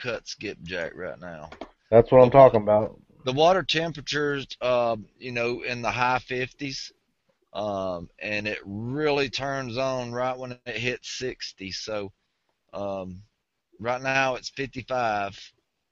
cut 0.00 0.26
skipjack 0.26 0.92
right 0.94 1.20
now. 1.20 1.50
That's 1.90 2.10
what 2.10 2.22
I'm 2.22 2.30
talking 2.30 2.62
about 2.62 2.98
the 3.26 3.32
water 3.32 3.64
temperatures, 3.64 4.46
uh, 4.60 4.96
you 5.18 5.32
know, 5.32 5.62
in 5.62 5.82
the 5.82 5.90
high 5.90 6.20
50s, 6.20 6.92
um, 7.52 8.08
and 8.20 8.46
it 8.46 8.60
really 8.64 9.28
turns 9.28 9.76
on 9.76 10.12
right 10.12 10.38
when 10.38 10.52
it 10.52 10.76
hits 10.76 11.10
60. 11.18 11.72
So 11.72 12.12
um, 12.72 13.20
right 13.80 14.00
now 14.00 14.36
it's 14.36 14.50
55, 14.50 15.36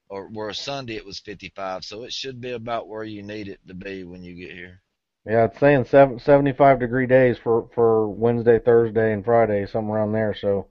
or 0.07 0.29
where 0.29 0.53
Sunday 0.53 0.95
it 0.95 1.05
was 1.05 1.19
55. 1.19 1.83
So 1.83 2.03
it 2.03 2.13
should 2.13 2.39
be 2.39 2.51
about 2.51 2.87
where 2.87 3.03
you 3.03 3.21
need 3.21 3.49
it 3.49 3.59
to 3.67 3.73
be 3.73 4.05
when 4.05 4.23
you 4.23 4.33
get 4.35 4.55
here. 4.55 4.81
Yeah, 5.25 5.45
it's 5.45 5.59
saying 5.59 5.85
seven, 5.85 6.19
75 6.19 6.79
degree 6.79 7.07
days 7.07 7.37
for 7.37 7.67
for 7.75 8.07
Wednesday, 8.07 8.59
Thursday, 8.59 9.11
and 9.11 9.25
Friday, 9.25 9.65
somewhere 9.65 9.99
around 9.99 10.13
there. 10.13 10.35
So 10.39 10.67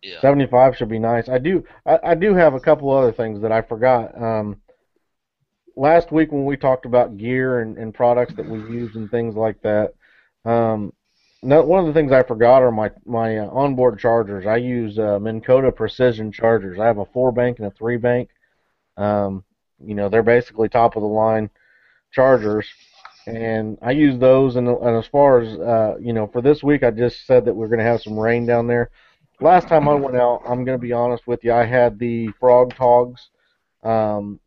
yeah. 0.00 0.20
75 0.20 0.76
should 0.76 0.88
be 0.88 0.98
nice. 0.98 1.28
I 1.28 1.36
do 1.38 1.64
I, 1.84 1.98
I 2.02 2.14
do 2.14 2.32
have 2.32 2.54
a 2.54 2.60
couple 2.60 2.90
other 2.90 3.12
things 3.12 3.42
that 3.42 3.52
I 3.52 3.60
forgot. 3.60 4.16
Um, 4.16 4.62
last 5.76 6.10
week 6.10 6.32
when 6.32 6.44
we 6.44 6.56
talked 6.56 6.86
about 6.86 7.16
gear 7.16 7.60
and, 7.60 7.76
and 7.76 7.94
products 7.94 8.34
that 8.34 8.48
we 8.48 8.58
use 8.58 8.96
and 8.96 9.10
things 9.10 9.36
like 9.36 9.60
that, 9.62 9.94
um, 10.44 10.92
no, 11.42 11.62
one 11.62 11.80
of 11.80 11.86
the 11.86 11.92
things 11.92 12.12
I 12.12 12.22
forgot 12.22 12.62
are 12.62 12.72
my 12.72 12.90
my 13.04 13.38
uh, 13.38 13.48
onboard 13.50 13.98
chargers. 13.98 14.46
I 14.46 14.56
use 14.56 14.98
uh, 14.98 15.18
Minn 15.20 15.40
Kota 15.40 15.70
Precision 15.70 16.32
chargers. 16.32 16.78
I 16.78 16.86
have 16.86 16.98
a 16.98 17.04
four 17.06 17.30
bank 17.30 17.58
and 17.58 17.68
a 17.68 17.70
three 17.70 17.98
bank. 17.98 18.30
Um, 18.96 19.44
you 19.78 19.94
know, 19.94 20.08
they're 20.08 20.22
basically 20.22 20.68
top 20.68 20.96
of 20.96 21.02
the 21.02 21.08
line 21.08 21.50
chargers, 22.10 22.66
and 23.26 23.78
I 23.82 23.90
use 23.92 24.18
those. 24.18 24.56
And, 24.56 24.66
and 24.66 24.96
as 24.96 25.06
far 25.06 25.40
as 25.40 25.58
uh, 25.58 25.96
you 26.00 26.14
know, 26.14 26.26
for 26.26 26.40
this 26.40 26.62
week, 26.62 26.82
I 26.82 26.90
just 26.90 27.26
said 27.26 27.44
that 27.44 27.54
we're 27.54 27.68
going 27.68 27.80
to 27.80 27.84
have 27.84 28.00
some 28.00 28.18
rain 28.18 28.46
down 28.46 28.66
there. 28.66 28.90
Last 29.40 29.68
time 29.68 29.86
I 29.86 29.94
went 29.94 30.16
out, 30.16 30.40
I'm 30.48 30.64
going 30.64 30.78
to 30.78 30.82
be 30.82 30.92
honest 30.94 31.26
with 31.26 31.44
you, 31.44 31.52
I 31.52 31.66
had 31.66 31.98
the 31.98 32.28
Frogg 32.40 32.74
Toggs. 32.74 33.28
Um, 33.84 34.40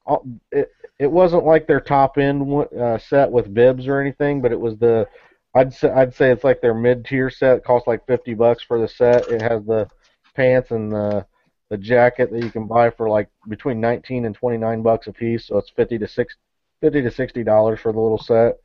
it, 0.51 0.72
it 0.99 1.09
wasn't 1.09 1.45
like 1.45 1.65
their 1.65 1.80
top 1.80 2.17
end 2.17 2.67
uh, 2.77 2.97
set 2.97 3.31
with 3.31 3.53
bibs 3.53 3.88
or 3.88 4.01
anything, 4.01 4.41
but 4.41 4.51
it 4.51 4.59
was 4.59 4.77
the 4.77 5.07
I'd 5.55 5.73
say 5.73 5.89
I'd 5.89 6.13
say 6.13 6.31
it's 6.31 6.43
like 6.43 6.61
their 6.61 6.73
mid 6.73 7.05
tier 7.05 7.30
set. 7.30 7.57
It 7.57 7.63
costs 7.63 7.88
like 7.88 8.05
fifty 8.05 8.34
bucks 8.34 8.63
for 8.63 8.80
the 8.80 8.88
set. 8.88 9.27
It 9.30 9.41
has 9.41 9.63
the 9.65 9.89
pants 10.35 10.71
and 10.71 10.91
the 10.91 11.26
the 11.69 11.77
jacket 11.77 12.31
that 12.31 12.43
you 12.43 12.51
can 12.51 12.67
buy 12.67 12.89
for 12.89 13.09
like 13.09 13.30
between 13.47 13.80
nineteen 13.80 14.26
and 14.26 14.35
twenty 14.35 14.57
nine 14.57 14.81
bucks 14.81 15.07
a 15.07 15.13
piece. 15.13 15.47
So 15.47 15.57
it's 15.57 15.71
fifty 15.71 15.97
to 15.97 16.07
six 16.07 16.35
fifty 16.81 17.01
to 17.01 17.09
sixty 17.09 17.43
dollars 17.43 17.80
for 17.80 17.93
the 17.93 17.99
little 17.99 18.19
set. 18.19 18.57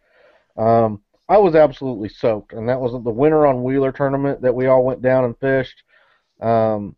Um, 0.57 1.03
I 1.29 1.39
was 1.39 1.55
absolutely 1.55 2.11
soaked, 2.11 2.53
and 2.53 2.69
that 2.69 2.81
was 2.81 2.93
the 2.93 3.11
winter 3.11 3.47
on 3.47 3.63
Wheeler 3.63 3.93
tournament 3.93 4.43
that 4.43 4.55
we 4.55 4.67
all 4.67 4.85
went 4.85 5.01
down 5.01 5.25
and 5.25 5.39
fished. 5.39 5.83
Um, 6.41 6.97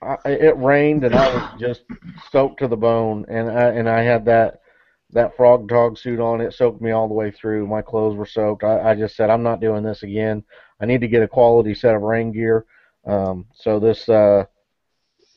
I, 0.00 0.16
it 0.24 0.56
rained 0.56 1.04
and 1.04 1.14
I 1.14 1.34
was 1.34 1.42
just 1.60 1.82
soaked 2.30 2.60
to 2.60 2.68
the 2.68 2.76
bone, 2.76 3.24
and 3.28 3.50
I 3.50 3.68
and 3.70 3.88
I 3.88 4.02
had 4.02 4.24
that 4.26 4.60
that 5.10 5.36
Frogg 5.36 5.68
Togg 5.68 5.98
suit 5.98 6.20
on. 6.20 6.40
It 6.40 6.52
soaked 6.54 6.80
me 6.80 6.90
all 6.90 7.08
the 7.08 7.14
way 7.14 7.30
through. 7.30 7.66
My 7.66 7.82
clothes 7.82 8.16
were 8.16 8.26
soaked. 8.26 8.64
I, 8.64 8.90
I 8.90 8.94
just 8.94 9.16
said 9.16 9.30
I'm 9.30 9.42
not 9.42 9.60
doing 9.60 9.82
this 9.82 10.02
again. 10.02 10.44
I 10.80 10.86
need 10.86 11.00
to 11.00 11.08
get 11.08 11.22
a 11.22 11.28
quality 11.28 11.74
set 11.74 11.94
of 11.94 12.02
rain 12.02 12.32
gear. 12.32 12.66
Um, 13.06 13.46
so 13.54 13.80
this 13.80 14.08
uh, 14.08 14.44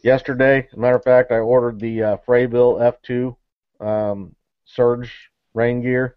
yesterday, 0.03 0.67
matter 0.75 0.97
of 0.97 1.03
fact, 1.03 1.31
I 1.31 1.37
ordered 1.37 1.79
the 1.79 2.03
uh, 2.03 2.17
Frabill 2.27 2.93
F2 3.03 3.85
um, 3.85 4.35
Surge 4.65 5.29
rain 5.53 5.81
gear, 5.81 6.15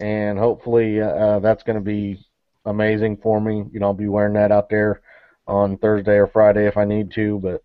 and 0.00 0.38
hopefully 0.38 1.00
uh, 1.00 1.08
uh 1.08 1.38
that's 1.40 1.62
going 1.62 1.76
to 1.76 1.84
be 1.84 2.24
amazing 2.64 3.18
for 3.18 3.40
me. 3.40 3.64
You 3.72 3.80
know, 3.80 3.86
I'll 3.86 3.94
be 3.94 4.08
wearing 4.08 4.34
that 4.34 4.52
out 4.52 4.70
there 4.70 5.02
on 5.46 5.76
Thursday 5.78 6.16
or 6.16 6.26
Friday 6.26 6.66
if 6.66 6.76
I 6.76 6.84
need 6.84 7.10
to, 7.12 7.38
but 7.40 7.63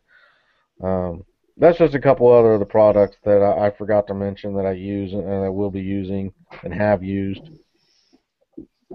um, 0.81 1.23
that's 1.57 1.77
just 1.77 1.93
a 1.93 1.99
couple 1.99 2.31
other 2.31 2.53
of 2.53 2.59
the 2.59 2.65
products 2.65 3.17
that 3.25 3.41
I, 3.41 3.67
I 3.67 3.71
forgot 3.71 4.07
to 4.07 4.13
mention 4.13 4.55
that 4.55 4.65
I 4.65 4.71
use 4.71 5.13
and 5.13 5.27
I 5.27 5.49
will 5.49 5.69
be 5.69 5.81
using 5.81 6.33
and 6.63 6.73
have 6.73 7.03
used. 7.03 7.49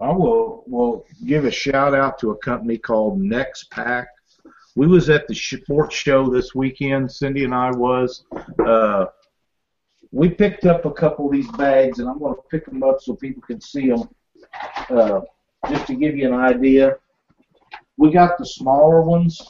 I 0.01 0.11
will 0.11 0.65
will 0.67 1.05
give 1.25 1.45
a 1.45 1.51
shout 1.51 1.95
out 1.95 2.19
to 2.21 2.31
a 2.31 2.37
company 2.39 2.79
called 2.79 3.21
Next 3.21 3.71
Pack. 3.71 4.09
We 4.77 4.89
was 4.89 5.09
at 5.09 5.29
the 5.29 5.35
sports 5.35 5.95
show 5.95 6.29
this 6.29 6.55
weekend. 6.55 7.13
Cindy 7.13 7.45
and 7.45 7.55
I 7.55 7.71
was. 7.71 8.25
Uh, 8.67 9.07
we 10.11 10.29
picked 10.31 10.65
up 10.65 10.85
a 10.85 10.91
couple 10.91 11.27
of 11.27 11.33
these 11.33 11.51
bags, 11.53 11.99
and 11.99 12.09
I'm 12.09 12.19
going 12.19 12.35
to 12.35 12.43
pick 12.51 12.65
them 12.67 12.83
up 12.83 13.01
so 13.01 13.15
people 13.15 13.43
can 13.43 13.61
see 13.61 13.89
them. 13.89 14.09
Uh, 14.91 15.21
just 15.69 15.87
to 15.87 15.95
give 15.95 16.17
you 16.17 16.27
an 16.27 16.35
idea, 16.35 16.97
we 17.97 18.11
got 18.11 18.37
the 18.39 18.47
smaller 18.47 19.03
ones, 19.03 19.41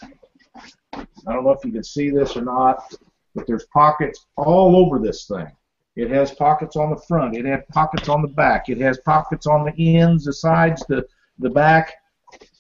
I 1.27 1.33
don't 1.33 1.45
know 1.45 1.53
if 1.53 1.65
you 1.65 1.73
can 1.73 1.85
see 1.85 2.11
this 2.11 2.37
or 2.37 2.43
not, 2.43 2.95
but 3.35 3.47
there's 3.47 3.67
pockets 3.73 4.27
all 4.37 4.77
over 4.77 4.99
this 4.99 5.27
thing. 5.27 5.51
It 5.97 6.11
has 6.11 6.33
pockets 6.33 6.77
on 6.77 6.91
the 6.91 6.97
front. 6.97 7.37
It 7.37 7.45
has 7.45 7.61
pockets 7.73 8.09
on 8.09 8.23
the 8.23 8.29
back. 8.29 8.69
It 8.69 8.79
has 8.81 8.99
pockets 8.99 9.47
on 9.47 9.65
the 9.65 9.97
ends, 9.97 10.25
the 10.25 10.33
sides, 10.33 10.85
the 10.89 11.07
the 11.39 11.51
back. 11.51 11.95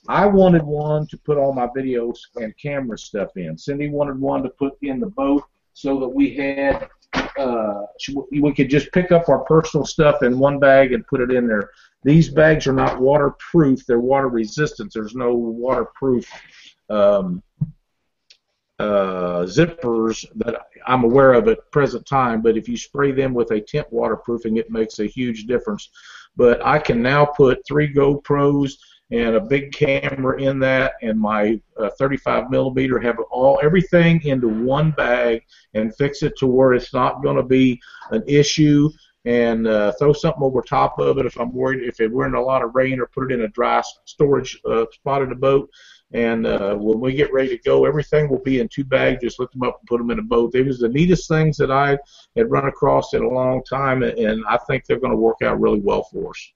I 0.08 0.26
wanted 0.26 0.62
one 0.62 1.06
to 1.08 1.16
put 1.18 1.38
all 1.38 1.52
my 1.52 1.66
videos 1.68 2.18
and 2.36 2.54
camera 2.58 2.98
stuff 2.98 3.36
in. 3.36 3.56
Cindy 3.56 3.88
wanted 3.88 4.20
one 4.20 4.42
to 4.42 4.50
put 4.50 4.74
in 4.82 5.00
the 5.00 5.06
boat 5.06 5.44
so 5.72 5.98
that 6.00 6.08
we 6.08 6.34
had 6.34 6.88
uh, 7.38 7.82
we 8.30 8.52
could 8.52 8.70
just 8.70 8.92
pick 8.92 9.10
up 9.10 9.28
our 9.28 9.40
personal 9.40 9.86
stuff 9.86 10.22
in 10.22 10.38
one 10.38 10.58
bag 10.58 10.92
and 10.92 11.06
put 11.06 11.20
it 11.20 11.30
in 11.30 11.46
there. 11.48 11.70
These 12.02 12.28
bags 12.28 12.66
are 12.66 12.72
not 12.72 13.00
waterproof; 13.00 13.84
they're 13.86 13.98
water 13.98 14.28
resistant. 14.28 14.92
There's 14.92 15.14
no 15.14 15.34
waterproof 15.34 16.30
um, 16.90 17.42
uh, 18.84 19.46
zippers 19.46 20.24
that 20.36 20.66
I'm 20.86 21.04
aware 21.04 21.32
of 21.32 21.48
at 21.48 21.70
present 21.70 22.06
time. 22.06 22.42
But 22.42 22.56
if 22.56 22.68
you 22.68 22.76
spray 22.76 23.12
them 23.12 23.32
with 23.34 23.50
a 23.50 23.60
tint 23.60 23.90
waterproofing, 23.90 24.56
it 24.56 24.70
makes 24.70 24.98
a 24.98 25.06
huge 25.06 25.46
difference. 25.46 25.90
But 26.36 26.64
I 26.64 26.78
can 26.78 27.00
now 27.02 27.24
put 27.24 27.66
three 27.66 27.92
GoPros 27.92 28.72
and 29.10 29.36
a 29.36 29.40
big 29.40 29.72
camera 29.72 30.40
in 30.40 30.58
that, 30.60 30.94
and 31.02 31.20
my 31.20 31.60
uh, 31.78 31.90
35 31.98 32.50
millimeter 32.50 32.98
have 32.98 33.18
all 33.30 33.60
everything 33.62 34.22
into 34.22 34.48
one 34.48 34.90
bag 34.92 35.42
and 35.74 35.94
fix 35.96 36.22
it 36.22 36.36
to 36.38 36.46
where 36.46 36.72
it's 36.72 36.92
not 36.92 37.22
going 37.22 37.36
to 37.36 37.42
be 37.42 37.80
an 38.10 38.22
issue. 38.26 38.90
And 39.26 39.66
uh, 39.66 39.92
throw 39.92 40.12
something 40.12 40.42
over 40.42 40.60
top 40.60 40.98
of 40.98 41.16
it 41.16 41.24
if 41.24 41.40
I'm 41.40 41.50
worried 41.50 41.82
if 41.82 41.96
we're 42.12 42.26
in 42.26 42.34
a 42.34 42.42
lot 42.42 42.62
of 42.62 42.74
rain, 42.74 43.00
or 43.00 43.06
put 43.06 43.30
it 43.30 43.34
in 43.34 43.46
a 43.46 43.48
dry 43.48 43.82
storage 44.04 44.60
uh, 44.68 44.84
spot 44.92 45.22
in 45.22 45.30
the 45.30 45.34
boat. 45.34 45.70
And 46.14 46.46
uh, 46.46 46.76
when 46.76 47.00
we 47.00 47.12
get 47.12 47.32
ready 47.32 47.48
to 47.48 47.62
go, 47.64 47.84
everything 47.84 48.28
will 48.28 48.38
be 48.38 48.60
in 48.60 48.68
two 48.68 48.84
bags. 48.84 49.20
Just 49.20 49.40
lift 49.40 49.52
them 49.52 49.64
up 49.64 49.80
and 49.80 49.88
put 49.88 49.98
them 49.98 50.12
in 50.12 50.20
a 50.20 50.22
boat. 50.22 50.54
It 50.54 50.64
was 50.64 50.78
the 50.78 50.88
neatest 50.88 51.28
things 51.28 51.56
that 51.56 51.72
I 51.72 51.98
had 52.36 52.50
run 52.50 52.66
across 52.66 53.14
in 53.14 53.24
a 53.24 53.28
long 53.28 53.64
time, 53.64 54.04
and 54.04 54.44
I 54.48 54.56
think 54.68 54.86
they're 54.86 55.00
going 55.00 55.10
to 55.10 55.16
work 55.16 55.42
out 55.42 55.60
really 55.60 55.80
well 55.80 56.04
for 56.04 56.30
us. 56.30 56.52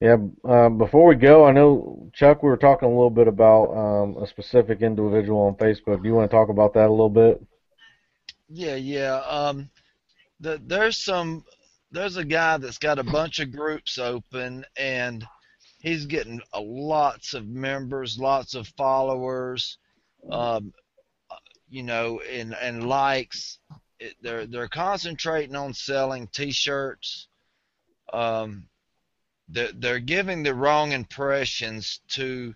Yeah. 0.00 0.16
Uh, 0.44 0.68
before 0.70 1.06
we 1.06 1.14
go, 1.14 1.46
I 1.46 1.52
know 1.52 2.10
Chuck, 2.12 2.42
we 2.42 2.48
were 2.48 2.56
talking 2.56 2.88
a 2.88 2.90
little 2.90 3.10
bit 3.10 3.28
about 3.28 3.72
um, 3.72 4.22
a 4.22 4.26
specific 4.26 4.82
individual 4.82 5.40
on 5.42 5.54
Facebook. 5.54 6.02
Do 6.02 6.08
you 6.08 6.14
want 6.14 6.28
to 6.28 6.36
talk 6.36 6.48
about 6.48 6.74
that 6.74 6.88
a 6.88 6.90
little 6.90 7.08
bit? 7.08 7.42
Yeah, 8.48 8.74
yeah. 8.74 9.22
Um, 9.28 9.70
the, 10.40 10.60
there's 10.66 10.98
some. 10.98 11.44
There's 11.92 12.16
a 12.16 12.24
guy 12.24 12.58
that's 12.58 12.78
got 12.78 12.98
a 12.98 13.04
bunch 13.04 13.38
of 13.38 13.52
groups 13.52 13.96
open, 13.96 14.64
and 14.76 15.26
he's 15.86 16.06
getting 16.06 16.40
a, 16.52 16.60
lots 16.60 17.32
of 17.32 17.46
members, 17.46 18.18
lots 18.18 18.54
of 18.54 18.66
followers, 18.76 19.78
um, 20.30 20.72
you 21.68 21.84
know, 21.84 22.20
and 22.20 22.54
and 22.54 22.88
likes. 22.88 23.58
It, 24.00 24.14
they're 24.20 24.46
they're 24.46 24.68
concentrating 24.68 25.54
on 25.54 25.72
selling 25.74 26.26
T-shirts. 26.26 27.28
Um, 28.12 28.68
they're, 29.48 29.72
they're 29.72 30.00
giving 30.00 30.42
the 30.42 30.54
wrong 30.54 30.90
impressions 30.90 32.00
to 32.08 32.54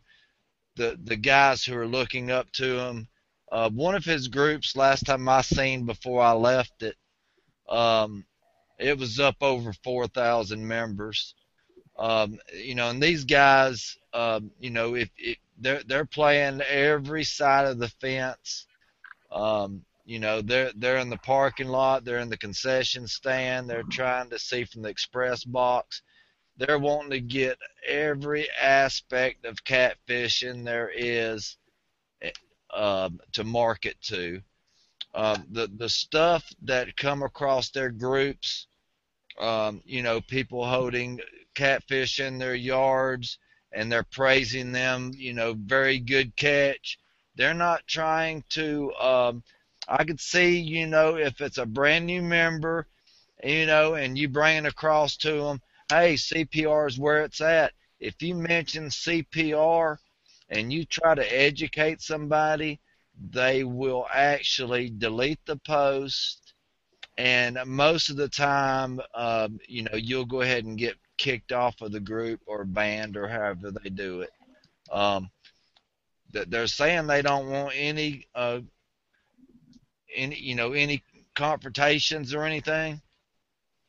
the 0.74 0.98
the 1.02 1.16
guys 1.16 1.64
who 1.64 1.76
are 1.76 1.86
looking 1.86 2.30
up 2.32 2.50
to 2.52 2.78
him. 2.80 3.08
Uh, 3.52 3.70
one 3.70 3.94
of 3.94 4.04
his 4.04 4.28
groups 4.28 4.76
last 4.76 5.06
time 5.06 5.28
I 5.28 5.42
seen 5.42 5.86
before 5.86 6.20
I 6.22 6.32
left 6.32 6.82
it, 6.82 6.96
um, 7.68 8.24
it 8.78 8.98
was 8.98 9.20
up 9.20 9.36
over 9.40 9.72
four 9.84 10.08
thousand 10.08 10.66
members. 10.66 11.34
Um, 12.00 12.40
you 12.54 12.74
know, 12.74 12.90
and 12.90 13.02
these 13.02 13.24
guys, 13.24 13.98
um, 14.14 14.50
you 14.58 14.70
know, 14.70 14.96
if, 14.96 15.10
if 15.18 15.38
they're 15.58 15.82
they're 15.86 16.06
playing 16.06 16.62
every 16.62 17.24
side 17.24 17.66
of 17.66 17.78
the 17.78 17.88
fence. 17.88 18.66
Um, 19.30 19.84
you 20.06 20.18
know, 20.18 20.42
they're 20.42 20.72
they're 20.74 20.96
in 20.98 21.10
the 21.10 21.18
parking 21.18 21.68
lot, 21.68 22.04
they're 22.04 22.18
in 22.18 22.30
the 22.30 22.36
concession 22.36 23.06
stand, 23.06 23.70
they're 23.70 23.84
trying 23.84 24.30
to 24.30 24.38
see 24.40 24.64
from 24.64 24.82
the 24.82 24.88
express 24.88 25.44
box 25.44 26.02
they're 26.60 26.78
wanting 26.78 27.10
to 27.10 27.20
get 27.20 27.58
every 27.88 28.46
aspect 28.50 29.46
of 29.46 29.64
catfishing 29.64 30.62
there 30.64 30.90
is 30.94 31.56
um, 32.74 33.18
to 33.32 33.44
market 33.44 33.96
to. 34.02 34.42
Um, 35.14 35.46
the 35.50 35.68
the 35.78 35.88
stuff 35.88 36.44
that 36.62 36.96
come 36.96 37.22
across 37.22 37.70
their 37.70 37.90
groups, 37.90 38.66
um, 39.40 39.82
you 39.86 40.02
know, 40.02 40.20
people 40.20 40.64
holding 40.66 41.18
catfish 41.54 42.20
in 42.20 42.38
their 42.38 42.54
yards 42.54 43.38
and 43.72 43.90
they're 43.90 44.02
praising 44.02 44.72
them, 44.72 45.12
you 45.14 45.32
know, 45.32 45.54
very 45.54 45.98
good 45.98 46.34
catch. 46.36 46.98
They're 47.36 47.54
not 47.54 47.86
trying 47.86 48.44
to. 48.50 48.92
Um, 48.94 49.42
I 49.88 50.04
could 50.04 50.20
see, 50.20 50.58
you 50.58 50.86
know, 50.86 51.16
if 51.16 51.40
it's 51.40 51.58
a 51.58 51.66
brand 51.66 52.06
new 52.06 52.22
member, 52.22 52.86
you 53.42 53.66
know, 53.66 53.94
and 53.94 54.18
you 54.18 54.28
bring 54.28 54.58
it 54.58 54.66
across 54.66 55.16
to 55.18 55.32
them, 55.32 55.62
hey, 55.88 56.14
CPR 56.14 56.88
is 56.88 56.98
where 56.98 57.24
it's 57.24 57.40
at. 57.40 57.72
If 57.98 58.22
you 58.22 58.34
mention 58.34 58.88
CPR 58.88 59.98
and 60.48 60.72
you 60.72 60.84
try 60.84 61.14
to 61.14 61.36
educate 61.36 62.00
somebody, 62.00 62.80
they 63.30 63.64
will 63.64 64.06
actually 64.12 64.90
delete 64.90 65.44
the 65.46 65.56
post. 65.56 66.54
And 67.18 67.58
most 67.66 68.08
of 68.08 68.16
the 68.16 68.28
time, 68.28 69.00
um, 69.14 69.60
you 69.68 69.82
know, 69.82 69.96
you'll 69.96 70.24
go 70.24 70.40
ahead 70.40 70.64
and 70.64 70.78
get 70.78 70.96
kicked 71.20 71.52
off 71.52 71.82
of 71.82 71.92
the 71.92 72.00
group 72.00 72.40
or 72.46 72.64
banned 72.64 73.14
or 73.14 73.28
however 73.28 73.70
they 73.70 73.90
do 73.90 74.22
it. 74.22 74.30
Um, 74.90 75.30
they're 76.32 76.66
saying 76.66 77.06
they 77.06 77.20
don't 77.20 77.50
want 77.50 77.74
any, 77.76 78.26
uh, 78.34 78.60
any, 80.16 80.36
you 80.36 80.54
know, 80.54 80.72
any 80.72 81.02
confrontations 81.36 82.32
or 82.32 82.44
anything. 82.44 83.02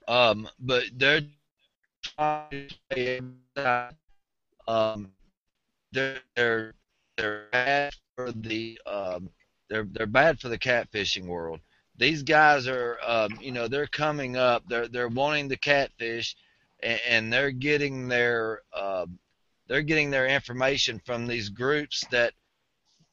Um, 0.07 0.49
but 0.59 0.83
they're 0.97 1.21
um, 4.67 5.11
they're 5.91 6.19
they're 6.35 6.73
they're 7.17 7.47
bad 7.51 7.93
for 8.15 8.31
the 8.31 8.79
um, 8.85 9.29
they're 9.69 9.87
they're 9.91 10.05
bad 10.05 10.39
for 10.39 10.49
the 10.49 10.57
catfishing 10.57 11.27
world. 11.27 11.61
These 11.97 12.23
guys 12.23 12.67
are 12.67 12.97
um, 13.05 13.37
you 13.39 13.51
know 13.51 13.67
they're 13.69 13.87
coming 13.87 14.35
up. 14.35 14.63
They're 14.67 14.87
they're 14.87 15.07
wanting 15.07 15.47
the 15.47 15.57
catfish, 15.57 16.35
and, 16.83 17.31
they're 17.31 17.51
getting 17.51 18.07
their 18.07 18.61
uh, 18.73 19.05
they're 19.67 19.81
getting 19.81 20.09
their 20.09 20.27
information 20.27 21.01
from 21.05 21.27
these 21.27 21.49
groups 21.49 22.03
that 22.11 22.33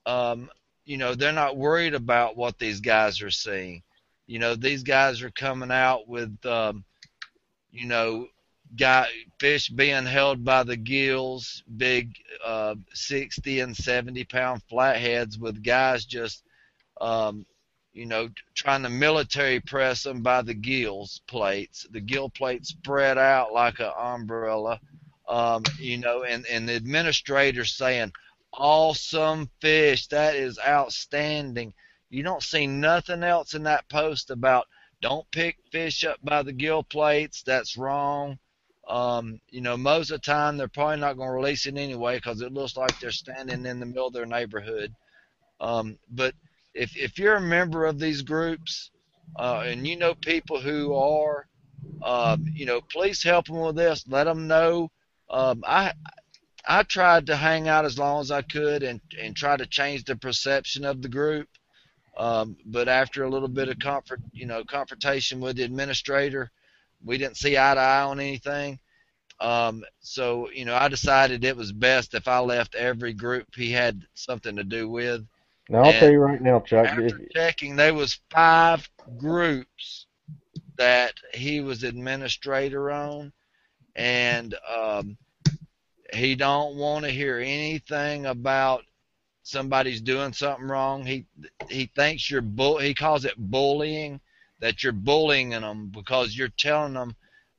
um, 0.06 0.50
you 0.84 0.96
know 0.96 1.14
they're 1.14 1.32
not 1.32 1.56
worried 1.56 1.94
about 1.94 2.36
what 2.36 2.58
these 2.58 2.80
guys 2.80 3.22
are 3.22 3.30
seeing. 3.30 3.82
You 4.26 4.38
know 4.38 4.54
these 4.54 4.82
guys 4.82 5.22
are 5.22 5.30
coming 5.30 5.70
out 5.70 6.08
with 6.08 6.44
um, 6.46 6.84
you 7.70 7.86
know 7.86 8.28
got 8.76 9.08
fish 9.38 9.68
being 9.68 10.04
held 10.04 10.44
by 10.44 10.62
the 10.62 10.76
gills, 10.76 11.62
big 11.76 12.14
uh, 12.44 12.74
60 12.92 13.60
and 13.60 13.76
70 13.76 14.24
pound 14.24 14.62
flatheads 14.68 15.38
with 15.38 15.62
guys 15.62 16.04
just, 16.04 16.42
um, 17.00 17.46
you 17.98 18.06
know, 18.06 18.28
trying 18.54 18.82
to 18.84 18.88
military 18.88 19.60
press 19.60 20.04
them 20.04 20.22
by 20.22 20.42
the 20.42 20.54
gills 20.54 21.20
plates. 21.26 21.86
The 21.90 22.00
gill 22.00 22.30
plates 22.30 22.70
spread 22.70 23.18
out 23.18 23.52
like 23.52 23.80
an 23.80 23.92
umbrella, 23.98 24.80
um, 25.28 25.64
you 25.78 25.98
know, 25.98 26.24
and, 26.24 26.46
and 26.46 26.68
the 26.68 26.76
administrator 26.76 27.64
saying, 27.64 28.12
awesome 28.52 29.50
fish, 29.60 30.06
that 30.08 30.36
is 30.36 30.58
outstanding. 30.66 31.74
You 32.10 32.22
don't 32.22 32.42
see 32.42 32.66
nothing 32.66 33.22
else 33.22 33.54
in 33.54 33.64
that 33.64 33.88
post 33.88 34.30
about 34.30 34.66
don't 35.02 35.30
pick 35.30 35.58
fish 35.72 36.04
up 36.04 36.18
by 36.22 36.42
the 36.42 36.52
gill 36.52 36.82
plates, 36.82 37.42
that's 37.42 37.76
wrong 37.76 38.38
um, 38.88 39.40
you 39.50 39.60
know, 39.60 39.76
most 39.76 40.10
of 40.10 40.20
the 40.20 40.26
time 40.26 40.56
they're 40.56 40.68
probably 40.68 40.98
not 40.98 41.16
going 41.16 41.28
to 41.28 41.34
release 41.34 41.66
it 41.66 41.76
anyway 41.76 42.16
because 42.16 42.40
it 42.40 42.54
looks 42.54 42.76
like 42.76 42.98
they're 42.98 43.10
standing 43.10 43.66
in 43.66 43.80
the 43.80 43.86
middle 43.86 44.06
of 44.06 44.14
their 44.14 44.26
neighborhood. 44.26 44.94
Um, 45.60 45.98
but 46.10 46.34
if 46.78 46.96
if 46.96 47.18
you're 47.18 47.36
a 47.36 47.40
member 47.40 47.86
of 47.86 47.98
these 47.98 48.22
groups 48.22 48.90
uh, 49.36 49.64
and 49.66 49.86
you 49.86 49.96
know 49.96 50.14
people 50.14 50.60
who 50.60 50.94
are, 50.94 51.46
uh, 52.02 52.36
you 52.54 52.66
know, 52.66 52.80
please 52.80 53.22
help 53.22 53.46
them 53.46 53.60
with 53.60 53.76
this. 53.76 54.04
Let 54.08 54.24
them 54.24 54.46
know. 54.46 54.90
Um, 55.28 55.64
I 55.66 55.92
I 56.66 56.84
tried 56.84 57.26
to 57.26 57.36
hang 57.36 57.68
out 57.68 57.84
as 57.84 57.98
long 57.98 58.20
as 58.20 58.30
I 58.30 58.42
could 58.42 58.82
and 58.82 59.00
and 59.20 59.34
try 59.34 59.56
to 59.56 59.66
change 59.66 60.04
the 60.04 60.16
perception 60.16 60.84
of 60.84 61.02
the 61.02 61.08
group. 61.08 61.48
Um, 62.16 62.56
but 62.66 62.88
after 62.88 63.24
a 63.24 63.30
little 63.30 63.48
bit 63.48 63.68
of 63.68 63.78
comfort, 63.78 64.20
you 64.32 64.46
know, 64.46 64.64
confrontation 64.64 65.40
with 65.40 65.56
the 65.56 65.62
administrator, 65.62 66.50
we 67.04 67.16
didn't 67.16 67.36
see 67.36 67.56
eye 67.56 67.74
to 67.74 67.80
eye 67.80 68.02
on 68.02 68.18
anything. 68.18 68.78
Um, 69.40 69.84
so 70.00 70.48
you 70.52 70.64
know, 70.64 70.74
I 70.74 70.88
decided 70.88 71.44
it 71.44 71.56
was 71.56 71.72
best 71.72 72.14
if 72.14 72.28
I 72.28 72.38
left 72.38 72.74
every 72.76 73.12
group 73.14 73.46
he 73.54 73.72
had 73.72 74.02
something 74.14 74.56
to 74.56 74.64
do 74.64 74.88
with. 74.88 75.26
Now 75.68 75.80
I'll 75.80 75.90
and 75.90 76.00
tell 76.00 76.10
you 76.10 76.18
right 76.18 76.40
now, 76.40 76.60
Chuck. 76.60 76.86
After 76.86 77.26
checking, 77.34 77.76
there 77.76 77.94
was 77.94 78.20
five 78.30 78.88
groups 79.18 80.06
that 80.76 81.14
he 81.34 81.60
was 81.60 81.82
administrator 81.82 82.90
on, 82.90 83.32
and 83.94 84.54
um, 84.74 85.18
he 86.12 86.34
don't 86.34 86.76
want 86.76 87.04
to 87.04 87.10
hear 87.10 87.38
anything 87.38 88.26
about 88.26 88.84
somebody's 89.42 90.00
doing 90.00 90.32
something 90.32 90.66
wrong. 90.66 91.04
He 91.04 91.26
he 91.68 91.90
thinks 91.94 92.30
you're 92.30 92.40
bull. 92.40 92.78
He 92.78 92.94
calls 92.94 93.24
it 93.24 93.34
bullying 93.36 94.20
that 94.60 94.82
you're 94.82 94.92
bullying 94.92 95.50
them 95.50 95.90
because 95.94 96.36
you're 96.36 96.48
telling 96.48 96.94
them, 96.94 97.14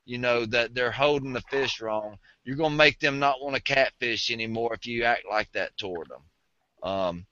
you 0.05 0.17
know, 0.17 0.45
that 0.47 0.73
they're 0.73 0.91
holding 0.91 1.33
the 1.33 1.41
fish 1.41 1.79
wrong. 1.79 2.17
You're 2.43 2.57
gonna 2.57 2.75
make 2.75 2.99
them 2.99 3.19
not 3.19 3.41
want 3.41 3.55
to 3.55 3.61
catfish 3.61 4.31
anymore 4.31 4.73
if 4.73 4.85
you 4.85 5.03
act 5.03 5.23
like 5.29 5.51
that 5.51 5.77
toward 5.77 6.09
them. 6.09 6.21
Um, 6.81 7.25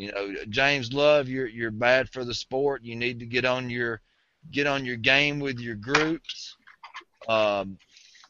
you 0.00 0.12
know, 0.12 0.34
James 0.48 0.92
Love, 0.92 1.28
you're 1.28 1.46
you're 1.46 1.70
bad 1.70 2.08
for 2.08 2.24
the 2.24 2.34
sport. 2.34 2.82
You 2.82 2.96
need 2.96 3.18
to 3.20 3.26
get 3.26 3.44
on 3.44 3.68
your 3.68 4.00
get 4.50 4.66
on 4.66 4.86
your 4.86 4.96
game 4.96 5.40
with 5.40 5.60
your 5.60 5.76
groups. 5.76 6.56
Um, 7.28 7.78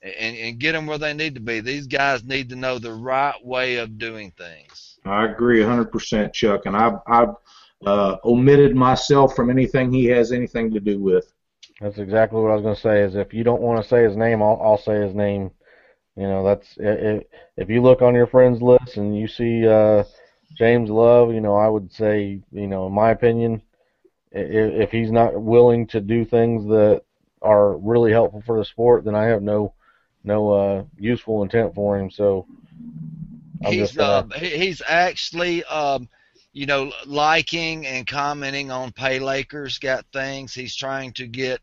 and, 0.02 0.36
and 0.36 0.58
get 0.58 0.72
them 0.72 0.86
where 0.86 0.98
they 0.98 1.12
need 1.12 1.34
to 1.34 1.40
be. 1.40 1.60
These 1.60 1.86
guys 1.86 2.24
need 2.24 2.48
to 2.48 2.56
know 2.56 2.78
the 2.78 2.92
right 2.92 3.34
way 3.44 3.76
of 3.76 3.98
doing 3.98 4.32
things. 4.32 4.98
I 5.04 5.26
agree 5.26 5.60
100%, 5.60 6.32
Chuck, 6.32 6.66
and 6.66 6.76
I've, 6.76 6.98
I've 7.06 7.34
uh, 7.84 8.16
omitted 8.24 8.74
myself 8.74 9.36
from 9.36 9.50
anything 9.50 9.92
he 9.92 10.06
has 10.06 10.32
anything 10.32 10.72
to 10.72 10.80
do 10.80 10.98
with. 10.98 11.32
That's 11.80 11.98
exactly 11.98 12.40
what 12.40 12.50
I 12.50 12.54
was 12.54 12.62
going 12.62 12.74
to 12.74 12.80
say. 12.80 13.02
Is 13.02 13.14
if 13.14 13.32
you 13.32 13.44
don't 13.44 13.62
want 13.62 13.82
to 13.82 13.88
say 13.88 14.02
his 14.02 14.16
name, 14.16 14.42
I'll, 14.42 14.60
I'll 14.62 14.78
say 14.78 15.00
his 15.00 15.14
name. 15.14 15.50
You 16.16 16.26
know, 16.26 16.44
that's 16.44 16.76
if 16.78 17.24
if 17.56 17.70
you 17.70 17.80
look 17.80 18.02
on 18.02 18.14
your 18.14 18.26
friends 18.26 18.60
list 18.60 18.98
and 18.98 19.16
you 19.16 19.26
see 19.26 19.66
uh, 19.66 20.04
James 20.56 20.90
Love, 20.90 21.32
you 21.32 21.40
know, 21.40 21.56
I 21.56 21.68
would 21.68 21.92
say, 21.92 22.40
you 22.52 22.66
know, 22.66 22.86
in 22.86 22.92
my 22.92 23.10
opinion, 23.10 23.62
if, 24.32 24.88
if 24.88 24.90
he's 24.90 25.10
not 25.10 25.40
willing 25.40 25.86
to 25.88 26.00
do 26.00 26.24
things 26.24 26.66
that 26.66 27.02
are 27.42 27.76
really 27.76 28.12
helpful 28.12 28.42
for 28.44 28.58
the 28.58 28.64
sport, 28.64 29.04
then 29.04 29.14
I 29.14 29.24
have 29.24 29.42
no 29.42 29.74
no 30.22 30.50
uh, 30.50 30.84
useful 30.98 31.42
intent 31.42 31.74
for 31.74 31.98
him. 31.98 32.10
So 32.10 32.46
I'm 33.64 33.72
he's 33.72 33.98
uh, 33.98 34.24
he's 34.38 34.82
actually 34.86 35.64
um, 35.64 36.08
you 36.52 36.66
know 36.66 36.92
liking 37.06 37.86
and 37.86 38.06
commenting 38.06 38.70
on 38.70 38.92
Pay 38.92 39.18
Lakers 39.18 39.78
got 39.78 40.04
things. 40.12 40.54
He's 40.54 40.76
trying 40.76 41.12
to 41.14 41.26
get 41.26 41.60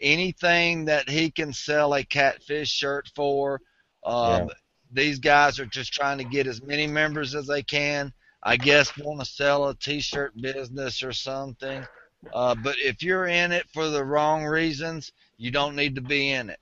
anything 0.00 0.86
that 0.86 1.08
he 1.08 1.30
can 1.30 1.52
sell 1.52 1.94
a 1.94 2.04
catfish 2.04 2.70
shirt 2.70 3.10
for. 3.14 3.60
Um, 4.04 4.48
yeah. 4.48 4.54
These 4.92 5.18
guys 5.18 5.58
are 5.60 5.66
just 5.66 5.92
trying 5.92 6.18
to 6.18 6.24
get 6.24 6.46
as 6.46 6.62
many 6.62 6.86
members 6.86 7.34
as 7.34 7.46
they 7.46 7.62
can. 7.62 8.12
I 8.42 8.56
guess 8.56 8.96
want 8.98 9.20
to 9.20 9.26
sell 9.26 9.68
a 9.68 9.74
T-shirt 9.74 10.32
business 10.40 11.02
or 11.02 11.12
something. 11.12 11.84
Uh, 12.32 12.54
but 12.54 12.76
if 12.78 13.02
you're 13.02 13.26
in 13.26 13.52
it 13.52 13.66
for 13.72 13.88
the 13.88 14.04
wrong 14.04 14.44
reasons, 14.44 15.12
you 15.36 15.50
don't 15.50 15.76
need 15.76 15.94
to 15.94 16.00
be 16.00 16.30
in 16.30 16.50
it. 16.50 16.58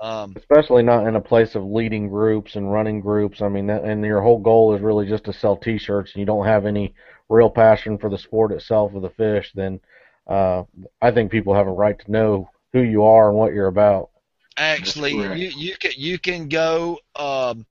Um, 0.00 0.34
Especially 0.36 0.82
not 0.82 1.06
in 1.06 1.16
a 1.16 1.20
place 1.20 1.54
of 1.54 1.64
leading 1.64 2.08
groups 2.08 2.54
and 2.54 2.72
running 2.72 3.00
groups. 3.00 3.42
I 3.42 3.48
mean, 3.48 3.66
that, 3.66 3.84
and 3.84 4.04
your 4.04 4.22
whole 4.22 4.38
goal 4.38 4.74
is 4.74 4.80
really 4.80 5.06
just 5.06 5.24
to 5.24 5.32
sell 5.32 5.56
T-shirts, 5.56 6.12
and 6.12 6.20
you 6.20 6.26
don't 6.26 6.46
have 6.46 6.66
any 6.66 6.94
real 7.28 7.50
passion 7.50 7.98
for 7.98 8.08
the 8.08 8.18
sport 8.18 8.52
itself 8.52 8.94
of 8.94 9.02
the 9.02 9.10
fish. 9.10 9.50
Then 9.54 9.80
uh, 10.26 10.62
I 11.02 11.10
think 11.10 11.30
people 11.30 11.54
have 11.54 11.66
a 11.66 11.72
right 11.72 11.98
to 11.98 12.10
know 12.10 12.50
who 12.72 12.80
you 12.80 13.04
are 13.04 13.28
and 13.28 13.36
what 13.36 13.52
you're 13.52 13.66
about. 13.66 14.10
Actually, 14.58 15.12
you 15.12 15.50
you 15.56 15.76
can 15.76 15.92
you 15.96 16.18
can 16.18 16.48
go 16.48 16.98
um, 17.14 17.64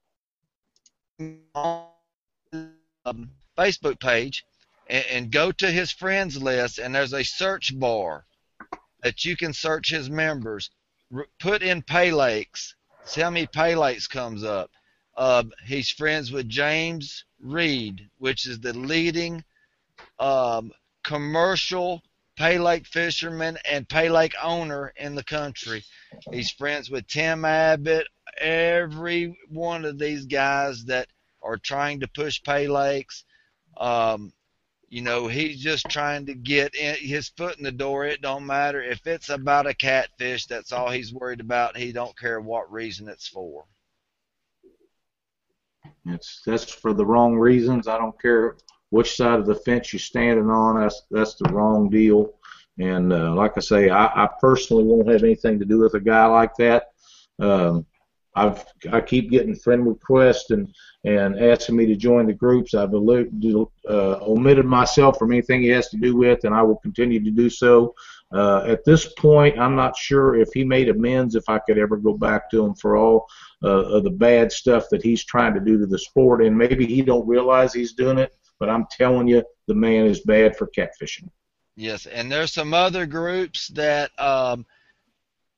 on 1.53 1.89
um, 3.05 3.29
Facebook 3.57 3.99
page 3.99 4.45
and, 4.87 5.05
and 5.11 5.31
go 5.31 5.51
to 5.51 5.69
his 5.69 5.91
friends 5.91 6.41
list, 6.41 6.79
and 6.79 6.95
there's 6.95 7.13
a 7.13 7.23
search 7.23 7.77
bar 7.77 8.25
that 9.03 9.25
you 9.25 9.35
can 9.35 9.53
search 9.53 9.89
his 9.89 10.09
members 10.09 10.69
put 11.39 11.61
in 11.61 11.81
Pay 11.81 12.11
Lakes. 12.11 12.75
See 13.03 13.21
how 13.21 13.29
many 13.29 13.47
Pay 13.47 13.75
Lakes 13.75 14.07
comes 14.07 14.43
up. 14.43 14.71
Uh, 15.15 15.43
he's 15.65 15.89
friends 15.89 16.31
with 16.31 16.47
James 16.47 17.25
Reed, 17.41 18.09
which 18.17 18.47
is 18.47 18.59
the 18.59 18.73
leading 18.73 19.43
um, 20.19 20.71
commercial 21.03 22.01
Pay 22.37 22.59
Lake 22.59 22.85
fisherman 22.85 23.57
and 23.69 23.89
Pay 23.89 24.09
Lake 24.09 24.35
owner 24.41 24.93
in 24.95 25.15
the 25.15 25.23
country. 25.23 25.83
He's 26.31 26.51
friends 26.51 26.89
with 26.89 27.07
Tim 27.07 27.43
Abbott, 27.43 28.07
every 28.39 29.37
one 29.49 29.85
of 29.85 29.97
these 29.97 30.25
guys 30.25 30.85
that 30.85 31.07
are 31.41 31.57
trying 31.57 31.99
to 32.01 32.07
push 32.07 32.41
Pay 32.43 32.67
Lakes. 32.67 33.25
Um, 33.75 34.31
you 34.89 35.01
know, 35.01 35.27
he's 35.27 35.61
just 35.61 35.89
trying 35.89 36.27
to 36.27 36.35
get 36.35 36.75
in, 36.75 36.95
his 36.95 37.29
foot 37.29 37.57
in 37.57 37.63
the 37.63 37.71
door. 37.71 38.05
It 38.05 38.21
don't 38.21 38.45
matter 38.45 38.81
if 38.81 39.05
it's 39.07 39.29
about 39.29 39.67
a 39.67 39.73
catfish. 39.73 40.45
That's 40.45 40.71
all 40.71 40.89
he's 40.89 41.13
worried 41.13 41.41
about. 41.41 41.75
He 41.75 41.91
don't 41.91 42.17
care 42.17 42.39
what 42.39 42.71
reason 42.71 43.09
it's 43.09 43.27
for. 43.27 43.65
It's 46.05 46.41
that's 46.45 46.71
for 46.71 46.93
the 46.93 47.05
wrong 47.05 47.35
reasons. 47.35 47.87
I 47.87 47.97
don't 47.97 48.19
care 48.21 48.55
which 48.89 49.15
side 49.15 49.39
of 49.39 49.45
the 49.45 49.55
fence 49.55 49.91
you're 49.91 49.99
standing 49.99 50.49
on. 50.49 50.79
That's 50.79 51.03
that's 51.11 51.35
the 51.35 51.49
wrong 51.51 51.89
deal. 51.89 52.33
And 52.79 53.11
uh, 53.11 53.33
like 53.33 53.53
I 53.57 53.61
say, 53.61 53.89
I, 53.89 54.05
I 54.05 54.29
personally 54.39 54.83
won't 54.83 55.09
have 55.09 55.23
anything 55.23 55.59
to 55.59 55.65
do 55.65 55.79
with 55.79 55.95
a 55.95 55.99
guy 55.99 56.25
like 56.25 56.55
that. 56.55 56.91
Um, 57.39 57.85
I've 58.37 58.63
I 58.91 59.01
keep 59.01 59.31
getting 59.31 59.55
friend 59.55 59.87
requests 59.87 60.51
and 60.51 60.73
and 61.03 61.39
asking 61.39 61.75
me 61.75 61.87
to 61.87 61.95
join 61.95 62.27
the 62.27 62.33
groups. 62.33 62.75
I've 62.75 62.93
uh, 62.93 64.19
omitted 64.21 64.65
myself 64.65 65.17
from 65.17 65.31
anything 65.31 65.61
he 65.61 65.69
has 65.69 65.89
to 65.89 65.97
do 65.97 66.15
with, 66.15 66.43
and 66.43 66.53
I 66.53 66.61
will 66.61 66.77
continue 66.77 67.23
to 67.23 67.31
do 67.31 67.49
so. 67.49 67.95
Uh, 68.31 68.63
at 68.67 68.83
this 68.85 69.13
point, 69.13 69.57
I'm 69.57 69.75
not 69.75 69.97
sure 69.97 70.35
if 70.35 70.49
he 70.53 70.63
made 70.63 70.89
amends, 70.89 71.35
if 71.35 71.47
I 71.47 71.59
could 71.59 71.77
ever 71.77 71.97
go 71.97 72.13
back 72.13 72.51
to 72.51 72.65
him 72.65 72.75
for 72.75 72.97
all 72.97 73.25
uh, 73.63 73.85
of 73.85 74.03
the 74.03 74.11
bad 74.11 74.51
stuff 74.51 74.85
that 74.91 75.01
he's 75.01 75.23
trying 75.23 75.53
to 75.55 75.59
do 75.59 75.79
to 75.79 75.87
the 75.87 75.97
sport, 75.97 76.43
and 76.43 76.55
maybe 76.55 76.85
he 76.85 77.01
don't 77.01 77.27
realize 77.27 77.73
he's 77.73 77.93
doing 77.93 78.19
it. 78.19 78.35
But 78.59 78.69
I'm 78.69 78.85
telling 78.91 79.27
you, 79.27 79.43
the 79.67 79.75
man 79.75 80.05
is 80.05 80.21
bad 80.21 80.57
for 80.57 80.67
catfishing. 80.75 81.29
Yes, 81.75 82.07
and 82.07 82.31
there's 82.31 82.53
some 82.53 82.73
other 82.73 83.05
groups 83.05 83.67
that 83.69 84.11
um, 84.19 84.65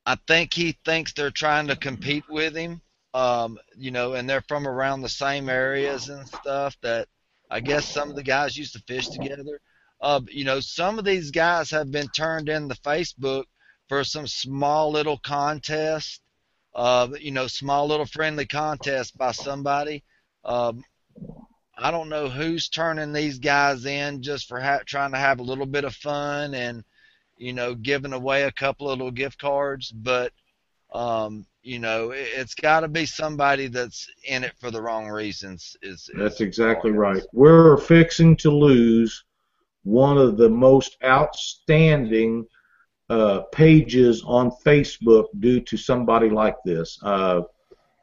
I 0.05 0.17
think 0.27 0.53
he 0.53 0.77
thinks 0.83 1.13
they're 1.13 1.31
trying 1.31 1.67
to 1.67 1.75
compete 1.75 2.25
with 2.29 2.55
him. 2.55 2.81
Um, 3.13 3.57
you 3.75 3.89
know, 3.89 4.13
and 4.13 4.29
they're 4.29 4.43
from 4.47 4.67
around 4.67 5.01
the 5.01 5.09
same 5.09 5.49
areas 5.49 6.09
and 6.09 6.27
stuff 6.27 6.77
that 6.81 7.07
I 7.49 7.59
guess 7.59 7.85
some 7.85 8.09
of 8.09 8.15
the 8.15 8.23
guys 8.23 8.57
used 8.57 8.73
to 8.73 8.83
fish 8.87 9.07
together. 9.07 9.59
Uh, 10.01 10.21
you 10.29 10.45
know, 10.45 10.59
some 10.59 10.99
of 10.99 11.05
these 11.05 11.31
guys 11.31 11.71
have 11.71 11.91
been 11.91 12.07
turned 12.09 12.49
in 12.49 12.67
the 12.67 12.75
Facebook 12.75 13.45
for 13.87 14.03
some 14.03 14.27
small 14.27 14.91
little 14.91 15.17
contest, 15.17 16.21
uh, 16.75 17.07
you 17.19 17.31
know, 17.31 17.47
small 17.47 17.87
little 17.87 18.05
friendly 18.05 18.45
contest 18.45 19.17
by 19.17 19.31
somebody. 19.31 20.03
Um, 20.45 20.83
I 21.81 21.91
don't 21.91 22.09
know 22.09 22.29
who's 22.29 22.69
turning 22.69 23.13
these 23.13 23.39
guys 23.39 23.85
in 23.85 24.21
just 24.21 24.47
for 24.47 24.59
ha- 24.59 24.81
trying 24.85 25.11
to 25.11 25.17
have 25.17 25.39
a 25.39 25.43
little 25.43 25.65
bit 25.65 25.85
of 25.85 25.95
fun 25.95 26.53
and 26.53 26.83
you 27.39 27.53
know, 27.53 27.73
giving 27.73 28.13
away 28.13 28.43
a 28.43 28.51
couple 28.51 28.89
of 28.89 28.99
little 28.99 29.11
gift 29.11 29.39
cards, 29.39 29.91
but 29.91 30.31
um, 30.93 31.45
you 31.63 31.79
know, 31.79 32.11
it, 32.11 32.27
has 32.35 32.53
got 32.53 32.81
to 32.81 32.87
be 32.87 33.05
somebody 33.05 33.67
that's 33.67 34.07
in 34.27 34.43
it 34.43 34.53
for 34.59 34.69
the 34.69 34.81
wrong 34.81 35.07
reasons. 35.07 35.75
Is, 35.81 36.09
is 36.13 36.19
that's 36.19 36.41
exactly 36.41 36.91
right. 36.91 37.23
We're 37.31 37.77
fixing 37.77 38.35
to 38.37 38.51
lose 38.51 39.23
one 39.83 40.17
of 40.17 40.37
the 40.37 40.49
most 40.49 40.97
outstanding 41.03 42.45
uh, 43.09 43.41
pages 43.51 44.21
on 44.25 44.51
Facebook 44.63 45.27
due 45.39 45.61
to 45.61 45.77
somebody 45.77 46.29
like 46.29 46.57
this. 46.65 46.99
Uh, 47.01 47.41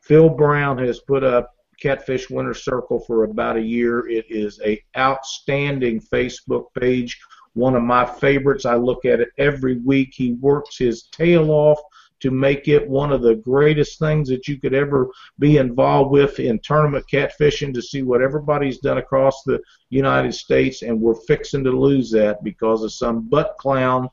Phil 0.00 0.28
Brown 0.28 0.78
has 0.78 1.00
put 1.00 1.22
up 1.22 1.55
Catfish 1.80 2.30
Winter 2.30 2.54
Circle 2.54 3.00
for 3.00 3.24
about 3.24 3.56
a 3.56 3.62
year. 3.62 4.08
It 4.08 4.26
is 4.28 4.60
a 4.64 4.82
outstanding 4.96 6.00
Facebook 6.00 6.66
page 6.78 7.18
one 7.56 7.74
of 7.74 7.82
my 7.82 8.04
favorites. 8.04 8.66
I 8.66 8.76
look 8.76 9.04
at 9.04 9.20
it 9.20 9.30
every 9.38 9.78
week. 9.78 10.12
He 10.14 10.34
works 10.34 10.76
his 10.76 11.04
tail 11.04 11.50
off 11.50 11.80
to 12.20 12.30
make 12.30 12.68
it 12.68 12.88
one 12.88 13.12
of 13.12 13.22
the 13.22 13.34
greatest 13.34 13.98
things 13.98 14.28
that 14.28 14.46
you 14.46 14.58
could 14.58 14.74
ever 14.74 15.08
be 15.38 15.56
involved 15.56 16.10
with 16.10 16.38
in 16.38 16.58
tournament 16.60 17.04
catfishing 17.10 17.74
to 17.74 17.82
see 17.82 18.02
what 18.02 18.22
everybody's 18.22 18.78
done 18.78 18.98
across 18.98 19.42
the 19.42 19.60
United 19.90 20.34
States, 20.34 20.82
and 20.82 21.00
we're 21.00 21.14
fixing 21.26 21.64
to 21.64 21.70
lose 21.70 22.10
that 22.10 22.42
because 22.44 22.82
of 22.82 22.92
some 22.92 23.28
butt 23.28 23.56
clown. 23.58 24.08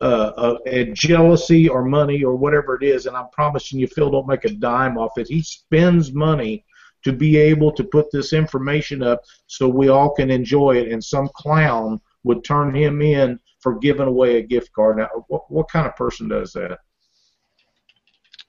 Uh, 0.00 0.54
uh, 0.64 0.84
jealousy 0.92 1.68
or 1.68 1.84
money 1.84 2.22
or 2.22 2.36
whatever 2.36 2.76
it 2.76 2.84
is, 2.84 3.06
and 3.06 3.16
I'm 3.16 3.28
promising 3.30 3.80
you, 3.80 3.88
Phil 3.88 4.12
don't 4.12 4.28
make 4.28 4.44
a 4.44 4.50
dime 4.50 4.96
off 4.96 5.18
it. 5.18 5.26
He 5.26 5.42
spends 5.42 6.12
money 6.12 6.64
to 7.08 7.16
be 7.16 7.38
able 7.38 7.72
to 7.72 7.84
put 7.84 8.12
this 8.12 8.34
information 8.34 9.02
up 9.02 9.22
so 9.46 9.66
we 9.66 9.88
all 9.88 10.10
can 10.14 10.30
enjoy 10.30 10.76
it, 10.76 10.92
and 10.92 11.02
some 11.02 11.30
clown 11.34 11.98
would 12.22 12.44
turn 12.44 12.74
him 12.74 13.00
in 13.00 13.40
for 13.60 13.78
giving 13.78 14.06
away 14.06 14.36
a 14.36 14.42
gift 14.42 14.72
card. 14.74 14.98
Now, 14.98 15.08
what, 15.28 15.50
what 15.50 15.70
kind 15.70 15.86
of 15.86 15.96
person 15.96 16.28
does 16.28 16.52
that? 16.52 16.78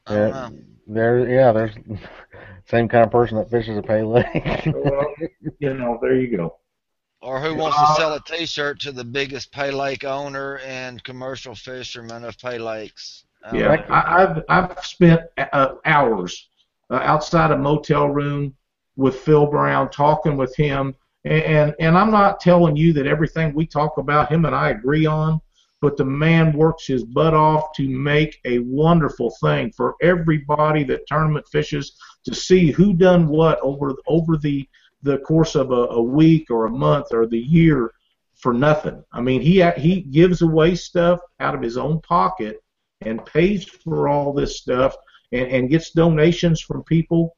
Yeah, 0.10 0.50
there, 0.88 1.30
yeah, 1.30 1.52
there's 1.54 1.76
same 2.66 2.90
kind 2.90 3.06
of 3.06 3.12
person 3.12 3.38
that 3.38 3.50
fishes 3.50 3.78
a 3.78 3.82
pay 3.82 4.04
lake. 4.04 4.26
well, 4.66 5.06
you 5.60 5.74
know, 5.74 5.98
there 6.02 6.16
you 6.16 6.36
go. 6.36 6.58
Or 7.22 7.40
who 7.40 7.56
wants 7.56 7.78
to 7.78 7.96
sell 7.96 8.14
a 8.14 8.22
T-shirt 8.22 8.80
to 8.82 8.92
the 8.92 9.04
biggest 9.04 9.52
Pay 9.52 9.72
Lake 9.72 10.06
owner 10.06 10.60
and 10.60 11.04
commercial 11.04 11.54
fisherman 11.54 12.24
of 12.24 12.38
Pay 12.38 12.60
Lakes? 12.60 13.26
Um, 13.44 13.58
yeah, 13.58 13.86
I, 13.90 14.22
have 14.22 14.44
I've 14.48 14.86
spent 14.86 15.22
uh, 15.38 15.76
hours 15.84 16.50
uh, 16.90 17.02
outside 17.04 17.52
a 17.52 17.58
motel 17.58 18.08
room 18.08 18.56
with 18.96 19.16
Phil 19.16 19.48
Brown 19.48 19.90
talking 19.90 20.38
with 20.38 20.56
him 20.56 20.96
and 21.26 21.76
and 21.80 21.98
I'm 21.98 22.12
not 22.12 22.40
telling 22.40 22.76
you 22.76 22.94
that 22.94 23.08
everything 23.08 23.54
we 23.54 23.66
talk 23.66 23.98
about 23.98 24.32
him 24.32 24.46
and 24.46 24.56
I 24.56 24.70
agree 24.70 25.06
on, 25.06 25.42
but 25.82 25.98
the 25.98 26.06
man 26.06 26.54
works 26.54 26.88
his 26.88 27.04
butt 27.04 27.34
off 27.34 27.74
to 27.76 27.90
make 27.90 28.40
a 28.46 28.60
wonderful 28.60 29.34
thing 29.42 29.72
for 29.76 29.96
everybody 30.02 30.84
that 30.86 31.08
tournament 31.08 31.46
fishes 31.52 31.98
to 32.26 32.34
see 32.34 32.72
who 32.72 32.94
done 32.94 33.28
what 33.28 33.60
over 33.62 33.96
over 34.08 34.38
the 34.38 34.68
the 35.02 35.18
course 35.20 35.56
of 35.56 35.72
a, 35.72 35.88
a 35.92 36.02
week 36.02 36.50
or 36.50 36.66
a 36.66 36.72
month 36.72 37.08
or 37.14 37.26
the 37.26 37.40
year 37.40 37.92
for 38.36 38.54
nothing. 38.54 39.04
I 39.12 39.20
mean, 39.20 39.42
he 39.42 39.62
he 39.72 40.02
gives 40.02 40.42
away 40.42 40.76
stuff 40.76 41.20
out 41.42 41.56
of 41.56 41.62
his 41.62 41.78
own 41.78 42.00
pocket 42.02 42.64
and 43.02 43.26
pays 43.26 43.66
for 43.66 44.08
all 44.08 44.32
this 44.34 44.58
stuff 44.58 44.96
and, 45.32 45.48
and 45.48 45.70
gets 45.70 45.92
donations 45.92 46.62
from 46.62 46.84
people. 46.84 47.36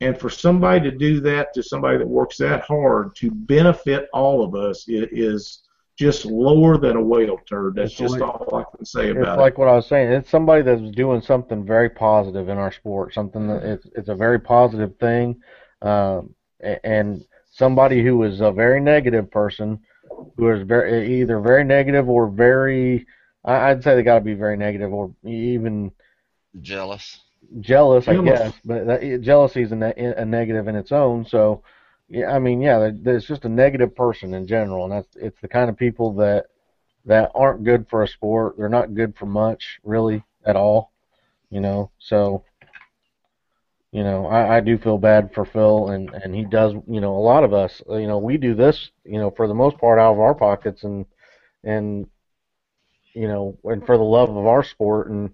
And 0.00 0.18
for 0.18 0.28
somebody 0.28 0.90
to 0.90 0.96
do 0.96 1.20
that 1.20 1.54
to 1.54 1.62
somebody 1.62 1.96
that 1.98 2.06
works 2.06 2.36
that 2.36 2.62
hard 2.62 3.16
to 3.16 3.30
benefit 3.30 4.08
all 4.12 4.44
of 4.44 4.54
us 4.54 4.84
it 4.88 5.08
is 5.12 5.62
just 5.96 6.26
lower 6.26 6.76
than 6.76 6.96
a 6.96 7.02
whale 7.02 7.38
turd. 7.48 7.76
That's 7.76 7.92
It's 7.92 7.98
just 7.98 8.18
like- 8.18 8.22
all 8.22 8.54
I 8.54 8.76
can 8.76 8.84
say 8.84 9.10
about 9.10 9.16
It's 9.20 9.26
about 9.28 9.38
like 9.38 9.56
what 9.56 9.68
I 9.68 9.74
was 9.74 9.86
saying. 9.86 10.12
It's 10.12 10.28
somebody 10.28 10.60
that's 10.60 10.82
doing 10.90 11.22
something 11.22 11.64
very 11.64 11.88
positive 11.88 12.50
in 12.50 12.58
our 12.58 12.70
sport. 12.70 13.14
Something 13.14 13.48
that 13.48 13.62
it's 13.62 13.86
it's 13.94 14.08
a 14.10 14.14
very 14.14 14.38
positive 14.38 14.94
thing, 14.98 15.40
um, 15.80 16.34
and 16.60 17.24
somebody 17.50 18.02
who 18.02 18.22
is 18.24 18.42
a 18.42 18.52
very 18.52 18.80
negative 18.80 19.30
person, 19.30 19.80
who 20.36 20.50
is 20.50 20.62
very 20.62 21.20
either 21.20 21.40
very 21.40 21.64
negative 21.64 22.10
or 22.10 22.28
very, 22.28 23.06
I'd 23.46 23.82
say 23.82 23.94
they 23.94 24.02
got 24.02 24.18
to 24.18 24.24
be 24.24 24.34
very 24.34 24.58
negative 24.58 24.92
or 24.92 25.14
even 25.24 25.90
Jealous. 26.60 27.20
jealous, 27.60 28.04
jealous. 28.06 28.30
I 28.30 28.44
guess. 28.44 28.54
But 28.64 28.86
that, 28.86 29.20
jealousy 29.22 29.62
is 29.62 29.72
a, 29.72 29.76
ne- 29.76 29.94
a 30.16 30.24
negative 30.24 30.68
in 30.68 30.76
its 30.76 30.92
own. 30.92 31.24
So, 31.26 31.62
yeah, 32.08 32.32
I 32.34 32.38
mean, 32.38 32.60
yeah, 32.60 32.78
there- 32.78 32.98
there's 33.02 33.26
just 33.26 33.44
a 33.44 33.48
negative 33.48 33.94
person 33.94 34.34
in 34.34 34.46
general, 34.46 34.84
and 34.84 34.92
that's 34.92 35.16
it's 35.16 35.40
the 35.40 35.48
kind 35.48 35.68
of 35.70 35.76
people 35.76 36.12
that 36.14 36.46
that 37.04 37.30
aren't 37.34 37.64
good 37.64 37.86
for 37.88 38.02
a 38.02 38.08
sport. 38.08 38.56
They're 38.56 38.68
not 38.68 38.94
good 38.94 39.16
for 39.16 39.26
much, 39.26 39.78
really, 39.84 40.24
at 40.44 40.56
all. 40.56 40.92
You 41.50 41.60
know, 41.60 41.90
so. 41.98 42.44
You 43.92 44.02
know, 44.04 44.26
I, 44.26 44.56
I 44.56 44.60
do 44.60 44.76
feel 44.76 44.98
bad 44.98 45.32
for 45.32 45.46
Phil, 45.46 45.88
and 45.88 46.10
and 46.10 46.34
he 46.34 46.44
does. 46.44 46.74
You 46.86 47.00
know, 47.00 47.16
a 47.16 47.18
lot 47.22 47.44
of 47.44 47.54
us, 47.54 47.80
you 47.88 48.06
know, 48.06 48.18
we 48.18 48.36
do 48.36 48.54
this, 48.54 48.90
you 49.04 49.18
know, 49.18 49.30
for 49.30 49.48
the 49.48 49.54
most 49.54 49.78
part 49.78 49.98
out 49.98 50.12
of 50.12 50.20
our 50.20 50.34
pockets, 50.34 50.82
and 50.84 51.06
and 51.64 52.06
you 53.14 53.26
know, 53.26 53.56
and 53.64 53.86
for 53.86 53.96
the 53.96 54.02
love 54.04 54.28
of 54.28 54.44
our 54.46 54.62
sport, 54.62 55.08
and 55.08 55.30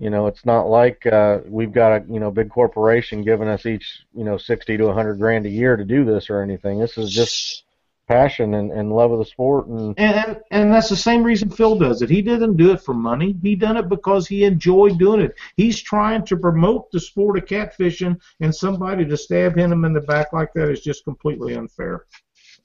you 0.00 0.08
know, 0.08 0.26
it's 0.26 0.46
not 0.46 0.62
like 0.62 1.06
uh, 1.06 1.40
we've 1.46 1.72
got 1.72 1.92
a 1.92 2.04
you 2.10 2.20
know 2.20 2.30
big 2.30 2.48
corporation 2.48 3.22
giving 3.22 3.48
us 3.48 3.66
each 3.66 4.00
you 4.14 4.24
know 4.24 4.38
sixty 4.38 4.78
to 4.78 4.86
a 4.86 4.94
hundred 4.94 5.16
grand 5.16 5.44
a 5.44 5.50
year 5.50 5.76
to 5.76 5.84
do 5.84 6.06
this 6.06 6.30
or 6.30 6.40
anything. 6.40 6.80
This 6.80 6.96
is 6.96 7.12
just 7.12 7.64
passion 8.08 8.54
and, 8.54 8.72
and 8.72 8.90
love 8.90 9.12
of 9.12 9.18
the 9.18 9.26
sport, 9.26 9.66
and 9.66 9.94
And, 9.98 10.16
and 10.16 10.40
and 10.50 10.72
that's 10.72 10.88
the 10.88 10.96
same 10.96 11.22
reason 11.22 11.50
Phil 11.50 11.78
does 11.78 12.00
it. 12.00 12.08
He 12.08 12.22
didn't 12.22 12.56
do 12.56 12.72
it 12.72 12.80
for 12.80 12.94
money. 12.94 13.36
He 13.42 13.54
done 13.54 13.76
it 13.76 13.90
because 13.90 14.26
he 14.26 14.44
enjoyed 14.44 14.98
doing 14.98 15.20
it. 15.20 15.34
He's 15.56 15.78
trying 15.78 16.24
to 16.24 16.36
promote 16.38 16.90
the 16.90 16.98
sport 16.98 17.36
of 17.36 17.44
catfishing, 17.44 18.18
and 18.40 18.54
somebody 18.54 19.04
to 19.04 19.16
stab 19.18 19.54
him 19.54 19.84
in 19.84 19.92
the 19.92 20.00
back 20.00 20.32
like 20.32 20.54
that 20.54 20.70
is 20.70 20.80
just 20.80 21.04
completely 21.04 21.54
unfair. 21.56 22.06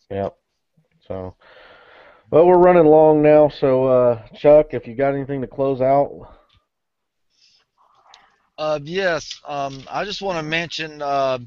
Yep. 0.09 0.37
So, 1.05 1.35
but 2.29 2.45
we're 2.45 2.57
running 2.57 2.85
long 2.85 3.21
now. 3.21 3.49
So, 3.49 3.85
uh, 3.87 4.27
Chuck, 4.35 4.73
if 4.73 4.87
you 4.87 4.95
got 4.95 5.13
anything 5.13 5.41
to 5.41 5.47
close 5.47 5.81
out, 5.81 6.31
Uh, 8.57 8.79
yes, 8.83 9.41
um, 9.45 9.83
I 9.91 10.05
just 10.05 10.21
want 10.21 10.37
to 10.37 10.43
mention 10.43 11.01
uh, 11.01 11.39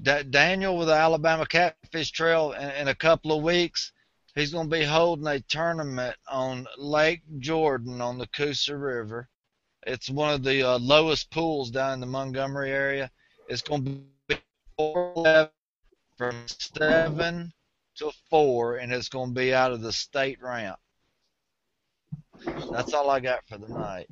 that 0.00 0.30
Daniel 0.32 0.76
with 0.76 0.88
the 0.88 0.94
Alabama 0.94 1.46
Catfish 1.46 2.10
Trail 2.10 2.52
in, 2.52 2.68
in 2.70 2.88
a 2.88 2.94
couple 2.94 3.36
of 3.36 3.44
weeks, 3.44 3.92
he's 4.34 4.52
going 4.52 4.68
to 4.68 4.76
be 4.76 4.84
holding 4.84 5.26
a 5.28 5.40
tournament 5.40 6.16
on 6.28 6.66
Lake 6.76 7.22
Jordan 7.38 8.00
on 8.00 8.18
the 8.18 8.26
Coosa 8.26 8.76
River. 8.76 9.28
It's 9.86 10.10
one 10.10 10.34
of 10.34 10.42
the 10.42 10.62
uh, 10.64 10.78
lowest 10.78 11.30
pools 11.30 11.70
down 11.70 11.94
in 11.94 12.00
the 12.00 12.06
Montgomery 12.06 12.70
area. 12.70 13.10
It's 13.48 13.62
going 13.62 13.84
to 13.84 13.90
be 14.28 14.38
411 14.76 15.50
from 16.16 16.34
7 16.48 17.52
to 17.96 18.10
4, 18.30 18.76
and 18.76 18.92
it's 18.92 19.08
going 19.08 19.30
to 19.30 19.34
be 19.34 19.54
out 19.54 19.70
of 19.72 19.80
the 19.80 19.92
state 19.92 20.42
ramp. 20.42 20.78
That's 22.70 22.94
all 22.94 23.10
I 23.10 23.20
got 23.20 23.46
for 23.46 23.58
the 23.58 23.68
night. 23.68 24.08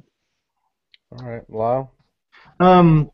All 1.12 1.26
right, 1.26 1.50
Lyle. 1.50 1.92
Um, 2.60 3.10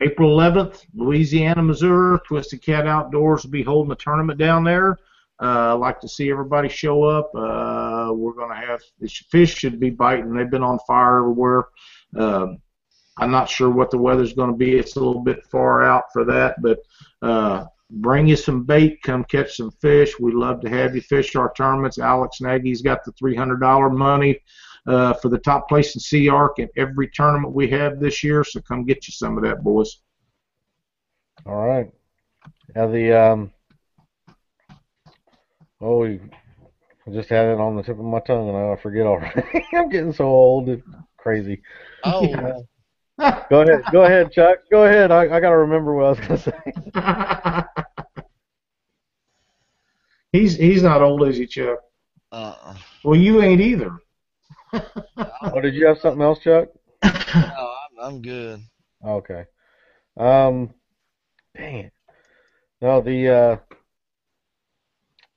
April 0.00 0.36
11th, 0.36 0.84
Louisiana, 0.94 1.62
Missouri, 1.62 2.18
Twisted 2.26 2.62
Cat 2.62 2.86
Outdoors 2.86 3.44
will 3.44 3.50
be 3.50 3.62
holding 3.62 3.92
a 3.92 3.96
tournament 3.96 4.38
down 4.38 4.64
there. 4.64 4.98
Uh, 5.40 5.74
I'd 5.74 5.80
like 5.80 6.00
to 6.00 6.08
see 6.08 6.30
everybody 6.30 6.68
show 6.68 7.04
up. 7.04 7.30
Uh, 7.34 8.12
we're 8.12 8.32
going 8.32 8.50
to 8.50 8.66
have 8.66 8.80
the 8.98 9.08
fish 9.08 9.54
should 9.54 9.78
be 9.78 9.90
biting. 9.90 10.34
They've 10.34 10.50
been 10.50 10.62
on 10.62 10.78
fire 10.86 11.20
everywhere. 11.20 11.64
Um, 12.16 12.58
I'm 13.18 13.30
not 13.30 13.48
sure 13.48 13.70
what 13.70 13.90
the 13.90 13.98
weather's 13.98 14.34
going 14.34 14.50
to 14.50 14.56
be. 14.56 14.76
It's 14.76 14.96
a 14.96 15.00
little 15.00 15.22
bit 15.22 15.46
far 15.46 15.82
out 15.82 16.04
for 16.12 16.24
that, 16.24 16.60
but 16.62 16.78
uh, 17.22 17.64
bring 17.90 18.26
you 18.26 18.36
some 18.36 18.64
bait. 18.64 19.02
Come 19.02 19.24
catch 19.24 19.56
some 19.56 19.70
fish. 19.70 20.18
We'd 20.18 20.34
love 20.34 20.60
to 20.62 20.70
have 20.70 20.94
you 20.94 21.02
fish 21.02 21.36
our 21.36 21.52
tournaments. 21.54 21.98
Alex 21.98 22.40
Nagy's 22.40 22.82
got 22.82 23.04
the 23.04 23.12
$300 23.12 23.96
money 23.96 24.40
uh, 24.86 25.14
for 25.14 25.28
the 25.28 25.38
top 25.38 25.68
place 25.68 25.94
in 25.94 26.00
Sea 26.00 26.28
Arc 26.28 26.58
in 26.58 26.68
every 26.76 27.08
tournament 27.12 27.54
we 27.54 27.68
have 27.70 27.98
this 28.00 28.22
year. 28.22 28.44
So 28.44 28.60
come 28.60 28.84
get 28.84 29.06
you 29.08 29.12
some 29.12 29.36
of 29.36 29.44
that, 29.44 29.62
boys. 29.62 29.98
All 31.44 31.66
right. 31.66 31.90
Now 32.74 32.88
the 32.88 33.12
um. 33.12 33.52
Oh, 35.80 36.00
we- 36.00 36.20
I 37.06 37.12
just 37.12 37.28
had 37.28 37.46
it 37.46 37.60
on 37.60 37.76
the 37.76 37.84
tip 37.84 37.98
of 37.98 38.04
my 38.04 38.18
tongue, 38.18 38.48
and 38.48 38.56
I 38.56 38.74
forget 38.74 39.06
already. 39.06 39.42
I'm 39.74 39.88
getting 39.88 40.12
so 40.12 40.24
old, 40.24 40.68
it's 40.68 40.82
crazy. 41.16 41.62
Oh, 42.02 42.20
Yeah. 43.18 43.44
Go 43.48 43.62
ahead, 43.62 43.82
go 43.92 44.02
ahead, 44.02 44.32
Chuck. 44.32 44.58
Go 44.70 44.84
ahead. 44.84 45.10
I, 45.10 45.22
I 45.22 45.40
gotta 45.40 45.56
remember 45.56 45.94
what 45.94 46.04
I 46.04 46.08
was 46.10 46.20
gonna 46.20 47.64
say. 47.64 47.64
he's 50.32 50.56
he's 50.56 50.82
not 50.82 51.00
old, 51.00 51.26
is 51.28 51.36
he, 51.36 51.46
Chuck? 51.46 51.78
uh-uh. 52.32 52.74
Well, 53.04 53.18
you 53.18 53.40
ain't 53.40 53.60
either. 53.60 53.96
Oh, 55.42 55.60
did 55.60 55.74
you 55.74 55.86
have 55.86 55.98
something 55.98 56.22
else, 56.22 56.40
Chuck? 56.40 56.68
No, 57.02 57.10
I'm, 57.14 57.98
I'm 58.00 58.22
good. 58.22 58.60
Okay. 59.04 59.44
Um, 60.16 60.74
dang 61.56 61.76
it. 61.76 61.92
No, 62.82 63.00
the 63.00 63.28
uh, 63.28 63.56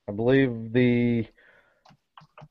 I 0.08 0.12
believe 0.12 0.74
the 0.74 1.26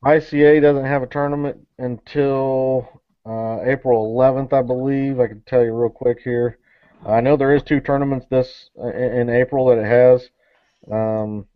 ICA 0.04 0.62
doesn't 0.62 0.84
have 0.84 1.02
a 1.02 1.06
tournament 1.06 1.66
until 1.78 2.88
uh, 3.26 3.62
April 3.64 4.14
11th, 4.16 4.52
I 4.52 4.62
believe. 4.62 5.20
I 5.20 5.26
can 5.26 5.42
tell 5.46 5.64
you 5.64 5.74
real 5.74 5.90
quick 5.90 6.18
here. 6.22 6.58
I 7.06 7.20
know 7.20 7.36
there 7.36 7.54
is 7.54 7.62
two 7.62 7.80
tournaments 7.80 8.26
this 8.30 8.70
uh, 8.80 8.88
in 8.88 9.28
April 9.28 9.66
that 9.66 9.78
it 9.78 9.86
has. 9.86 10.28
Um, 10.90 11.46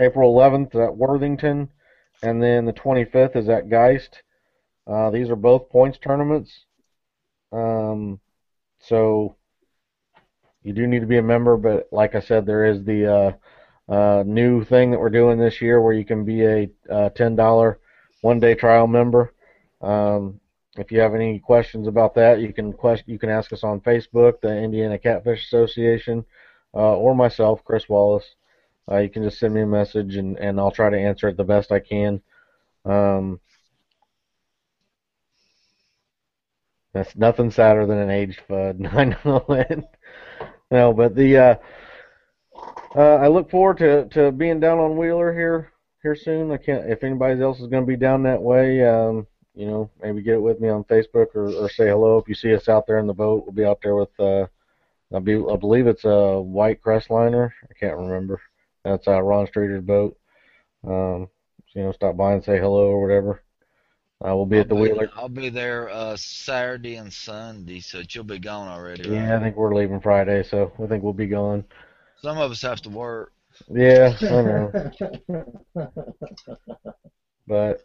April 0.00 0.34
11th 0.34 0.74
at 0.74 0.96
Worthington, 0.96 1.68
and 2.22 2.42
then 2.42 2.64
the 2.64 2.72
25th 2.72 3.36
is 3.36 3.48
at 3.48 3.68
Geist. 3.68 4.22
Uh, 4.88 5.10
these 5.10 5.28
are 5.28 5.36
both 5.36 5.68
points 5.68 5.98
tournaments. 5.98 6.64
Um, 7.52 8.20
so 8.80 9.36
you 10.62 10.72
do 10.72 10.86
need 10.86 11.00
to 11.00 11.06
be 11.06 11.18
a 11.18 11.22
member, 11.22 11.56
but 11.56 11.88
like 11.92 12.14
I 12.14 12.20
said, 12.20 12.46
there 12.46 12.64
is 12.64 12.84
the 12.84 13.36
uh, 13.88 13.92
uh, 13.92 14.24
new 14.26 14.64
thing 14.64 14.90
that 14.90 15.00
we're 15.00 15.10
doing 15.10 15.38
this 15.38 15.60
year 15.60 15.80
where 15.80 15.92
you 15.92 16.04
can 16.04 16.24
be 16.24 16.44
a 16.44 16.70
uh, 16.90 17.10
$10 17.10 17.76
one 18.22 18.40
day 18.40 18.54
trial 18.54 18.86
member. 18.86 19.34
Um, 19.80 20.40
if 20.76 20.92
you 20.92 21.00
have 21.00 21.14
any 21.14 21.38
questions 21.38 21.88
about 21.88 22.14
that, 22.14 22.40
you 22.40 22.52
can 22.52 22.72
quest- 22.72 23.08
you 23.08 23.18
can 23.18 23.30
ask 23.30 23.52
us 23.52 23.64
on 23.64 23.80
Facebook, 23.80 24.40
the 24.40 24.56
Indiana 24.56 24.98
Catfish 24.98 25.44
Association, 25.44 26.24
uh, 26.74 26.96
or 26.96 27.14
myself, 27.14 27.64
Chris 27.64 27.88
Wallace. 27.88 28.36
Uh, 28.90 28.98
you 28.98 29.10
can 29.10 29.22
just 29.22 29.38
send 29.38 29.54
me 29.54 29.62
a 29.62 29.66
message 29.66 30.16
and, 30.16 30.38
and 30.38 30.58
I'll 30.58 30.70
try 30.70 30.88
to 30.88 30.98
answer 30.98 31.28
it 31.28 31.36
the 31.36 31.44
best 31.44 31.72
I 31.72 31.80
can. 31.80 32.22
Um, 32.84 33.40
that's 36.98 37.16
nothing 37.16 37.50
sadder 37.50 37.86
than 37.86 37.98
an 37.98 38.10
aged 38.10 38.40
fud. 38.48 38.86
I 38.94 39.04
know 39.04 39.44
it. 39.48 39.84
No, 40.70 40.92
but 40.92 41.14
the 41.14 41.36
uh, 41.36 41.54
uh, 42.94 43.16
I 43.16 43.28
look 43.28 43.50
forward 43.50 43.78
to, 43.78 44.06
to 44.08 44.32
being 44.32 44.60
down 44.60 44.78
on 44.78 44.96
Wheeler 44.96 45.32
here 45.32 45.72
here 46.02 46.16
soon. 46.16 46.50
I 46.50 46.56
can't 46.56 46.90
if 46.90 47.02
anybody 47.04 47.40
else 47.40 47.60
is 47.60 47.68
going 47.68 47.84
to 47.84 47.86
be 47.86 47.96
down 47.96 48.22
that 48.24 48.42
way. 48.42 48.86
Um, 48.86 49.26
you 49.54 49.66
know, 49.66 49.90
maybe 50.02 50.22
get 50.22 50.34
it 50.34 50.42
with 50.42 50.60
me 50.60 50.68
on 50.68 50.84
Facebook 50.84 51.34
or, 51.34 51.50
or 51.50 51.68
say 51.68 51.88
hello 51.88 52.18
if 52.18 52.28
you 52.28 52.34
see 52.34 52.54
us 52.54 52.68
out 52.68 52.86
there 52.86 52.98
in 52.98 53.06
the 53.06 53.14
boat. 53.14 53.44
We'll 53.44 53.54
be 53.54 53.64
out 53.64 53.80
there 53.82 53.96
with 53.96 54.10
uh, 54.20 54.46
I, 55.14 55.18
be, 55.20 55.34
I 55.34 55.56
believe 55.56 55.86
it's 55.86 56.04
a 56.04 56.40
white 56.40 56.82
crestliner. 56.82 57.50
I 57.68 57.74
can't 57.74 57.96
remember. 57.96 58.40
That's 58.84 59.08
uh, 59.08 59.22
Ron 59.22 59.46
Streeter's 59.46 59.84
boat. 59.84 60.16
Um, 60.86 61.28
so, 61.68 61.80
you 61.80 61.82
know, 61.82 61.92
stop 61.92 62.16
by 62.16 62.34
and 62.34 62.44
say 62.44 62.58
hello 62.58 62.86
or 62.86 63.02
whatever. 63.02 63.42
Uh, 64.24 64.34
we'll 64.34 64.46
be 64.46 64.58
at 64.58 64.68
the 64.68 64.74
I'll 64.74 64.82
be, 64.82 64.90
Wheeler. 64.90 65.10
I'll 65.14 65.28
be 65.28 65.48
there 65.48 65.90
uh, 65.90 66.16
Saturday 66.16 66.96
and 66.96 67.12
Sunday, 67.12 67.78
so 67.80 68.02
you'll 68.10 68.24
be 68.24 68.40
gone 68.40 68.66
already. 68.66 69.08
Right? 69.08 69.20
Yeah, 69.20 69.36
I 69.36 69.40
think 69.40 69.56
we're 69.56 69.74
leaving 69.74 70.00
Friday, 70.00 70.42
so 70.42 70.72
I 70.82 70.86
think 70.86 71.04
we'll 71.04 71.12
be 71.12 71.28
gone. 71.28 71.64
Some 72.20 72.38
of 72.38 72.50
us 72.50 72.62
have 72.62 72.80
to 72.82 72.90
work. 72.90 73.32
Yeah, 73.70 74.16
I 74.22 74.42
know. 74.42 74.72
But 77.46 77.82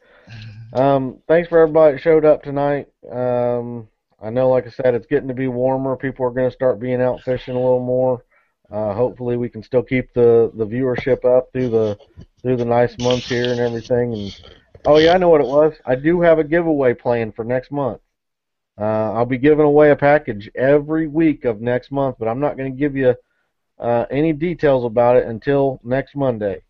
um, 0.73 1.19
thanks 1.27 1.47
for 1.49 1.59
everybody 1.59 1.95
that 1.95 2.01
showed 2.01 2.25
up 2.25 2.43
tonight. 2.43 2.87
Um, 3.09 3.87
I 4.21 4.29
know, 4.29 4.49
like 4.49 4.67
I 4.67 4.71
said, 4.71 4.93
it's 4.93 5.07
getting 5.07 5.27
to 5.29 5.33
be 5.33 5.47
warmer. 5.47 5.95
People 5.95 6.25
are 6.25 6.31
going 6.31 6.49
to 6.49 6.55
start 6.55 6.79
being 6.79 7.01
out 7.01 7.21
fishing 7.21 7.55
a 7.55 7.59
little 7.59 7.83
more. 7.83 8.25
Uh, 8.71 8.93
hopefully, 8.93 9.37
we 9.37 9.49
can 9.49 9.63
still 9.63 9.83
keep 9.83 10.13
the, 10.13 10.51
the 10.55 10.65
viewership 10.65 11.23
up 11.25 11.49
through 11.53 11.69
the 11.69 11.97
through 12.41 12.57
the 12.57 12.65
nice 12.65 12.97
months 12.99 13.29
here 13.29 13.51
and 13.51 13.59
everything. 13.59 14.13
And 14.13 14.41
oh 14.85 14.97
yeah, 14.97 15.13
I 15.13 15.17
know 15.17 15.29
what 15.29 15.41
it 15.41 15.47
was. 15.47 15.73
I 15.85 15.95
do 15.95 16.21
have 16.21 16.39
a 16.39 16.43
giveaway 16.43 16.93
planned 16.93 17.35
for 17.35 17.43
next 17.43 17.71
month. 17.71 18.01
Uh, 18.79 19.13
I'll 19.13 19.25
be 19.25 19.37
giving 19.37 19.65
away 19.65 19.91
a 19.91 19.95
package 19.95 20.49
every 20.55 21.07
week 21.07 21.45
of 21.45 21.61
next 21.61 21.91
month, 21.91 22.15
but 22.19 22.27
I'm 22.27 22.39
not 22.39 22.57
going 22.57 22.71
to 22.71 22.77
give 22.77 22.95
you 22.95 23.15
uh, 23.79 24.05
any 24.09 24.33
details 24.33 24.85
about 24.85 25.15
it 25.17 25.27
until 25.27 25.79
next 25.83 26.15
Monday. 26.15 26.63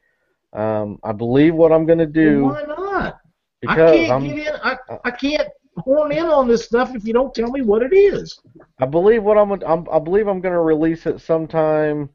Um, 0.51 0.99
I 1.03 1.13
believe 1.13 1.55
what 1.55 1.71
I'm 1.71 1.85
going 1.85 1.99
to 1.99 2.05
do 2.05 2.45
Well, 2.45 2.53
why 2.53 2.63
not? 2.63 3.13
I 3.15 3.17
because 3.61 3.95
can't 3.95 4.11
I'm, 4.11 4.27
get 4.27 4.47
in. 4.47 4.53
I, 4.61 4.77
I 5.05 5.11
can't 5.11 5.47
horn 5.77 6.11
in 6.11 6.25
on 6.25 6.47
this 6.47 6.65
stuff 6.65 6.93
if 6.95 7.05
you 7.05 7.13
don't 7.13 7.33
tell 7.33 7.49
me 7.49 7.61
what 7.61 7.81
it 7.81 7.93
is. 7.93 8.39
I 8.79 8.85
believe 8.85 9.23
what 9.23 9.37
I'm, 9.37 9.51
I'm 9.51 9.87
I 9.91 9.99
believe 9.99 10.27
I'm 10.27 10.41
going 10.41 10.53
to 10.53 10.59
release 10.59 11.05
it 11.05 11.21
sometime. 11.21 12.09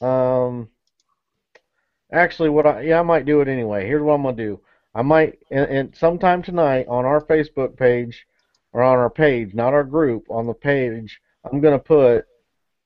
Um, 0.00 0.68
actually, 2.12 2.48
what 2.48 2.66
I 2.66 2.80
yeah 2.82 3.00
I 3.00 3.02
might 3.02 3.26
do 3.26 3.40
it 3.40 3.48
anyway. 3.48 3.86
Here's 3.86 4.02
what 4.02 4.14
I'm 4.14 4.22
going 4.22 4.36
to 4.36 4.42
do. 4.42 4.60
I 4.94 5.02
might 5.02 5.38
and, 5.50 5.70
and 5.70 5.96
sometime 5.96 6.42
tonight 6.42 6.86
on 6.88 7.04
our 7.04 7.20
Facebook 7.20 7.76
page 7.76 8.26
or 8.72 8.82
on 8.82 8.98
our 8.98 9.10
page, 9.10 9.54
not 9.54 9.74
our 9.74 9.84
group, 9.84 10.26
on 10.30 10.46
the 10.46 10.54
page, 10.54 11.20
I'm 11.44 11.60
going 11.60 11.78
to 11.78 11.84
put 11.84 12.26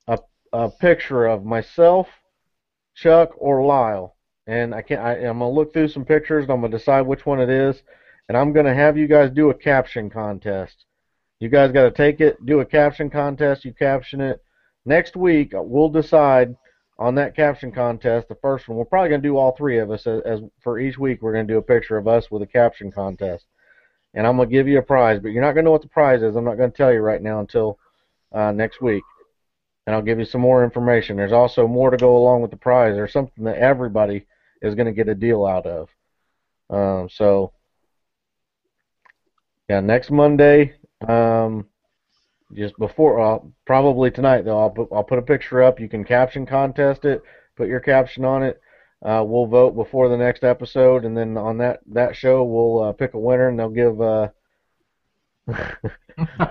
a 0.08 0.18
a 0.52 0.70
picture 0.70 1.26
of 1.26 1.44
myself, 1.44 2.08
Chuck, 2.94 3.30
or 3.36 3.64
Lyle, 3.64 4.16
and 4.46 4.74
I 4.74 4.82
can 4.82 4.98
I, 4.98 5.16
I'm 5.16 5.38
going 5.38 5.52
to 5.52 5.58
look 5.58 5.72
through 5.72 5.88
some 5.88 6.04
pictures 6.04 6.44
and 6.44 6.52
I'm 6.52 6.60
going 6.60 6.72
to 6.72 6.78
decide 6.78 7.02
which 7.02 7.26
one 7.26 7.40
it 7.40 7.50
is, 7.50 7.82
and 8.28 8.36
I'm 8.36 8.52
going 8.52 8.66
to 8.66 8.74
have 8.74 8.96
you 8.98 9.06
guys 9.06 9.30
do 9.30 9.50
a 9.50 9.54
caption 9.54 10.10
contest. 10.10 10.84
You 11.40 11.48
guys 11.48 11.72
got 11.72 11.82
to 11.82 11.90
take 11.90 12.20
it, 12.20 12.44
do 12.46 12.60
a 12.60 12.64
caption 12.64 13.10
contest. 13.10 13.64
You 13.64 13.74
caption 13.74 14.20
it. 14.20 14.42
Next 14.86 15.16
week, 15.16 15.50
we'll 15.52 15.88
decide 15.88 16.56
on 16.98 17.14
that 17.16 17.34
caption 17.34 17.72
contest. 17.72 18.28
The 18.28 18.36
first 18.36 18.68
one, 18.68 18.78
we're 18.78 18.84
probably 18.84 19.08
going 19.08 19.22
to 19.22 19.28
do 19.28 19.36
all 19.36 19.56
three 19.56 19.78
of 19.78 19.90
us. 19.90 20.06
As, 20.06 20.22
as 20.22 20.40
for 20.62 20.78
each 20.78 20.98
week, 20.98 21.22
we're 21.22 21.32
going 21.32 21.46
to 21.46 21.52
do 21.52 21.58
a 21.58 21.62
picture 21.62 21.96
of 21.96 22.08
us 22.08 22.30
with 22.30 22.42
a 22.42 22.46
caption 22.46 22.90
contest, 22.92 23.46
and 24.14 24.26
I'm 24.26 24.36
going 24.36 24.48
to 24.48 24.52
give 24.52 24.68
you 24.68 24.78
a 24.78 24.82
prize. 24.82 25.20
But 25.20 25.32
you're 25.32 25.42
not 25.42 25.52
going 25.52 25.64
to 25.64 25.68
know 25.68 25.72
what 25.72 25.82
the 25.82 25.88
prize 25.88 26.22
is. 26.22 26.36
I'm 26.36 26.44
not 26.44 26.56
going 26.56 26.70
to 26.70 26.76
tell 26.76 26.92
you 26.92 27.00
right 27.00 27.22
now 27.22 27.40
until 27.40 27.78
uh, 28.32 28.52
next 28.52 28.80
week, 28.80 29.02
and 29.86 29.94
I'll 29.94 30.02
give 30.02 30.18
you 30.18 30.24
some 30.24 30.40
more 30.40 30.64
information. 30.64 31.16
There's 31.16 31.32
also 31.32 31.66
more 31.66 31.90
to 31.90 31.96
go 31.96 32.16
along 32.16 32.42
with 32.42 32.50
the 32.50 32.56
prize. 32.56 32.94
There's 32.94 33.12
something 33.12 33.44
that 33.44 33.58
everybody 33.58 34.26
is 34.62 34.74
going 34.74 34.86
to 34.86 34.92
get 34.92 35.08
a 35.08 35.14
deal 35.14 35.44
out 35.44 35.66
of. 35.66 35.88
Um, 36.70 37.08
so, 37.10 37.52
yeah, 39.68 39.80
next 39.80 40.10
Monday. 40.10 40.74
Um, 41.06 41.66
just 42.54 42.76
before, 42.78 43.20
uh, 43.20 43.38
probably 43.66 44.10
tonight 44.10 44.44
though, 44.44 44.60
I'll 44.60 44.70
put, 44.70 44.88
I'll 44.92 45.04
put 45.04 45.18
a 45.18 45.22
picture 45.22 45.62
up. 45.62 45.80
You 45.80 45.88
can 45.88 46.04
caption 46.04 46.46
contest 46.46 47.04
it, 47.04 47.22
put 47.56 47.68
your 47.68 47.80
caption 47.80 48.24
on 48.24 48.42
it. 48.42 48.60
Uh, 49.04 49.22
we'll 49.26 49.46
vote 49.46 49.74
before 49.76 50.08
the 50.08 50.16
next 50.16 50.44
episode, 50.44 51.04
and 51.04 51.16
then 51.16 51.36
on 51.36 51.58
that 51.58 51.80
that 51.92 52.16
show, 52.16 52.42
we'll 52.42 52.84
uh, 52.84 52.92
pick 52.92 53.12
a 53.12 53.18
winner, 53.18 53.48
and 53.48 53.58
they'll 53.58 53.68
give 53.68 54.00
uh, 54.00 54.28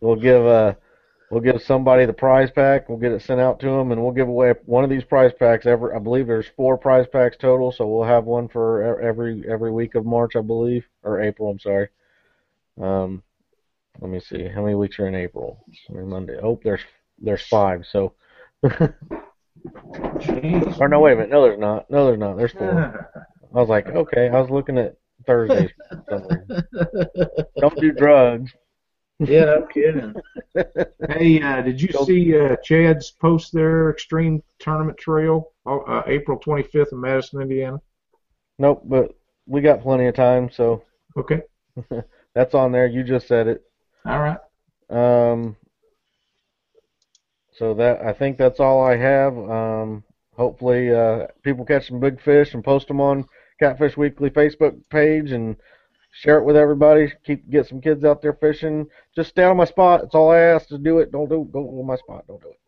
we'll 0.00 0.16
give 0.16 0.44
uh, 0.44 0.74
we'll 1.30 1.40
give 1.40 1.62
somebody 1.62 2.04
the 2.04 2.12
prize 2.12 2.50
pack. 2.50 2.88
We'll 2.88 2.98
get 2.98 3.12
it 3.12 3.22
sent 3.22 3.40
out 3.40 3.60
to 3.60 3.66
them, 3.66 3.92
and 3.92 4.02
we'll 4.02 4.10
give 4.10 4.26
away 4.26 4.54
one 4.64 4.82
of 4.82 4.90
these 4.90 5.04
prize 5.04 5.30
packs. 5.38 5.66
Every 5.66 5.94
I 5.94 6.00
believe 6.00 6.26
there's 6.26 6.48
four 6.56 6.76
prize 6.76 7.06
packs 7.12 7.36
total, 7.36 7.70
so 7.70 7.86
we'll 7.86 8.08
have 8.08 8.24
one 8.24 8.48
for 8.48 9.00
every 9.00 9.44
every 9.48 9.70
week 9.70 9.94
of 9.94 10.04
March, 10.04 10.34
I 10.34 10.40
believe, 10.40 10.84
or 11.04 11.20
April. 11.20 11.48
I'm 11.48 11.60
sorry. 11.60 11.88
Um, 12.80 13.22
let 14.00 14.10
me 14.10 14.20
see 14.20 14.48
how 14.48 14.62
many 14.62 14.74
weeks 14.74 14.98
are 14.98 15.06
in 15.06 15.14
April. 15.14 15.64
Monday. 15.90 16.38
Oh, 16.42 16.58
there's 16.62 16.80
there's 17.18 17.42
five. 17.46 17.84
So, 17.90 18.14
or 18.62 18.94
no, 20.88 21.00
wait 21.00 21.12
a 21.12 21.16
minute. 21.16 21.30
No, 21.30 21.42
there's 21.42 21.58
not. 21.58 21.90
No, 21.90 22.06
there's 22.06 22.18
not. 22.18 22.36
There's 22.36 22.52
four. 22.52 23.10
I 23.54 23.58
was 23.58 23.68
like, 23.68 23.88
okay. 23.88 24.28
I 24.28 24.40
was 24.40 24.50
looking 24.50 24.78
at 24.78 24.96
Thursdays. 25.26 25.70
for 25.88 26.04
some 26.08 26.22
reason. 26.28 26.64
Don't 27.60 27.80
do 27.80 27.92
drugs. 27.92 28.52
yeah, 29.18 29.44
no 29.44 29.66
kidding. 29.66 30.14
Hey, 31.08 31.42
uh, 31.42 31.60
did 31.60 31.80
you 31.80 31.88
see 32.06 32.38
uh, 32.38 32.56
Chad's 32.64 33.10
post 33.10 33.52
there? 33.52 33.90
Extreme 33.90 34.42
Tournament 34.60 34.96
Trail, 34.96 35.52
uh, 35.66 36.02
April 36.06 36.38
25th 36.38 36.92
in 36.92 37.00
Madison, 37.00 37.42
Indiana. 37.42 37.78
Nope, 38.58 38.82
but 38.86 39.14
we 39.46 39.60
got 39.60 39.82
plenty 39.82 40.06
of 40.06 40.14
time, 40.14 40.50
so 40.50 40.82
Okay. 41.16 41.42
that's 42.34 42.54
on 42.54 42.72
there. 42.72 42.86
You 42.86 43.02
just 43.02 43.26
said 43.28 43.46
it. 43.46 43.64
All 44.06 44.18
right. 44.18 44.38
Um, 44.88 45.56
so 47.52 47.74
that 47.74 48.00
I 48.02 48.12
think 48.12 48.38
that's 48.38 48.60
all 48.60 48.82
I 48.82 48.96
have. 48.96 49.36
Um, 49.36 50.02
hopefully, 50.36 50.92
uh, 50.92 51.26
people 51.42 51.64
catch 51.64 51.88
some 51.88 52.00
big 52.00 52.20
fish 52.22 52.54
and 52.54 52.64
post 52.64 52.88
them 52.88 53.00
on 53.00 53.26
Catfish 53.60 53.96
Weekly 53.96 54.30
Facebook 54.30 54.76
page 54.90 55.32
and 55.32 55.56
share 56.12 56.38
it 56.38 56.44
with 56.44 56.56
everybody. 56.56 57.12
Keep 57.26 57.50
get 57.50 57.66
some 57.66 57.80
kids 57.80 58.04
out 58.04 58.22
there 58.22 58.32
fishing. 58.32 58.86
Just 59.14 59.30
stay 59.30 59.44
on 59.44 59.58
my 59.58 59.66
spot. 59.66 60.00
That's 60.00 60.14
all 60.14 60.30
I 60.30 60.38
ask. 60.38 60.68
to 60.68 60.78
do 60.78 60.98
it. 60.98 61.12
Don't 61.12 61.28
do 61.28 61.48
go 61.52 61.60
on 61.60 61.86
my 61.86 61.96
spot. 61.96 62.24
Don't 62.26 62.40
do 62.40 62.48
it. 62.48 62.58